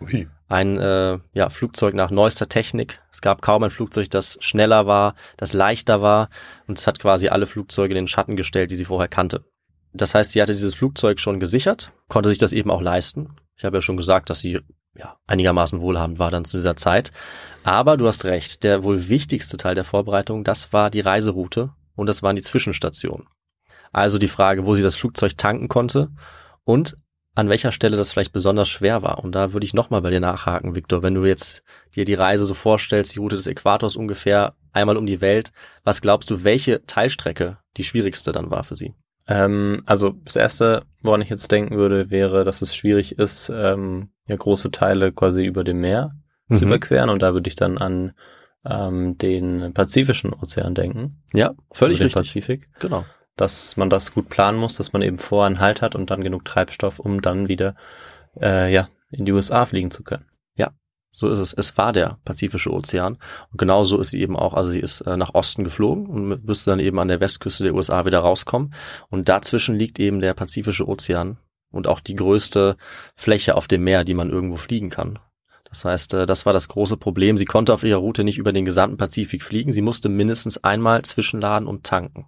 Ui. 0.00 0.28
Ein 0.54 0.78
äh, 0.78 1.18
ja, 1.32 1.50
Flugzeug 1.50 1.94
nach 1.94 2.12
neuester 2.12 2.48
Technik. 2.48 3.02
Es 3.10 3.20
gab 3.20 3.42
kaum 3.42 3.64
ein 3.64 3.70
Flugzeug, 3.70 4.08
das 4.10 4.38
schneller 4.40 4.86
war, 4.86 5.16
das 5.36 5.52
leichter 5.52 6.00
war 6.00 6.28
und 6.68 6.78
es 6.78 6.86
hat 6.86 7.00
quasi 7.00 7.26
alle 7.26 7.46
Flugzeuge 7.46 7.92
in 7.92 7.96
den 7.96 8.06
Schatten 8.06 8.36
gestellt, 8.36 8.70
die 8.70 8.76
sie 8.76 8.84
vorher 8.84 9.08
kannte. 9.08 9.44
Das 9.92 10.14
heißt, 10.14 10.30
sie 10.30 10.40
hatte 10.40 10.52
dieses 10.52 10.76
Flugzeug 10.76 11.18
schon 11.18 11.40
gesichert, 11.40 11.90
konnte 12.06 12.28
sich 12.28 12.38
das 12.38 12.52
eben 12.52 12.70
auch 12.70 12.80
leisten. 12.80 13.34
Ich 13.56 13.64
habe 13.64 13.78
ja 13.78 13.80
schon 13.80 13.96
gesagt, 13.96 14.30
dass 14.30 14.42
sie 14.42 14.60
ja, 14.96 15.16
einigermaßen 15.26 15.80
wohlhabend 15.80 16.20
war 16.20 16.30
dann 16.30 16.44
zu 16.44 16.56
dieser 16.56 16.76
Zeit. 16.76 17.10
Aber 17.64 17.96
du 17.96 18.06
hast 18.06 18.24
recht, 18.24 18.62
der 18.62 18.84
wohl 18.84 19.08
wichtigste 19.08 19.56
Teil 19.56 19.74
der 19.74 19.84
Vorbereitung, 19.84 20.44
das 20.44 20.72
war 20.72 20.88
die 20.88 21.00
Reiseroute 21.00 21.70
und 21.96 22.08
das 22.08 22.22
waren 22.22 22.36
die 22.36 22.42
Zwischenstationen. 22.42 23.26
Also 23.90 24.18
die 24.18 24.28
Frage, 24.28 24.66
wo 24.66 24.76
sie 24.76 24.84
das 24.84 24.94
Flugzeug 24.94 25.36
tanken 25.36 25.66
konnte 25.66 26.10
und 26.62 26.94
an 27.34 27.48
welcher 27.48 27.72
Stelle 27.72 27.96
das 27.96 28.12
vielleicht 28.12 28.32
besonders 28.32 28.68
schwer 28.68 29.02
war. 29.02 29.22
Und 29.24 29.34
da 29.34 29.52
würde 29.52 29.66
ich 29.66 29.74
nochmal 29.74 30.02
bei 30.02 30.10
dir 30.10 30.20
nachhaken, 30.20 30.74
Viktor, 30.76 31.02
wenn 31.02 31.14
du 31.14 31.24
jetzt 31.24 31.64
dir 31.94 32.04
die 32.04 32.14
Reise 32.14 32.44
so 32.44 32.54
vorstellst, 32.54 33.14
die 33.14 33.18
Route 33.18 33.36
des 33.36 33.46
Äquators 33.46 33.96
ungefähr 33.96 34.54
einmal 34.72 34.96
um 34.96 35.06
die 35.06 35.20
Welt, 35.20 35.52
was 35.82 36.00
glaubst 36.00 36.30
du, 36.30 36.44
welche 36.44 36.84
Teilstrecke 36.86 37.58
die 37.76 37.84
schwierigste 37.84 38.32
dann 38.32 38.50
war 38.50 38.62
für 38.64 38.76
sie? 38.76 38.94
Ähm, 39.26 39.82
also 39.86 40.14
das 40.24 40.36
erste, 40.36 40.82
woran 41.02 41.22
ich 41.22 41.28
jetzt 41.28 41.50
denken 41.50 41.76
würde, 41.76 42.10
wäre, 42.10 42.44
dass 42.44 42.62
es 42.62 42.74
schwierig 42.76 43.18
ist, 43.18 43.50
ähm, 43.54 44.10
ja 44.26 44.36
große 44.36 44.70
Teile 44.70 45.12
quasi 45.12 45.44
über 45.44 45.64
dem 45.64 45.80
Meer 45.80 46.12
zu 46.48 46.64
Mhm. 46.64 46.72
überqueren. 46.72 47.10
Und 47.10 47.22
da 47.22 47.32
würde 47.34 47.48
ich 47.48 47.54
dann 47.54 47.78
an 47.78 48.12
ähm, 48.66 49.18
den 49.18 49.72
Pazifischen 49.74 50.32
Ozean 50.32 50.74
denken. 50.74 51.22
Ja, 51.32 51.54
völlig 51.70 52.00
also 52.00 52.04
den 52.08 52.18
richtig. 52.18 52.44
Pazifik. 52.44 52.68
Genau. 52.80 53.04
Dass 53.36 53.76
man 53.76 53.90
das 53.90 54.12
gut 54.12 54.28
planen 54.28 54.58
muss, 54.58 54.76
dass 54.76 54.92
man 54.92 55.02
eben 55.02 55.18
vorher 55.18 55.46
einen 55.46 55.60
Halt 55.60 55.82
hat 55.82 55.94
und 55.94 56.10
dann 56.10 56.22
genug 56.22 56.44
Treibstoff, 56.44 56.98
um 56.98 57.20
dann 57.20 57.48
wieder 57.48 57.74
äh, 58.40 58.72
ja 58.72 58.88
in 59.10 59.24
die 59.24 59.32
USA 59.32 59.66
fliegen 59.66 59.90
zu 59.90 60.04
können. 60.04 60.26
So 61.16 61.28
ist 61.28 61.38
es. 61.38 61.52
Es 61.52 61.78
war 61.78 61.92
der 61.92 62.18
Pazifische 62.24 62.72
Ozean. 62.72 63.18
Und 63.52 63.58
genau 63.58 63.84
so 63.84 63.98
ist 63.98 64.10
sie 64.10 64.20
eben 64.20 64.36
auch. 64.36 64.52
Also 64.52 64.72
sie 64.72 64.80
ist 64.80 65.00
äh, 65.02 65.16
nach 65.16 65.32
Osten 65.32 65.62
geflogen 65.62 66.06
und 66.06 66.44
müsste 66.44 66.70
dann 66.70 66.80
eben 66.80 66.98
an 66.98 67.08
der 67.08 67.20
Westküste 67.20 67.62
der 67.62 67.74
USA 67.74 68.04
wieder 68.04 68.18
rauskommen. 68.18 68.74
Und 69.10 69.28
dazwischen 69.28 69.76
liegt 69.76 70.00
eben 70.00 70.20
der 70.20 70.34
Pazifische 70.34 70.88
Ozean 70.88 71.38
und 71.70 71.86
auch 71.86 72.00
die 72.00 72.16
größte 72.16 72.76
Fläche 73.14 73.54
auf 73.54 73.68
dem 73.68 73.84
Meer, 73.84 74.02
die 74.02 74.14
man 74.14 74.28
irgendwo 74.28 74.56
fliegen 74.56 74.90
kann. 74.90 75.20
Das 75.68 75.84
heißt, 75.84 76.14
äh, 76.14 76.26
das 76.26 76.46
war 76.46 76.52
das 76.52 76.68
große 76.68 76.96
Problem. 76.96 77.36
Sie 77.36 77.44
konnte 77.44 77.72
auf 77.72 77.84
ihrer 77.84 78.00
Route 78.00 78.24
nicht 78.24 78.38
über 78.38 78.52
den 78.52 78.64
gesamten 78.64 78.96
Pazifik 78.96 79.44
fliegen. 79.44 79.70
Sie 79.70 79.82
musste 79.82 80.08
mindestens 80.08 80.64
einmal 80.64 81.02
zwischenladen 81.02 81.68
und 81.68 81.84
tanken. 81.84 82.26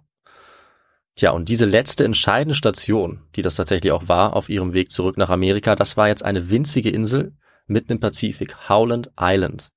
Tja, 1.17 1.31
und 1.31 1.49
diese 1.49 1.65
letzte 1.65 2.05
entscheidende 2.05 2.53
Station, 2.53 3.21
die 3.35 3.41
das 3.41 3.55
tatsächlich 3.55 3.91
auch 3.91 4.07
war, 4.07 4.35
auf 4.35 4.49
ihrem 4.49 4.73
Weg 4.73 4.91
zurück 4.91 5.17
nach 5.17 5.31
Amerika, 5.31 5.75
das 5.75 5.97
war 5.97 6.07
jetzt 6.07 6.23
eine 6.23 6.51
winzige 6.51 6.91
Insel 6.91 7.33
mitten 7.65 7.93
im 7.93 7.99
Pazifik, 7.99 8.69
Howland 8.69 9.09
Island. 9.19 9.71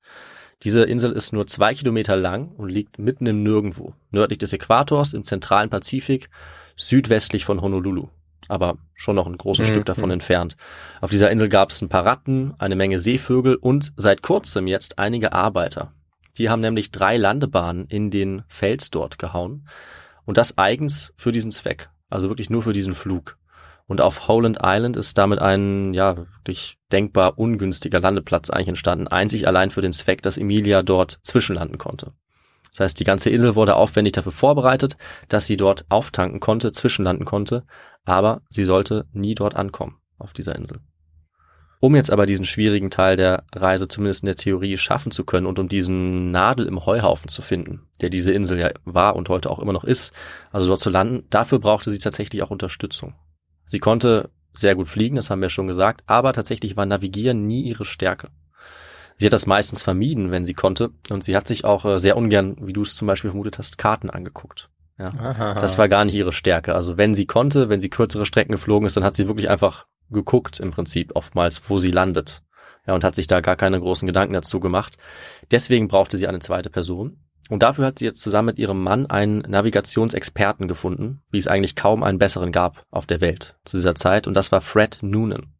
Diese 0.62 0.82
Insel 0.82 1.12
ist 1.12 1.32
nur 1.32 1.46
zwei 1.46 1.72
Kilometer 1.72 2.14
lang 2.14 2.48
und 2.48 2.68
liegt 2.68 2.98
mitten 2.98 3.24
im 3.24 3.42
Nirgendwo, 3.42 3.94
nördlich 4.10 4.38
des 4.38 4.52
Äquators 4.52 5.14
im 5.14 5.24
zentralen 5.24 5.70
Pazifik, 5.70 6.28
südwestlich 6.76 7.46
von 7.46 7.62
Honolulu, 7.62 8.08
aber 8.48 8.76
schon 8.94 9.16
noch 9.16 9.26
ein 9.26 9.38
großes 9.38 9.68
Mhm. 9.68 9.72
Stück 9.72 9.86
davon 9.86 10.10
entfernt. 10.10 10.58
Auf 11.00 11.08
dieser 11.08 11.30
Insel 11.30 11.48
gab 11.48 11.70
es 11.70 11.80
ein 11.80 11.88
paar 11.88 12.04
Ratten, 12.04 12.52
eine 12.58 12.76
Menge 12.76 12.98
Seevögel 12.98 13.54
und 13.54 13.94
seit 13.96 14.20
kurzem 14.20 14.66
jetzt 14.66 14.98
einige 14.98 15.32
Arbeiter. 15.32 15.94
Die 16.36 16.50
haben 16.50 16.60
nämlich 16.60 16.90
drei 16.90 17.16
Landebahnen 17.16 17.86
in 17.86 18.10
den 18.10 18.42
Fels 18.46 18.90
dort 18.90 19.18
gehauen 19.18 19.66
und 20.30 20.36
das 20.36 20.56
eigens 20.58 21.12
für 21.16 21.32
diesen 21.32 21.50
Zweck, 21.50 21.90
also 22.08 22.28
wirklich 22.28 22.50
nur 22.50 22.62
für 22.62 22.72
diesen 22.72 22.94
Flug. 22.94 23.36
Und 23.88 24.00
auf 24.00 24.28
Howland 24.28 24.60
Island 24.62 24.96
ist 24.96 25.18
damit 25.18 25.40
ein, 25.40 25.92
ja, 25.92 26.18
wirklich 26.18 26.78
denkbar 26.92 27.36
ungünstiger 27.36 27.98
Landeplatz 27.98 28.48
eigentlich 28.48 28.68
entstanden, 28.68 29.08
einzig 29.08 29.48
allein 29.48 29.72
für 29.72 29.80
den 29.80 29.92
Zweck, 29.92 30.22
dass 30.22 30.38
Emilia 30.38 30.84
dort 30.84 31.18
zwischenlanden 31.24 31.78
konnte. 31.78 32.12
Das 32.70 32.78
heißt, 32.78 33.00
die 33.00 33.04
ganze 33.04 33.28
Insel 33.30 33.56
wurde 33.56 33.74
aufwendig 33.74 34.12
dafür 34.12 34.30
vorbereitet, 34.30 34.96
dass 35.26 35.46
sie 35.48 35.56
dort 35.56 35.84
auftanken 35.88 36.38
konnte, 36.38 36.70
zwischenlanden 36.70 37.26
konnte, 37.26 37.64
aber 38.04 38.42
sie 38.50 38.62
sollte 38.62 39.06
nie 39.12 39.34
dort 39.34 39.56
ankommen, 39.56 39.96
auf 40.16 40.32
dieser 40.32 40.54
Insel. 40.54 40.78
Um 41.82 41.96
jetzt 41.96 42.10
aber 42.10 42.26
diesen 42.26 42.44
schwierigen 42.44 42.90
Teil 42.90 43.16
der 43.16 43.44
Reise 43.54 43.88
zumindest 43.88 44.22
in 44.22 44.26
der 44.26 44.36
Theorie 44.36 44.76
schaffen 44.76 45.12
zu 45.12 45.24
können 45.24 45.46
und 45.46 45.58
um 45.58 45.66
diesen 45.66 46.30
Nadel 46.30 46.66
im 46.66 46.84
Heuhaufen 46.84 47.30
zu 47.30 47.40
finden, 47.40 47.88
der 48.02 48.10
diese 48.10 48.32
Insel 48.32 48.58
ja 48.58 48.70
war 48.84 49.16
und 49.16 49.30
heute 49.30 49.50
auch 49.50 49.58
immer 49.58 49.72
noch 49.72 49.84
ist, 49.84 50.12
also 50.52 50.66
dort 50.66 50.80
zu 50.80 50.90
landen, 50.90 51.24
dafür 51.30 51.58
brauchte 51.58 51.90
sie 51.90 51.98
tatsächlich 51.98 52.42
auch 52.42 52.50
Unterstützung. 52.50 53.14
Sie 53.64 53.78
konnte 53.78 54.28
sehr 54.52 54.74
gut 54.74 54.88
fliegen, 54.88 55.16
das 55.16 55.30
haben 55.30 55.40
wir 55.40 55.48
schon 55.48 55.68
gesagt, 55.68 56.02
aber 56.06 56.34
tatsächlich 56.34 56.76
war 56.76 56.84
Navigieren 56.84 57.46
nie 57.46 57.62
ihre 57.62 57.86
Stärke. 57.86 58.28
Sie 59.16 59.26
hat 59.26 59.32
das 59.32 59.46
meistens 59.46 59.82
vermieden, 59.82 60.30
wenn 60.30 60.44
sie 60.44 60.54
konnte, 60.54 60.90
und 61.10 61.24
sie 61.24 61.36
hat 61.36 61.46
sich 61.46 61.64
auch 61.64 61.84
äh, 61.84 62.00
sehr 62.00 62.16
ungern, 62.16 62.56
wie 62.60 62.72
du 62.72 62.82
es 62.82 62.94
zum 62.94 63.06
Beispiel 63.06 63.30
vermutet 63.30 63.58
hast, 63.58 63.78
Karten 63.78 64.10
angeguckt. 64.10 64.68
Ja. 64.98 65.10
Aha. 65.18 65.54
Das 65.60 65.78
war 65.78 65.88
gar 65.88 66.04
nicht 66.04 66.14
ihre 66.14 66.32
Stärke. 66.32 66.74
Also 66.74 66.98
wenn 66.98 67.14
sie 67.14 67.26
konnte, 67.26 67.68
wenn 67.70 67.80
sie 67.80 67.88
kürzere 67.88 68.26
Strecken 68.26 68.52
geflogen 68.52 68.86
ist, 68.86 68.96
dann 68.96 69.04
hat 69.04 69.14
sie 69.14 69.28
wirklich 69.28 69.48
einfach 69.48 69.86
geguckt 70.10 70.60
im 70.60 70.70
Prinzip 70.70 71.14
oftmals, 71.14 71.62
wo 71.68 71.78
sie 71.78 71.90
landet. 71.90 72.42
Ja, 72.86 72.94
und 72.94 73.04
hat 73.04 73.14
sich 73.14 73.26
da 73.26 73.40
gar 73.40 73.56
keine 73.56 73.78
großen 73.78 74.06
Gedanken 74.06 74.34
dazu 74.34 74.60
gemacht. 74.60 74.96
Deswegen 75.50 75.88
brauchte 75.88 76.16
sie 76.16 76.26
eine 76.26 76.40
zweite 76.40 76.70
Person. 76.70 77.18
Und 77.50 77.64
dafür 77.64 77.84
hat 77.86 77.98
sie 77.98 78.04
jetzt 78.04 78.22
zusammen 78.22 78.46
mit 78.46 78.58
ihrem 78.58 78.82
Mann 78.82 79.06
einen 79.06 79.40
Navigationsexperten 79.40 80.68
gefunden, 80.68 81.20
wie 81.32 81.38
es 81.38 81.48
eigentlich 81.48 81.74
kaum 81.74 82.04
einen 82.04 82.18
besseren 82.18 82.52
gab 82.52 82.84
auf 82.90 83.06
der 83.06 83.20
Welt 83.20 83.56
zu 83.64 83.76
dieser 83.76 83.96
Zeit. 83.96 84.28
Und 84.28 84.34
das 84.34 84.52
war 84.52 84.60
Fred 84.60 84.98
Noonan. 85.02 85.54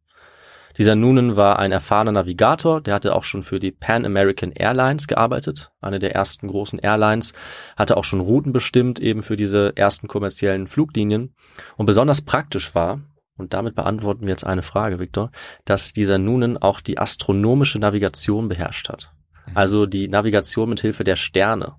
Dieser 0.77 0.95
Noonan 0.95 1.35
war 1.35 1.59
ein 1.59 1.73
erfahrener 1.73 2.13
Navigator, 2.13 2.79
der 2.79 2.93
hatte 2.93 3.13
auch 3.13 3.25
schon 3.25 3.43
für 3.43 3.59
die 3.59 3.71
Pan 3.71 4.05
American 4.05 4.53
Airlines 4.53 5.07
gearbeitet, 5.07 5.71
eine 5.81 5.99
der 5.99 6.15
ersten 6.15 6.47
großen 6.47 6.79
Airlines, 6.79 7.33
hatte 7.75 7.97
auch 7.97 8.05
schon 8.05 8.21
Routen 8.21 8.53
bestimmt, 8.53 8.99
eben 8.99 9.21
für 9.21 9.35
diese 9.35 9.73
ersten 9.75 10.07
kommerziellen 10.07 10.67
Fluglinien. 10.67 11.35
Und 11.75 11.87
besonders 11.87 12.21
praktisch 12.21 12.73
war, 12.73 13.01
und 13.41 13.53
damit 13.53 13.75
beantworten 13.75 14.21
wir 14.21 14.29
jetzt 14.29 14.45
eine 14.45 14.61
Frage, 14.61 14.99
Victor, 14.99 15.31
dass 15.65 15.93
dieser 15.93 16.17
Noonan 16.17 16.57
auch 16.57 16.79
die 16.79 16.97
astronomische 16.97 17.79
Navigation 17.79 18.47
beherrscht 18.47 18.87
hat. 18.87 19.11
Also 19.53 19.85
die 19.85 20.07
Navigation 20.07 20.69
mit 20.69 20.79
Hilfe 20.79 21.03
der 21.03 21.15
Sterne, 21.15 21.75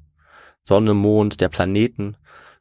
Sonne, 0.64 0.94
Mond, 0.94 1.40
der 1.40 1.48
Planeten, 1.48 2.16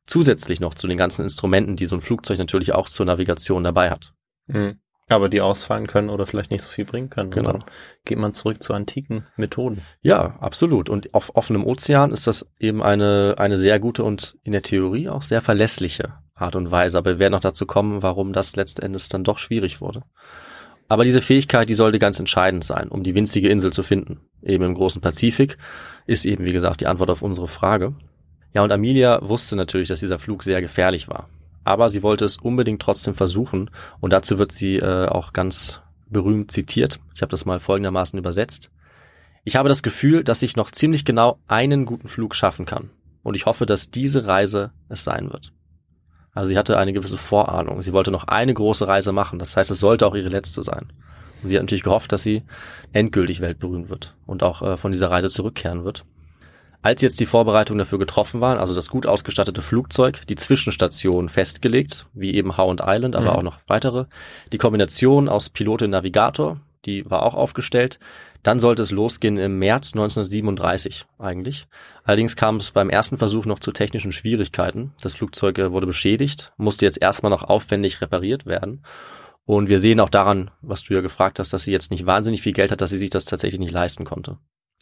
zusätzlich 0.05 0.59
noch 0.59 0.73
zu 0.73 0.87
den 0.87 0.97
ganzen 0.97 1.23
Instrumenten, 1.23 1.75
die 1.75 1.85
so 1.85 1.95
ein 1.95 2.01
Flugzeug 2.01 2.37
natürlich 2.37 2.73
auch 2.73 2.89
zur 2.89 3.05
Navigation 3.05 3.63
dabei 3.63 3.89
hat. 3.89 4.13
Mhm. 4.47 4.79
Aber 5.09 5.27
die 5.27 5.41
ausfallen 5.41 5.87
können 5.87 6.09
oder 6.09 6.25
vielleicht 6.25 6.51
nicht 6.51 6.61
so 6.61 6.69
viel 6.69 6.85
bringen 6.85 7.09
können. 7.09 7.31
Genau. 7.31 7.49
Und 7.49 7.63
dann 7.63 7.71
geht 8.05 8.17
man 8.17 8.31
zurück 8.31 8.63
zu 8.63 8.73
antiken 8.73 9.25
Methoden. 9.35 9.81
Ja, 10.01 10.37
absolut. 10.39 10.89
Und 10.89 11.13
auf 11.13 11.35
offenem 11.35 11.65
Ozean 11.65 12.11
ist 12.11 12.27
das 12.27 12.49
eben 12.59 12.81
eine, 12.81 13.35
eine 13.37 13.57
sehr 13.57 13.79
gute 13.79 14.05
und 14.05 14.37
in 14.43 14.53
der 14.53 14.61
Theorie 14.61 15.09
auch 15.09 15.21
sehr 15.21 15.41
verlässliche 15.41 16.13
Art 16.41 16.55
und 16.55 16.71
Weise. 16.71 16.97
Aber 16.97 17.11
wir 17.11 17.19
werden 17.19 17.33
noch 17.33 17.39
dazu 17.39 17.65
kommen, 17.65 18.01
warum 18.01 18.33
das 18.33 18.55
letzten 18.55 18.81
Endes 18.81 19.09
dann 19.09 19.23
doch 19.23 19.37
schwierig 19.37 19.81
wurde. 19.81 20.03
Aber 20.87 21.05
diese 21.05 21.21
Fähigkeit, 21.21 21.69
die 21.69 21.73
sollte 21.73 21.99
ganz 21.99 22.19
entscheidend 22.19 22.65
sein, 22.65 22.89
um 22.89 23.03
die 23.03 23.15
winzige 23.15 23.47
Insel 23.47 23.71
zu 23.71 23.81
finden. 23.81 24.19
Eben 24.41 24.65
im 24.65 24.73
großen 24.73 25.01
Pazifik 25.01 25.57
ist 26.05 26.25
eben, 26.25 26.43
wie 26.43 26.51
gesagt, 26.51 26.81
die 26.81 26.87
Antwort 26.87 27.09
auf 27.09 27.21
unsere 27.21 27.47
Frage. 27.47 27.95
Ja, 28.53 28.63
und 28.63 28.71
Amelia 28.71 29.21
wusste 29.21 29.55
natürlich, 29.55 29.87
dass 29.87 30.01
dieser 30.01 30.19
Flug 30.19 30.43
sehr 30.43 30.61
gefährlich 30.61 31.07
war. 31.07 31.29
Aber 31.63 31.89
sie 31.89 32.03
wollte 32.03 32.25
es 32.25 32.37
unbedingt 32.37 32.81
trotzdem 32.81 33.13
versuchen 33.13 33.69
und 34.01 34.11
dazu 34.11 34.37
wird 34.37 34.51
sie 34.51 34.77
äh, 34.77 35.07
auch 35.07 35.31
ganz 35.31 35.81
berühmt 36.09 36.51
zitiert. 36.51 36.99
Ich 37.15 37.21
habe 37.21 37.31
das 37.31 37.45
mal 37.45 37.59
folgendermaßen 37.59 38.19
übersetzt. 38.19 38.69
Ich 39.43 39.55
habe 39.55 39.69
das 39.69 39.83
Gefühl, 39.83 40.23
dass 40.23 40.41
ich 40.41 40.57
noch 40.57 40.71
ziemlich 40.71 41.05
genau 41.05 41.39
einen 41.47 41.85
guten 41.85 42.09
Flug 42.09 42.35
schaffen 42.35 42.65
kann. 42.65 42.89
Und 43.23 43.35
ich 43.35 43.45
hoffe, 43.45 43.65
dass 43.65 43.91
diese 43.91 44.25
Reise 44.27 44.71
es 44.89 45.03
sein 45.03 45.31
wird. 45.31 45.53
Also 46.33 46.49
sie 46.49 46.57
hatte 46.57 46.77
eine 46.77 46.93
gewisse 46.93 47.17
Vorahnung. 47.17 47.81
Sie 47.81 47.93
wollte 47.93 48.11
noch 48.11 48.25
eine 48.25 48.53
große 48.53 48.87
Reise 48.87 49.11
machen. 49.11 49.39
Das 49.39 49.57
heißt, 49.57 49.69
es 49.71 49.79
sollte 49.79 50.05
auch 50.07 50.15
ihre 50.15 50.29
letzte 50.29 50.63
sein. 50.63 50.87
Und 51.43 51.49
sie 51.49 51.55
hat 51.55 51.63
natürlich 51.63 51.83
gehofft, 51.83 52.11
dass 52.11 52.23
sie 52.23 52.43
endgültig 52.93 53.41
weltberühmt 53.41 53.89
wird 53.89 54.15
und 54.25 54.43
auch 54.43 54.61
äh, 54.61 54.77
von 54.77 54.91
dieser 54.91 55.09
Reise 55.11 55.29
zurückkehren 55.29 55.83
wird. 55.83 56.05
Als 56.83 57.01
jetzt 57.01 57.19
die 57.19 57.25
Vorbereitungen 57.27 57.77
dafür 57.79 57.99
getroffen 57.99 58.41
waren, 58.41 58.57
also 58.57 58.73
das 58.73 58.89
gut 58.89 59.05
ausgestattete 59.05 59.61
Flugzeug, 59.61 60.21
die 60.27 60.35
Zwischenstation 60.35 61.29
festgelegt, 61.29 62.07
wie 62.13 62.33
eben 62.33 62.57
Howland 62.57 62.81
Island, 62.85 63.15
aber 63.15 63.31
Mhm. 63.31 63.37
auch 63.37 63.43
noch 63.43 63.59
weitere, 63.67 64.05
die 64.51 64.57
Kombination 64.57 65.29
aus 65.29 65.49
Pilot 65.49 65.83
und 65.83 65.91
Navigator, 65.91 66.59
die 66.85 67.09
war 67.09 67.23
auch 67.23 67.33
aufgestellt. 67.33 67.99
Dann 68.43 68.59
sollte 68.59 68.81
es 68.81 68.91
losgehen 68.91 69.37
im 69.37 69.59
März 69.59 69.93
1937 69.93 71.05
eigentlich. 71.19 71.67
Allerdings 72.03 72.35
kam 72.35 72.55
es 72.55 72.71
beim 72.71 72.89
ersten 72.89 73.17
Versuch 73.17 73.45
noch 73.45 73.59
zu 73.59 73.71
technischen 73.71 74.11
Schwierigkeiten. 74.11 74.93
Das 75.01 75.15
Flugzeug 75.15 75.59
äh, 75.59 75.71
wurde 75.71 75.87
beschädigt, 75.87 76.53
musste 76.57 76.85
jetzt 76.85 77.01
erstmal 77.01 77.29
noch 77.29 77.43
aufwendig 77.43 78.01
repariert 78.01 78.45
werden. 78.45 78.83
Und 79.45 79.69
wir 79.69 79.79
sehen 79.79 79.99
auch 79.99 80.09
daran, 80.09 80.51
was 80.61 80.83
du 80.83 80.93
ja 80.93 81.01
gefragt 81.01 81.39
hast, 81.39 81.51
dass 81.53 81.63
sie 81.63 81.71
jetzt 81.71 81.91
nicht 81.91 82.05
wahnsinnig 82.05 82.41
viel 82.41 82.53
Geld 82.53 82.71
hat, 82.71 82.81
dass 82.81 82.89
sie 82.89 82.97
sich 82.97 83.09
das 83.09 83.25
tatsächlich 83.25 83.59
nicht 83.59 83.73
leisten 83.73 84.05
konnte. 84.05 84.37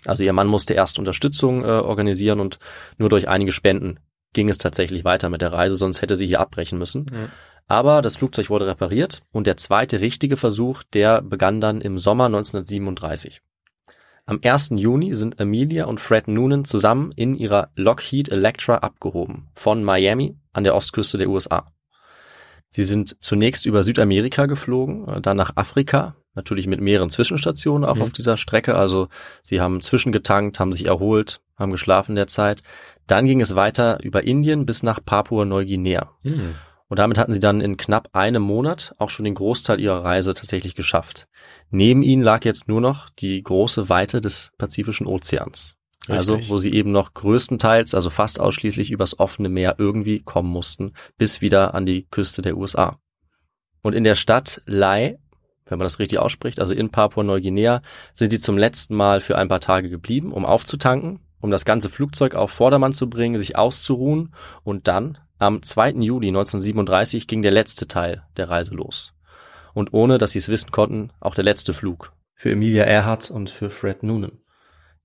Also 0.06 0.24
ihr 0.24 0.34
Mann 0.34 0.48
musste 0.48 0.74
erst 0.74 1.00
Unterstützung 1.00 1.64
äh, 1.64 1.68
organisieren 1.68 2.40
und 2.40 2.60
nur 2.98 3.10
durch 3.10 3.28
einige 3.28 3.52
Spenden 3.52 4.00
ging 4.34 4.50
es 4.50 4.58
tatsächlich 4.58 5.04
weiter 5.04 5.30
mit 5.30 5.42
der 5.42 5.52
Reise, 5.52 5.76
sonst 5.76 6.02
hätte 6.02 6.16
sie 6.16 6.28
hier 6.28 6.40
abbrechen 6.40 6.78
müssen. 6.78 7.08
Mhm. 7.12 7.30
Aber 7.70 8.02
das 8.02 8.18
Flugzeug 8.18 8.50
wurde 8.50 8.66
repariert 8.68 9.22
und 9.32 9.46
der 9.48 9.56
zweite 9.56 10.02
richtige 10.02 10.38
Versuch, 10.38 10.82
der 10.84 11.22
begann 11.22 11.62
dann 11.62 11.82
im 11.82 12.00
Sommer 12.00 12.26
1937. 12.26 13.42
Am 14.26 14.40
1. 14.44 14.72
Juni 14.76 15.14
sind 15.14 15.40
Amelia 15.40 15.86
und 15.86 16.00
Fred 16.00 16.28
Noonan 16.28 16.66
zusammen 16.66 17.12
in 17.16 17.36
ihrer 17.36 17.70
Lockheed 17.76 18.30
Electra 18.30 18.76
abgehoben 18.78 19.50
von 19.54 19.84
Miami 19.84 20.36
an 20.52 20.64
der 20.64 20.76
Ostküste 20.76 21.18
der 21.20 21.30
USA. 21.30 21.68
Sie 22.70 22.84
sind 22.84 23.18
zunächst 23.24 23.66
über 23.66 23.82
Südamerika 23.84 24.48
geflogen, 24.48 25.22
dann 25.22 25.38
nach 25.38 25.56
Afrika, 25.56 26.16
natürlich 26.36 26.68
mit 26.68 26.82
mehreren 26.82 27.10
Zwischenstationen 27.10 27.88
auch 27.88 27.96
Mhm. 27.96 28.02
auf 28.04 28.12
dieser 28.12 28.38
Strecke. 28.38 28.76
Also 28.76 29.10
sie 29.44 29.62
haben 29.62 29.82
zwischengetankt, 29.82 30.60
haben 30.60 30.74
sich 30.74 30.86
erholt, 30.86 31.42
haben 31.56 31.72
geschlafen 31.72 32.12
in 32.12 32.18
der 32.18 32.28
Zeit. 32.28 32.62
Dann 33.08 33.26
ging 33.26 33.42
es 33.42 33.56
weiter 33.56 34.00
über 34.04 34.24
Indien 34.24 34.66
bis 34.68 34.84
nach 34.84 35.00
Papua-Neuguinea. 35.04 36.10
Mhm. 36.24 36.56
Und 36.90 36.98
damit 36.98 37.20
hatten 37.20 37.34
sie 37.34 37.40
dann 37.40 37.62
in 37.62 37.78
knapp 37.78 38.10
einem 38.14 38.42
Monat 38.42 38.96
auch 38.98 39.12
schon 39.12 39.24
den 39.24 39.36
Großteil 39.36 39.80
ihrer 39.80 40.04
Reise 40.04 40.34
tatsächlich 40.34 40.74
geschafft. 40.74 41.28
Neben 41.70 42.02
ihnen 42.02 42.24
lag 42.24 42.44
jetzt 42.44 42.68
nur 42.68 42.82
noch 42.82 43.10
die 43.12 43.42
große 43.42 43.90
Weite 43.90 44.22
des 44.22 44.52
Pazifischen 44.58 45.06
Ozeans. 45.06 45.76
Also, 46.08 46.34
Richtig. 46.34 46.50
wo 46.50 46.58
sie 46.58 46.74
eben 46.74 46.92
noch 46.92 47.14
größtenteils, 47.14 47.94
also 47.94 48.10
fast 48.10 48.40
ausschließlich 48.40 48.90
übers 48.90 49.20
offene 49.20 49.50
Meer 49.50 49.76
irgendwie 49.78 50.22
kommen 50.22 50.50
mussten, 50.50 50.94
bis 51.20 51.42
wieder 51.42 51.76
an 51.76 51.86
die 51.86 52.08
Küste 52.10 52.42
der 52.42 52.58
USA. 52.58 52.98
Und 53.84 53.94
in 53.94 54.04
der 54.04 54.16
Stadt 54.16 54.64
Lai, 54.66 55.20
wenn 55.68 55.78
man 55.78 55.86
das 55.86 56.00
richtig 56.00 56.18
ausspricht, 56.18 56.60
also 56.60 56.74
in 56.74 56.90
Papua-Neuguinea, 56.90 57.84
sind 58.16 58.32
sie 58.32 58.40
zum 58.40 58.58
letzten 58.58 58.96
Mal 58.96 59.22
für 59.22 59.38
ein 59.38 59.48
paar 59.48 59.60
Tage 59.60 59.90
geblieben, 59.90 60.32
um 60.34 60.46
aufzutanken, 60.46 61.20
um 61.40 61.52
das 61.52 61.66
ganze 61.66 61.90
Flugzeug 61.90 62.34
auf 62.34 62.50
Vordermann 62.50 62.94
zu 62.94 63.08
bringen, 63.08 63.38
sich 63.38 63.56
auszuruhen 63.56 64.34
und 64.64 64.88
dann 64.88 65.20
am 65.40 65.64
2. 65.64 65.92
Juli 66.02 66.28
1937 66.28 67.26
ging 67.26 67.42
der 67.42 67.52
letzte 67.52 67.88
Teil 67.88 68.24
der 68.36 68.50
Reise 68.50 68.76
los. 68.76 69.14
Und 69.74 69.94
ohne, 69.94 70.18
dass 70.18 70.32
sie 70.32 70.40
es 70.40 70.50
wissen 70.50 70.72
konnten, 70.72 71.12
auch 71.22 71.34
der 71.34 71.46
letzte 71.46 71.74
Flug. 71.74 72.12
Für 72.34 72.52
Emilia 72.52 72.84
Earhart 72.84 73.32
und 73.32 73.50
für 73.50 73.70
Fred 73.70 74.04
Noonan. 74.04 74.40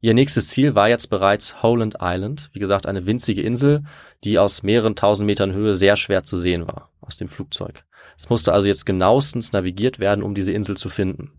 Ihr 0.01 0.13
nächstes 0.13 0.49
Ziel 0.49 0.75
war 0.75 0.89
jetzt 0.89 1.09
bereits 1.09 1.63
Holland 1.63 1.99
Island, 2.01 2.51
wie 2.53 2.59
gesagt 2.59 2.87
eine 2.87 3.07
winzige 3.07 3.43
Insel, 3.43 3.85
die 4.25 4.39
aus 4.39 4.63
mehreren 4.65 4.97
tausend 4.97 5.27
Metern 5.27 5.53
Höhe 5.53 5.77
sehr 5.77 5.95
schwer 5.95 6.25
zu 6.25 6.37
sehen 6.37 6.67
war 6.67 6.91
aus 7.01 7.17
dem 7.17 7.29
Flugzeug. 7.29 7.85
Es 8.19 8.29
musste 8.29 8.53
also 8.53 8.67
jetzt 8.67 8.87
genauestens 8.87 9.53
navigiert 9.53 10.01
werden, 10.01 10.25
um 10.25 10.35
diese 10.35 10.53
Insel 10.53 10.77
zu 10.77 10.89
finden. 10.89 11.31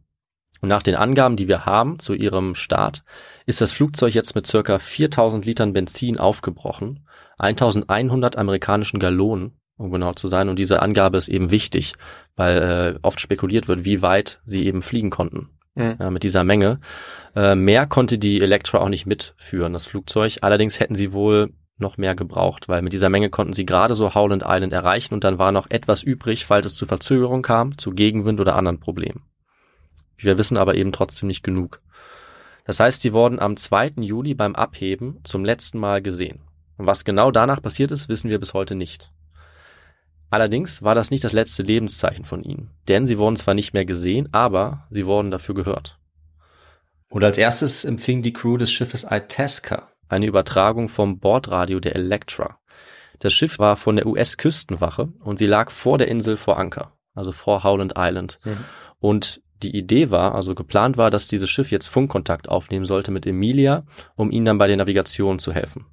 Und 0.66 0.70
nach 0.70 0.82
den 0.82 0.96
Angaben, 0.96 1.36
die 1.36 1.48
wir 1.48 1.68
haben 1.68 2.00
zu 2.00 2.16
ihrem 2.16 2.56
Start, 2.56 3.04
ist 3.46 3.62
das 3.62 3.72
Flugzeug 3.72 4.16
jetzt 4.16 4.34
mit 4.34 4.48
circa 4.48 4.80
4000 4.80 5.46
Litern 5.46 5.74
Benzin 5.74 6.18
aufgebrochen, 6.18 7.06
1100 7.38 8.36
amerikanischen 8.36 9.00
Gallonen, 9.00 9.60
um 9.78 9.92
genau 9.92 10.14
zu 10.14 10.28
sein. 10.28 10.50
Und 10.50 10.58
diese 10.58 10.82
Angabe 10.82 11.20
ist 11.20 11.28
eben 11.28 11.52
wichtig, 11.52 11.94
weil 12.36 12.96
äh, 12.96 13.00
oft 13.04 13.20
spekuliert 13.20 13.68
wird, 13.68 13.86
wie 13.86 14.02
weit 14.02 14.42
sie 14.44 14.66
eben 14.66 14.82
fliegen 14.82 15.12
konnten 15.12 15.52
Mhm. 15.76 15.98
ja, 16.00 16.10
mit 16.10 16.24
dieser 16.24 16.44
Menge. 16.44 16.80
Äh, 17.36 17.54
mehr 17.54 17.86
konnte 17.86 18.18
die 18.18 18.42
Electra 18.42 18.80
auch 18.80 18.90
nicht 18.90 19.06
mitführen, 19.06 19.74
das 19.74 19.86
Flugzeug. 19.86 20.38
Allerdings 20.42 20.80
hätten 20.80 20.96
sie 20.96 21.14
wohl 21.14 21.54
noch 21.78 21.98
mehr 21.98 22.16
gebraucht, 22.16 22.70
weil 22.70 22.82
mit 22.82 22.94
dieser 22.94 23.10
Menge 23.10 23.30
konnten 23.30 23.54
sie 23.54 23.66
gerade 23.68 23.94
so 23.94 24.16
Howland 24.16 24.44
Island 24.48 24.74
erreichen 24.74 25.14
und 25.14 25.24
dann 25.24 25.38
war 25.38 25.52
noch 25.52 25.70
etwas 25.70 26.02
übrig, 26.02 26.46
falls 26.46 26.66
es 26.66 26.76
zu 26.76 26.86
Verzögerung 26.86 27.42
kam, 27.42 27.78
zu 27.78 27.92
Gegenwind 27.92 28.40
oder 28.40 28.56
anderen 28.56 28.80
Problemen. 28.80 29.24
Wir 30.18 30.38
wissen 30.38 30.58
aber 30.58 30.76
eben 30.76 30.92
trotzdem 30.92 31.28
nicht 31.28 31.44
genug. 31.44 31.82
Das 32.66 32.80
heißt, 32.80 33.02
sie 33.02 33.14
wurden 33.14 33.40
am 33.40 33.58
2. 33.58 33.94
Juli 33.98 34.34
beim 34.34 34.56
Abheben 34.56 35.20
zum 35.24 35.46
letzten 35.46 35.80
Mal 35.80 36.02
gesehen. 36.02 36.42
Und 36.78 36.88
was 36.88 37.06
genau 37.06 37.32
danach 37.32 37.62
passiert 37.62 37.92
ist, 37.92 38.10
wissen 38.10 38.30
wir 38.30 38.40
bis 38.40 38.54
heute 38.54 38.76
nicht. 38.76 39.12
Allerdings 40.30 40.82
war 40.82 40.96
das 40.96 41.12
nicht 41.12 41.24
das 41.24 41.34
letzte 41.34 41.64
Lebenszeichen 41.64 42.26
von 42.26 42.44
ihnen, 42.44 42.72
denn 42.88 43.08
sie 43.08 43.18
wurden 43.18 43.36
zwar 43.36 43.54
nicht 43.54 43.74
mehr 43.74 43.86
gesehen, 43.86 44.28
aber 44.34 44.88
sie 44.90 45.06
wurden 45.06 45.32
dafür 45.32 45.56
gehört. 45.56 46.00
Und 47.08 47.24
als 47.24 47.38
erstes 47.38 47.86
empfing 47.86 48.22
die 48.22 48.34
Crew 48.34 48.58
des 48.58 48.72
Schiffes 48.72 49.06
Itasca 49.10 49.90
eine 50.10 50.26
Übertragung 50.26 50.90
vom 50.90 51.20
Bordradio 51.20 51.80
der 51.80 51.96
Electra. 51.96 52.60
Das 53.20 53.34
Schiff 53.34 53.60
war 53.60 53.78
von 53.78 53.96
der 53.96 54.08
US-Küstenwache 54.08 55.14
und 55.20 55.38
sie 55.38 55.46
lag 55.46 55.72
vor 55.72 55.98
der 55.98 56.08
Insel 56.10 56.36
vor 56.38 56.58
Anker, 56.58 56.94
also 57.14 57.32
vor 57.32 57.64
Howland 57.64 57.94
Island. 57.98 58.40
Mhm. 58.44 58.66
Und 59.00 59.42
die 59.64 59.76
Idee 59.76 60.12
war, 60.12 60.36
also 60.36 60.56
geplant 60.56 60.98
war, 60.98 61.10
dass 61.10 61.28
dieses 61.28 61.50
Schiff 61.50 61.72
jetzt 61.72 61.88
Funkkontakt 61.88 62.50
aufnehmen 62.50 62.86
sollte 62.86 63.12
mit 63.12 63.26
Emilia, 63.26 63.86
um 64.16 64.32
ihnen 64.32 64.46
dann 64.46 64.58
bei 64.58 64.68
der 64.68 64.78
Navigation 64.78 65.40
zu 65.40 65.54
helfen. 65.54 65.86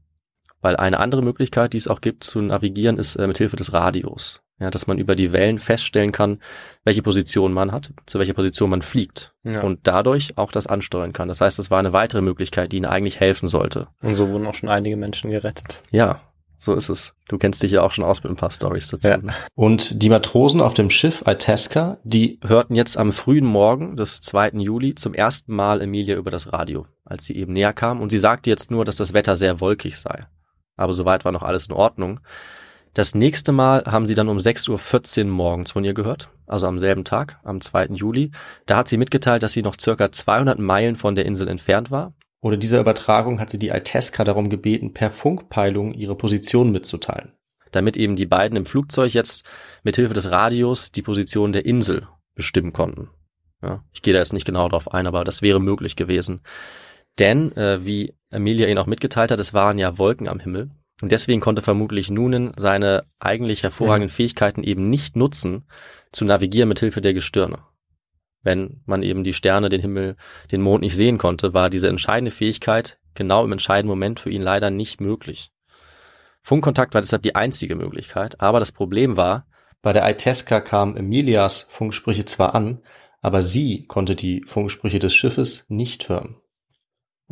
Weil 0.60 0.76
eine 0.76 1.00
andere 1.00 1.22
Möglichkeit, 1.22 1.72
die 1.72 1.78
es 1.78 1.88
auch 1.88 2.00
gibt 2.00 2.24
zu 2.24 2.40
navigieren, 2.40 2.96
ist 2.96 3.16
äh, 3.16 3.26
mit 3.26 3.38
Hilfe 3.38 3.56
des 3.56 3.72
Radios. 3.72 4.42
Ja, 4.60 4.70
dass 4.70 4.86
man 4.86 4.98
über 4.98 5.16
die 5.16 5.32
Wellen 5.32 5.58
feststellen 5.58 6.12
kann, 6.12 6.38
welche 6.84 7.02
Position 7.02 7.52
man 7.52 7.72
hat, 7.72 7.92
zu 8.06 8.20
welcher 8.20 8.34
Position 8.34 8.70
man 8.70 8.82
fliegt. 8.82 9.34
Ja. 9.42 9.62
Und 9.62 9.80
dadurch 9.88 10.38
auch 10.38 10.52
das 10.52 10.68
ansteuern 10.68 11.12
kann. 11.12 11.26
Das 11.26 11.40
heißt, 11.40 11.58
das 11.58 11.72
war 11.72 11.80
eine 11.80 11.92
weitere 11.92 12.20
Möglichkeit, 12.20 12.70
die 12.70 12.76
ihnen 12.76 12.86
eigentlich 12.86 13.18
helfen 13.18 13.48
sollte. 13.48 13.88
Und 14.02 14.14
so 14.14 14.28
wurden 14.28 14.46
auch 14.46 14.54
schon 14.54 14.68
einige 14.68 14.96
Menschen 14.96 15.32
gerettet. 15.32 15.80
Ja, 15.90 16.20
so 16.62 16.74
ist 16.74 16.90
es. 16.90 17.12
Du 17.26 17.38
kennst 17.38 17.60
dich 17.64 17.72
ja 17.72 17.82
auch 17.82 17.90
schon 17.90 18.04
aus 18.04 18.22
mit 18.22 18.30
ein 18.30 18.36
paar 18.36 18.52
Stories 18.52 18.86
dazu. 18.86 19.08
Ja. 19.08 19.16
ne? 19.16 19.34
Und 19.56 20.00
die 20.00 20.08
Matrosen 20.08 20.60
auf 20.60 20.74
dem 20.74 20.90
Schiff 20.90 21.24
Itasca, 21.26 21.98
die 22.04 22.38
hörten 22.46 22.76
jetzt 22.76 22.96
am 22.96 23.10
frühen 23.10 23.46
Morgen 23.46 23.96
des 23.96 24.20
2. 24.20 24.50
Juli 24.60 24.94
zum 24.94 25.12
ersten 25.12 25.52
Mal 25.56 25.80
Emilia 25.80 26.14
über 26.14 26.30
das 26.30 26.52
Radio, 26.52 26.86
als 27.04 27.24
sie 27.24 27.34
eben 27.34 27.52
näher 27.52 27.72
kam. 27.72 28.00
Und 28.00 28.10
sie 28.10 28.18
sagte 28.18 28.48
jetzt 28.48 28.70
nur, 28.70 28.84
dass 28.84 28.94
das 28.94 29.12
Wetter 29.12 29.36
sehr 29.36 29.60
wolkig 29.60 29.98
sei. 29.98 30.20
Aber 30.76 30.92
soweit 30.92 31.24
war 31.24 31.32
noch 31.32 31.42
alles 31.42 31.66
in 31.66 31.72
Ordnung. 31.72 32.20
Das 32.94 33.16
nächste 33.16 33.50
Mal 33.50 33.82
haben 33.84 34.06
sie 34.06 34.14
dann 34.14 34.28
um 34.28 34.38
6.14 34.38 35.24
Uhr 35.24 35.30
morgens 35.30 35.72
von 35.72 35.82
ihr 35.82 35.94
gehört, 35.94 36.28
also 36.46 36.68
am 36.68 36.78
selben 36.78 37.02
Tag, 37.02 37.40
am 37.42 37.60
2. 37.60 37.86
Juli. 37.86 38.30
Da 38.66 38.76
hat 38.76 38.88
sie 38.88 38.98
mitgeteilt, 38.98 39.42
dass 39.42 39.52
sie 39.52 39.62
noch 39.62 39.74
circa 39.80 40.12
200 40.12 40.60
Meilen 40.60 40.94
von 40.94 41.16
der 41.16 41.26
Insel 41.26 41.48
entfernt 41.48 41.90
war. 41.90 42.12
Oder 42.42 42.56
dieser 42.56 42.80
Übertragung 42.80 43.40
hat 43.40 43.50
sie 43.50 43.58
die 43.58 43.68
Itasca 43.68 44.24
darum 44.24 44.50
gebeten, 44.50 44.92
per 44.92 45.10
Funkpeilung 45.10 45.94
ihre 45.94 46.16
Position 46.16 46.70
mitzuteilen. 46.72 47.32
damit 47.70 47.96
eben 47.96 48.16
die 48.16 48.26
beiden 48.26 48.58
im 48.58 48.66
Flugzeug 48.66 49.14
jetzt 49.14 49.46
mithilfe 49.82 50.12
des 50.12 50.30
Radios 50.30 50.92
die 50.92 51.00
Position 51.00 51.54
der 51.54 51.64
Insel 51.64 52.06
bestimmen 52.34 52.74
konnten. 52.74 53.08
Ja, 53.62 53.82
ich 53.94 54.02
gehe 54.02 54.12
da 54.12 54.18
jetzt 54.18 54.34
nicht 54.34 54.44
genau 54.44 54.68
drauf 54.68 54.92
ein, 54.92 55.06
aber 55.06 55.24
das 55.24 55.40
wäre 55.40 55.58
möglich 55.58 55.96
gewesen. 55.96 56.42
Denn, 57.18 57.56
äh, 57.56 57.82
wie 57.86 58.14
Emilia 58.28 58.68
ihn 58.68 58.76
auch 58.76 58.84
mitgeteilt 58.84 59.30
hat, 59.30 59.40
es 59.40 59.54
waren 59.54 59.78
ja 59.78 59.96
Wolken 59.96 60.28
am 60.28 60.38
Himmel. 60.38 60.70
Und 61.00 61.12
deswegen 61.12 61.40
konnte 61.40 61.62
vermutlich 61.62 62.10
Noonan 62.10 62.52
seine 62.56 63.04
eigentlich 63.18 63.62
hervorragenden 63.62 64.10
mhm. 64.10 64.16
Fähigkeiten 64.16 64.62
eben 64.62 64.90
nicht 64.90 65.16
nutzen, 65.16 65.66
zu 66.12 66.26
navigieren 66.26 66.68
mit 66.68 66.80
Hilfe 66.80 67.00
der 67.00 67.14
Gestirne. 67.14 67.60
Wenn 68.42 68.82
man 68.86 69.02
eben 69.02 69.24
die 69.24 69.32
Sterne, 69.32 69.68
den 69.68 69.80
Himmel, 69.80 70.16
den 70.50 70.62
Mond 70.62 70.82
nicht 70.82 70.96
sehen 70.96 71.18
konnte, 71.18 71.54
war 71.54 71.70
diese 71.70 71.88
entscheidende 71.88 72.30
Fähigkeit 72.30 72.98
genau 73.14 73.44
im 73.44 73.52
entscheidenden 73.52 73.90
Moment 73.90 74.20
für 74.20 74.30
ihn 74.30 74.42
leider 74.42 74.70
nicht 74.70 75.00
möglich. 75.00 75.50
Funkkontakt 76.42 76.94
war 76.94 77.00
deshalb 77.00 77.22
die 77.22 77.36
einzige 77.36 77.76
Möglichkeit, 77.76 78.40
aber 78.40 78.58
das 78.58 78.72
Problem 78.72 79.16
war, 79.16 79.46
bei 79.80 79.92
der 79.92 80.08
Itesca 80.08 80.60
kamen 80.60 80.96
Emilias 80.96 81.66
Funksprüche 81.70 82.24
zwar 82.24 82.54
an, 82.54 82.82
aber 83.20 83.42
sie 83.42 83.86
konnte 83.86 84.16
die 84.16 84.42
Funksprüche 84.46 84.98
des 84.98 85.14
Schiffes 85.14 85.66
nicht 85.68 86.08
hören. 86.08 86.36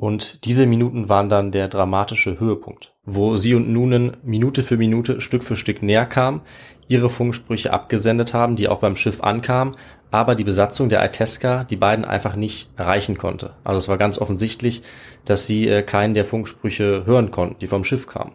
Und 0.00 0.46
diese 0.46 0.64
Minuten 0.64 1.10
waren 1.10 1.28
dann 1.28 1.50
der 1.52 1.68
dramatische 1.68 2.40
Höhepunkt, 2.40 2.94
wo 3.04 3.36
sie 3.36 3.54
und 3.54 3.70
Noonan 3.70 4.16
Minute 4.22 4.62
für 4.62 4.78
Minute, 4.78 5.20
Stück 5.20 5.44
für 5.44 5.56
Stück 5.56 5.82
näher 5.82 6.06
kamen, 6.06 6.40
ihre 6.88 7.10
Funksprüche 7.10 7.70
abgesendet 7.70 8.32
haben, 8.32 8.56
die 8.56 8.68
auch 8.68 8.78
beim 8.78 8.96
Schiff 8.96 9.22
ankamen, 9.22 9.76
aber 10.10 10.36
die 10.36 10.44
Besatzung 10.44 10.88
der 10.88 11.04
Itesca 11.04 11.64
die 11.64 11.76
beiden 11.76 12.06
einfach 12.06 12.34
nicht 12.34 12.70
erreichen 12.78 13.18
konnte. 13.18 13.52
Also 13.62 13.76
es 13.76 13.88
war 13.88 13.98
ganz 13.98 14.16
offensichtlich, 14.16 14.80
dass 15.26 15.46
sie 15.46 15.68
äh, 15.68 15.82
keinen 15.82 16.14
der 16.14 16.24
Funksprüche 16.24 17.04
hören 17.04 17.30
konnten, 17.30 17.58
die 17.58 17.66
vom 17.66 17.84
Schiff 17.84 18.06
kamen. 18.06 18.32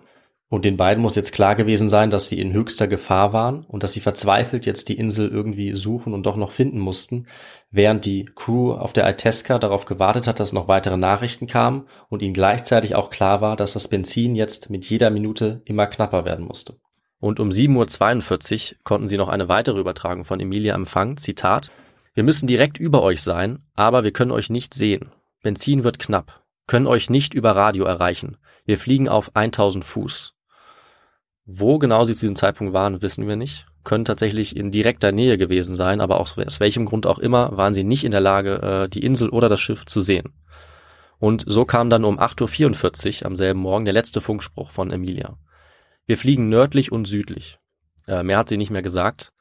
Und 0.56 0.64
den 0.64 0.78
beiden 0.78 1.02
muss 1.02 1.16
jetzt 1.16 1.34
klar 1.34 1.54
gewesen 1.54 1.90
sein, 1.90 2.10
dass 2.10 2.30
sie 2.30 2.40
in 2.40 2.54
höchster 2.54 2.88
Gefahr 2.88 3.34
waren 3.34 3.66
und 3.66 3.84
dass 3.84 3.92
sie 3.92 4.00
verzweifelt 4.00 4.66
jetzt 4.66 4.88
die 4.88 4.98
Insel 4.98 5.28
irgendwie 5.28 5.74
suchen 5.74 6.14
und 6.14 6.26
doch 6.26 6.38
noch 6.38 6.52
finden 6.54 6.80
mussten, 6.80 7.28
während 7.72 8.06
die 8.06 8.24
Crew 8.24 8.72
auf 8.72 8.94
der 8.94 9.06
Alteska 9.06 9.60
darauf 9.60 9.84
gewartet 9.84 10.28
hat, 10.28 10.40
dass 10.40 10.54
noch 10.54 10.70
weitere 10.70 10.96
Nachrichten 10.96 11.48
kamen 11.48 11.90
und 12.08 12.22
ihnen 12.22 12.34
gleichzeitig 12.34 12.96
auch 12.96 13.10
klar 13.10 13.42
war, 13.42 13.58
dass 13.58 13.74
das 13.74 13.90
Benzin 13.90 14.34
jetzt 14.34 14.70
mit 14.70 14.90
jeder 14.90 15.10
Minute 15.10 15.62
immer 15.66 15.88
knapper 15.88 16.24
werden 16.24 16.46
musste. 16.46 16.78
Und 17.20 17.42
um 17.42 17.50
7.42 17.50 18.72
Uhr 18.72 18.78
konnten 18.86 19.10
sie 19.10 19.18
noch 19.18 19.28
eine 19.28 19.50
weitere 19.50 19.82
Übertragung 19.82 20.24
von 20.24 20.40
Emilia 20.40 20.74
empfangen. 20.74 21.18
Zitat. 21.18 21.70
Wir 22.14 22.24
müssen 22.24 22.48
direkt 22.48 22.80
über 22.80 23.04
euch 23.04 23.22
sein, 23.22 23.60
aber 23.74 24.06
wir 24.06 24.14
können 24.14 24.32
euch 24.32 24.50
nicht 24.50 24.74
sehen. 24.74 25.12
Benzin 25.44 25.84
wird 25.84 26.00
knapp. 26.00 26.46
Können 26.66 26.88
euch 26.88 27.10
nicht 27.10 27.34
über 27.34 27.58
Radio 27.58 27.84
erreichen. 27.84 28.38
Wir 28.64 28.78
fliegen 28.78 29.10
auf 29.10 29.36
1000 29.36 29.84
Fuß. 29.84 30.35
Wo 31.46 31.78
genau 31.78 32.04
sie 32.04 32.16
zu 32.16 32.22
diesem 32.22 32.36
Zeitpunkt 32.36 32.74
waren, 32.74 33.02
wissen 33.02 33.28
wir 33.28 33.36
nicht. 33.36 33.68
Können 33.84 34.06
tatsächlich 34.06 34.56
in 34.56 34.72
direkter 34.72 35.12
Nähe 35.12 35.38
gewesen 35.38 35.76
sein, 35.76 36.02
aber 36.02 36.20
aus 36.20 36.38
welchem 36.38 36.86
Grund 36.86 37.06
auch 37.06 37.20
immer 37.20 37.56
waren 37.56 37.76
sie 37.76 37.84
nicht 37.84 38.04
in 38.04 38.12
der 38.12 38.22
Lage, 38.22 38.62
äh, 38.62 38.90
die 38.90 39.06
Insel 39.06 39.30
oder 39.30 39.48
das 39.48 39.62
Schiff 39.62 39.86
zu 39.86 40.02
sehen. 40.02 40.34
Und 41.20 41.44
so 41.48 41.66
kam 41.66 41.90
dann 41.90 42.04
um 42.04 42.20
8.44 42.20 43.22
Uhr 43.22 43.28
am 43.28 43.36
selben 43.36 43.60
Morgen 43.60 43.86
der 43.86 43.94
letzte 43.94 44.22
Funkspruch 44.22 44.72
von 44.72 44.92
Emilia. 44.92 45.38
Wir 46.08 46.18
fliegen 46.18 46.50
nördlich 46.50 46.92
und 46.92 47.06
südlich. 47.06 47.60
Äh, 48.08 48.24
mehr 48.24 48.40
hat 48.40 48.50
sie 48.50 48.58
nicht 48.58 48.72
mehr 48.72 48.82
gesagt. 48.82 49.32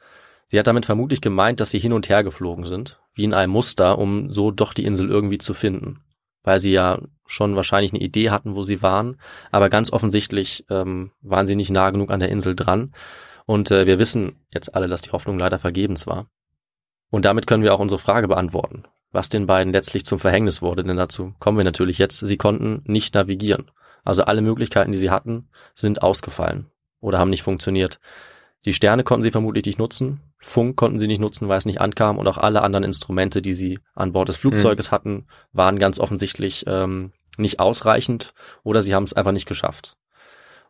Sie 0.46 0.58
hat 0.58 0.66
damit 0.66 0.84
vermutlich 0.84 1.22
gemeint, 1.22 1.60
dass 1.60 1.70
sie 1.70 1.78
hin 1.78 1.94
und 1.94 2.10
her 2.10 2.22
geflogen 2.22 2.66
sind, 2.66 3.00
wie 3.14 3.24
in 3.24 3.32
einem 3.32 3.52
Muster, 3.52 3.98
um 3.98 4.30
so 4.30 4.50
doch 4.50 4.74
die 4.74 4.84
Insel 4.84 5.08
irgendwie 5.08 5.38
zu 5.38 5.54
finden 5.54 6.04
weil 6.44 6.60
sie 6.60 6.72
ja 6.72 7.00
schon 7.26 7.56
wahrscheinlich 7.56 7.92
eine 7.92 8.02
Idee 8.02 8.30
hatten, 8.30 8.54
wo 8.54 8.62
sie 8.62 8.82
waren, 8.82 9.16
aber 9.50 9.68
ganz 9.70 9.92
offensichtlich 9.92 10.64
ähm, 10.70 11.12
waren 11.22 11.46
sie 11.46 11.56
nicht 11.56 11.70
nah 11.70 11.90
genug 11.90 12.10
an 12.10 12.20
der 12.20 12.28
Insel 12.28 12.54
dran. 12.54 12.92
Und 13.46 13.70
äh, 13.70 13.86
wir 13.86 13.98
wissen 13.98 14.44
jetzt 14.52 14.74
alle, 14.74 14.88
dass 14.88 15.02
die 15.02 15.10
Hoffnung 15.10 15.38
leider 15.38 15.58
vergebens 15.58 16.06
war. 16.06 16.26
Und 17.10 17.24
damit 17.24 17.46
können 17.46 17.62
wir 17.62 17.74
auch 17.74 17.80
unsere 17.80 17.98
Frage 17.98 18.28
beantworten, 18.28 18.84
was 19.12 19.28
den 19.28 19.46
beiden 19.46 19.72
letztlich 19.72 20.04
zum 20.04 20.18
Verhängnis 20.18 20.62
wurde, 20.62 20.82
denn 20.84 20.96
dazu 20.96 21.34
kommen 21.38 21.58
wir 21.58 21.64
natürlich 21.64 21.98
jetzt. 21.98 22.18
Sie 22.18 22.36
konnten 22.36 22.82
nicht 22.86 23.14
navigieren. 23.14 23.70
Also 24.04 24.24
alle 24.24 24.42
Möglichkeiten, 24.42 24.92
die 24.92 24.98
sie 24.98 25.10
hatten, 25.10 25.48
sind 25.74 26.02
ausgefallen 26.02 26.70
oder 27.00 27.18
haben 27.18 27.30
nicht 27.30 27.42
funktioniert. 27.42 28.00
Die 28.64 28.72
Sterne 28.72 29.04
konnten 29.04 29.22
sie 29.22 29.30
vermutlich 29.30 29.66
nicht 29.66 29.78
nutzen, 29.78 30.20
Funk 30.38 30.76
konnten 30.76 30.98
sie 30.98 31.06
nicht 31.06 31.20
nutzen, 31.20 31.48
weil 31.48 31.58
es 31.58 31.66
nicht 31.66 31.80
ankam 31.80 32.18
und 32.18 32.26
auch 32.26 32.38
alle 32.38 32.62
anderen 32.62 32.84
Instrumente, 32.84 33.42
die 33.42 33.52
sie 33.52 33.78
an 33.94 34.12
Bord 34.12 34.28
des 34.28 34.36
Flugzeuges 34.36 34.90
mhm. 34.90 34.94
hatten, 34.94 35.26
waren 35.52 35.78
ganz 35.78 35.98
offensichtlich 35.98 36.64
ähm, 36.66 37.12
nicht 37.36 37.60
ausreichend 37.60 38.34
oder 38.62 38.80
sie 38.80 38.94
haben 38.94 39.04
es 39.04 39.12
einfach 39.12 39.32
nicht 39.32 39.46
geschafft. 39.46 39.96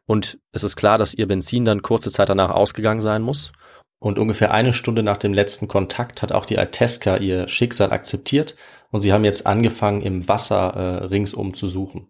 Und 0.06 0.38
es 0.52 0.64
ist 0.64 0.76
klar, 0.76 0.98
dass 0.98 1.14
ihr 1.14 1.26
Benzin 1.26 1.64
dann 1.64 1.82
kurze 1.82 2.10
Zeit 2.10 2.28
danach 2.28 2.50
ausgegangen 2.50 3.00
sein 3.00 3.22
muss. 3.22 3.52
Und 3.98 4.18
ungefähr 4.18 4.52
eine 4.52 4.74
Stunde 4.74 5.02
nach 5.02 5.16
dem 5.16 5.32
letzten 5.32 5.66
Kontakt 5.66 6.20
hat 6.20 6.32
auch 6.32 6.44
die 6.44 6.58
Alteska 6.58 7.16
ihr 7.16 7.48
Schicksal 7.48 7.90
akzeptiert 7.90 8.54
und 8.90 9.00
sie 9.00 9.12
haben 9.12 9.24
jetzt 9.24 9.46
angefangen, 9.46 10.02
im 10.02 10.28
Wasser 10.28 10.74
äh, 10.74 11.04
ringsum 11.06 11.54
zu 11.54 11.68
suchen. 11.68 12.08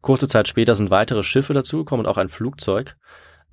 Kurze 0.00 0.28
Zeit 0.28 0.48
später 0.48 0.74
sind 0.74 0.90
weitere 0.90 1.22
Schiffe 1.22 1.54
dazugekommen 1.54 2.06
und 2.06 2.10
auch 2.10 2.18
ein 2.18 2.28
Flugzeug. 2.28 2.96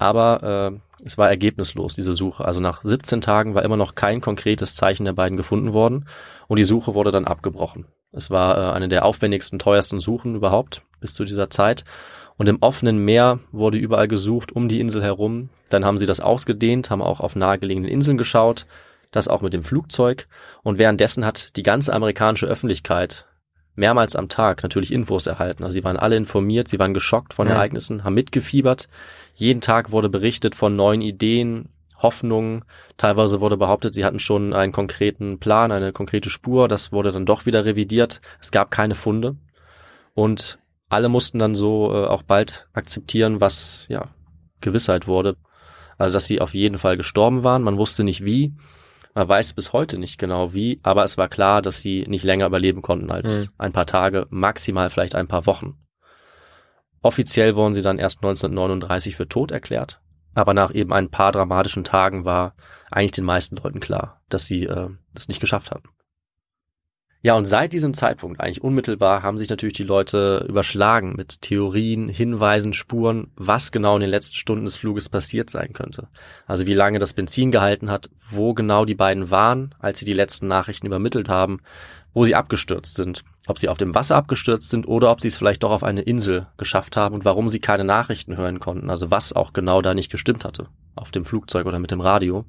Aber 0.01 0.71
äh, 0.73 1.05
es 1.05 1.19
war 1.19 1.29
ergebnislos, 1.29 1.93
diese 1.93 2.13
Suche. 2.13 2.43
Also 2.43 2.59
nach 2.59 2.81
17 2.83 3.21
Tagen 3.21 3.53
war 3.53 3.61
immer 3.61 3.77
noch 3.77 3.93
kein 3.93 4.19
konkretes 4.19 4.75
Zeichen 4.75 5.05
der 5.05 5.13
beiden 5.13 5.37
gefunden 5.37 5.73
worden 5.73 6.07
und 6.47 6.57
die 6.57 6.63
Suche 6.63 6.95
wurde 6.95 7.11
dann 7.11 7.25
abgebrochen. 7.25 7.85
Es 8.11 8.31
war 8.31 8.57
äh, 8.57 8.73
eine 8.73 8.89
der 8.89 9.05
aufwendigsten, 9.05 9.59
teuersten 9.59 9.99
Suchen 9.99 10.33
überhaupt 10.33 10.81
bis 11.01 11.13
zu 11.13 11.23
dieser 11.23 11.51
Zeit. 11.51 11.85
Und 12.35 12.49
im 12.49 12.57
offenen 12.61 12.97
Meer 13.05 13.41
wurde 13.51 13.77
überall 13.77 14.07
gesucht, 14.07 14.51
um 14.51 14.67
die 14.67 14.79
Insel 14.79 15.03
herum. 15.03 15.49
Dann 15.69 15.85
haben 15.85 15.99
sie 15.99 16.07
das 16.07 16.19
ausgedehnt, 16.19 16.89
haben 16.89 17.03
auch 17.03 17.19
auf 17.19 17.35
nahegelegenen 17.35 17.91
Inseln 17.91 18.17
geschaut, 18.17 18.65
das 19.11 19.27
auch 19.27 19.41
mit 19.43 19.53
dem 19.53 19.63
Flugzeug. 19.63 20.27
Und 20.63 20.79
währenddessen 20.79 21.25
hat 21.27 21.55
die 21.57 21.63
ganze 21.63 21.93
amerikanische 21.93 22.47
Öffentlichkeit 22.47 23.27
mehrmals 23.81 24.15
am 24.15 24.29
Tag 24.29 24.63
natürlich 24.63 24.93
Infos 24.93 25.25
erhalten. 25.25 25.63
Also 25.63 25.73
sie 25.73 25.83
waren 25.83 25.97
alle 25.97 26.15
informiert, 26.15 26.69
sie 26.69 26.79
waren 26.79 26.93
geschockt 26.93 27.33
von 27.33 27.47
ja. 27.47 27.55
Ereignissen, 27.55 28.03
haben 28.03 28.13
mitgefiebert. 28.13 28.87
Jeden 29.35 29.59
Tag 29.59 29.91
wurde 29.91 30.07
berichtet 30.07 30.55
von 30.55 30.75
neuen 30.75 31.01
Ideen, 31.01 31.69
Hoffnungen. 31.97 32.63
Teilweise 32.97 33.41
wurde 33.41 33.57
behauptet, 33.57 33.95
sie 33.95 34.05
hatten 34.05 34.19
schon 34.19 34.53
einen 34.53 34.71
konkreten 34.71 35.39
Plan, 35.39 35.71
eine 35.71 35.91
konkrete 35.91 36.29
Spur. 36.29 36.67
Das 36.67 36.91
wurde 36.91 37.11
dann 37.11 37.25
doch 37.25 37.45
wieder 37.45 37.65
revidiert. 37.65 38.21
Es 38.39 38.51
gab 38.51 38.69
keine 38.71 38.95
Funde. 38.95 39.35
Und 40.13 40.59
alle 40.87 41.09
mussten 41.09 41.39
dann 41.39 41.55
so 41.55 41.91
äh, 41.91 42.05
auch 42.05 42.21
bald 42.21 42.67
akzeptieren, 42.73 43.41
was 43.41 43.85
ja 43.89 44.09
Gewissheit 44.61 45.07
wurde. 45.07 45.37
Also, 45.97 46.13
dass 46.13 46.25
sie 46.25 46.39
auf 46.39 46.53
jeden 46.53 46.77
Fall 46.77 46.97
gestorben 46.97 47.43
waren. 47.43 47.63
Man 47.63 47.77
wusste 47.77 48.03
nicht 48.03 48.23
wie. 48.23 48.53
Man 49.13 49.27
weiß 49.27 49.53
bis 49.53 49.73
heute 49.73 49.97
nicht 49.97 50.17
genau 50.17 50.53
wie, 50.53 50.79
aber 50.83 51.03
es 51.03 51.17
war 51.17 51.27
klar, 51.27 51.61
dass 51.61 51.81
sie 51.81 52.05
nicht 52.07 52.23
länger 52.23 52.45
überleben 52.45 52.81
konnten 52.81 53.11
als 53.11 53.45
mhm. 53.45 53.53
ein 53.57 53.73
paar 53.73 53.85
Tage, 53.85 54.27
maximal 54.29 54.89
vielleicht 54.89 55.15
ein 55.15 55.27
paar 55.27 55.45
Wochen. 55.45 55.77
Offiziell 57.01 57.55
wurden 57.55 57.73
sie 57.73 57.81
dann 57.81 57.99
erst 57.99 58.19
1939 58.19 59.15
für 59.15 59.27
tot 59.27 59.51
erklärt, 59.51 59.99
aber 60.33 60.53
nach 60.53 60.73
eben 60.73 60.93
ein 60.93 61.09
paar 61.09 61.31
dramatischen 61.31 61.83
Tagen 61.83 62.25
war 62.25 62.55
eigentlich 62.89 63.11
den 63.11 63.25
meisten 63.25 63.57
Leuten 63.57 63.79
klar, 63.79 64.21
dass 64.29 64.45
sie 64.45 64.65
äh, 64.65 64.89
das 65.13 65.27
nicht 65.27 65.41
geschafft 65.41 65.71
hatten. 65.71 65.89
Ja, 67.23 67.35
und 67.35 67.45
seit 67.45 67.71
diesem 67.73 67.93
Zeitpunkt, 67.93 68.41
eigentlich 68.41 68.63
unmittelbar, 68.63 69.21
haben 69.21 69.37
sich 69.37 69.49
natürlich 69.49 69.75
die 69.75 69.83
Leute 69.83 70.43
überschlagen 70.49 71.13
mit 71.15 71.43
Theorien, 71.43 72.09
Hinweisen, 72.09 72.73
Spuren, 72.73 73.29
was 73.35 73.71
genau 73.71 73.93
in 73.95 74.01
den 74.01 74.09
letzten 74.09 74.35
Stunden 74.35 74.65
des 74.65 74.75
Fluges 74.75 75.07
passiert 75.07 75.51
sein 75.51 75.71
könnte. 75.73 76.07
Also 76.47 76.65
wie 76.65 76.73
lange 76.73 76.97
das 76.97 77.13
Benzin 77.13 77.51
gehalten 77.51 77.91
hat, 77.91 78.09
wo 78.31 78.55
genau 78.55 78.85
die 78.85 78.95
beiden 78.95 79.29
waren, 79.29 79.75
als 79.77 79.99
sie 79.99 80.05
die 80.05 80.15
letzten 80.15 80.47
Nachrichten 80.47 80.87
übermittelt 80.87 81.29
haben, 81.29 81.59
wo 82.15 82.25
sie 82.25 82.33
abgestürzt 82.33 82.95
sind. 82.95 83.23
Ob 83.45 83.59
sie 83.59 83.69
auf 83.69 83.77
dem 83.77 83.93
Wasser 83.93 84.15
abgestürzt 84.15 84.71
sind 84.71 84.87
oder 84.87 85.11
ob 85.11 85.21
sie 85.21 85.27
es 85.27 85.37
vielleicht 85.37 85.61
doch 85.61 85.71
auf 85.71 85.83
eine 85.83 86.01
Insel 86.01 86.47
geschafft 86.57 86.97
haben 86.97 87.13
und 87.13 87.23
warum 87.23 87.49
sie 87.49 87.59
keine 87.59 87.83
Nachrichten 87.83 88.35
hören 88.35 88.59
konnten. 88.59 88.89
Also 88.89 89.11
was 89.11 89.31
auch 89.31 89.53
genau 89.53 89.83
da 89.83 89.93
nicht 89.93 90.11
gestimmt 90.11 90.43
hatte. 90.43 90.67
Auf 90.95 91.11
dem 91.11 91.25
Flugzeug 91.25 91.67
oder 91.67 91.77
mit 91.77 91.91
dem 91.91 92.01
Radio. 92.01 92.45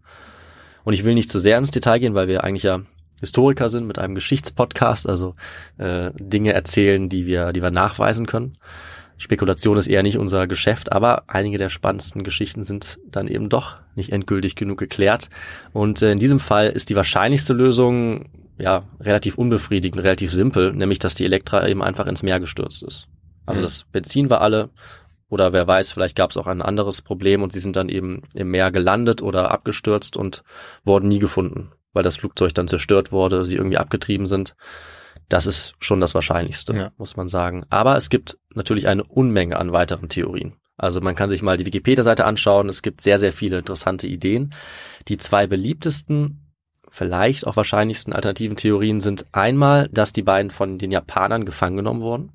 Und 0.84 0.94
ich 0.94 1.04
will 1.04 1.14
nicht 1.14 1.28
zu 1.28 1.38
sehr 1.38 1.58
ins 1.58 1.70
Detail 1.70 1.98
gehen, 1.98 2.14
weil 2.14 2.28
wir 2.28 2.42
eigentlich 2.42 2.62
ja 2.62 2.80
Historiker 3.22 3.68
sind 3.68 3.86
mit 3.86 4.00
einem 4.00 4.16
Geschichtspodcast, 4.16 5.08
also 5.08 5.36
äh, 5.78 6.10
Dinge 6.18 6.52
erzählen, 6.54 7.08
die 7.08 7.24
wir, 7.24 7.52
die 7.52 7.62
wir 7.62 7.70
nachweisen 7.70 8.26
können. 8.26 8.54
Spekulation 9.16 9.76
ist 9.76 9.86
eher 9.86 10.02
nicht 10.02 10.18
unser 10.18 10.48
Geschäft, 10.48 10.90
aber 10.90 11.22
einige 11.28 11.56
der 11.56 11.68
spannendsten 11.68 12.24
Geschichten 12.24 12.64
sind 12.64 12.98
dann 13.08 13.28
eben 13.28 13.48
doch 13.48 13.76
nicht 13.94 14.10
endgültig 14.10 14.56
genug 14.56 14.80
geklärt. 14.80 15.30
Und 15.72 16.02
äh, 16.02 16.10
in 16.10 16.18
diesem 16.18 16.40
Fall 16.40 16.70
ist 16.70 16.90
die 16.90 16.96
wahrscheinlichste 16.96 17.52
Lösung 17.52 18.28
ja 18.58 18.82
relativ 18.98 19.38
unbefriedigend, 19.38 20.02
relativ 20.02 20.32
simpel, 20.32 20.72
nämlich 20.72 20.98
dass 20.98 21.14
die 21.14 21.24
Elektra 21.24 21.68
eben 21.68 21.80
einfach 21.80 22.08
ins 22.08 22.24
Meer 22.24 22.40
gestürzt 22.40 22.82
ist. 22.82 23.06
Also 23.46 23.60
mhm. 23.60 23.64
das 23.64 23.84
Benzin 23.92 24.30
war 24.30 24.40
alle, 24.40 24.70
oder 25.28 25.52
wer 25.52 25.68
weiß, 25.68 25.92
vielleicht 25.92 26.16
gab 26.16 26.32
es 26.32 26.36
auch 26.36 26.48
ein 26.48 26.60
anderes 26.60 27.02
Problem 27.02 27.44
und 27.44 27.52
sie 27.52 27.60
sind 27.60 27.76
dann 27.76 27.88
eben 27.88 28.22
im 28.34 28.50
Meer 28.50 28.72
gelandet 28.72 29.22
oder 29.22 29.52
abgestürzt 29.52 30.16
und 30.16 30.42
wurden 30.84 31.08
nie 31.08 31.20
gefunden 31.20 31.70
weil 31.92 32.02
das 32.02 32.16
Flugzeug 32.16 32.54
dann 32.54 32.68
zerstört 32.68 33.12
wurde, 33.12 33.44
sie 33.44 33.56
irgendwie 33.56 33.78
abgetrieben 33.78 34.26
sind. 34.26 34.54
Das 35.28 35.46
ist 35.46 35.74
schon 35.78 36.00
das 36.00 36.14
Wahrscheinlichste, 36.14 36.74
ja. 36.74 36.92
muss 36.98 37.16
man 37.16 37.28
sagen. 37.28 37.64
Aber 37.70 37.96
es 37.96 38.10
gibt 38.10 38.38
natürlich 38.54 38.88
eine 38.88 39.04
Unmenge 39.04 39.58
an 39.58 39.72
weiteren 39.72 40.08
Theorien. 40.08 40.56
Also 40.76 41.00
man 41.00 41.14
kann 41.14 41.28
sich 41.28 41.42
mal 41.42 41.56
die 41.56 41.66
Wikipedia-Seite 41.66 42.24
anschauen. 42.24 42.68
Es 42.68 42.82
gibt 42.82 43.00
sehr, 43.02 43.18
sehr 43.18 43.32
viele 43.32 43.58
interessante 43.58 44.06
Ideen. 44.06 44.54
Die 45.08 45.16
zwei 45.16 45.46
beliebtesten, 45.46 46.52
vielleicht 46.90 47.46
auch 47.46 47.56
wahrscheinlichsten 47.56 48.12
alternativen 48.12 48.56
Theorien 48.56 49.00
sind 49.00 49.26
einmal, 49.32 49.88
dass 49.90 50.12
die 50.12 50.22
beiden 50.22 50.50
von 50.50 50.78
den 50.78 50.90
Japanern 50.90 51.46
gefangen 51.46 51.76
genommen 51.76 52.02
wurden. 52.02 52.32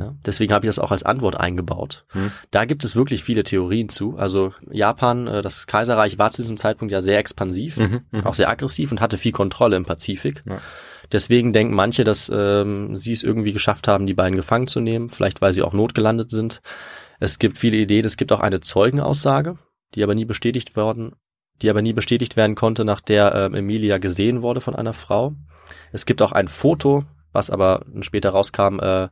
Ja, 0.00 0.14
deswegen 0.24 0.52
habe 0.52 0.64
ich 0.64 0.68
das 0.68 0.78
auch 0.78 0.90
als 0.90 1.02
Antwort 1.02 1.38
eingebaut. 1.38 2.04
Hm. 2.10 2.30
Da 2.50 2.64
gibt 2.64 2.84
es 2.84 2.94
wirklich 2.94 3.24
viele 3.24 3.44
Theorien 3.44 3.88
zu. 3.88 4.16
Also 4.16 4.52
Japan, 4.70 5.26
äh, 5.26 5.42
das 5.42 5.66
Kaiserreich 5.66 6.18
war 6.18 6.30
zu 6.30 6.42
diesem 6.42 6.56
Zeitpunkt 6.56 6.92
ja 6.92 7.00
sehr 7.00 7.18
expansiv, 7.18 7.76
Mhm, 7.76 8.00
mhm. 8.10 8.26
auch 8.26 8.34
sehr 8.34 8.48
aggressiv 8.48 8.92
und 8.92 9.00
hatte 9.00 9.16
viel 9.16 9.32
Kontrolle 9.32 9.76
im 9.76 9.84
Pazifik. 9.84 10.42
Ja. 10.48 10.58
Deswegen 11.12 11.52
denken 11.52 11.74
manche, 11.74 12.04
dass 12.04 12.30
ähm, 12.34 12.96
sie 12.96 13.12
es 13.12 13.22
irgendwie 13.22 13.52
geschafft 13.52 13.88
haben, 13.88 14.06
die 14.06 14.14
beiden 14.14 14.36
gefangen 14.36 14.66
zu 14.66 14.80
nehmen, 14.80 15.10
vielleicht 15.10 15.42
weil 15.42 15.52
sie 15.52 15.62
auch 15.62 15.72
notgelandet 15.72 16.30
sind. 16.30 16.62
Es 17.20 17.38
gibt 17.38 17.58
viele 17.58 17.76
Ideen, 17.76 18.04
es 18.04 18.16
gibt 18.16 18.32
auch 18.32 18.40
eine 18.40 18.60
Zeugenaussage, 18.60 19.58
die 19.94 20.02
aber 20.02 20.14
nie 20.14 20.24
bestätigt 20.24 20.76
worden, 20.76 21.12
die 21.62 21.70
aber 21.70 21.82
nie 21.82 21.92
bestätigt 21.92 22.36
werden 22.36 22.56
konnte, 22.56 22.84
nach 22.84 23.00
der 23.00 23.34
ähm, 23.34 23.54
Emilia 23.54 23.98
gesehen 23.98 24.42
wurde 24.42 24.60
von 24.60 24.74
einer 24.74 24.92
Frau. 24.92 25.34
Es 25.92 26.06
gibt 26.06 26.22
auch 26.22 26.32
ein 26.32 26.48
Foto, 26.48 27.04
was 27.34 27.50
aber 27.50 27.84
später 28.00 28.30
rauskam, 28.30 28.80
äh, 28.80 29.08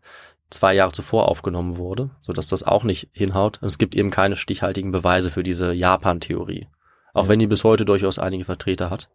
zwei 0.50 0.74
Jahre 0.74 0.92
zuvor 0.92 1.28
aufgenommen 1.28 1.76
wurde, 1.76 2.10
so 2.20 2.32
dass 2.32 2.46
das 2.46 2.62
auch 2.62 2.84
nicht 2.84 3.08
hinhaut. 3.12 3.58
Und 3.62 3.68
es 3.68 3.78
gibt 3.78 3.94
eben 3.94 4.10
keine 4.10 4.36
stichhaltigen 4.36 4.92
Beweise 4.92 5.30
für 5.30 5.42
diese 5.42 5.72
Japan-Theorie, 5.72 6.68
auch 7.14 7.24
Ja. 7.24 7.28
wenn 7.28 7.38
die 7.38 7.46
bis 7.46 7.64
heute 7.64 7.84
durchaus 7.84 8.18
einige 8.18 8.44
Vertreter 8.44 8.90
hat. 8.90 9.08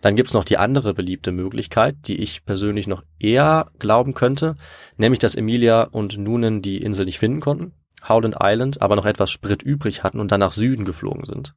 Dann 0.00 0.16
gibt's 0.16 0.34
noch 0.34 0.44
die 0.44 0.58
andere 0.58 0.92
beliebte 0.92 1.32
Möglichkeit, 1.32 1.96
die 2.06 2.16
ich 2.16 2.44
persönlich 2.44 2.86
noch 2.86 3.02
eher 3.18 3.70
glauben 3.78 4.12
könnte, 4.14 4.56
nämlich 4.96 5.18
dass 5.18 5.34
Emilia 5.34 5.84
und 5.84 6.18
Noonan 6.18 6.62
die 6.62 6.82
Insel 6.82 7.06
nicht 7.06 7.18
finden 7.18 7.40
konnten, 7.40 7.72
Howland 8.06 8.36
Island, 8.42 8.82
aber 8.82 8.96
noch 8.96 9.06
etwas 9.06 9.30
Sprit 9.30 9.62
übrig 9.62 10.02
hatten 10.02 10.20
und 10.20 10.30
dann 10.30 10.40
nach 10.40 10.52
Süden 10.52 10.84
geflogen 10.84 11.24
sind. 11.24 11.54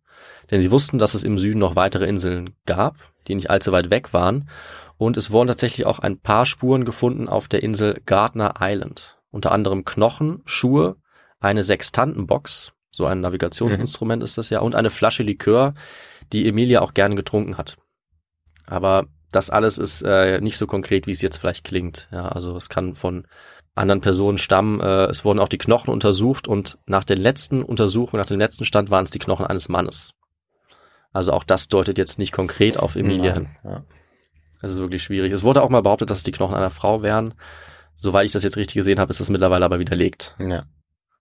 Denn 0.50 0.62
sie 0.62 0.72
wussten, 0.72 0.98
dass 0.98 1.14
es 1.14 1.24
im 1.24 1.38
Süden 1.38 1.60
noch 1.60 1.76
weitere 1.76 2.08
Inseln 2.08 2.52
gab, 2.66 2.96
die 3.28 3.36
nicht 3.36 3.50
allzu 3.50 3.74
weit 3.74 3.90
weg 3.90 4.14
waren. 4.14 4.50
Und 4.98 5.18
es 5.18 5.32
wurden 5.32 5.48
tatsächlich 5.48 5.86
auch 5.86 6.00
ein 6.00 6.20
paar 6.20 6.46
Spuren 6.46 6.86
gefunden 6.86 7.30
auf 7.30 7.48
der 7.48 7.64
Insel 7.64 8.02
Gardner 8.06 8.56
Island. 8.60 9.20
Unter 9.30 9.52
anderem 9.52 9.86
Knochen, 9.86 10.42
Schuhe, 10.46 10.98
eine 11.40 11.62
Sextantenbox, 11.64 12.74
so 12.92 13.06
ein 13.06 13.22
Navigationsinstrument 13.22 14.24
ist 14.24 14.38
das 14.38 14.50
ja, 14.50 14.60
und 14.60 14.74
eine 14.74 14.90
Flasche 14.90 15.24
Likör, 15.24 15.76
die 16.34 16.48
Emilia 16.48 16.82
auch 16.82 16.94
gerne 16.94 17.16
getrunken 17.16 17.58
hat. 17.58 17.76
Aber 18.66 19.06
das 19.32 19.50
alles 19.50 19.78
ist 19.78 20.02
äh, 20.02 20.42
nicht 20.42 20.58
so 20.58 20.66
konkret, 20.66 21.06
wie 21.06 21.12
es 21.12 21.22
jetzt 21.22 21.38
vielleicht 21.38 21.64
klingt. 21.64 22.08
Ja, 22.12 22.28
also 22.30 22.56
es 22.58 22.70
kann 22.70 22.96
von 22.96 23.28
anderen 23.76 24.02
Personen 24.02 24.38
stammen. 24.38 24.80
Äh, 24.80 25.06
es 25.06 25.24
wurden 25.24 25.40
auch 25.40 25.48
die 25.48 25.60
Knochen 25.60 25.92
untersucht 25.94 26.48
und 26.48 26.80
nach 26.86 27.04
den 27.04 27.20
letzten 27.20 27.62
Untersuchungen, 27.62 28.20
nach 28.20 28.28
dem 28.28 28.40
letzten 28.40 28.66
Stand 28.66 28.90
waren 28.90 29.04
es 29.04 29.12
die 29.12 29.20
Knochen 29.20 29.46
eines 29.46 29.70
Mannes. 29.70 30.14
Also 31.14 31.34
auch 31.34 31.44
das 31.44 31.68
deutet 31.68 31.98
jetzt 31.98 32.20
nicht 32.20 32.32
konkret 32.32 32.78
auf 32.78 32.96
Emilia 32.96 33.34
hin. 33.34 33.50
Ja. 33.64 33.84
Das 34.62 34.72
ist 34.72 34.78
wirklich 34.80 35.04
schwierig. 35.04 35.32
Es 35.34 35.44
wurde 35.44 35.62
auch 35.62 35.70
mal 35.70 35.82
behauptet, 35.82 36.10
dass 36.10 36.20
es 36.20 36.24
die 36.24 36.32
Knochen 36.32 36.56
einer 36.56 36.70
Frau 36.72 37.02
wären. 37.04 37.34
Soweit 37.98 38.26
ich 38.26 38.32
das 38.32 38.44
jetzt 38.44 38.58
richtig 38.58 38.76
gesehen 38.76 39.00
habe, 39.00 39.10
ist 39.10 39.20
das 39.20 39.30
mittlerweile 39.30 39.66
aber 39.66 39.80
widerlegt. 39.80 40.36
Ja. 40.40 40.66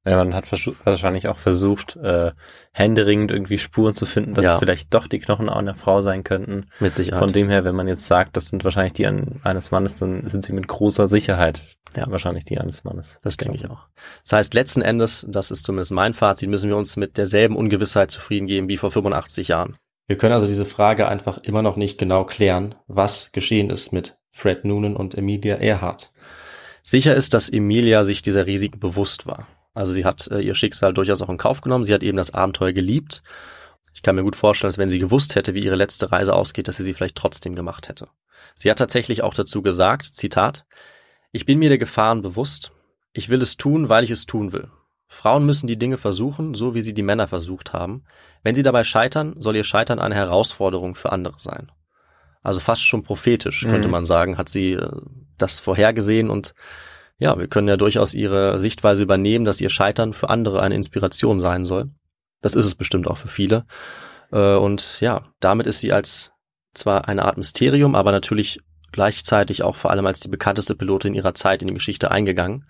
Ja, 0.09 0.19
man 0.19 0.35
hat 0.35 0.47
wahrscheinlich 0.85 1.27
auch 1.27 1.37
versucht, 1.37 1.97
äh, 1.97 2.31
händeringend 2.71 3.33
irgendwie 3.33 3.59
Spuren 3.59 3.93
zu 3.93 4.07
finden, 4.07 4.35
dass 4.35 4.45
Ja. 4.45 4.53
es 4.53 4.59
vielleicht 4.61 4.95
doch 4.95 5.09
die 5.09 5.19
Knochen 5.19 5.49
einer 5.49 5.75
Frau 5.75 6.01
sein 6.01 6.23
könnten. 6.23 6.67
Mit 6.79 6.95
Sicherheit. 6.95 7.19
Von 7.19 7.33
dem 7.33 7.49
her, 7.49 7.65
wenn 7.65 7.75
man 7.75 7.89
jetzt 7.89 8.07
sagt, 8.07 8.37
das 8.37 8.49
sind 8.49 8.63
wahrscheinlich 8.63 8.93
die 8.93 9.09
an, 9.09 9.41
eines 9.43 9.73
Mannes, 9.73 9.95
dann 9.97 10.29
sind 10.29 10.45
sie 10.45 10.53
mit 10.53 10.69
großer 10.69 11.09
Sicherheit 11.09 11.65
Ja. 11.97 12.09
wahrscheinlich 12.09 12.45
die 12.45 12.59
eines 12.59 12.85
Mannes. 12.85 13.19
Das 13.25 13.37
denke 13.37 13.57
ich 13.57 13.69
auch. 13.69 13.89
Das 14.23 14.35
heißt, 14.35 14.55
letzten 14.55 14.81
Endes, 14.83 15.27
das 15.29 15.51
ist 15.51 15.65
zumindest 15.65 15.91
mein 15.91 16.15
Fazit, 16.15 16.49
müssen 16.51 16.69
wir 16.69 16.77
uns 16.77 16.97
mit 16.97 17.17
derselben 17.17 17.57
Ungewissheit 17.57 18.13
zufrieden 18.13 18.47
geben 18.47 18.69
wie 18.69 18.77
vor 18.77 18.93
85 18.93 19.49
Jahren. 19.49 19.77
Wir 20.07 20.17
können 20.17 20.35
also 20.35 20.47
diese 20.47 20.65
Frage 20.65 21.09
einfach 21.09 21.39
immer 21.39 21.63
noch 21.63 21.77
nicht 21.77 21.99
genau 21.99 22.25
klären, 22.25 22.77
was 22.87 23.33
geschehen 23.33 23.71
ist 23.71 23.93
mit 23.93 24.19
Fred 24.31 24.65
Noonan 24.65 24.97
und 24.97 25.17
Emilia 25.17 25.57
Earhart. 25.57 26.13
Sicher 26.83 27.17
ist, 27.17 27.35
dass 27.35 27.51
Emilia 27.51 28.05
sich 28.05 28.23
dieser 28.23 28.47
Risiken 28.47 28.79
bewusst 28.79 29.27
war. 29.27 29.49
Also 29.75 29.93
sie 29.93 30.05
hat 30.05 30.29
äh, 30.29 30.41
ihr 30.41 30.55
Schicksal 30.55 30.95
durchaus 30.95 31.21
auch 31.21 31.29
in 31.29 31.37
Kauf 31.37 31.61
genommen. 31.61 31.85
Sie 31.85 31.93
hat 31.93 32.05
eben 32.05 32.17
das 32.17 32.33
Abenteuer 32.33 32.73
geliebt. 32.73 33.23
Ich 33.93 34.03
kann 34.03 34.15
mir 34.15 34.23
gut 34.23 34.37
vorstellen, 34.37 34.69
dass 34.69 34.79
wenn 34.79 34.91
sie 34.91 34.99
gewusst 34.99 35.35
hätte, 35.35 35.55
wie 35.55 35.65
ihre 35.65 35.75
letzte 35.75 36.13
Reise 36.13 36.35
ausgeht, 36.35 36.69
dass 36.69 36.77
sie 36.77 36.85
sie 36.85 36.95
vielleicht 36.95 37.17
trotzdem 37.17 37.57
gemacht 37.57 37.89
hätte. 37.89 38.09
Sie 38.55 38.71
hat 38.71 38.79
tatsächlich 38.79 39.23
auch 39.23 39.35
dazu 39.35 39.63
gesagt, 39.63 40.05
Zitat, 40.05 40.65
ich 41.33 41.45
bin 41.45 41.59
mir 41.59 41.69
der 41.69 41.79
Gefahren 41.79 42.23
bewusst. 42.23 42.73
Ich 43.13 43.29
will 43.29 43.43
es 43.43 43.57
tun, 43.57 43.89
weil 43.89 44.05
ich 44.05 44.11
es 44.11 44.27
tun 44.27 44.53
will. 44.53 44.71
Frauen 45.09 45.47
müssen 45.47 45.67
die 45.67 45.79
Dinge 45.79 45.97
versuchen, 45.99 46.55
so 46.55 46.75
wie 46.75 46.83
sie 46.83 46.95
die 46.95 47.03
Männer 47.03 47.29
versucht 47.29 47.73
haben. 47.73 48.05
Wenn 48.43 48.55
sie 48.55 48.63
dabei 48.63 48.83
scheitern, 48.85 49.37
soll 49.39 49.57
ihr 49.57 49.65
Scheitern 49.65 49.99
eine 50.01 50.15
Herausforderung 50.15 50.95
für 50.95 51.13
andere 51.13 51.39
sein. 51.39 51.71
Also 52.43 52.61
fast 52.61 52.83
schon 52.85 53.03
prophetisch, 53.03 53.63
könnte 53.63 53.89
Mhm. 53.89 53.93
man 53.93 54.05
sagen, 54.07 54.39
hat 54.39 54.49
sie 54.49 54.73
äh, 54.73 54.91
das 55.39 55.61
vorhergesehen 55.61 56.31
und 56.31 56.55
ja, 57.19 57.39
wir 57.39 57.49
können 57.49 57.69
ja 57.69 57.77
durchaus 57.77 58.13
ihre 58.15 58.59
Sichtweise 58.59 59.03
übernehmen, 59.03 59.45
dass 59.45 59.61
ihr 59.61 59.71
Scheitern 59.71 60.13
für 60.13 60.29
andere 60.29 60.61
eine 60.61 60.75
Inspiration 60.75 61.41
sein 61.41 61.65
soll. 61.65 61.91
Das 62.43 62.55
ist 62.55 62.67
es 62.67 62.75
bestimmt 62.75 63.09
auch 63.09 63.17
für 63.17 63.29
viele. 63.29 63.65
Äh, 64.33 64.55
Und 64.57 65.01
ja, 65.01 65.23
damit 65.41 65.67
ist 65.67 65.81
sie 65.81 65.93
als 65.93 66.33
zwar 66.75 67.09
eine 67.09 67.25
Art 67.25 67.39
Mysterium, 67.39 67.95
aber 67.95 68.13
natürlich 68.13 68.61
gleichzeitig 68.93 69.63
auch 69.63 69.77
vor 69.77 69.91
allem 69.91 70.07
als 70.07 70.21
die 70.21 70.29
bekannteste 70.29 70.75
Pilotin 70.77 71.15
ihrer 71.15 71.35
Zeit 71.35 71.63
in 71.63 71.69
die 71.69 71.75
Geschichte 71.75 72.11
eingegangen. 72.11 72.67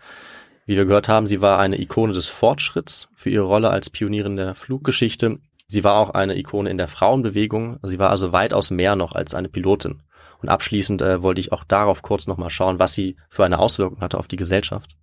Wie 0.67 0.77
wir 0.77 0.85
gehört 0.85 1.09
haben, 1.09 1.29
sie 1.29 1.41
war 1.41 1.61
eine 1.61 1.81
Ikone 1.81 2.13
des 2.13 2.27
Fortschritts 2.27 3.09
für 3.15 3.31
ihre 3.31 3.45
Rolle 3.45 3.71
als 3.71 3.89
Pionierin 3.89 4.37
der 4.37 4.57
Fluggeschichte. 4.57 5.39
Sie 5.69 5.85
war 5.85 5.95
auch 5.95 6.11
eine 6.11 6.37
Ikone 6.37 6.71
in 6.71 6.77
der 6.77 6.89
Frauenbewegung. 6.89 7.79
Sie 7.85 8.01
war 8.01 8.11
also 8.11 8.33
weitaus 8.33 8.73
mehr 8.73 8.97
noch 8.97 9.13
als 9.13 9.35
eine 9.35 9.49
Pilotin. 9.49 10.03
Und 10.43 10.49
abschließend 10.49 11.03
äh, 11.03 11.23
wollte 11.23 11.41
ich 11.41 11.53
auch 11.53 11.63
darauf 11.63 12.03
kurz 12.03 12.27
nochmal 12.27 12.51
schauen, 12.51 12.81
was 12.81 12.95
sie 12.95 13.17
für 13.31 13.45
eine 13.45 13.61
Auswirkung 13.61 14.01
hatte 14.01 14.19
auf 14.19 14.27
die 14.27 14.37
Gesellschaft. 14.37 14.97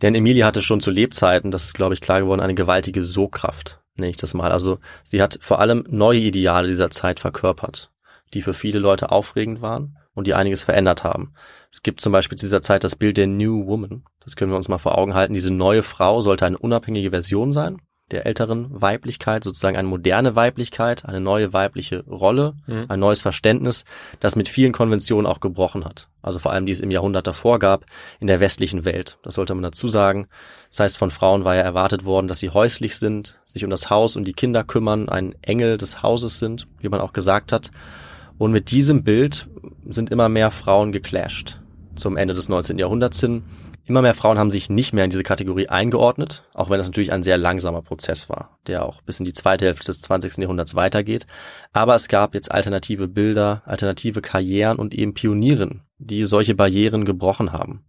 Denn 0.00 0.14
Emilie 0.14 0.44
hatte 0.44 0.62
schon 0.62 0.80
zu 0.80 0.90
Lebzeiten, 0.90 1.50
das 1.50 1.64
ist 1.64 1.74
glaube 1.74 1.94
ich 1.94 2.00
klar 2.00 2.20
geworden, 2.20 2.40
eine 2.40 2.54
gewaltige 2.54 3.04
Sogkraft, 3.04 3.80
nenne 3.94 4.10
ich 4.10 4.16
das 4.16 4.34
mal. 4.34 4.50
Also 4.50 4.78
sie 5.04 5.22
hat 5.22 5.38
vor 5.40 5.60
allem 5.60 5.84
neue 5.88 6.18
Ideale 6.18 6.66
dieser 6.66 6.90
Zeit 6.90 7.20
verkörpert, 7.20 7.92
die 8.34 8.42
für 8.42 8.54
viele 8.54 8.78
Leute 8.78 9.12
aufregend 9.12 9.60
waren 9.60 9.98
und 10.14 10.26
die 10.26 10.34
einiges 10.34 10.62
verändert 10.62 11.04
haben. 11.04 11.34
Es 11.70 11.82
gibt 11.82 12.00
zum 12.00 12.12
Beispiel 12.12 12.36
zu 12.36 12.46
dieser 12.46 12.62
Zeit 12.62 12.84
das 12.84 12.96
Bild 12.96 13.16
der 13.16 13.28
New 13.28 13.66
Woman. 13.66 14.04
Das 14.24 14.36
können 14.36 14.50
wir 14.52 14.56
uns 14.56 14.68
mal 14.68 14.78
vor 14.78 14.96
Augen 14.98 15.14
halten. 15.14 15.34
Diese 15.34 15.52
neue 15.52 15.82
Frau 15.82 16.20
sollte 16.20 16.46
eine 16.46 16.58
unabhängige 16.58 17.10
Version 17.10 17.52
sein 17.52 17.78
der 18.12 18.26
älteren 18.26 18.68
Weiblichkeit, 18.70 19.42
sozusagen 19.42 19.76
eine 19.76 19.88
moderne 19.88 20.36
Weiblichkeit, 20.36 21.04
eine 21.06 21.20
neue 21.20 21.52
weibliche 21.52 22.04
Rolle, 22.04 22.54
Mhm. 22.66 22.84
ein 22.88 23.00
neues 23.00 23.22
Verständnis, 23.22 23.84
das 24.20 24.36
mit 24.36 24.48
vielen 24.48 24.72
Konventionen 24.72 25.26
auch 25.26 25.40
gebrochen 25.40 25.84
hat. 25.84 26.08
Also 26.20 26.38
vor 26.38 26.52
allem, 26.52 26.66
die 26.66 26.72
es 26.72 26.80
im 26.80 26.90
Jahrhundert 26.90 27.26
davor 27.26 27.58
gab, 27.58 27.84
in 28.20 28.26
der 28.26 28.40
westlichen 28.40 28.84
Welt. 28.84 29.18
Das 29.22 29.34
sollte 29.34 29.54
man 29.54 29.62
dazu 29.62 29.88
sagen. 29.88 30.28
Das 30.70 30.80
heißt, 30.80 30.98
von 30.98 31.10
Frauen 31.10 31.44
war 31.44 31.56
ja 31.56 31.62
erwartet 31.62 32.04
worden, 32.04 32.28
dass 32.28 32.38
sie 32.38 32.50
häuslich 32.50 32.96
sind, 32.96 33.40
sich 33.46 33.64
um 33.64 33.70
das 33.70 33.90
Haus 33.90 34.14
und 34.14 34.24
die 34.24 34.34
Kinder 34.34 34.62
kümmern, 34.62 35.08
ein 35.08 35.34
Engel 35.42 35.78
des 35.78 36.02
Hauses 36.02 36.38
sind, 36.38 36.68
wie 36.80 36.88
man 36.88 37.00
auch 37.00 37.12
gesagt 37.12 37.50
hat. 37.50 37.70
Und 38.38 38.52
mit 38.52 38.70
diesem 38.70 39.04
Bild 39.04 39.48
sind 39.88 40.10
immer 40.10 40.28
mehr 40.28 40.50
Frauen 40.50 40.92
geclasht. 40.92 41.58
Zum 41.96 42.16
Ende 42.16 42.34
des 42.34 42.48
19. 42.48 42.78
Jahrhunderts 42.78 43.20
hin. 43.20 43.44
Immer 43.84 44.02
mehr 44.02 44.14
Frauen 44.14 44.38
haben 44.38 44.50
sich 44.50 44.70
nicht 44.70 44.92
mehr 44.92 45.04
in 45.04 45.10
diese 45.10 45.24
Kategorie 45.24 45.68
eingeordnet, 45.68 46.44
auch 46.54 46.70
wenn 46.70 46.78
das 46.78 46.86
natürlich 46.86 47.12
ein 47.12 47.24
sehr 47.24 47.36
langsamer 47.36 47.82
Prozess 47.82 48.28
war, 48.28 48.58
der 48.68 48.84
auch 48.86 49.02
bis 49.02 49.18
in 49.18 49.24
die 49.24 49.32
zweite 49.32 49.64
Hälfte 49.64 49.86
des 49.86 50.00
20. 50.00 50.38
Jahrhunderts 50.38 50.76
weitergeht. 50.76 51.26
Aber 51.72 51.96
es 51.96 52.06
gab 52.06 52.34
jetzt 52.34 52.52
alternative 52.52 53.08
Bilder, 53.08 53.62
alternative 53.64 54.22
Karrieren 54.22 54.78
und 54.78 54.94
eben 54.94 55.14
Pionieren, 55.14 55.82
die 55.98 56.24
solche 56.24 56.54
Barrieren 56.54 57.04
gebrochen 57.04 57.52
haben. 57.52 57.84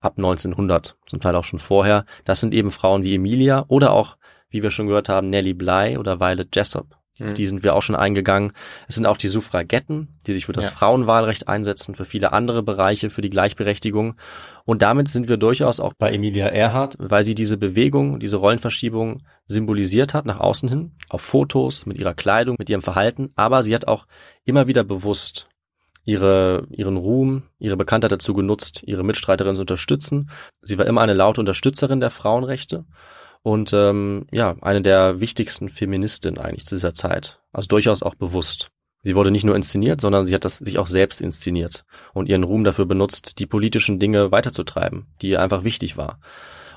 Ab 0.00 0.14
1900, 0.16 0.96
zum 1.06 1.20
Teil 1.20 1.36
auch 1.36 1.44
schon 1.44 1.58
vorher. 1.58 2.06
Das 2.24 2.40
sind 2.40 2.54
eben 2.54 2.70
Frauen 2.70 3.04
wie 3.04 3.14
Emilia 3.14 3.66
oder 3.68 3.92
auch, 3.92 4.16
wie 4.48 4.62
wir 4.62 4.70
schon 4.70 4.86
gehört 4.86 5.10
haben, 5.10 5.28
Nellie 5.28 5.54
Bly 5.54 5.98
oder 5.98 6.20
Violet 6.20 6.54
Jessop. 6.54 6.96
Auf 7.20 7.30
Mhm. 7.30 7.34
die 7.34 7.46
sind 7.46 7.62
wir 7.62 7.76
auch 7.76 7.82
schon 7.82 7.94
eingegangen. 7.94 8.52
Es 8.88 8.96
sind 8.96 9.06
auch 9.06 9.16
die 9.16 9.28
Suffragetten, 9.28 10.08
die 10.26 10.34
sich 10.34 10.46
für 10.46 10.52
das 10.52 10.66
Ja. 10.66 10.70
Frauenwahlrecht 10.72 11.46
einsetzen, 11.46 11.94
für 11.94 12.04
viele 12.04 12.32
andere 12.32 12.62
Bereiche, 12.64 13.08
für 13.08 13.20
die 13.20 13.30
Gleichberechtigung. 13.30 14.16
Und 14.64 14.82
damit 14.82 15.08
sind 15.08 15.28
wir 15.28 15.36
durchaus 15.36 15.78
auch 15.78 15.92
bei 15.94 16.12
Emilia 16.12 16.48
Earhart, 16.48 16.96
weil 16.98 17.22
sie 17.22 17.34
diese 17.36 17.56
Bewegung, 17.56 18.18
diese 18.18 18.36
Rollenverschiebung 18.36 19.22
symbolisiert 19.46 20.12
hat 20.14 20.26
nach 20.26 20.40
außen 20.40 20.68
hin, 20.68 20.92
auf 21.08 21.22
Fotos, 21.22 21.86
mit 21.86 21.98
ihrer 21.98 22.14
Kleidung, 22.14 22.56
mit 22.58 22.68
ihrem 22.68 22.82
Verhalten. 22.82 23.30
Aber 23.36 23.62
sie 23.62 23.74
hat 23.74 23.86
auch 23.86 24.06
immer 24.44 24.66
wieder 24.66 24.82
bewusst 24.82 25.48
ihre, 26.04 26.66
ihren 26.70 26.96
Ruhm, 26.96 27.44
ihre 27.58 27.76
Bekanntheit 27.76 28.12
dazu 28.12 28.34
genutzt, 28.34 28.82
ihre 28.86 29.04
Mitstreiterin 29.04 29.54
zu 29.54 29.62
unterstützen. 29.62 30.30
Sie 30.62 30.76
war 30.78 30.86
immer 30.86 31.00
eine 31.00 31.14
laute 31.14 31.40
Unterstützerin 31.40 32.00
der 32.00 32.10
Frauenrechte 32.10 32.84
und 33.44 33.74
ähm, 33.74 34.26
ja, 34.32 34.56
eine 34.62 34.80
der 34.80 35.20
wichtigsten 35.20 35.68
Feministinnen 35.68 36.40
eigentlich 36.40 36.64
zu 36.64 36.74
dieser 36.74 36.94
Zeit. 36.94 37.40
Also 37.52 37.68
durchaus 37.68 38.02
auch 38.02 38.14
bewusst. 38.14 38.70
Sie 39.02 39.14
wurde 39.14 39.30
nicht 39.30 39.44
nur 39.44 39.54
inszeniert, 39.54 40.00
sondern 40.00 40.24
sie 40.24 40.34
hat 40.34 40.46
das 40.46 40.56
sich 40.56 40.78
auch 40.78 40.86
selbst 40.86 41.20
inszeniert 41.20 41.84
und 42.14 42.30
ihren 42.30 42.42
Ruhm 42.42 42.64
dafür 42.64 42.86
benutzt, 42.86 43.38
die 43.38 43.46
politischen 43.46 43.98
Dinge 43.98 44.32
weiterzutreiben, 44.32 45.08
die 45.20 45.28
ihr 45.28 45.42
einfach 45.42 45.62
wichtig 45.62 45.98
war. 45.98 46.20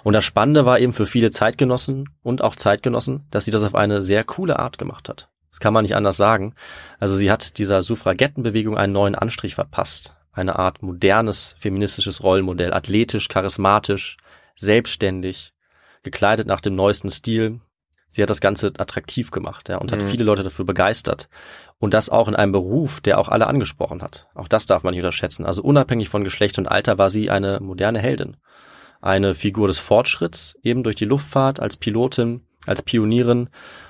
Und 0.03 0.11
das 0.11 0.25
Spannende 0.25 0.65
war 0.65 0.77
eben 0.77 0.91
für 0.91 1.05
viele 1.05 1.31
Zeitgenossen 1.31 2.09
und 2.21 2.43
auch 2.43 2.57
Zeitgenossen, 2.57 3.25
dass 3.31 3.45
sie 3.45 3.51
das 3.51 3.63
auf 3.63 3.73
eine 3.73 4.01
sehr 4.01 4.25
coole 4.25 4.59
Art 4.59 4.77
gemacht 4.77 5.07
hat. 5.07 5.29
Das 5.49 5.61
kann 5.61 5.73
man 5.73 5.83
nicht 5.83 5.95
anders 5.95 6.17
sagen. 6.17 6.53
Also 6.99 7.15
sie 7.15 7.31
hat 7.31 7.57
dieser 7.59 7.81
Suffragettenbewegung 7.81 8.77
einen 8.77 8.91
neuen 8.91 9.15
Anstrich 9.15 9.55
verpasst. 9.55 10.15
Eine 10.33 10.59
Art 10.59 10.83
modernes 10.83 11.55
feministisches 11.57 12.23
Rollenmodell, 12.23 12.73
athletisch, 12.73 13.29
charismatisch, 13.29 14.17
selbstständig, 14.57 15.53
gekleidet 16.11 16.47
nach 16.47 16.61
dem 16.61 16.75
neuesten 16.75 17.09
Stil. 17.09 17.59
Sie 18.07 18.21
hat 18.21 18.29
das 18.29 18.41
Ganze 18.41 18.71
attraktiv 18.77 19.31
gemacht 19.31 19.69
ja, 19.69 19.77
und 19.77 19.91
hat 19.91 19.99
Mhm. 20.01 20.07
viele 20.07 20.23
Leute 20.23 20.43
dafür 20.43 20.65
begeistert. 20.65 21.27
Und 21.77 21.93
das 21.93 22.09
auch 22.09 22.27
in 22.27 22.35
einem 22.35 22.53
Beruf, 22.53 23.01
der 23.01 23.19
auch 23.19 23.29
alle 23.29 23.47
angesprochen 23.47 24.01
hat. 24.01 24.27
Auch 24.33 24.47
das 24.47 24.65
darf 24.65 24.83
man 24.83 24.93
nicht 24.93 25.01
unterschätzen. 25.03 25.45
Also 25.45 25.61
unabhängig 25.61 26.09
von 26.09 26.23
Geschlecht 26.23 26.57
und 26.57 26.67
Alter 26.67 26.97
war 26.97 27.09
sie 27.09 27.29
eine 27.29 27.59
moderne 27.59 27.99
Heldin. 27.99 28.37
Eine 29.01 29.35
Figur 29.35 29.67
des 29.67 29.77
Fortschritts, 29.77 30.57
eben 30.63 30.83
durch 30.83 30.95
die 30.95 31.05
Luftfahrt, 31.05 31.59
als 31.59 31.77
Pilotin, 31.77 32.41
als 32.65 32.81
Pionierin. 32.81 33.49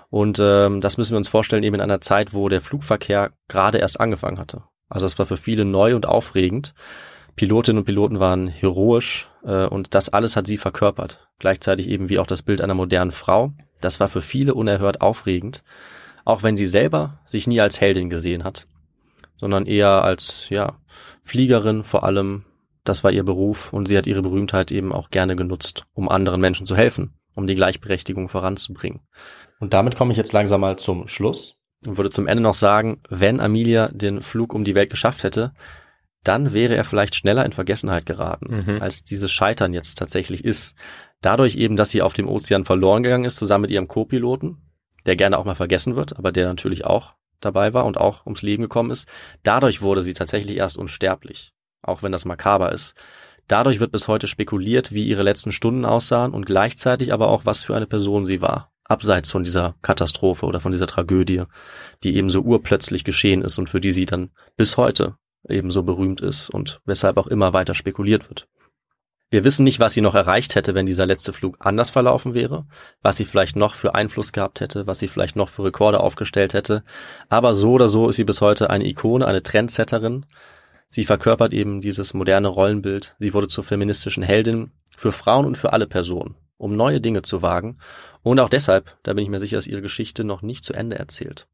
Und 0.09 0.39
ähm, 0.41 0.82
das 0.82 0.97
müssen 0.97 1.11
wir 1.13 1.18
uns 1.18 1.30
vorstellen, 1.30 1.63
eben 1.63 1.76
in 1.76 1.82
einer 1.82 2.01
Zeit, 2.01 2.34
wo 2.34 2.49
der 2.49 2.59
Flugverkehr 2.61 3.32
gerade 3.47 3.78
erst 3.78 3.99
angefangen 3.99 4.39
hatte. 4.39 4.63
Also 4.89 5.05
es 5.05 5.18
war 5.20 5.26
für 5.26 5.38
viele 5.38 5.63
neu 5.63 5.95
und 5.95 6.07
aufregend. 6.07 6.74
Pilotinnen 7.38 7.78
und 7.78 7.86
Piloten 7.86 8.20
waren 8.20 8.48
heroisch 8.48 9.30
äh, 9.44 9.68
und 9.68 9.94
das 9.94 10.10
alles 10.10 10.36
hat 10.36 10.48
sie 10.48 10.58
verkörpert. 10.58 11.30
Gleichzeitig 11.38 11.88
eben 11.88 12.10
wie 12.10 12.18
auch 12.18 12.26
das 12.26 12.42
Bild 12.42 12.62
einer 12.62 12.74
modernen 12.74 13.12
Frau. 13.12 13.54
Das 13.80 14.00
war 14.00 14.08
für 14.08 14.22
viele 14.22 14.56
unerhört 14.56 15.02
aufregend, 15.02 15.64
auch 16.26 16.42
wenn 16.42 16.58
sie 16.58 16.66
selber 16.66 17.20
sich 17.26 17.46
nie 17.46 17.62
als 17.62 17.80
Heldin 17.80 18.10
gesehen 18.10 18.44
hat, 18.44 18.68
sondern 19.36 19.68
eher 19.68 20.04
als 20.04 20.50
ja 20.50 20.80
Fliegerin 21.22 21.84
vor 21.84 22.04
allem. 22.04 22.44
Das 22.84 23.04
war 23.04 23.12
ihr 23.12 23.24
Beruf 23.24 23.72
und 23.72 23.88
sie 23.88 23.98
hat 23.98 24.08
ihre 24.08 24.22
Berühmtheit 24.22 24.72
eben 24.72 24.92
auch 24.92 25.10
gerne 25.12 25.36
genutzt, 25.36 25.86
um 25.94 26.10
anderen 26.10 26.42
Menschen 26.42 26.66
zu 26.66 26.76
helfen, 26.76 27.14
um 27.36 27.46
die 27.46 27.56
Gleichberechtigung 27.56 28.30
voranzubringen. 28.30 29.02
Und 29.60 29.74
damit 29.74 29.96
komme 29.96 30.12
ich 30.12 30.18
jetzt 30.18 30.34
langsam 30.34 30.62
mal 30.62 30.80
zum 30.80 31.08
Schluss 31.08 31.58
und 31.86 31.98
würde 31.98 32.10
zum 32.10 32.28
Ende 32.28 32.42
noch 32.42 32.54
sagen, 32.54 33.02
wenn 33.10 33.42
Amelia 33.42 33.90
den 33.90 34.22
Flug 34.22 34.54
um 34.54 34.64
die 34.64 34.74
Welt 34.74 34.90
geschafft 34.90 35.24
hätte, 35.24 35.54
dann 36.24 36.53
wäre 36.53 36.76
er 36.76 36.84
vielleicht 36.84 37.15
schneller 37.15 37.45
in 37.45 37.51
Vergessenheit 37.53 38.05
geraten, 38.05 38.63
Mhm. 38.65 38.82
als 38.82 39.03
dieses 39.03 39.32
Scheitern 39.32 39.74
jetzt 39.74 39.97
tatsächlich 39.97 40.43
ist. 40.43 40.76
Dadurch 41.22 41.55
eben, 41.55 41.76
dass 41.76 41.89
sie 41.89 42.01
auf 42.01 42.13
dem 42.13 42.28
Ozean 42.28 42.65
verloren 42.65 43.03
gegangen 43.03 43.26
ist, 43.26 43.38
zusammen 43.38 43.63
mit 43.63 43.72
ihrem 43.72 43.88
Co-Piloten, 43.88 44.57
der 45.05 45.15
gerne 45.15 45.38
auch 45.38 45.45
mal 45.45 45.55
vergessen 45.55 45.95
wird, 45.95 46.18
aber 46.18 46.32
der 46.32 46.47
natürlich 46.47 46.86
auch 46.86 47.13
dabei 47.39 47.74
war 47.74 47.86
und 47.86 47.97
auch 47.97 48.26
ums 48.26 48.41
Leben 48.41 48.63
gekommen 48.63 48.91
ist. 48.91 49.07
Dadurch 49.43 49.82
wurde 49.82 50.03
sie 50.03 50.13
tatsächlich 50.13 50.57
erst 50.57 50.78
unsterblich, 50.78 51.53
auch 51.82 52.03
wenn 52.03 52.11
das 52.11 52.26
makaber 52.26 52.72
ist. 52.72 52.95
Dadurch 53.47 53.80
wird 53.80 53.91
bis 53.93 54.07
heute 54.07 54.28
spekuliert, 54.28 54.91
wie 54.91 55.05
ihre 55.07 55.24
letzten 55.24 55.51
Stunden 55.51 55.86
aussahen 55.86 56.34
und 56.34 56.45
gleichzeitig 56.45 57.13
aber 57.13 57.30
auch, 57.30 57.45
was 57.45 57.63
für 57.63 57.76
eine 57.76 57.88
Person 57.88 58.26
sie 58.26 58.41
war. 58.41 58.72
Abseits 58.84 59.32
von 59.32 59.43
dieser 59.43 59.76
Katastrophe 59.82 60.45
oder 60.45 60.59
von 60.59 60.72
dieser 60.72 60.88
Tragödie, 60.88 61.43
die 62.03 62.15
eben 62.15 62.30
so 62.30 62.41
urplötzlich 62.41 63.03
geschehen 63.03 63.41
ist 63.41 63.57
und 63.57 63.70
für 63.70 63.82
die 63.82 63.91
sie 63.91 64.05
dann 64.05 64.32
bis 64.55 64.78
heute 64.78 65.15
eben 65.50 65.72
so 65.72 65.84
berühmt 65.84 66.22
ist 66.22 66.50
und 66.50 66.82
weshalb 66.86 67.18
auch 67.18 67.28
immer 67.28 67.54
weiter 67.54 67.76
spekuliert 67.76 68.30
wird. 68.30 68.48
Wir 69.30 69.43
wissen 69.43 69.66
nicht, 69.66 69.82
was 69.82 69.93
sie 69.93 70.00
noch 70.00 70.16
erreicht 70.16 70.56
hätte, 70.56 70.74
wenn 70.74 70.86
dieser 70.86 71.06
letzte 71.06 71.34
Flug 71.34 71.58
anders 71.60 71.89
verlaufen 71.89 72.34
wäre, 72.34 72.66
was 73.02 73.18
sie 73.18 73.26
vielleicht 73.26 73.58
noch 73.58 73.74
für 73.74 73.93
Einfluss 73.93 74.32
gehabt 74.32 74.62
hätte, 74.62 74.88
was 74.88 75.00
sie 75.00 75.10
vielleicht 75.10 75.36
noch 75.36 75.50
für 75.50 75.66
Rekorde 75.66 76.00
aufgestellt 76.00 76.54
hätte. 76.54 76.84
Aber 77.28 77.54
so 77.54 77.72
oder 77.74 77.89
so 77.89 78.08
ist 78.08 78.16
sie 78.16 78.24
bis 78.24 78.39
heute 78.39 78.70
eine 78.70 78.88
Ikone, 78.88 79.28
eine 79.28 79.43
Trendsetterin. 79.43 80.26
Sie 80.88 81.04
verkörpert 81.04 81.54
eben 81.54 81.82
dieses 81.82 82.14
moderne 82.14 82.48
Rollenbild. 82.48 83.18
Sie 83.20 83.34
wurde 83.34 83.50
zur 83.50 83.66
feministischen 83.66 84.24
Heldin 84.24 84.72
für 84.95 85.12
Frauen 85.12 85.45
und 85.45 85.58
für 85.58 85.74
alle 85.74 85.88
Personen, 85.88 86.36
um 86.56 86.78
neue 86.78 87.02
Dinge 87.02 87.22
zu 87.22 87.41
wagen. 87.41 87.80
Und 88.24 88.39
auch 88.39 88.50
deshalb, 88.50 88.98
da 89.04 89.14
bin 89.14 89.26
ich 89.26 89.30
mir 89.30 89.39
sicher, 89.39 89.58
ist 89.58 89.68
ihre 89.68 89.82
Geschichte 89.82 90.24
noch 90.24 90.41
nicht 90.41 90.64
zu 90.64 90.72
Ende 90.72 90.98
erzählt. 90.98 91.50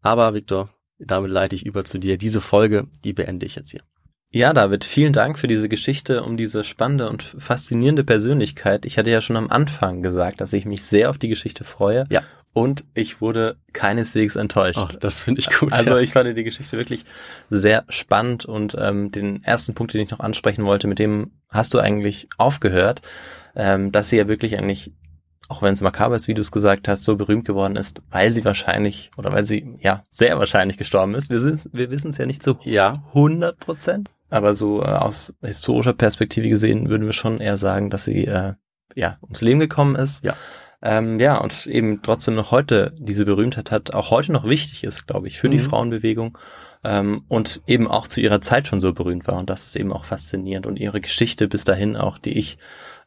Aber 0.00 0.32
Victor, 0.32 0.70
damit 0.98 1.30
leite 1.30 1.56
ich 1.56 1.64
über 1.64 1.84
zu 1.84 1.98
dir. 1.98 2.18
Diese 2.18 2.40
Folge, 2.40 2.86
die 3.04 3.12
beende 3.12 3.46
ich 3.46 3.54
jetzt 3.54 3.70
hier. 3.70 3.82
Ja, 4.30 4.52
David, 4.52 4.84
vielen 4.84 5.14
Dank 5.14 5.38
für 5.38 5.46
diese 5.46 5.70
Geschichte 5.70 6.22
um 6.22 6.36
diese 6.36 6.62
spannende 6.62 7.08
und 7.08 7.22
faszinierende 7.22 8.04
Persönlichkeit. 8.04 8.84
Ich 8.84 8.98
hatte 8.98 9.10
ja 9.10 9.22
schon 9.22 9.36
am 9.36 9.48
Anfang 9.48 10.02
gesagt, 10.02 10.42
dass 10.42 10.52
ich 10.52 10.66
mich 10.66 10.82
sehr 10.82 11.08
auf 11.08 11.16
die 11.16 11.28
Geschichte 11.28 11.64
freue. 11.64 12.06
Ja. 12.10 12.22
Und 12.52 12.84
ich 12.94 13.20
wurde 13.20 13.56
keineswegs 13.72 14.36
enttäuscht. 14.36 14.78
Oh, 14.78 14.88
das 15.00 15.22
finde 15.22 15.40
ich 15.40 15.48
gut. 15.48 15.72
Also 15.72 15.90
ja. 15.90 16.00
ich 16.00 16.12
fand 16.12 16.36
die 16.36 16.44
Geschichte 16.44 16.76
wirklich 16.76 17.04
sehr 17.48 17.84
spannend 17.88 18.44
und 18.44 18.76
ähm, 18.78 19.10
den 19.10 19.44
ersten 19.44 19.74
Punkt, 19.74 19.94
den 19.94 20.00
ich 20.00 20.10
noch 20.10 20.20
ansprechen 20.20 20.64
wollte, 20.64 20.88
mit 20.88 20.98
dem 20.98 21.30
hast 21.48 21.72
du 21.72 21.78
eigentlich 21.78 22.28
aufgehört, 22.36 23.00
ähm, 23.54 23.92
dass 23.92 24.10
sie 24.10 24.16
ja 24.16 24.28
wirklich 24.28 24.58
eigentlich, 24.58 24.92
auch 25.48 25.62
wenn 25.62 25.72
es 25.72 25.80
makaber 25.80 26.14
ist, 26.16 26.28
wie 26.28 26.34
du 26.34 26.40
es 26.42 26.52
gesagt 26.52 26.88
hast, 26.88 27.04
so 27.04 27.16
berühmt 27.16 27.44
geworden 27.46 27.76
ist, 27.76 28.00
weil 28.10 28.30
sie 28.32 28.44
wahrscheinlich 28.44 29.10
oder 29.16 29.32
weil 29.32 29.44
sie 29.44 29.74
ja 29.80 30.04
sehr 30.10 30.38
wahrscheinlich 30.38 30.76
gestorben 30.76 31.14
ist. 31.14 31.30
Wir, 31.30 31.40
sind- 31.40 31.68
wir 31.72 31.90
wissen 31.90 32.10
es 32.10 32.18
ja 32.18 32.26
nicht 32.26 32.42
so 32.42 32.58
ja, 32.62 32.94
100 33.14 33.58
Prozent. 33.58 34.10
Aber 34.30 34.54
so 34.54 34.82
äh, 34.82 34.86
aus 34.86 35.32
historischer 35.42 35.94
Perspektive 35.94 36.48
gesehen 36.50 36.90
würden 36.90 37.06
wir 37.06 37.14
schon 37.14 37.40
eher 37.40 37.56
sagen, 37.56 37.88
dass 37.88 38.04
sie 38.04 38.26
äh, 38.26 38.52
ja 38.94 39.16
ums 39.22 39.40
Leben 39.40 39.58
gekommen 39.60 39.96
ist. 39.96 40.22
Ja. 40.22 40.34
Ähm, 40.82 41.18
ja, 41.18 41.38
und 41.38 41.66
eben 41.66 42.02
trotzdem 42.02 42.34
noch 42.34 42.50
heute 42.52 42.94
diese 42.98 43.24
Berühmtheit 43.24 43.70
hat, 43.70 43.94
auch 43.94 44.10
heute 44.10 44.30
noch 44.32 44.44
wichtig 44.46 44.84
ist, 44.84 45.06
glaube 45.08 45.26
ich, 45.28 45.38
für 45.38 45.48
die 45.48 45.56
Mhm. 45.56 45.62
Frauenbewegung 45.62 46.38
ähm, 46.84 47.22
und 47.28 47.62
eben 47.66 47.88
auch 47.88 48.08
zu 48.08 48.20
ihrer 48.20 48.40
Zeit 48.40 48.68
schon 48.68 48.80
so 48.80 48.92
berühmt 48.92 49.26
war. 49.26 49.38
Und 49.38 49.50
das 49.50 49.66
ist 49.66 49.76
eben 49.76 49.92
auch 49.92 50.04
faszinierend. 50.04 50.66
Und 50.66 50.78
ihre 50.78 51.00
Geschichte 51.00 51.48
bis 51.48 51.64
dahin 51.64 51.96
auch, 51.96 52.18
die 52.18 52.38
ich 52.38 52.58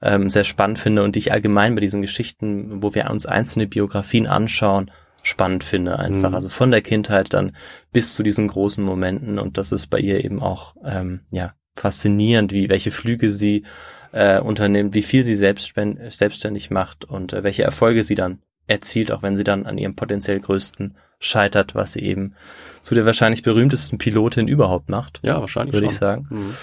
ähm, 0.02 0.30
sehr 0.30 0.44
spannend 0.44 0.80
finde 0.80 1.04
und 1.04 1.16
die 1.16 1.20
ich 1.20 1.32
allgemein 1.32 1.76
bei 1.76 1.82
diesen 1.82 2.02
Geschichten, 2.02 2.82
wo 2.84 2.94
wir 2.96 3.10
uns 3.10 3.26
einzelne 3.26 3.68
Biografien 3.68 4.28
anschauen, 4.28 4.92
spannend 5.24 5.64
finde 5.64 6.00
einfach. 6.00 6.30
Mhm. 6.30 6.36
Also 6.36 6.50
von 6.50 6.72
der 6.72 6.82
Kindheit 6.82 7.34
dann 7.34 7.56
bis 7.94 8.14
zu 8.14 8.24
diesen 8.24 8.48
großen 8.48 8.84
Momenten. 8.84 9.40
Und 9.40 9.58
das 9.58 9.72
ist 9.72 9.88
bei 9.88 10.00
ihr 10.00 10.24
eben 10.24 10.42
auch 10.42 10.76
ähm, 10.84 11.22
ja 11.30 11.54
faszinierend, 11.76 12.52
wie 12.52 12.70
welche 12.70 12.92
Flüge 12.92 13.30
sie 13.30 13.64
äh, 14.12 14.40
unternimmt, 14.40 14.94
wie 14.94 15.04
viel 15.04 15.24
sie 15.24 15.36
selbstständig 15.36 16.70
macht 16.70 17.06
und 17.06 17.34
äh, 17.34 17.44
welche 17.44 17.64
Erfolge 17.64 18.04
sie 18.04 18.16
dann 18.16 18.40
erzielt, 18.68 19.12
auch 19.12 19.22
wenn 19.22 19.36
sie 19.36 19.44
dann 19.44 19.66
an 19.66 19.78
ihrem 19.78 19.96
potenziell 19.96 20.40
größten 20.40 20.96
scheitert, 21.22 21.76
was 21.76 21.94
sie 21.94 22.02
eben 22.02 22.36
zu 22.82 22.96
der 22.96 23.06
wahrscheinlich 23.06 23.44
berühmtesten 23.44 23.98
Pilotin 23.98 24.48
überhaupt 24.48 24.90
macht, 24.90 25.20
ja, 25.24 25.40
wahrscheinlich 25.40 25.74
würde 25.74 25.86
schon. 25.86 25.94
ich 25.94 25.98
sagen. 25.98 26.28
Mhm. 26.30 26.56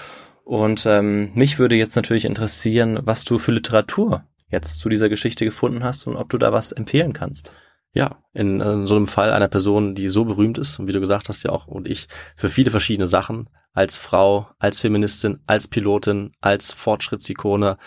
Und 0.43 0.85
ähm, 0.85 1.31
mich 1.33 1.57
würde 1.57 1.75
jetzt 1.75 1.95
natürlich 1.95 2.25
interessieren, 2.25 2.99
was 3.03 3.23
du 3.23 3.39
für 3.39 3.51
Literatur 3.51 4.23
jetzt 4.49 4.79
zu 4.79 4.89
dieser 4.89 5.09
Geschichte 5.09 5.45
gefunden 5.45 5.83
hast 5.83 6.07
und 6.07 6.15
ob 6.15 6.29
du 6.29 6.37
da 6.37 6.51
was 6.51 6.71
empfehlen 6.71 7.13
kannst. 7.13 7.53
Ja, 7.91 8.17
in, 8.33 8.61
äh, 8.61 8.85
so 8.85 8.95
einem 8.95 9.07
Fall 9.07 9.31
einer 9.31 9.47
Person, 9.47 9.95
die 9.95 10.09
so 10.09 10.25
berühmt 10.25 10.57
ist 10.57 10.77
und 10.77 10.87
wie 10.87 10.91
du 10.91 10.99
gesagt 10.99 11.29
hast 11.29 11.43
ja 11.43 11.51
auch 11.51 11.67
und 11.67 11.87
ich 11.87 12.07
für 12.35 12.49
viele 12.49 12.69
verschiedene 12.69 13.07
Sachen 13.07 13.49
als 13.73 13.95
Frau, 13.95 14.47
als 14.59 14.79
Feministin, 14.79 15.39
als 15.47 15.67
Pilotin, 15.67 16.33
als 16.41 16.71
Fortschrittsikone, 16.71 17.77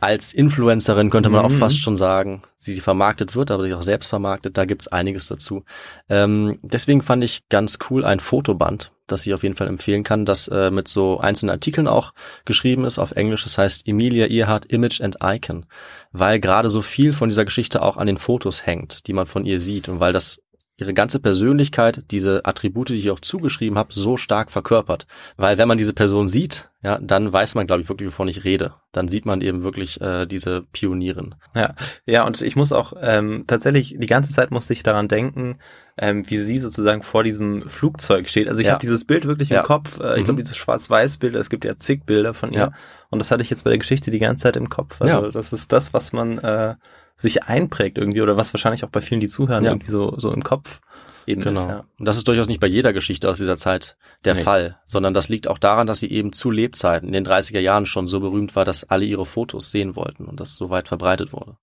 als 0.00 0.32
Influencerin 0.32 1.10
könnte 1.10 1.28
man 1.28 1.44
Mhm. 1.44 1.46
auch 1.46 1.58
fast 1.58 1.80
schon 1.80 1.96
sagen, 1.96 2.42
sie 2.56 2.80
vermarktet 2.80 3.34
wird, 3.34 3.50
aber 3.50 3.64
sich 3.64 3.74
auch 3.74 3.82
selbst 3.82 4.06
vermarktet, 4.06 4.56
da 4.56 4.64
gibt's 4.64 4.88
einiges 4.88 5.26
dazu. 5.26 5.64
Ähm, 6.08 6.58
deswegen 6.62 7.02
fand 7.02 7.24
ich 7.24 7.48
ganz 7.48 7.78
cool 7.90 8.04
ein 8.04 8.20
Fotoband, 8.20 8.92
das 9.08 9.26
ich 9.26 9.34
auf 9.34 9.42
jeden 9.42 9.56
Fall 9.56 9.66
empfehlen 9.66 10.04
kann, 10.04 10.24
das 10.24 10.48
äh, 10.48 10.70
mit 10.70 10.86
so 10.86 11.18
einzelnen 11.18 11.50
Artikeln 11.50 11.88
auch 11.88 12.12
geschrieben 12.44 12.84
ist 12.84 12.98
auf 12.98 13.12
Englisch. 13.12 13.42
Das 13.42 13.58
heißt 13.58 13.88
Emilia 13.88 14.26
Earhart 14.26 14.66
Image 14.66 15.00
and 15.00 15.16
Icon, 15.22 15.66
weil 16.12 16.38
gerade 16.38 16.68
so 16.68 16.80
viel 16.80 17.12
von 17.12 17.28
dieser 17.28 17.44
Geschichte 17.44 17.82
auch 17.82 17.96
an 17.96 18.06
den 18.06 18.18
Fotos 18.18 18.64
hängt, 18.66 19.06
die 19.08 19.12
man 19.12 19.26
von 19.26 19.44
ihr 19.44 19.60
sieht 19.60 19.88
und 19.88 19.98
weil 20.00 20.12
das 20.12 20.40
ihre 20.78 20.94
ganze 20.94 21.18
Persönlichkeit, 21.18 22.04
diese 22.12 22.44
Attribute, 22.44 22.88
die 22.90 22.94
ich 22.94 23.10
auch 23.10 23.20
zugeschrieben 23.20 23.76
habe, 23.76 23.92
so 23.92 24.16
stark 24.16 24.50
verkörpert. 24.50 25.06
Weil 25.36 25.58
wenn 25.58 25.68
man 25.68 25.76
diese 25.76 25.92
Person 25.92 26.28
sieht, 26.28 26.70
ja, 26.82 26.98
dann 27.02 27.32
weiß 27.32 27.56
man, 27.56 27.66
glaube 27.66 27.82
ich, 27.82 27.88
wirklich, 27.88 28.08
wovon 28.08 28.28
ich 28.28 28.44
rede. 28.44 28.74
Dann 28.92 29.08
sieht 29.08 29.26
man 29.26 29.40
eben 29.40 29.64
wirklich 29.64 30.00
äh, 30.00 30.26
diese 30.26 30.62
Pionierin. 30.72 31.34
Ja, 31.54 31.74
ja, 32.06 32.24
und 32.24 32.40
ich 32.40 32.54
muss 32.54 32.70
auch 32.72 32.92
ähm, 33.00 33.44
tatsächlich 33.48 33.96
die 33.98 34.06
ganze 34.06 34.32
Zeit 34.32 34.52
musste 34.52 34.72
ich 34.72 34.84
daran 34.84 35.08
denken, 35.08 35.58
ähm, 36.00 36.22
wie 36.30 36.38
sie 36.38 36.58
sozusagen 36.58 37.02
vor 37.02 37.24
diesem 37.24 37.68
Flugzeug 37.68 38.28
steht. 38.28 38.48
Also 38.48 38.60
ich 38.60 38.68
Ja. 38.68 38.74
habe 38.74 38.80
dieses 38.80 39.04
Bild 39.04 39.26
wirklich 39.26 39.48
Ja. 39.48 39.60
im 39.60 39.66
Kopf. 39.66 39.98
Äh, 39.98 40.14
ich 40.14 40.20
Mhm. 40.20 40.24
glaube, 40.26 40.42
dieses 40.44 40.56
Schwarz-Weiß-Bild, 40.56 41.34
es 41.34 41.50
gibt 41.50 41.64
ja 41.64 41.76
zig 41.76 42.04
Bilder 42.06 42.34
von 42.34 42.52
ihr. 42.52 42.58
Ja. 42.58 42.72
Und 43.10 43.18
das 43.18 43.32
hatte 43.32 43.42
ich 43.42 43.50
jetzt 43.50 43.64
bei 43.64 43.70
der 43.70 43.78
Geschichte 43.80 44.12
die 44.12 44.20
ganze 44.20 44.44
Zeit 44.44 44.56
im 44.56 44.68
Kopf. 44.68 45.02
Also 45.02 45.24
Ja. 45.24 45.30
das 45.32 45.52
ist 45.52 45.72
das, 45.72 45.92
was 45.92 46.12
man 46.12 46.38
äh, 46.38 46.76
sich 47.20 47.44
einprägt 47.44 47.98
irgendwie 47.98 48.22
oder 48.22 48.36
was 48.36 48.54
wahrscheinlich 48.54 48.84
auch 48.84 48.88
bei 48.90 49.00
vielen, 49.02 49.20
die 49.20 49.26
zuhören, 49.28 49.64
Ja. 49.64 49.72
irgendwie 49.72 49.90
so, 49.90 50.14
so 50.18 50.32
im 50.32 50.42
Kopf 50.42 50.80
eben 51.26 51.42
Genau. 51.42 51.60
ist. 51.60 51.68
Ja. 51.68 51.84
Und 51.98 52.04
das 52.04 52.16
ist 52.16 52.28
durchaus 52.28 52.48
nicht 52.48 52.60
bei 52.60 52.66
jeder 52.66 52.92
Geschichte 52.92 53.28
aus 53.28 53.38
dieser 53.38 53.56
Zeit 53.56 53.96
der 54.24 54.34
Nee. 54.34 54.42
Fall, 54.42 54.78
sondern 54.84 55.14
das 55.14 55.28
liegt 55.28 55.48
auch 55.48 55.58
daran, 55.58 55.86
dass 55.86 56.00
sie 56.00 56.10
eben 56.10 56.32
zu 56.32 56.50
Lebzeiten 56.50 57.08
in 57.08 57.12
den 57.12 57.26
30er 57.26 57.60
Jahren 57.60 57.86
schon 57.86 58.06
so 58.06 58.20
berühmt 58.20 58.56
war, 58.56 58.64
dass 58.64 58.84
alle 58.84 59.04
ihre 59.04 59.26
Fotos 59.26 59.70
sehen 59.70 59.96
wollten 59.96 60.24
und 60.26 60.40
das 60.40 60.56
so 60.56 60.70
weit 60.70 60.88
verbreitet 60.88 61.32
wurde. 61.32 61.56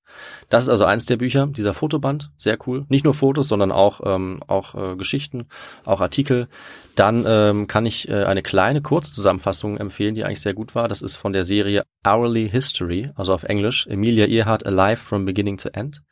Das 0.49 0.63
ist 0.63 0.69
also 0.69 0.85
eins 0.85 1.05
der 1.05 1.17
Bücher, 1.17 1.47
dieser 1.47 1.73
Fotoband, 1.73 2.31
sehr 2.37 2.57
cool. 2.67 2.85
Nicht 2.89 3.03
nur 3.05 3.13
Fotos, 3.13 3.47
sondern 3.47 3.71
auch, 3.71 4.01
ähm, 4.05 4.41
auch 4.47 4.75
äh, 4.75 4.95
Geschichten, 4.95 5.47
auch 5.83 6.01
Artikel. 6.01 6.47
Dann 6.95 7.25
ähm, 7.27 7.67
kann 7.67 7.85
ich 7.85 8.07
äh, 8.07 8.23
eine 8.23 8.41
kleine 8.41 8.81
Kurzzusammenfassung 8.81 9.77
empfehlen, 9.77 10.15
die 10.15 10.23
eigentlich 10.23 10.41
sehr 10.41 10.53
gut 10.53 10.75
war. 10.75 10.87
Das 10.87 11.01
ist 11.01 11.17
von 11.17 11.33
der 11.33 11.43
Serie 11.43 11.83
Hourly 12.05 12.49
History, 12.49 13.09
also 13.15 13.33
auf 13.33 13.43
Englisch, 13.43 13.87
Emilia 13.87 14.27
Earhart 14.27 14.65
Alive 14.65 14.97
from 14.97 15.25
Beginning 15.25 15.57
to 15.57 15.69
End. 15.69 16.03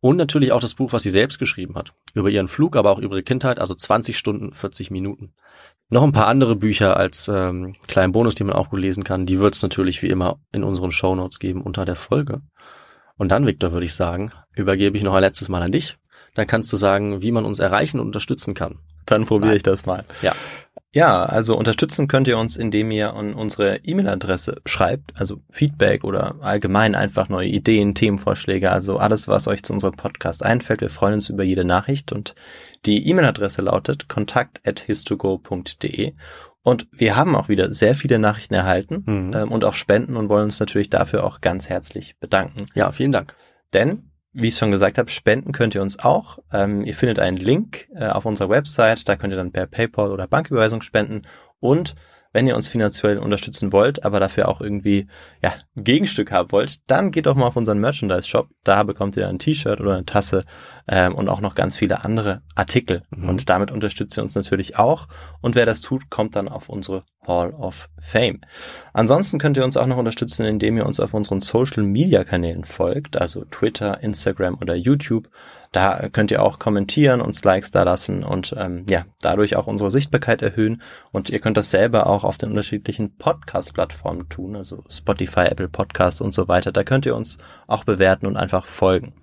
Und 0.00 0.16
natürlich 0.16 0.52
auch 0.52 0.60
das 0.60 0.74
Buch, 0.74 0.92
was 0.92 1.02
sie 1.02 1.10
selbst 1.10 1.38
geschrieben 1.38 1.74
hat. 1.74 1.92
Über 2.14 2.30
ihren 2.30 2.48
Flug, 2.48 2.76
aber 2.80 2.90
auch 2.90 2.98
über 2.98 3.14
ihre 3.14 3.22
Kindheit, 3.22 3.60
also 3.60 3.74
20 3.74 4.18
Stunden, 4.18 4.52
40 4.52 4.90
Minuten. 4.90 5.32
Noch 5.88 6.02
ein 6.02 6.12
paar 6.12 6.26
andere 6.26 6.56
Bücher 6.56 6.96
als 6.96 7.28
ähm, 7.28 7.74
kleinen 7.86 8.12
Bonus, 8.12 8.34
die 8.34 8.44
man 8.44 8.54
auch 8.54 8.70
gut 8.70 8.80
lesen 8.80 9.04
kann. 9.04 9.26
Die 9.26 9.40
wird 9.40 9.54
es 9.54 9.62
natürlich 9.62 10.02
wie 10.02 10.08
immer 10.08 10.38
in 10.52 10.64
unseren 10.64 10.92
Shownotes 10.92 11.38
geben 11.38 11.62
unter 11.62 11.84
der 11.84 11.96
Folge. 11.96 12.42
Und 13.16 13.30
dann, 13.30 13.46
Victor, 13.46 13.72
würde 13.72 13.86
ich 13.86 13.94
sagen, 13.94 14.32
übergebe 14.54 14.96
ich 14.96 15.02
noch 15.02 15.14
ein 15.14 15.20
letztes 15.20 15.48
Mal 15.48 15.62
an 15.62 15.72
dich. 15.72 15.98
Dann 16.34 16.46
kannst 16.46 16.72
du 16.72 16.76
sagen, 16.76 17.22
wie 17.22 17.32
man 17.32 17.44
uns 17.44 17.58
erreichen 17.58 18.00
und 18.00 18.06
unterstützen 18.06 18.54
kann. 18.54 18.78
Dann 19.06 19.26
probiere 19.26 19.56
ich 19.56 19.62
das 19.62 19.84
mal. 19.84 20.04
Ja. 20.22 20.32
Ja, 20.92 21.24
also 21.24 21.56
unterstützen 21.56 22.08
könnt 22.08 22.26
ihr 22.26 22.36
uns, 22.36 22.56
indem 22.56 22.90
ihr 22.90 23.14
an 23.14 23.34
unsere 23.34 23.76
E-Mail-Adresse 23.84 24.60
schreibt, 24.66 25.12
also 25.20 25.40
Feedback 25.50 26.02
oder 26.02 26.34
allgemein 26.40 26.96
einfach 26.96 27.28
neue 27.28 27.46
Ideen, 27.46 27.94
Themenvorschläge, 27.94 28.72
also 28.72 28.96
alles, 28.96 29.28
was 29.28 29.46
euch 29.46 29.62
zu 29.62 29.72
unserem 29.72 29.94
Podcast 29.94 30.44
einfällt. 30.44 30.80
Wir 30.80 30.90
freuen 30.90 31.14
uns 31.14 31.28
über 31.28 31.44
jede 31.44 31.64
Nachricht 31.64 32.10
und 32.10 32.34
die 32.86 33.08
E-Mail-Adresse 33.08 33.62
lautet 33.62 34.08
kontakt.histogo.de 34.08 36.14
und 36.62 36.88
wir 36.92 37.16
haben 37.16 37.36
auch 37.36 37.48
wieder 37.48 37.72
sehr 37.72 37.94
viele 37.94 38.18
Nachrichten 38.18 38.54
erhalten 38.54 39.04
Mhm. 39.06 39.32
ähm, 39.34 39.52
und 39.52 39.64
auch 39.64 39.74
Spenden 39.74 40.16
und 40.16 40.28
wollen 40.28 40.44
uns 40.44 40.58
natürlich 40.58 40.90
dafür 40.90 41.22
auch 41.24 41.40
ganz 41.40 41.68
herzlich 41.68 42.16
bedanken. 42.18 42.66
Ja, 42.74 42.90
vielen 42.90 43.12
Dank. 43.12 43.36
Denn, 43.72 44.09
wie 44.32 44.48
ich 44.48 44.56
schon 44.56 44.70
gesagt 44.70 44.98
habe, 44.98 45.10
spenden 45.10 45.52
könnt 45.52 45.74
ihr 45.74 45.82
uns 45.82 45.98
auch. 45.98 46.38
Ähm, 46.52 46.84
ihr 46.84 46.94
findet 46.94 47.18
einen 47.18 47.36
Link 47.36 47.88
äh, 47.94 48.06
auf 48.06 48.26
unserer 48.26 48.48
Website, 48.48 49.08
da 49.08 49.16
könnt 49.16 49.32
ihr 49.32 49.36
dann 49.36 49.52
per 49.52 49.66
PayPal 49.66 50.10
oder 50.10 50.26
Banküberweisung 50.26 50.82
spenden. 50.82 51.22
Und 51.58 51.94
wenn 52.32 52.46
ihr 52.46 52.56
uns 52.56 52.68
finanziell 52.68 53.18
unterstützen 53.18 53.72
wollt, 53.72 54.04
aber 54.04 54.20
dafür 54.20 54.48
auch 54.48 54.60
irgendwie 54.60 55.06
ja, 55.42 55.52
ein 55.76 55.84
Gegenstück 55.84 56.30
haben 56.30 56.52
wollt, 56.52 56.78
dann 56.86 57.10
geht 57.10 57.26
doch 57.26 57.34
mal 57.34 57.46
auf 57.46 57.56
unseren 57.56 57.78
Merchandise-Shop. 57.80 58.48
Da 58.64 58.82
bekommt 58.82 59.16
ihr 59.16 59.28
ein 59.28 59.38
T-Shirt 59.38 59.80
oder 59.80 59.94
eine 59.94 60.04
Tasse 60.04 60.44
ähm, 60.88 61.14
und 61.14 61.28
auch 61.28 61.40
noch 61.40 61.54
ganz 61.54 61.76
viele 61.76 62.04
andere 62.04 62.42
Artikel. 62.54 63.02
Mhm. 63.10 63.28
Und 63.28 63.48
damit 63.48 63.70
unterstützt 63.70 64.16
ihr 64.16 64.22
uns 64.22 64.34
natürlich 64.34 64.78
auch. 64.78 65.08
Und 65.40 65.54
wer 65.54 65.66
das 65.66 65.80
tut, 65.80 66.10
kommt 66.10 66.36
dann 66.36 66.48
auf 66.48 66.68
unsere 66.68 67.04
Hall 67.26 67.52
of 67.52 67.88
Fame. 68.00 68.40
Ansonsten 68.92 69.38
könnt 69.38 69.56
ihr 69.56 69.64
uns 69.64 69.76
auch 69.76 69.86
noch 69.86 69.98
unterstützen, 69.98 70.46
indem 70.46 70.76
ihr 70.76 70.86
uns 70.86 71.00
auf 71.00 71.14
unseren 71.14 71.40
Social-Media-Kanälen 71.40 72.64
folgt, 72.64 73.20
also 73.20 73.44
Twitter, 73.44 74.02
Instagram 74.02 74.56
oder 74.60 74.74
YouTube. 74.74 75.28
Da 75.72 76.08
könnt 76.08 76.32
ihr 76.32 76.42
auch 76.42 76.58
kommentieren, 76.58 77.20
uns 77.20 77.44
Likes 77.44 77.70
da 77.70 77.84
lassen 77.84 78.24
und 78.24 78.54
ähm, 78.58 78.86
ja, 78.88 79.04
dadurch 79.20 79.54
auch 79.54 79.68
unsere 79.68 79.92
Sichtbarkeit 79.92 80.42
erhöhen. 80.42 80.82
Und 81.12 81.30
ihr 81.30 81.38
könnt 81.38 81.56
das 81.56 81.70
selber 81.70 82.08
auch 82.08 82.24
auf 82.24 82.38
den 82.38 82.50
unterschiedlichen 82.50 83.16
Podcast-Plattformen 83.16 84.28
tun, 84.28 84.56
also 84.56 84.82
Spotify, 84.90 85.42
Apple 85.42 85.68
Podcasts 85.68 86.20
und 86.20 86.34
so 86.34 86.48
weiter. 86.48 86.72
Da 86.72 86.82
könnt 86.82 87.06
ihr 87.06 87.14
uns 87.14 87.38
auch 87.68 87.84
bewerten 87.84 88.26
und 88.26 88.36
einfach 88.36 88.66
folgen. 88.66 89.14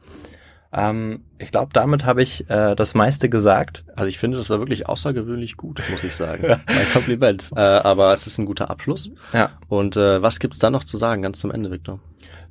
Ähm, 0.72 1.24
ich 1.38 1.52
glaube, 1.52 1.72
damit 1.74 2.06
habe 2.06 2.22
ich 2.24 2.50
äh, 2.50 2.76
das 2.76 2.93
meiste 2.93 3.30
gesagt. 3.30 3.84
Also 3.95 4.08
ich 4.08 4.18
finde, 4.18 4.38
das 4.38 4.50
war 4.50 4.60
wirklich 4.60 4.88
außergewöhnlich 4.88 5.58
gut, 5.58 5.82
muss 5.89 6.04
ich 6.04 6.16
sagen. 6.16 6.43
Mein 6.68 6.91
Kompliment. 6.93 7.52
Äh, 7.56 7.60
aber 7.60 8.14
es 8.14 8.28
ist 8.28 8.38
ein 8.38 8.45
guter 8.45 8.70
Abschluss. 8.70 9.10
Ja. 9.34 9.52
Und 9.68 9.98
äh, 9.98 10.22
was 10.22 10.39
gibt's 10.39 10.60
da 10.60 10.70
noch 10.70 10.84
zu 10.84 10.98
sagen, 10.98 11.22
ganz 11.22 11.39
zum 11.39 11.52
Ende, 11.52 11.72
Victor? 11.72 12.00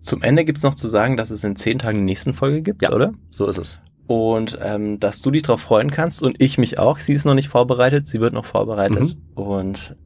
Zum 0.06 0.22
Ende 0.22 0.44
gibt's 0.44 0.62
noch 0.62 0.74
zu 0.74 0.88
sagen, 0.88 1.16
dass 1.16 1.30
es 1.30 1.42
in 1.44 1.56
zehn 1.56 1.78
Tagen 1.78 1.98
die 1.98 2.04
nächsten 2.04 2.32
Folge 2.32 2.62
gibt, 2.62 2.82
Ja. 2.82 2.92
oder? 2.92 3.12
So 3.30 3.46
ist 3.46 3.58
es. 3.58 3.80
Und 4.06 4.56
ähm, 4.62 5.00
dass 5.00 5.20
du 5.20 5.32
dich 5.32 5.42
darauf 5.42 5.60
freuen 5.60 5.90
kannst 5.90 6.22
und 6.22 6.40
ich 6.40 6.58
mich 6.58 6.78
auch. 6.78 7.00
Sie 7.00 7.12
ist 7.12 7.24
noch 7.24 7.34
nicht 7.34 7.48
vorbereitet, 7.48 8.06
sie 8.06 8.20
wird 8.20 8.32
noch 8.34 8.44
vorbereitet. 8.44 9.16
Und 9.34 9.96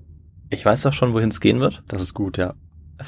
ich 0.48 0.64
weiß 0.64 0.82
doch 0.82 0.94
schon, 0.94 1.12
wohin 1.12 1.28
es 1.28 1.40
gehen 1.40 1.60
wird. 1.60 1.82
Das 1.86 2.00
ist 2.00 2.14
gut, 2.14 2.38
ja. 2.38 2.54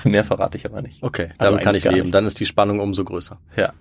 Mehr 0.04 0.22
verrate 0.24 0.56
ich 0.58 0.66
aber 0.66 0.82
nicht. 0.82 1.02
Okay, 1.02 1.30
Also 1.38 1.50
damit 1.52 1.64
kann 1.64 1.74
ich 1.74 1.84
leben. 1.84 1.96
nichts. 1.96 2.10
Dann 2.12 2.26
ist 2.26 2.38
die 2.40 2.46
Spannung 2.46 2.78
umso 2.80 3.04
größer. 3.04 3.38
Ja. 3.56 3.72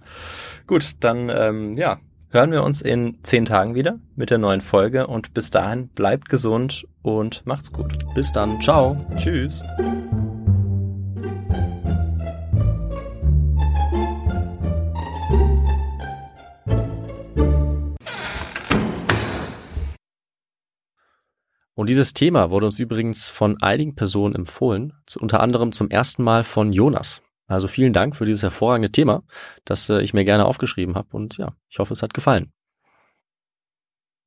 Gut, 0.67 0.91
dann 1.01 1.29
ähm, 1.29 1.75
ja, 1.77 1.99
hören 2.29 2.51
wir 2.51 2.63
uns 2.63 2.81
in 2.81 3.17
zehn 3.23 3.43
Tagen 3.45 3.75
wieder 3.75 3.99
mit 4.15 4.29
der 4.29 4.37
neuen 4.37 4.61
Folge 4.61 5.07
und 5.07 5.33
bis 5.33 5.51
dahin 5.51 5.89
bleibt 5.89 6.29
gesund 6.29 6.87
und 7.01 7.45
macht's 7.45 7.73
gut. 7.73 7.97
Bis 8.15 8.31
dann. 8.31 8.61
Ciao. 8.61 8.97
Tschüss. 9.17 9.61
Und 21.81 21.89
dieses 21.89 22.13
Thema 22.13 22.51
wurde 22.51 22.67
uns 22.67 22.77
übrigens 22.77 23.27
von 23.29 23.59
einigen 23.59 23.95
Personen 23.95 24.35
empfohlen, 24.35 24.93
zu, 25.07 25.19
unter 25.19 25.39
anderem 25.39 25.71
zum 25.71 25.89
ersten 25.89 26.21
Mal 26.21 26.43
von 26.43 26.73
Jonas. 26.73 27.23
Also 27.47 27.67
vielen 27.67 27.91
Dank 27.91 28.15
für 28.15 28.23
dieses 28.23 28.43
hervorragende 28.43 28.91
Thema, 28.91 29.23
das 29.65 29.89
äh, 29.89 29.99
ich 30.03 30.13
mir 30.13 30.23
gerne 30.23 30.45
aufgeschrieben 30.45 30.93
habe. 30.93 31.07
Und 31.13 31.39
ja, 31.39 31.55
ich 31.69 31.79
hoffe, 31.79 31.93
es 31.93 32.03
hat 32.03 32.13
gefallen. 32.13 32.53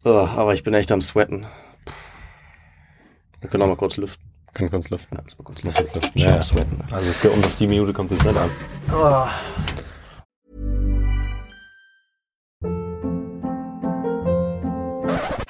Oh, 0.04 0.10
aber 0.10 0.52
ich 0.52 0.64
bin 0.64 0.74
echt 0.74 0.90
am 0.90 1.00
Sweaten. 1.00 1.46
Wir 3.40 3.48
können 3.48 3.62
auch 3.62 3.68
mal 3.68 3.76
kurz 3.76 3.98
lüften. 3.98 4.28
Kann 4.52 4.68
kurz 4.68 4.90
lüften. 4.90 5.16
Ja, 5.16 5.22
mal 5.22 5.44
kurz 5.44 5.62
lüften. 5.62 5.84
lüften. 5.94 6.10
Ich 6.12 6.24
Ja, 6.24 6.30
ja. 6.30 6.42
Sweaten. 6.42 6.80
Also 6.90 7.08
es 7.08 7.20
geht 7.22 7.30
um 7.30 7.44
auf 7.44 7.56
die 7.56 7.68
Minute 7.68 7.92
kommt 7.92 8.10
es 8.10 8.18
nicht 8.24 8.36
an. 8.36 8.50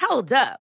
Hold 0.07 0.31
up. 0.33 0.64